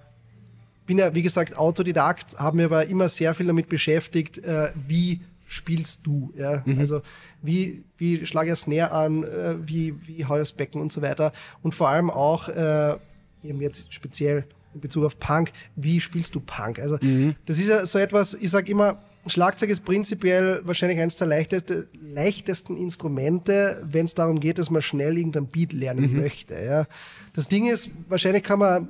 bin 0.87 0.99
ja, 0.99 1.15
wie 1.15 1.23
gesagt, 1.23 1.57
Autodidakt, 1.57 2.39
habe 2.39 2.57
mir 2.57 2.65
aber 2.67 2.87
immer 2.87 3.09
sehr 3.09 3.35
viel 3.35 3.47
damit 3.47 3.69
beschäftigt, 3.69 4.39
äh, 4.39 4.71
wie 4.87 5.21
spielst 5.47 6.07
du. 6.07 6.33
Ja? 6.37 6.63
Mhm. 6.65 6.79
Also 6.79 7.03
wie, 7.43 7.85
wie 7.99 8.27
schlage 8.27 8.49
ich 8.49 8.53
das 8.53 8.61
Snare 8.61 8.93
an, 8.93 9.25
äh, 9.25 9.57
wie, 9.67 9.95
wie 10.07 10.25
haue 10.25 10.39
ich 10.39 10.43
das 10.43 10.53
Becken 10.53 10.81
und 10.81 10.93
so 10.93 11.03
weiter. 11.03 11.33
Und 11.63 11.75
vor 11.75 11.89
allem 11.89 12.11
auch, 12.11 12.49
äh, 12.49 12.97
eben 13.43 13.61
jetzt 13.61 13.93
speziell 13.93 14.45
in 14.75 14.81
Bezug 14.81 15.05
auf 15.05 15.19
Punk, 15.19 15.53
wie 15.77 16.01
spielst 16.01 16.35
du 16.35 16.41
Punk? 16.41 16.79
Also 16.79 16.99
mhm. 17.01 17.35
das 17.47 17.59
ist 17.59 17.69
ja 17.69 17.87
so 17.87 17.99
etwas, 17.99 18.35
ich 18.35 18.51
sage 18.51 18.71
immer, 18.71 19.03
Schlagzeug 19.29 19.71
ist 19.71 19.85
prinzipiell 19.85 20.61
wahrscheinlich 20.65 21.01
eines 21.01 21.17
der 21.17 21.27
leichteste, 21.27 21.89
leichtesten 22.01 22.77
Instrumente, 22.77 23.83
wenn 23.85 24.05
es 24.05 24.15
darum 24.15 24.39
geht, 24.39 24.59
dass 24.59 24.71
man 24.71 24.83
schnell 24.83 25.19
irgendein 25.19 25.49
Beat 25.49 25.73
lernen 25.73 26.13
mhm. 26.13 26.21
möchte. 26.21 26.55
Ja. 26.55 26.87
Das 27.35 27.49
Ding 27.49 27.67
ist, 27.67 27.91
wahrscheinlich 28.09 28.45
kann 28.45 28.61
man 28.61 28.89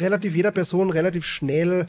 relativ 0.00 0.36
jeder 0.36 0.50
Person 0.50 0.90
relativ 0.90 1.24
schnell 1.24 1.86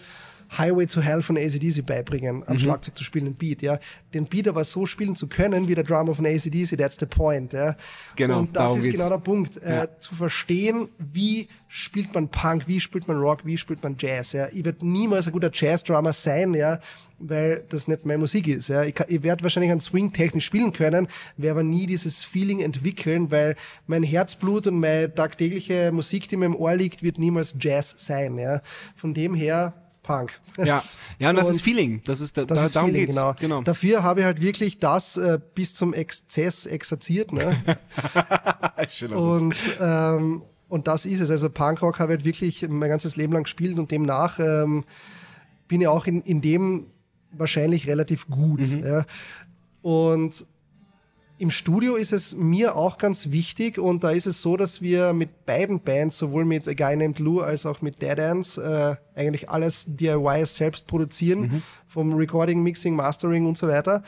Highway 0.58 0.88
to 0.88 1.02
Hell 1.02 1.22
von 1.22 1.38
ACDC 1.38 1.86
beibringen, 1.86 2.44
am 2.46 2.54
mhm. 2.54 2.60
Schlagzeug 2.60 2.98
zu 2.98 3.04
spielen, 3.04 3.26
den 3.26 3.36
Beat, 3.36 3.62
ja. 3.62 3.80
Den 4.14 4.26
Beat 4.26 4.48
aber 4.48 4.64
so 4.64 4.86
spielen 4.86 5.16
zu 5.16 5.28
können, 5.28 5.68
wie 5.68 5.76
der 5.76 5.84
Drummer 5.84 6.16
von 6.16 6.26
ACDC, 6.26 6.78
that's 6.78 6.98
the 7.00 7.06
point, 7.06 7.54
ja. 7.54 7.76
Genau, 8.16 8.40
Und 8.40 8.56
das 8.56 8.78
ist 8.78 8.84
geht's. 8.86 8.96
genau 8.98 9.10
der 9.10 9.18
Punkt, 9.20 9.62
äh, 9.62 9.70
ja. 9.70 9.84
äh, 9.84 10.00
zu 10.00 10.16
verstehen, 10.16 10.90
wie 10.98 11.48
spielt 11.68 12.14
man 12.14 12.30
Punk, 12.30 12.68
wie 12.68 12.80
spielt 12.80 13.08
man 13.08 13.18
Rock, 13.18 13.46
wie 13.46 13.58
spielt 13.58 13.84
man 13.84 13.96
Jazz, 13.98 14.34
ja. 14.34 14.48
Ich 14.52 14.66
werde 14.66 14.86
niemals 14.86 15.28
ein 15.28 15.34
guter 15.34 15.52
Jazz-Drummer 15.54 16.14
sein, 16.14 16.56
ja, 16.56 16.80
weil 17.20 17.64
das 17.70 17.88
nicht 17.88 18.06
meine 18.06 18.18
Musik 18.18 18.48
ist, 18.48 18.70
ja. 18.70 18.84
Ich, 18.84 18.96
ich 19.08 19.22
werde 19.22 19.44
wahrscheinlich 19.44 19.72
einen 19.72 19.82
Swing 19.82 20.12
technisch 20.14 20.46
spielen 20.46 20.74
können, 20.74 21.08
werde 21.38 21.52
aber 21.52 21.64
nie 21.64 21.86
dieses 21.86 22.24
Feeling 22.24 22.60
entwickeln, 22.60 23.30
weil 23.30 23.56
mein 23.86 24.02
Herzblut 24.02 24.66
und 24.66 24.80
meine 24.80 25.14
tagtägliche 25.14 25.92
Musik, 25.92 26.28
die 26.28 26.38
mir 26.38 26.48
im 26.48 26.56
Ohr 26.56 26.74
liegt, 26.74 27.04
wird 27.04 27.20
niemals 27.20 27.56
Jazz 27.60 27.94
sein, 27.98 28.40
ja. 28.40 28.62
Von 28.96 29.14
dem 29.14 29.36
her 29.36 29.74
Punk. 30.10 30.32
Ja, 30.58 30.84
ja 31.20 31.30
und 31.30 31.36
das 31.36 31.46
und 31.46 31.54
ist 31.54 31.62
Feeling. 31.62 32.02
Das 32.04 32.20
ist, 32.20 32.36
da, 32.36 32.44
das 32.44 32.58
da, 32.58 32.66
ist 32.66 32.76
darum 32.76 32.90
Feeling, 32.90 33.06
geht's. 33.06 33.16
Genau. 33.16 33.36
genau. 33.40 33.62
Dafür 33.62 34.02
habe 34.02 34.22
ich 34.22 34.26
halt 34.26 34.42
wirklich 34.42 34.80
das 34.80 35.18
äh, 35.18 35.40
bis 35.54 35.76
zum 35.76 35.94
Exzess 35.94 36.66
exerziert. 36.66 37.32
Ne? 37.32 37.56
und, 39.16 39.56
ähm, 39.80 40.42
und 40.68 40.88
das 40.88 41.06
ist 41.06 41.20
es. 41.20 41.30
Also 41.30 41.52
Punkrock 41.52 42.00
habe 42.00 42.14
ich 42.14 42.18
halt 42.18 42.26
wirklich 42.26 42.68
mein 42.68 42.90
ganzes 42.90 43.18
Leben 43.18 43.34
lang 43.34 43.44
gespielt 43.44 43.78
und 43.78 43.92
demnach 43.92 44.40
ähm, 44.40 44.84
bin 45.68 45.82
ich 45.82 45.88
auch 45.88 46.08
in, 46.08 46.24
in 46.24 46.42
dem 46.42 46.88
wahrscheinlich 47.32 47.88
relativ 47.88 48.28
gut. 48.28 48.62
Mhm. 48.62 48.84
Ja. 48.84 49.06
Und 49.84 50.44
im 51.40 51.52
Studio 51.52 51.96
ist 51.96 52.12
es 52.12 52.36
mir 52.36 52.76
auch 52.76 52.98
ganz 52.98 53.32
wichtig 53.32 53.80
und 53.80 54.04
da 54.04 54.12
ist 54.12 54.28
es 54.28 54.42
so, 54.42 54.58
dass 54.58 54.82
wir 54.82 55.14
mit 55.14 55.46
beiden 55.46 55.80
Bands, 55.80 56.18
sowohl 56.18 56.44
mit 56.44 56.68
A 56.68 56.74
Guy 56.74 56.98
Named 56.98 57.20
Lou 57.20 57.40
als 57.40 57.66
auch 57.66 57.82
mit 57.82 58.02
Dead 58.02 58.18
Ends, 58.18 58.58
äh, 58.58 58.96
eigentlich 59.16 59.50
alles 59.50 59.86
DIY 59.88 60.46
selbst 60.46 60.86
produzieren, 60.86 61.40
mhm. 61.40 61.62
vom 61.88 62.14
Recording, 62.14 62.62
Mixing, 62.62 62.94
Mastering 62.94 63.46
und 63.46 63.58
so 63.58 63.70
weiter. 63.70 64.04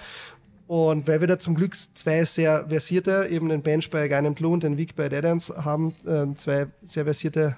Und 0.67 1.07
weil 1.07 1.21
wir 1.21 1.27
da 1.27 1.39
zum 1.39 1.55
Glück 1.55 1.75
zwei 1.93 2.25
sehr 2.25 2.67
versierte, 2.67 3.27
eben 3.31 3.47
den 3.47 3.61
Bench 3.61 3.89
bei 3.89 4.03
A 4.03 4.07
Guy 4.07 4.21
Named 4.21 4.41
Lou 4.41 4.51
und 4.51 4.63
den 4.63 4.77
Vic 4.77 4.95
bei 4.97 5.07
Dead 5.07 5.23
Ends 5.23 5.49
haben, 5.49 5.95
äh, 6.05 6.35
zwei 6.35 6.67
sehr 6.83 7.05
versierte 7.05 7.55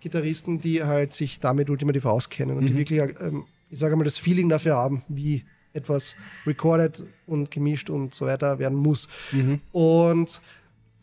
Gitarristen, 0.00 0.60
die 0.60 0.82
halt 0.82 1.14
sich 1.14 1.38
damit 1.38 1.70
ultimativ 1.70 2.06
auskennen 2.06 2.56
und 2.56 2.64
mhm. 2.64 2.66
die 2.66 2.76
wirklich, 2.76 2.98
äh, 2.98 3.30
ich 3.70 3.78
sage 3.78 3.94
mal, 3.94 4.04
das 4.04 4.18
Feeling 4.18 4.48
dafür 4.48 4.74
haben, 4.74 5.02
wie 5.06 5.44
etwas 5.72 6.16
recorded 6.46 7.04
und 7.26 7.50
gemischt 7.50 7.90
und 7.90 8.14
so 8.14 8.26
weiter 8.26 8.58
werden 8.58 8.78
muss. 8.78 9.08
Mhm. 9.32 9.60
Und 9.72 10.40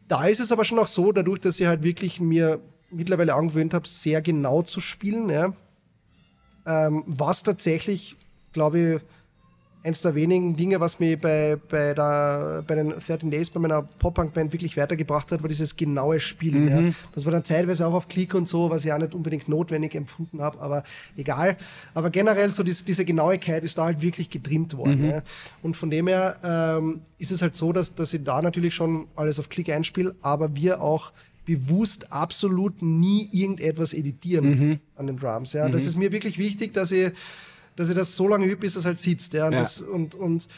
da 0.07 0.25
ist 0.25 0.39
es 0.39 0.51
aber 0.51 0.65
schon 0.65 0.79
auch 0.79 0.87
so, 0.87 1.11
dadurch, 1.11 1.39
dass 1.39 1.59
ich 1.59 1.67
halt 1.67 1.83
wirklich 1.83 2.19
mir 2.19 2.59
mittlerweile 2.91 3.35
angewöhnt 3.35 3.73
habe, 3.73 3.87
sehr 3.87 4.21
genau 4.21 4.61
zu 4.63 4.81
spielen, 4.81 5.29
ja, 5.29 5.53
ähm, 6.65 7.03
was 7.05 7.43
tatsächlich, 7.43 8.15
glaube 8.51 8.79
ich, 8.79 9.01
eins 9.83 10.01
der 10.01 10.13
wenigen 10.13 10.55
Dinge, 10.55 10.79
was 10.79 10.99
mich 10.99 11.19
bei, 11.19 11.57
bei, 11.69 11.93
der, 11.93 12.63
bei 12.67 12.75
den 12.75 12.89
13 12.89 13.31
Days 13.31 13.49
bei 13.49 13.59
meiner 13.59 13.81
Pop-Punk-Band 13.81 14.51
wirklich 14.51 14.75
weitergebracht 14.75 15.31
hat, 15.31 15.41
war 15.41 15.47
dieses 15.47 15.75
genaue 15.75 16.19
Spielen. 16.19 16.65
Mhm. 16.65 16.87
Ja. 16.87 16.93
Das 17.13 17.25
war 17.25 17.31
dann 17.31 17.45
zeitweise 17.45 17.87
auch 17.87 17.93
auf 17.93 18.07
Klick 18.07 18.33
und 18.33 18.47
so, 18.47 18.69
was 18.69 18.83
ich 18.83 18.91
auch 18.91 18.97
nicht 18.97 19.13
unbedingt 19.13 19.47
notwendig 19.47 19.95
empfunden 19.95 20.41
habe, 20.41 20.59
aber 20.59 20.83
egal. 21.15 21.57
Aber 21.93 22.09
generell 22.09 22.51
so 22.51 22.63
diese, 22.63 22.83
diese 22.83 23.05
Genauigkeit 23.05 23.63
ist 23.63 23.77
da 23.77 23.85
halt 23.85 24.01
wirklich 24.01 24.29
getrimmt 24.29 24.75
worden. 24.75 25.03
Mhm. 25.03 25.09
Ja. 25.09 25.21
Und 25.61 25.77
von 25.77 25.89
dem 25.89 26.07
her 26.07 26.37
ähm, 26.43 27.01
ist 27.17 27.31
es 27.31 27.41
halt 27.41 27.55
so, 27.55 27.71
dass, 27.71 27.95
dass 27.95 28.13
ich 28.13 28.23
da 28.23 28.41
natürlich 28.41 28.75
schon 28.75 29.07
alles 29.15 29.39
auf 29.39 29.47
Klick 29.47 29.69
einspiele, 29.69 30.15
aber 30.21 30.55
wir 30.55 30.81
auch 30.81 31.13
bewusst 31.45 32.11
absolut 32.11 32.81
nie 32.81 33.27
irgendetwas 33.31 33.93
editieren 33.93 34.49
mhm. 34.49 34.79
an 34.95 35.07
den 35.07 35.17
Drums. 35.17 35.53
Ja. 35.53 35.67
Das 35.69 35.83
mhm. 35.83 35.87
ist 35.87 35.95
mir 35.95 36.11
wirklich 36.11 36.37
wichtig, 36.37 36.73
dass 36.73 36.91
ich 36.91 37.11
dass 37.79 37.87
ich 37.87 37.95
das 37.95 38.13
so 38.13 38.27
lange 38.27 38.45
übe, 38.45 38.57
bis 38.57 38.75
es 38.75 38.83
halt 38.83 38.99
sitzt. 38.99 39.33
Ja. 39.33 39.47
Und, 39.47 39.53
ja. 39.53 39.59
Das, 39.59 39.81
und, 39.81 40.13
und 40.15 40.49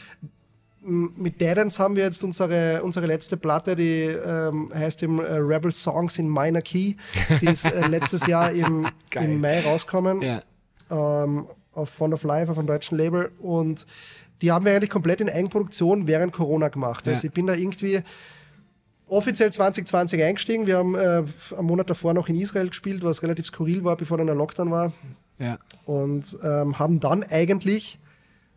mit 0.80 1.40
Deadens 1.40 1.78
haben 1.78 1.94
wir 1.94 2.02
jetzt 2.02 2.24
unsere, 2.24 2.82
unsere 2.82 3.06
letzte 3.06 3.36
Platte, 3.36 3.76
die 3.76 4.06
ähm, 4.06 4.72
heißt 4.74 5.04
im 5.04 5.20
äh, 5.20 5.34
Rebel 5.34 5.70
Songs 5.70 6.18
in 6.18 6.28
Minor 6.28 6.62
Key. 6.62 6.94
Die 7.40 7.46
ist 7.46 7.64
äh, 7.64 7.86
letztes 7.86 8.26
Jahr 8.26 8.50
im, 8.50 8.88
im 9.14 9.40
Mai 9.40 9.60
rausgekommen. 9.60 10.20
Ja. 10.20 10.42
Ähm, 10.90 11.46
auf 11.72 11.90
Fond 11.90 12.12
of 12.12 12.24
Life, 12.24 12.50
auf 12.50 12.58
einem 12.58 12.66
deutschen 12.66 12.98
Label. 12.98 13.30
Und 13.38 13.86
die 14.42 14.50
haben 14.50 14.64
wir 14.64 14.74
eigentlich 14.74 14.90
komplett 14.90 15.20
in 15.20 15.30
Eigenproduktion 15.30 16.08
während 16.08 16.32
Corona 16.32 16.70
gemacht. 16.70 17.06
Also 17.06 17.28
ich 17.28 17.32
bin 17.32 17.46
da 17.46 17.54
irgendwie 17.54 18.02
offiziell 19.06 19.52
2020 19.52 20.20
eingestiegen. 20.20 20.66
Wir 20.66 20.78
haben 20.78 20.96
äh, 20.96 21.22
am 21.56 21.66
Monat 21.66 21.88
davor 21.88 22.14
noch 22.14 22.28
in 22.28 22.34
Israel 22.34 22.66
gespielt, 22.66 23.04
was 23.04 23.22
relativ 23.22 23.46
skurril 23.46 23.84
war, 23.84 23.96
bevor 23.96 24.18
dann 24.18 24.26
der 24.26 24.34
Lockdown 24.34 24.72
war. 24.72 24.92
Ja. 25.42 25.58
Und 25.86 26.38
ähm, 26.42 26.78
haben 26.78 27.00
dann 27.00 27.24
eigentlich 27.24 27.98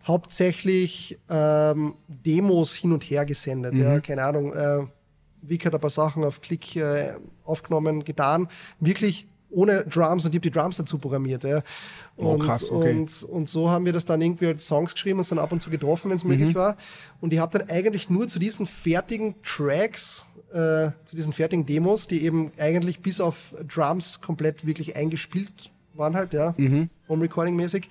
hauptsächlich 0.05 1.17
ähm, 1.29 1.95
Demos 2.07 2.75
hin 2.75 2.93
und 2.93 3.03
her 3.03 3.25
gesendet. 3.25 3.73
Mhm. 3.73 3.81
Ja, 3.81 3.99
keine 3.99 4.23
Ahnung. 4.23 4.53
Äh, 4.53 4.85
Vic 5.41 5.65
hat 5.65 5.73
ein 5.73 5.81
paar 5.81 5.89
Sachen 5.89 6.23
auf 6.23 6.41
Klick 6.41 6.75
äh, 6.75 7.13
aufgenommen, 7.43 8.03
getan. 8.03 8.47
Wirklich 8.79 9.27
ohne 9.49 9.85
Drums 9.85 10.25
und 10.25 10.31
ich 10.31 10.39
habe 10.39 10.41
die 10.41 10.51
Drums 10.51 10.77
dazu 10.77 10.97
programmiert. 10.97 11.43
Ja. 11.43 11.61
Und, 12.17 12.25
oh, 12.25 12.37
krass, 12.37 12.69
okay. 12.69 12.91
und, 12.91 13.23
und 13.23 13.49
so 13.49 13.69
haben 13.69 13.85
wir 13.85 13.93
das 13.93 14.05
dann 14.05 14.21
irgendwie 14.21 14.47
als 14.47 14.67
Songs 14.67 14.93
geschrieben 14.93 15.19
und 15.19 15.31
dann 15.31 15.39
ab 15.39 15.51
und 15.51 15.61
zu 15.61 15.69
getroffen, 15.69 16.09
wenn 16.09 16.17
es 16.17 16.23
mhm. 16.23 16.31
möglich 16.31 16.55
war. 16.55 16.77
Und 17.21 17.33
ich 17.33 17.39
habe 17.39 17.57
dann 17.57 17.69
eigentlich 17.69 18.09
nur 18.09 18.27
zu 18.27 18.37
diesen 18.37 18.65
fertigen 18.65 19.35
Tracks, 19.43 20.27
äh, 20.51 20.91
zu 21.05 21.15
diesen 21.15 21.33
fertigen 21.33 21.65
Demos, 21.65 22.07
die 22.07 22.23
eben 22.23 22.51
eigentlich 22.57 22.99
bis 22.99 23.21
auf 23.21 23.55
Drums 23.67 24.19
komplett 24.19 24.65
wirklich 24.65 24.95
eingespielt 24.95 25.71
waren 25.95 26.15
halt, 26.15 26.33
ja, 26.33 26.53
mhm. 26.57 26.89
Home-Recording-mäßig. 27.09 27.87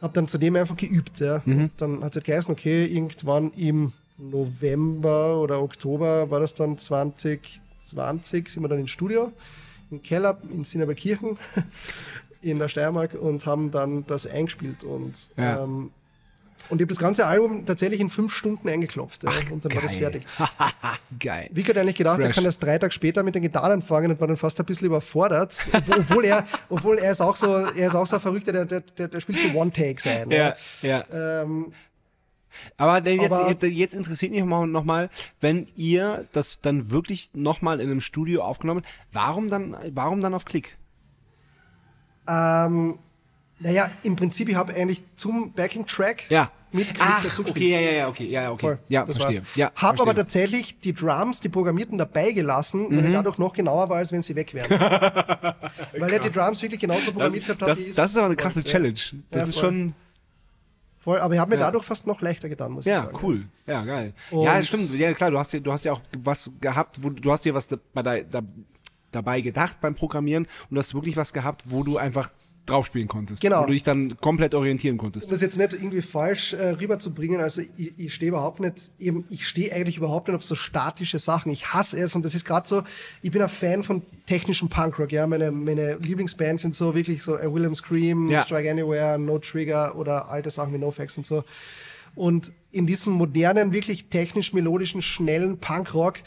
Hab 0.00 0.12
dann 0.14 0.28
zudem 0.28 0.56
einfach 0.56 0.76
geübt, 0.76 1.20
ja. 1.20 1.42
Mhm. 1.44 1.70
Dann 1.76 2.02
hat 2.02 2.12
es 2.12 2.16
halt 2.16 2.24
geheißen, 2.24 2.52
okay, 2.52 2.84
irgendwann 2.86 3.52
im 3.52 3.92
November 4.18 5.40
oder 5.40 5.62
Oktober 5.62 6.30
war 6.30 6.40
das 6.40 6.54
dann 6.54 6.78
2020, 6.78 8.48
sind 8.48 8.62
wir 8.62 8.68
dann 8.68 8.80
ins 8.80 8.90
Studio, 8.90 9.32
im 9.90 10.02
Keller 10.02 10.38
in 10.52 10.64
Sinneberkirchen 10.64 11.38
in 12.42 12.58
der 12.58 12.68
Steiermark 12.68 13.14
und 13.14 13.46
haben 13.46 13.70
dann 13.70 14.06
das 14.06 14.26
eingespielt 14.26 14.84
und 14.84 15.30
ja. 15.36 15.62
ähm, 15.62 15.90
und 16.68 16.78
ich 16.78 16.84
habe 16.84 16.86
das 16.86 16.98
ganze 16.98 17.26
Album 17.26 17.66
tatsächlich 17.66 18.00
in 18.00 18.10
fünf 18.10 18.32
Stunden 18.34 18.68
eingeklopft. 18.68 19.24
Ach, 19.26 19.50
und 19.50 19.64
dann 19.64 19.70
geil. 19.70 19.76
war 19.76 19.82
das 19.82 19.96
fertig. 19.96 20.26
geil. 21.18 21.48
Vic 21.52 21.68
hat 21.68 21.76
eigentlich 21.76 21.96
gedacht, 21.96 22.16
Fresh. 22.16 22.26
er 22.26 22.32
kann 22.32 22.44
das 22.44 22.58
drei 22.58 22.78
Tage 22.78 22.92
später 22.92 23.22
mit 23.22 23.34
den 23.34 23.42
Gitarren 23.42 23.72
anfangen 23.72 24.10
und 24.10 24.20
war 24.20 24.28
dann 24.28 24.36
fast 24.36 24.58
ein 24.60 24.66
bisschen 24.66 24.86
überfordert. 24.86 25.56
obwohl, 25.72 26.24
er, 26.24 26.46
obwohl 26.68 26.98
er 26.98 27.12
ist 27.12 27.20
auch 27.20 27.36
so, 27.36 27.54
er 27.54 27.88
ist 27.88 27.94
auch 27.94 28.06
so 28.06 28.16
ein 28.16 28.22
Verrückter, 28.22 28.52
der, 28.52 28.64
der, 28.80 29.08
der 29.08 29.20
spielt 29.20 29.38
so 29.38 29.48
One-Take 29.58 30.00
sein. 30.00 30.30
Ja, 30.30 30.54
ja. 30.82 31.04
Ähm, 31.12 31.72
aber, 32.76 33.08
jetzt, 33.08 33.32
aber 33.32 33.66
jetzt, 33.66 33.94
interessiert 33.94 34.32
mich 34.32 34.40
nochmal, 34.40 34.66
noch 34.66 34.84
mal, 34.84 35.10
wenn 35.40 35.66
ihr 35.76 36.26
das 36.32 36.60
dann 36.60 36.90
wirklich 36.90 37.30
nochmal 37.34 37.80
in 37.80 37.90
einem 37.90 38.00
Studio 38.00 38.42
aufgenommen, 38.42 38.82
warum 39.12 39.48
dann, 39.48 39.76
warum 39.92 40.20
dann 40.20 40.34
auf 40.34 40.44
Klick? 40.44 40.76
Ähm, 42.28 42.98
naja, 43.60 43.90
im 44.02 44.16
Prinzip, 44.16 44.48
ich 44.48 44.56
habe 44.56 44.74
eigentlich 44.74 45.04
zum 45.16 45.52
Backing-Track 45.52 46.30
ja. 46.30 46.50
mit 46.72 46.88
Ach, 46.98 47.22
dazu 47.22 47.42
gespielt. 47.42 47.50
Okay, 47.50 47.70
ja, 47.70 47.80
ja, 47.80 47.92
ja, 47.92 48.08
okay, 48.08 48.26
ja, 48.26 48.50
okay. 48.50 48.66
Voll, 48.66 48.78
ja, 48.88 49.04
das 49.04 49.16
verstehe. 49.16 49.42
Ja, 49.54 49.70
habe 49.76 50.02
aber 50.02 50.14
tatsächlich 50.14 50.80
die 50.80 50.92
Drums, 50.92 51.40
die 51.40 51.48
programmierten, 51.48 51.96
dabei 51.96 52.32
gelassen, 52.32 52.88
mhm. 52.88 52.96
weil 52.96 53.06
ich 53.06 53.12
dadurch 53.12 53.38
noch 53.38 53.52
genauer 53.52 53.88
war, 53.88 53.98
als 53.98 54.10
wenn 54.10 54.22
sie 54.22 54.34
weg 54.34 54.54
wären. 54.54 54.70
weil 55.98 56.12
er 56.12 56.18
die 56.18 56.30
Drums 56.30 56.62
wirklich 56.62 56.80
genauso 56.80 57.12
programmiert 57.12 57.46
gehabt 57.46 57.62
hat. 57.62 57.68
Das, 57.68 57.90
das 57.92 58.10
ist 58.10 58.16
aber 58.16 58.26
eine 58.26 58.36
krasse 58.36 58.60
voll, 58.62 58.70
Challenge. 58.70 59.00
Das 59.30 59.42
ja, 59.42 59.48
ist 59.48 59.58
schon... 59.58 59.94
Voll, 60.98 61.20
aber 61.20 61.34
ich 61.34 61.40
habe 61.40 61.50
mir 61.50 61.60
ja. 61.60 61.66
dadurch 61.66 61.84
fast 61.84 62.06
noch 62.06 62.22
leichter 62.22 62.48
getan, 62.48 62.72
muss 62.72 62.86
ja, 62.86 62.96
ich 62.96 63.04
sagen. 63.04 63.16
Ja, 63.16 63.22
cool. 63.22 63.46
Ja, 63.66 63.84
geil. 63.84 64.14
Und 64.30 64.44
ja, 64.44 64.62
stimmt. 64.62 64.94
Ja, 64.94 65.12
klar, 65.12 65.30
du 65.30 65.38
hast 65.38 65.52
ja, 65.52 65.60
du 65.60 65.70
hast 65.70 65.84
ja 65.84 65.92
auch 65.92 66.00
was 66.18 66.50
gehabt, 66.62 67.02
wo 67.02 67.10
du 67.10 67.30
hast 67.30 67.44
dir 67.44 67.52
was 67.52 67.68
bei, 67.92 68.02
der, 68.02 68.24
dabei 69.10 69.42
gedacht 69.42 69.80
beim 69.82 69.94
Programmieren 69.94 70.44
und 70.44 70.74
du 70.74 70.78
hast 70.78 70.94
wirklich 70.94 71.16
was 71.16 71.34
gehabt, 71.34 71.64
wo 71.66 71.82
du 71.82 71.98
einfach 71.98 72.30
draufspielen 72.66 73.08
konntest. 73.08 73.42
Genau. 73.42 73.62
Wo 73.62 73.66
du 73.66 73.72
dich 73.72 73.82
dann 73.82 74.16
komplett 74.20 74.54
orientieren 74.54 74.96
konntest. 74.96 75.26
Um 75.26 75.32
das 75.32 75.42
jetzt 75.42 75.58
nicht 75.58 75.72
irgendwie 75.72 76.00
falsch 76.02 76.54
äh, 76.54 76.70
rüberzubringen, 76.70 77.40
also 77.40 77.62
ich, 77.76 77.98
ich 77.98 78.14
stehe 78.14 78.30
überhaupt 78.30 78.60
nicht, 78.60 78.90
eben, 78.98 79.24
ich 79.30 79.46
stehe 79.46 79.72
eigentlich 79.72 79.98
überhaupt 79.98 80.28
nicht 80.28 80.36
auf 80.36 80.44
so 80.44 80.54
statische 80.54 81.18
Sachen. 81.18 81.52
Ich 81.52 81.72
hasse 81.72 81.98
es 81.98 82.14
und 82.14 82.24
das 82.24 82.34
ist 82.34 82.44
gerade 82.44 82.66
so, 82.66 82.82
ich 83.22 83.30
bin 83.30 83.42
ein 83.42 83.48
Fan 83.48 83.82
von 83.82 84.02
technischem 84.26 84.68
Punkrock, 84.68 85.12
ja. 85.12 85.26
Meine, 85.26 85.50
meine 85.50 85.96
Lieblingsbands 85.96 86.62
sind 86.62 86.74
so 86.74 86.94
wirklich 86.94 87.22
so 87.22 87.36
A 87.36 87.52
William 87.52 87.74
Scream, 87.74 88.30
Ja. 88.30 88.44
Strike 88.44 88.70
Anywhere, 88.70 89.18
No 89.18 89.38
Trigger 89.38 89.96
oder 89.96 90.30
alte 90.30 90.50
Sachen 90.50 90.72
wie 90.72 90.78
NoFX 90.78 91.18
und 91.18 91.26
so. 91.26 91.44
Und 92.14 92.52
in 92.70 92.86
diesem 92.86 93.12
modernen, 93.12 93.72
wirklich 93.72 94.06
technisch 94.06 94.52
melodischen, 94.52 95.02
schnellen 95.02 95.58
Punkrock 95.58 96.18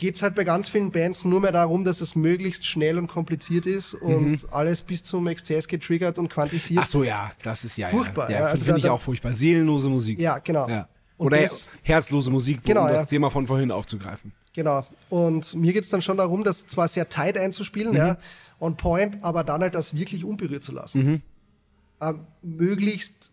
geht 0.00 0.16
es 0.16 0.22
halt 0.22 0.34
bei 0.34 0.44
ganz 0.44 0.68
vielen 0.70 0.90
Bands 0.90 1.24
nur 1.26 1.40
mehr 1.40 1.52
darum, 1.52 1.84
dass 1.84 2.00
es 2.00 2.16
möglichst 2.16 2.66
schnell 2.66 2.98
und 2.98 3.06
kompliziert 3.06 3.66
ist 3.66 3.92
und 3.94 4.46
alles 4.50 4.80
bis 4.80 5.02
zum 5.02 5.26
Exzess 5.28 5.68
getriggert 5.68 6.18
und 6.18 6.30
quantisiert. 6.30 6.78
Mhm. 6.78 6.82
Ach 6.82 6.86
so, 6.86 7.04
ja, 7.04 7.30
das 7.42 7.64
ist 7.64 7.76
ja. 7.76 7.88
Furchtbar, 7.88 8.30
Ja, 8.30 8.36
ja, 8.36 8.40
ja, 8.44 8.46
also 8.46 8.64
finde 8.64 8.80
ich 8.80 8.88
auch 8.88 9.00
furchtbar. 9.00 9.34
Seelenlose 9.34 9.90
Musik. 9.90 10.18
Ja, 10.18 10.38
genau. 10.38 10.66
Ja. 10.68 10.88
Oder 11.18 11.42
das- 11.42 11.68
herzlose 11.82 12.30
Musik, 12.30 12.62
Genau, 12.64 12.86
um 12.86 12.88
das. 12.88 13.08
Thema 13.08 13.30
von 13.30 13.46
vorhin 13.46 13.70
aufzugreifen. 13.70 14.32
Genau. 14.54 14.86
Und 15.10 15.54
mir 15.54 15.74
geht 15.74 15.84
es 15.84 15.90
dann 15.90 16.00
schon 16.02 16.16
darum, 16.16 16.44
das 16.44 16.66
zwar 16.66 16.88
sehr 16.88 17.08
tight 17.08 17.36
einzuspielen, 17.36 17.94
ja, 17.94 18.16
on 18.58 18.76
point, 18.76 19.18
aber 19.22 19.44
dann 19.44 19.60
halt 19.60 19.74
das 19.74 19.94
wirklich 19.94 20.24
unberührt 20.24 20.64
zu 20.64 20.72
lassen. 20.72 21.22
Ähm, 22.00 22.20
möglichst 22.42 23.30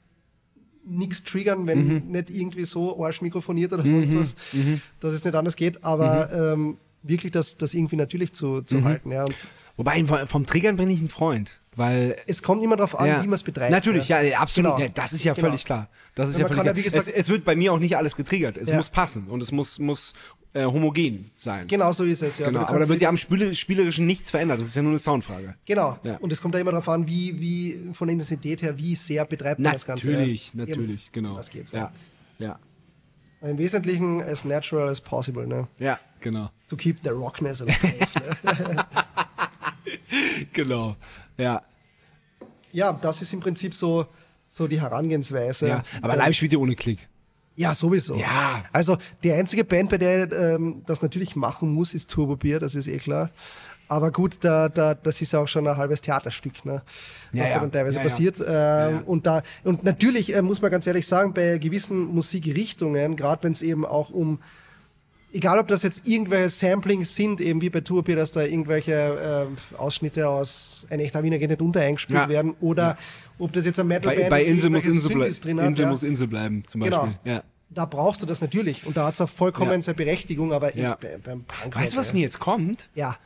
nichts 0.90 1.24
triggern, 1.24 1.68
wenn 1.68 2.08
nicht 2.10 2.30
irgendwie 2.30 2.66
so 2.66 3.04
arsch 3.04 3.22
mikrofoniert 3.22 3.74
oder 3.74 3.86
sonst 3.86 4.16
was, 4.16 4.36
dass 5.00 5.14
es 5.14 5.24
nicht 5.24 5.36
anders 5.36 5.56
geht, 5.56 5.84
aber 5.84 6.32
ähm, 6.54 6.78
wirklich 7.04 7.32
das, 7.32 7.58
das 7.58 7.74
irgendwie 7.74 7.96
natürlich 7.96 8.34
zu, 8.34 8.62
zu 8.62 8.84
halten. 8.84 9.12
Ja. 9.12 9.26
Wobei, 9.76 10.04
vom 10.26 10.46
Triggern 10.46 10.76
bin 10.76 10.90
ich 10.90 11.00
ein 11.02 11.10
Freund, 11.10 11.60
weil 11.76 12.16
es 12.26 12.42
kommt 12.42 12.64
immer 12.64 12.76
darauf 12.78 13.00
an, 13.00 13.08
Ja. 13.08 13.22
wie 13.24 13.28
man 13.28 13.36
es 13.36 13.44
betreibt. 13.44 13.70
Natürlich, 13.72 14.08
ja, 14.10 14.20
absolut. 14.40 14.72
Genau. 14.78 14.84
Ja, 14.88 14.92
das 14.94 15.14
ist 15.14 15.24
ja 15.24 15.34
Genau. 15.34 15.48
völlig 15.50 15.66
klar. 15.66 15.88
Das 16.16 16.30
ist 16.32 16.36
Ja, 16.38 16.42
ja 16.42 16.48
völlig 16.48 16.58
kann 16.58 16.66
ja, 16.66 16.72
klar. 16.74 16.76
wie 16.78 16.84
gesagt- 16.84 17.08
es, 17.08 17.14
es 17.14 17.30
wird 17.30 17.46
bei 17.46 17.56
mir 17.56 17.72
auch 17.74 17.78
nicht 17.80 17.96
alles 17.96 18.16
getriggert. 18.16 18.58
Es 18.58 18.70
Ja. 18.70 18.78
muss 18.78 18.90
passen 18.90 19.28
und 19.28 19.44
es 19.44 19.52
muss, 19.52 19.78
muss 19.78 20.14
äh, 20.54 20.66
homogen 20.66 21.32
sein. 21.36 21.68
Genau 21.68 21.92
so 21.92 22.04
ist 22.04 22.22
es. 22.22 22.38
Ja. 22.40 22.48
Genau, 22.48 22.62
aber 22.62 22.80
da 22.80 22.88
wird 22.88 23.02
ja 23.02 23.10
am 23.10 23.18
Spiele, 23.18 23.54
Spielerischen 23.54 24.06
nichts 24.06 24.30
verändert. 24.30 24.60
Das 24.60 24.68
ist 24.68 24.76
ja 24.76 24.82
nur 24.82 24.92
eine 24.92 25.00
Soundfrage. 25.00 25.56
Genau. 25.66 26.00
Ja. 26.04 26.18
Und 26.18 26.32
es 26.32 26.42
kommt 26.42 26.56
da 26.56 26.60
immer 26.60 26.72
darauf 26.72 26.90
an, 26.90 27.08
wie, 27.08 27.40
wie 27.40 27.94
von 27.94 28.08
der 28.08 28.14
Intensität 28.14 28.62
her, 28.62 28.78
wie 28.78 28.96
sehr 28.96 29.26
betreibt 29.26 29.60
man 29.60 29.74
das 29.74 29.86
Ganze. 29.86 30.10
Natürlich, 30.10 30.54
ja. 30.54 30.60
natürlich, 30.62 31.06
Eben. 31.08 31.14
genau. 31.14 31.36
Das 31.36 31.50
geht's. 31.50 31.72
Ja, 31.72 31.92
ja, 32.40 32.60
Im 33.42 33.58
Wesentlichen 33.58 34.22
as 34.22 34.46
natural 34.46 34.90
as 34.90 35.02
possible, 35.02 35.46
ne? 35.48 35.68
ja, 35.80 36.00
genau. 36.22 36.50
To 36.70 36.76
keep 36.76 36.98
the 37.04 37.10
rockness 37.10 37.62
alive. 37.62 37.78
ne? 37.84 38.86
Genau, 40.54 40.96
ja. 41.38 41.62
Ja, 42.72 42.94
das 42.94 43.22
ist 43.22 43.34
im 43.34 43.40
Prinzip 43.40 43.74
so, 43.74 44.06
so 44.48 44.68
die 44.68 44.80
Herangehensweise. 44.82 45.68
ja. 45.68 45.84
Aber 46.02 46.14
Ähm, 46.14 46.20
live 46.20 46.36
spielt 46.36 46.52
ihr 46.54 46.60
ohne 46.60 46.76
Klick. 46.76 47.08
Ja, 47.58 47.74
sowieso. 47.74 48.16
Ja. 48.16 48.64
Also 48.72 48.98
die 49.24 49.32
einzige 49.32 49.66
Band, 49.66 49.90
bei 49.90 49.98
der 49.98 50.32
ähm, 50.32 50.84
das 50.86 51.02
natürlich 51.02 51.36
machen 51.36 51.74
muss, 51.74 51.96
ist 51.96 52.10
Turbo 52.10 52.36
Beer, 52.36 52.60
das 52.60 52.76
ist 52.76 52.88
eh 52.88 52.98
klar. 52.98 53.32
Aber 53.90 54.12
gut, 54.12 54.38
da, 54.42 54.70
da, 54.70 54.94
das 54.94 55.22
ist 55.22 55.34
ja 55.34 55.40
auch 55.40 55.48
schon 55.48 55.68
ein 55.68 55.76
halbes 55.76 56.02
Theaterstück, 56.02 56.66
ne? 56.66 56.84
Was 57.32 57.48
ja. 57.48 57.54
da 57.56 57.60
dann 57.62 57.72
teilweise 57.72 57.98
Ja, 57.98 58.04
ja. 58.04 58.10
passiert. 58.10 58.40
Ähm, 58.40 58.46
ja. 58.46 59.04
Und, 59.06 59.26
da, 59.26 59.42
und 59.64 59.84
natürlich 59.84 60.36
äh, 60.36 60.42
muss 60.42 60.62
man 60.62 60.70
ganz 60.70 60.86
ehrlich 60.86 61.08
sagen, 61.08 61.34
bei 61.34 61.58
gewissen 61.58 62.06
Musikrichtungen, 62.06 63.16
gerade 63.16 63.44
wenn 63.44 63.54
es 63.54 63.62
eben 63.62 63.86
auch 63.86 64.12
um 64.12 64.40
egal 65.34 65.60
ob 65.60 65.68
das 65.68 65.84
jetzt 65.84 66.08
irgendwelche 66.08 66.50
Samplings 66.50 67.16
sind, 67.16 67.42
eben 67.42 67.62
wie 67.62 67.70
bei 67.70 67.82
Turbo 67.82 68.14
dass 68.16 68.32
da 68.32 68.42
irgendwelche 68.44 69.48
äh, 69.74 69.76
Ausschnitte 69.78 70.28
aus 70.28 70.88
Ein 70.90 71.00
echter 71.00 71.24
Wiener 71.24 71.38
geht 71.38 71.50
nicht 71.50 71.62
unter 71.62 71.82
eingespielt 71.82 72.20
Ja. 72.20 72.30
werden 72.30 72.56
oder 72.62 72.98
ob 73.40 73.54
das 73.54 73.66
jetzt 73.66 73.80
ein 73.80 73.88
Bei, 73.88 73.96
Metal-Band 73.96 74.30
bei 74.30 74.42
ist, 74.42 74.48
Insel 74.48 74.70
muss 74.70 74.86
Insel, 74.86 75.10
drin 75.42 75.60
hat, 75.60 75.68
Insel 75.68 75.84
ja. 75.84 75.90
muss 75.90 76.04
Insel 76.04 76.28
bleiben, 76.28 76.64
zum 76.68 76.82
Genau. 76.82 77.06
Beispiel. 77.06 77.20
Ja. 77.32 77.44
Da 77.70 77.86
brauchst 77.86 78.22
du 78.22 78.26
das 78.26 78.40
natürlich 78.42 78.86
und 78.88 78.96
da 78.96 79.08
hat 79.08 79.14
es 79.16 79.22
auch 79.22 79.30
vollkommen 79.30 79.72
Ja. 79.72 79.82
seine 79.82 79.96
Berechtigung, 79.96 80.54
aber 80.54 80.76
Ja. 80.76 80.98
bei, 81.00 81.18
beim 81.24 81.44
Punk 81.44 81.76
Weißt 81.76 81.94
du, 81.94 81.98
was 81.98 82.10
ja. 82.10 82.14
mir 82.16 82.22
jetzt 82.22 82.40
kommt? 82.40 82.90
Ja. 82.96 83.18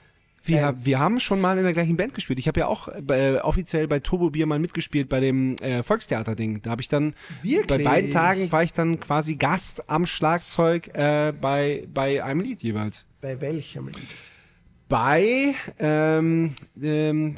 Wir, 0.44 0.60
Ähm. 0.70 0.78
wir 0.84 1.00
haben 1.00 1.20
schon 1.20 1.40
mal 1.40 1.58
in 1.58 1.64
der 1.64 1.74
gleichen 1.74 1.98
Band 1.98 2.14
gespielt. 2.14 2.40
Ich 2.40 2.48
habe 2.48 2.62
ja 2.62 2.68
auch 2.68 2.88
äh, 2.88 3.38
offiziell 3.42 3.88
bei 3.88 4.00
Turbo 4.00 4.32
Bier 4.32 4.46
mal 4.48 4.60
mitgespielt 4.60 5.08
bei 5.08 5.20
dem 5.20 5.56
äh, 5.58 5.84
Volkstheater-Ding. 5.84 6.62
Da 6.64 6.72
habe 6.72 6.82
ich 6.82 6.88
dann 6.88 7.14
Wirklich? 7.44 7.68
bei 7.68 7.78
beiden 7.84 8.12
Tagen 8.12 8.52
war 8.52 8.64
ich 8.64 8.74
dann 8.74 9.00
quasi 9.00 9.36
Gast 9.36 9.90
am 9.90 10.06
Schlagzeug 10.06 10.90
äh, 10.96 11.32
bei, 11.40 11.88
bei 11.94 12.24
einem 12.24 12.42
Lied 12.42 12.64
jeweils. 12.64 13.06
Bei 13.22 13.40
welchem 13.40 13.88
Lied? 13.88 14.08
Bei 14.90 15.56
ähm, 15.80 16.54
ähm, 16.82 17.36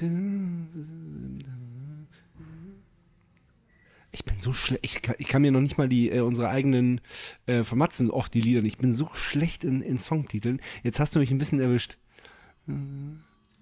ich 4.11 4.25
bin 4.25 4.39
so 4.39 4.53
schlecht. 4.53 4.79
Ich 4.83 5.01
kann, 5.01 5.15
ich 5.17 5.27
kann 5.27 5.41
mir 5.41 5.51
noch 5.51 5.59
nicht 5.61 5.77
mal 5.77 5.89
die 5.89 6.09
äh, 6.09 6.19
unsere 6.21 6.49
eigenen 6.49 7.01
äh, 7.47 7.63
vermatzen 7.63 8.11
oft 8.11 8.33
die 8.33 8.41
Lieder. 8.41 8.63
Ich 8.63 8.77
bin 8.77 8.91
so 8.91 9.09
schlecht 9.13 9.63
in, 9.63 9.81
in 9.81 9.97
Songtiteln. 9.97 10.61
Jetzt 10.83 10.99
hast 10.99 11.15
du 11.15 11.19
mich 11.19 11.31
ein 11.31 11.37
bisschen 11.37 11.59
erwischt. 11.59 11.97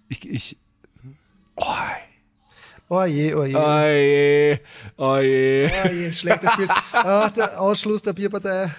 Ich, 0.09 0.29
ich. 0.29 0.57
Oh, 1.55 1.65
Oh 2.93 3.05
je, 3.05 3.33
oh 3.37 3.45
je. 3.45 3.55
oh 3.55 3.85
je, 3.87 4.59
oh 4.97 5.19
je. 5.21 5.71
Oh 5.85 5.89
je, 5.93 6.11
schlechtes 6.13 6.51
Spiel. 6.51 6.67
Ah, 6.91 7.29
der 7.29 7.57
Ausschluss 7.61 8.01
der 8.01 8.11
Bierpartei. 8.11 8.69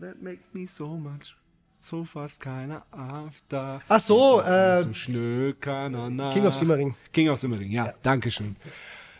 That 0.00 0.22
makes 0.22 0.46
me 0.52 0.66
so 0.68 0.86
much. 0.96 1.34
So 1.80 2.04
fast 2.04 2.38
keiner 2.40 2.84
after. 2.92 3.80
Ach 3.88 3.98
so, 4.00 4.40
äh, 4.40 4.84
So 4.84 4.92
schnökerner 4.92 6.10
nach. 6.10 6.32
King 6.32 6.46
of 6.46 6.54
Simmering. 6.54 6.94
King 7.12 7.28
of 7.28 7.38
Simmering, 7.40 7.72
ja, 7.72 7.92
danke 8.04 8.30
schön. 8.30 8.54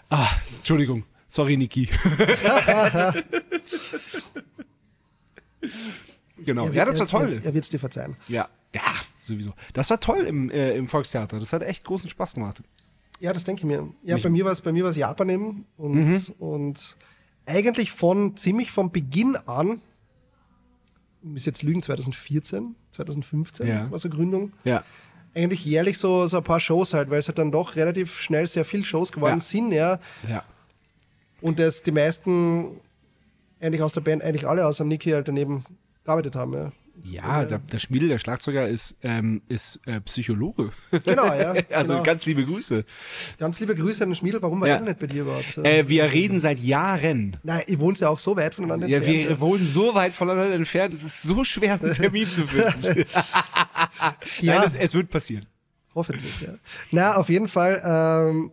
Ah, 0.09 0.29
Entschuldigung. 0.59 1.03
Sorry, 1.27 1.57
Niki. 1.57 1.89
genau. 6.45 6.69
Ja, 6.71 6.85
das 6.85 6.99
war 6.99 7.07
toll. 7.07 7.35
Er, 7.41 7.45
er 7.47 7.55
wird 7.55 7.65
es 7.65 7.71
dir 7.71 7.79
verzeihen. 7.81 8.17
Ja, 8.29 8.49
ja, 8.75 8.81
sowieso. 9.21 9.53
Das 9.75 9.91
war 9.91 10.01
toll 10.01 10.21
im, 10.23 10.51
äh, 10.51 10.77
im 10.77 10.89
Volkstheater. 10.89 11.39
Das 11.39 11.53
hat 11.53 11.63
echt 11.63 11.85
großen 11.85 12.09
Spaß 12.11 12.35
gemacht. 12.35 12.63
Ja, 13.21 13.33
das 13.33 13.45
denke 13.45 13.61
ich 13.61 13.67
mir. 13.67 13.89
Ja, 14.03 14.15
Mich- 14.15 14.23
bei 14.25 14.31
mir 14.31 14.45
war 14.45 14.53
es 14.53 14.61
bei 14.61 14.73
mir 14.73 14.83
war 14.85 14.91
es 14.91 14.97
Japan 14.97 15.29
eben 15.29 15.67
und, 15.77 15.93
Mhm. 15.95 16.23
und 16.39 16.97
eigentlich 17.47 17.93
von 17.93 18.37
ziemlich 18.37 18.71
von 18.73 18.91
Beginn 18.91 19.37
an, 19.47 19.81
bis 21.23 21.45
jetzt 21.47 21.63
lügen 21.63 21.83
2014, 21.83 22.75
2015 22.93 23.67
Ja. 23.67 23.91
war 23.91 23.99
so 23.99 24.09
Gründung. 24.09 24.53
Ja. 24.65 24.83
Eigentlich 25.35 25.65
jährlich 25.65 25.99
so, 25.99 26.27
so 26.27 26.39
ein 26.39 26.45
paar 26.45 26.61
Shows 26.61 26.93
halt, 26.95 27.11
weil 27.11 27.19
es 27.19 27.29
halt 27.29 27.39
dann 27.39 27.53
doch 27.53 27.77
relativ 27.77 28.21
schnell 28.21 28.47
sehr 28.47 28.65
viele 28.65 28.83
Shows 28.85 29.13
geworden 29.13 29.35
Ja. 29.35 29.41
sind, 29.41 29.73
ja. 29.73 29.99
Ja. 30.29 30.45
Und 31.41 31.59
das 31.59 31.83
die 31.83 31.93
meisten 31.93 32.81
eigentlich 33.61 33.83
aus 33.83 33.95
der 33.95 34.01
Band, 34.01 34.23
eigentlich 34.23 34.47
alle 34.47 34.67
außer 34.67 34.85
Niki 34.85 35.11
halt 35.11 35.29
daneben 35.29 35.65
gearbeitet 36.05 36.35
haben, 36.37 36.53
ja. 36.55 36.73
Ja, 37.05 37.45
der, 37.47 37.59
der 37.59 37.79
Schmiedel, 37.79 38.09
der 38.11 38.19
Schlagzeuger, 38.19 38.69
ist, 38.69 38.97
ähm, 39.03 39.41
ist 39.49 39.81
äh, 39.87 40.01
Psychologe. 40.03 40.71
Genau, 41.05 41.25
ja. 41.35 41.55
also 41.71 41.95
genau. 41.95 42.03
ganz 42.05 42.27
liebe 42.27 42.45
Grüße. 42.45 42.85
Ganz 43.39 43.59
liebe 43.59 43.75
Grüße 43.75 44.05
an 44.05 44.11
den 44.11 44.15
Schmiedel, 44.15 44.41
warum 44.43 44.61
war 44.61 44.69
Ja. 44.69 44.75
er 44.77 44.83
nicht 44.83 44.99
bei 45.01 45.07
dir 45.07 45.23
überhaupt? 45.23 45.57
Äh, 45.59 45.89
wir 45.89 46.05
reden 46.13 46.39
seit 46.39 46.61
Jahren. 46.61 47.39
Nein, 47.43 47.63
ihr 47.67 47.81
wohnt 47.81 47.99
ja 47.99 48.09
auch 48.09 48.19
so 48.19 48.37
weit 48.37 48.55
voneinander 48.55 48.87
Ja, 48.87 48.99
entfernt. 48.99 49.29
wir 49.31 49.41
wohnen 49.41 49.67
so 49.67 49.95
weit 49.95 50.13
voneinander 50.13 50.55
entfernt, 50.55 50.95
es 50.95 51.03
ist 51.03 51.23
so 51.23 51.43
schwer, 51.45 51.81
einen 51.83 51.95
Termin 51.95 52.29
zu 52.29 52.47
finden. 52.47 53.05
Ja. 54.41 54.57
Nein, 54.61 54.63
es, 54.67 54.75
es 54.75 54.95
wird 54.95 55.11
passieren. 55.11 55.47
Hoffentlich, 55.95 56.41
ja. 56.43 56.55
Na, 56.91 57.17
auf 57.17 57.29
jeden 57.29 57.49
Fall, 57.49 57.81
ähm, 57.85 58.51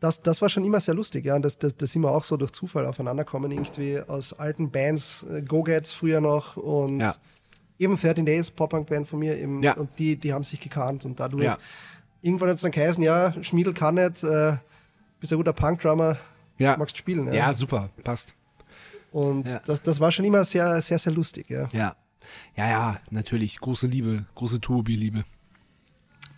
das, 0.00 0.20
das 0.22 0.42
war 0.42 0.48
schon 0.48 0.64
immer 0.64 0.80
sehr 0.80 0.94
lustig, 0.94 1.24
ja. 1.24 1.36
Und 1.36 1.42
das, 1.42 1.58
das, 1.58 1.76
das 1.76 1.90
sind 1.92 2.02
wir 2.02 2.10
auch 2.10 2.24
so 2.24 2.36
durch 2.36 2.52
Zufall 2.52 2.86
aufeinander 2.86 3.24
kommen, 3.24 3.50
irgendwie 3.50 3.98
aus 4.00 4.32
alten 4.34 4.70
Bands, 4.70 5.24
äh, 5.30 5.42
Go-Gets 5.42 5.92
früher 5.92 6.20
noch 6.20 6.56
und 6.56 7.00
Ja. 7.00 7.14
eben 7.78 7.96
13 7.96 8.26
Days, 8.26 8.50
Pop-Punk-Band 8.50 9.08
von 9.08 9.18
mir, 9.18 9.36
eben, 9.38 9.62
Ja. 9.62 9.74
und 9.74 9.90
die, 9.98 10.16
die 10.16 10.32
haben 10.32 10.44
sich 10.44 10.60
gekannt 10.60 11.04
und 11.04 11.18
dadurch. 11.20 11.44
Ja. 11.44 11.58
Irgendwann 12.22 12.48
hat 12.50 12.56
es 12.56 12.62
dann 12.62 12.72
geheißen, 12.72 13.02
ja, 13.02 13.32
Schmiedel 13.42 13.72
kann 13.74 13.94
nicht, 13.96 14.22
äh, 14.24 14.56
bist 15.20 15.32
ein 15.32 15.36
guter 15.38 15.52
Punk-Drummer, 15.52 16.18
Ja. 16.58 16.76
magst 16.76 16.96
spielen. 16.96 17.26
Ja. 17.28 17.34
Ja, 17.34 17.54
super, 17.54 17.90
passt. 18.04 18.34
Und 19.12 19.44
das, 19.66 19.82
das 19.82 19.98
war 20.00 20.12
schon 20.12 20.24
immer 20.26 20.44
sehr, 20.44 20.82
sehr, 20.82 20.98
sehr 20.98 21.12
lustig, 21.12 21.48
ja. 21.48 21.66
Ja. 21.72 21.96
Ja, 22.56 22.68
ja, 22.68 23.00
natürlich. 23.10 23.58
Große 23.60 23.86
Liebe, 23.86 24.26
große 24.34 24.60
Turbo-Liebe. 24.60 25.24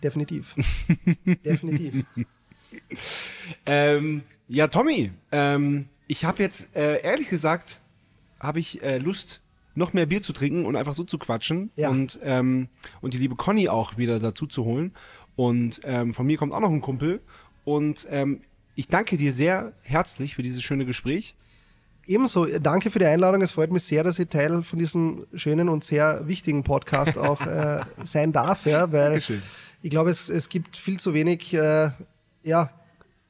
Definitiv. 0.03 0.55
Definitiv. 1.43 2.05
Ähm, 3.65 4.23
ja, 4.47 4.67
Tommy, 4.67 5.11
ähm, 5.31 5.85
ich 6.07 6.25
habe 6.25 6.41
jetzt, 6.43 6.75
äh, 6.75 7.01
ehrlich 7.01 7.29
gesagt, 7.29 7.81
habe 8.39 8.59
ich 8.59 8.81
äh, 8.81 8.97
Lust, 8.97 9.41
noch 9.75 9.93
mehr 9.93 10.07
Bier 10.07 10.21
zu 10.21 10.33
trinken 10.33 10.65
und 10.65 10.75
einfach 10.75 10.93
so 10.93 11.03
zu 11.03 11.17
quatschen 11.17 11.71
Ja. 11.75 11.89
und, 11.89 12.19
ähm, 12.23 12.67
und 13.01 13.13
die 13.13 13.17
liebe 13.17 13.35
Conny 13.35 13.69
auch 13.69 13.97
wieder 13.97 14.19
dazu 14.19 14.45
zu 14.47 14.65
holen. 14.65 14.93
Und 15.35 15.79
ähm, 15.85 16.13
von 16.13 16.25
mir 16.25 16.37
kommt 16.37 16.51
auch 16.53 16.59
noch 16.59 16.71
ein 16.71 16.81
Kumpel. 16.81 17.21
Und 17.63 18.05
ähm, 18.09 18.41
ich 18.75 18.87
danke 18.87 19.15
dir 19.15 19.31
sehr 19.31 19.71
herzlich 19.83 20.35
für 20.35 20.41
dieses 20.43 20.61
schöne 20.63 20.85
Gespräch. 20.85 21.35
Ebenso, 22.07 22.45
danke 22.59 22.89
für 22.91 22.99
die 22.99 23.05
Einladung. 23.05 23.41
Es 23.41 23.51
freut 23.51 23.71
mich 23.71 23.83
sehr, 23.83 24.03
dass 24.03 24.17
ich 24.19 24.27
Teil 24.27 24.63
von 24.63 24.79
diesem 24.79 25.27
schönen 25.35 25.69
und 25.69 25.83
sehr 25.83 26.27
wichtigen 26.27 26.63
Podcast 26.63 27.17
auch 27.17 27.45
äh, 27.45 27.81
sein 28.03 28.31
darf, 28.33 28.65
ja, 28.65 28.91
weil 28.91 29.11
Dankeschön. 29.11 29.41
ich 29.83 29.91
glaube, 29.91 30.09
es, 30.09 30.27
es 30.27 30.49
gibt 30.49 30.75
viel 30.75 30.99
zu 30.99 31.13
wenig 31.13 31.53
äh, 31.53 31.91
ja, 32.43 32.69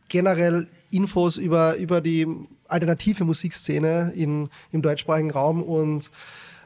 generell 0.07 0.67
Infos 0.91 1.37
über, 1.37 1.75
über 1.77 2.01
die 2.01 2.27
alternative 2.67 3.23
Musikszene 3.25 4.11
in, 4.15 4.49
im 4.71 4.81
deutschsprachigen 4.81 5.31
Raum 5.31 5.63
und 5.63 6.11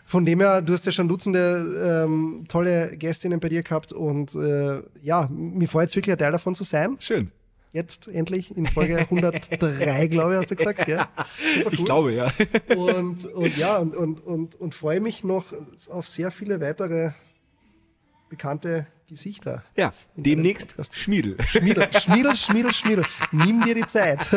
von 0.06 0.26
dem 0.26 0.42
her, 0.42 0.62
du 0.62 0.74
hast 0.74 0.86
ja 0.86 0.92
schon 0.92 1.08
Dutzende 1.08 2.04
ähm, 2.06 2.46
tolle 2.48 2.98
Gästinnen 2.98 3.40
bei 3.40 3.50
dir 3.50 3.64
gehabt 3.64 3.94
und 3.94 4.36
äh, 4.36 4.82
ja, 5.02 5.30
mir 5.32 5.68
freut 5.68 5.90
es 5.90 5.96
wirklich, 5.96 6.14
ein 6.14 6.20
Teil 6.20 6.32
davon 6.34 6.56
zu 6.56 6.64
sein. 6.64 6.98
Schön. 7.00 7.32
Jetzt 7.72 8.08
endlich 8.08 8.56
in 8.56 8.68
Folge 8.68 8.98
103, 9.00 10.08
glaube 10.12 10.34
ich, 10.34 10.40
hast 10.40 10.52
du 10.52 10.56
gesagt. 10.56 10.88
Ja? 10.88 11.08
Super 11.56 11.74
Ich 11.74 11.80
cool. 11.80 11.86
glaube, 11.86 12.14
ja. 12.14 12.32
Und, 12.76 13.26
und 13.26 13.58
ja, 13.58 13.78
und, 13.78 13.96
und, 13.96 14.20
und, 14.20 14.56
und 14.56 14.76
freue 14.76 15.00
mich 15.00 15.24
noch 15.24 15.46
auf 15.90 16.08
sehr 16.08 16.30
viele 16.30 16.62
weitere 16.62 17.12
bekannte 18.30 18.86
Gesichter. 19.08 19.64
Ja, 19.76 19.94
In 20.16 20.24
demnächst. 20.24 20.76
Schmiedel. 20.96 21.38
Schmiedel, 21.48 21.88
Schmiedel, 22.00 22.36
Schmiedel, 22.36 22.74
Schmiedel. 22.74 23.06
Nimm 23.32 23.62
dir 23.64 23.76
die 23.76 23.86
Zeit. 23.88 24.20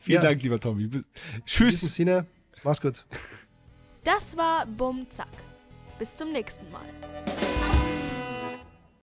Ja. 0.06 0.22
Dank, 0.22 0.42
lieber 0.42 0.58
Tommy. 0.60 0.86
Bis- 0.86 1.02
In 1.02 1.08
diesem 1.32 1.44
Tschüss. 1.46 1.80
Sinne, 1.94 2.26
mach's 2.62 2.80
gut. 2.80 3.04
Das 4.02 4.36
war 4.36 4.66
Bum 4.66 5.06
Zack. 5.10 5.28
Bis 5.98 6.14
zum 6.14 6.32
nächsten 6.32 6.70
Mal. 6.70 6.82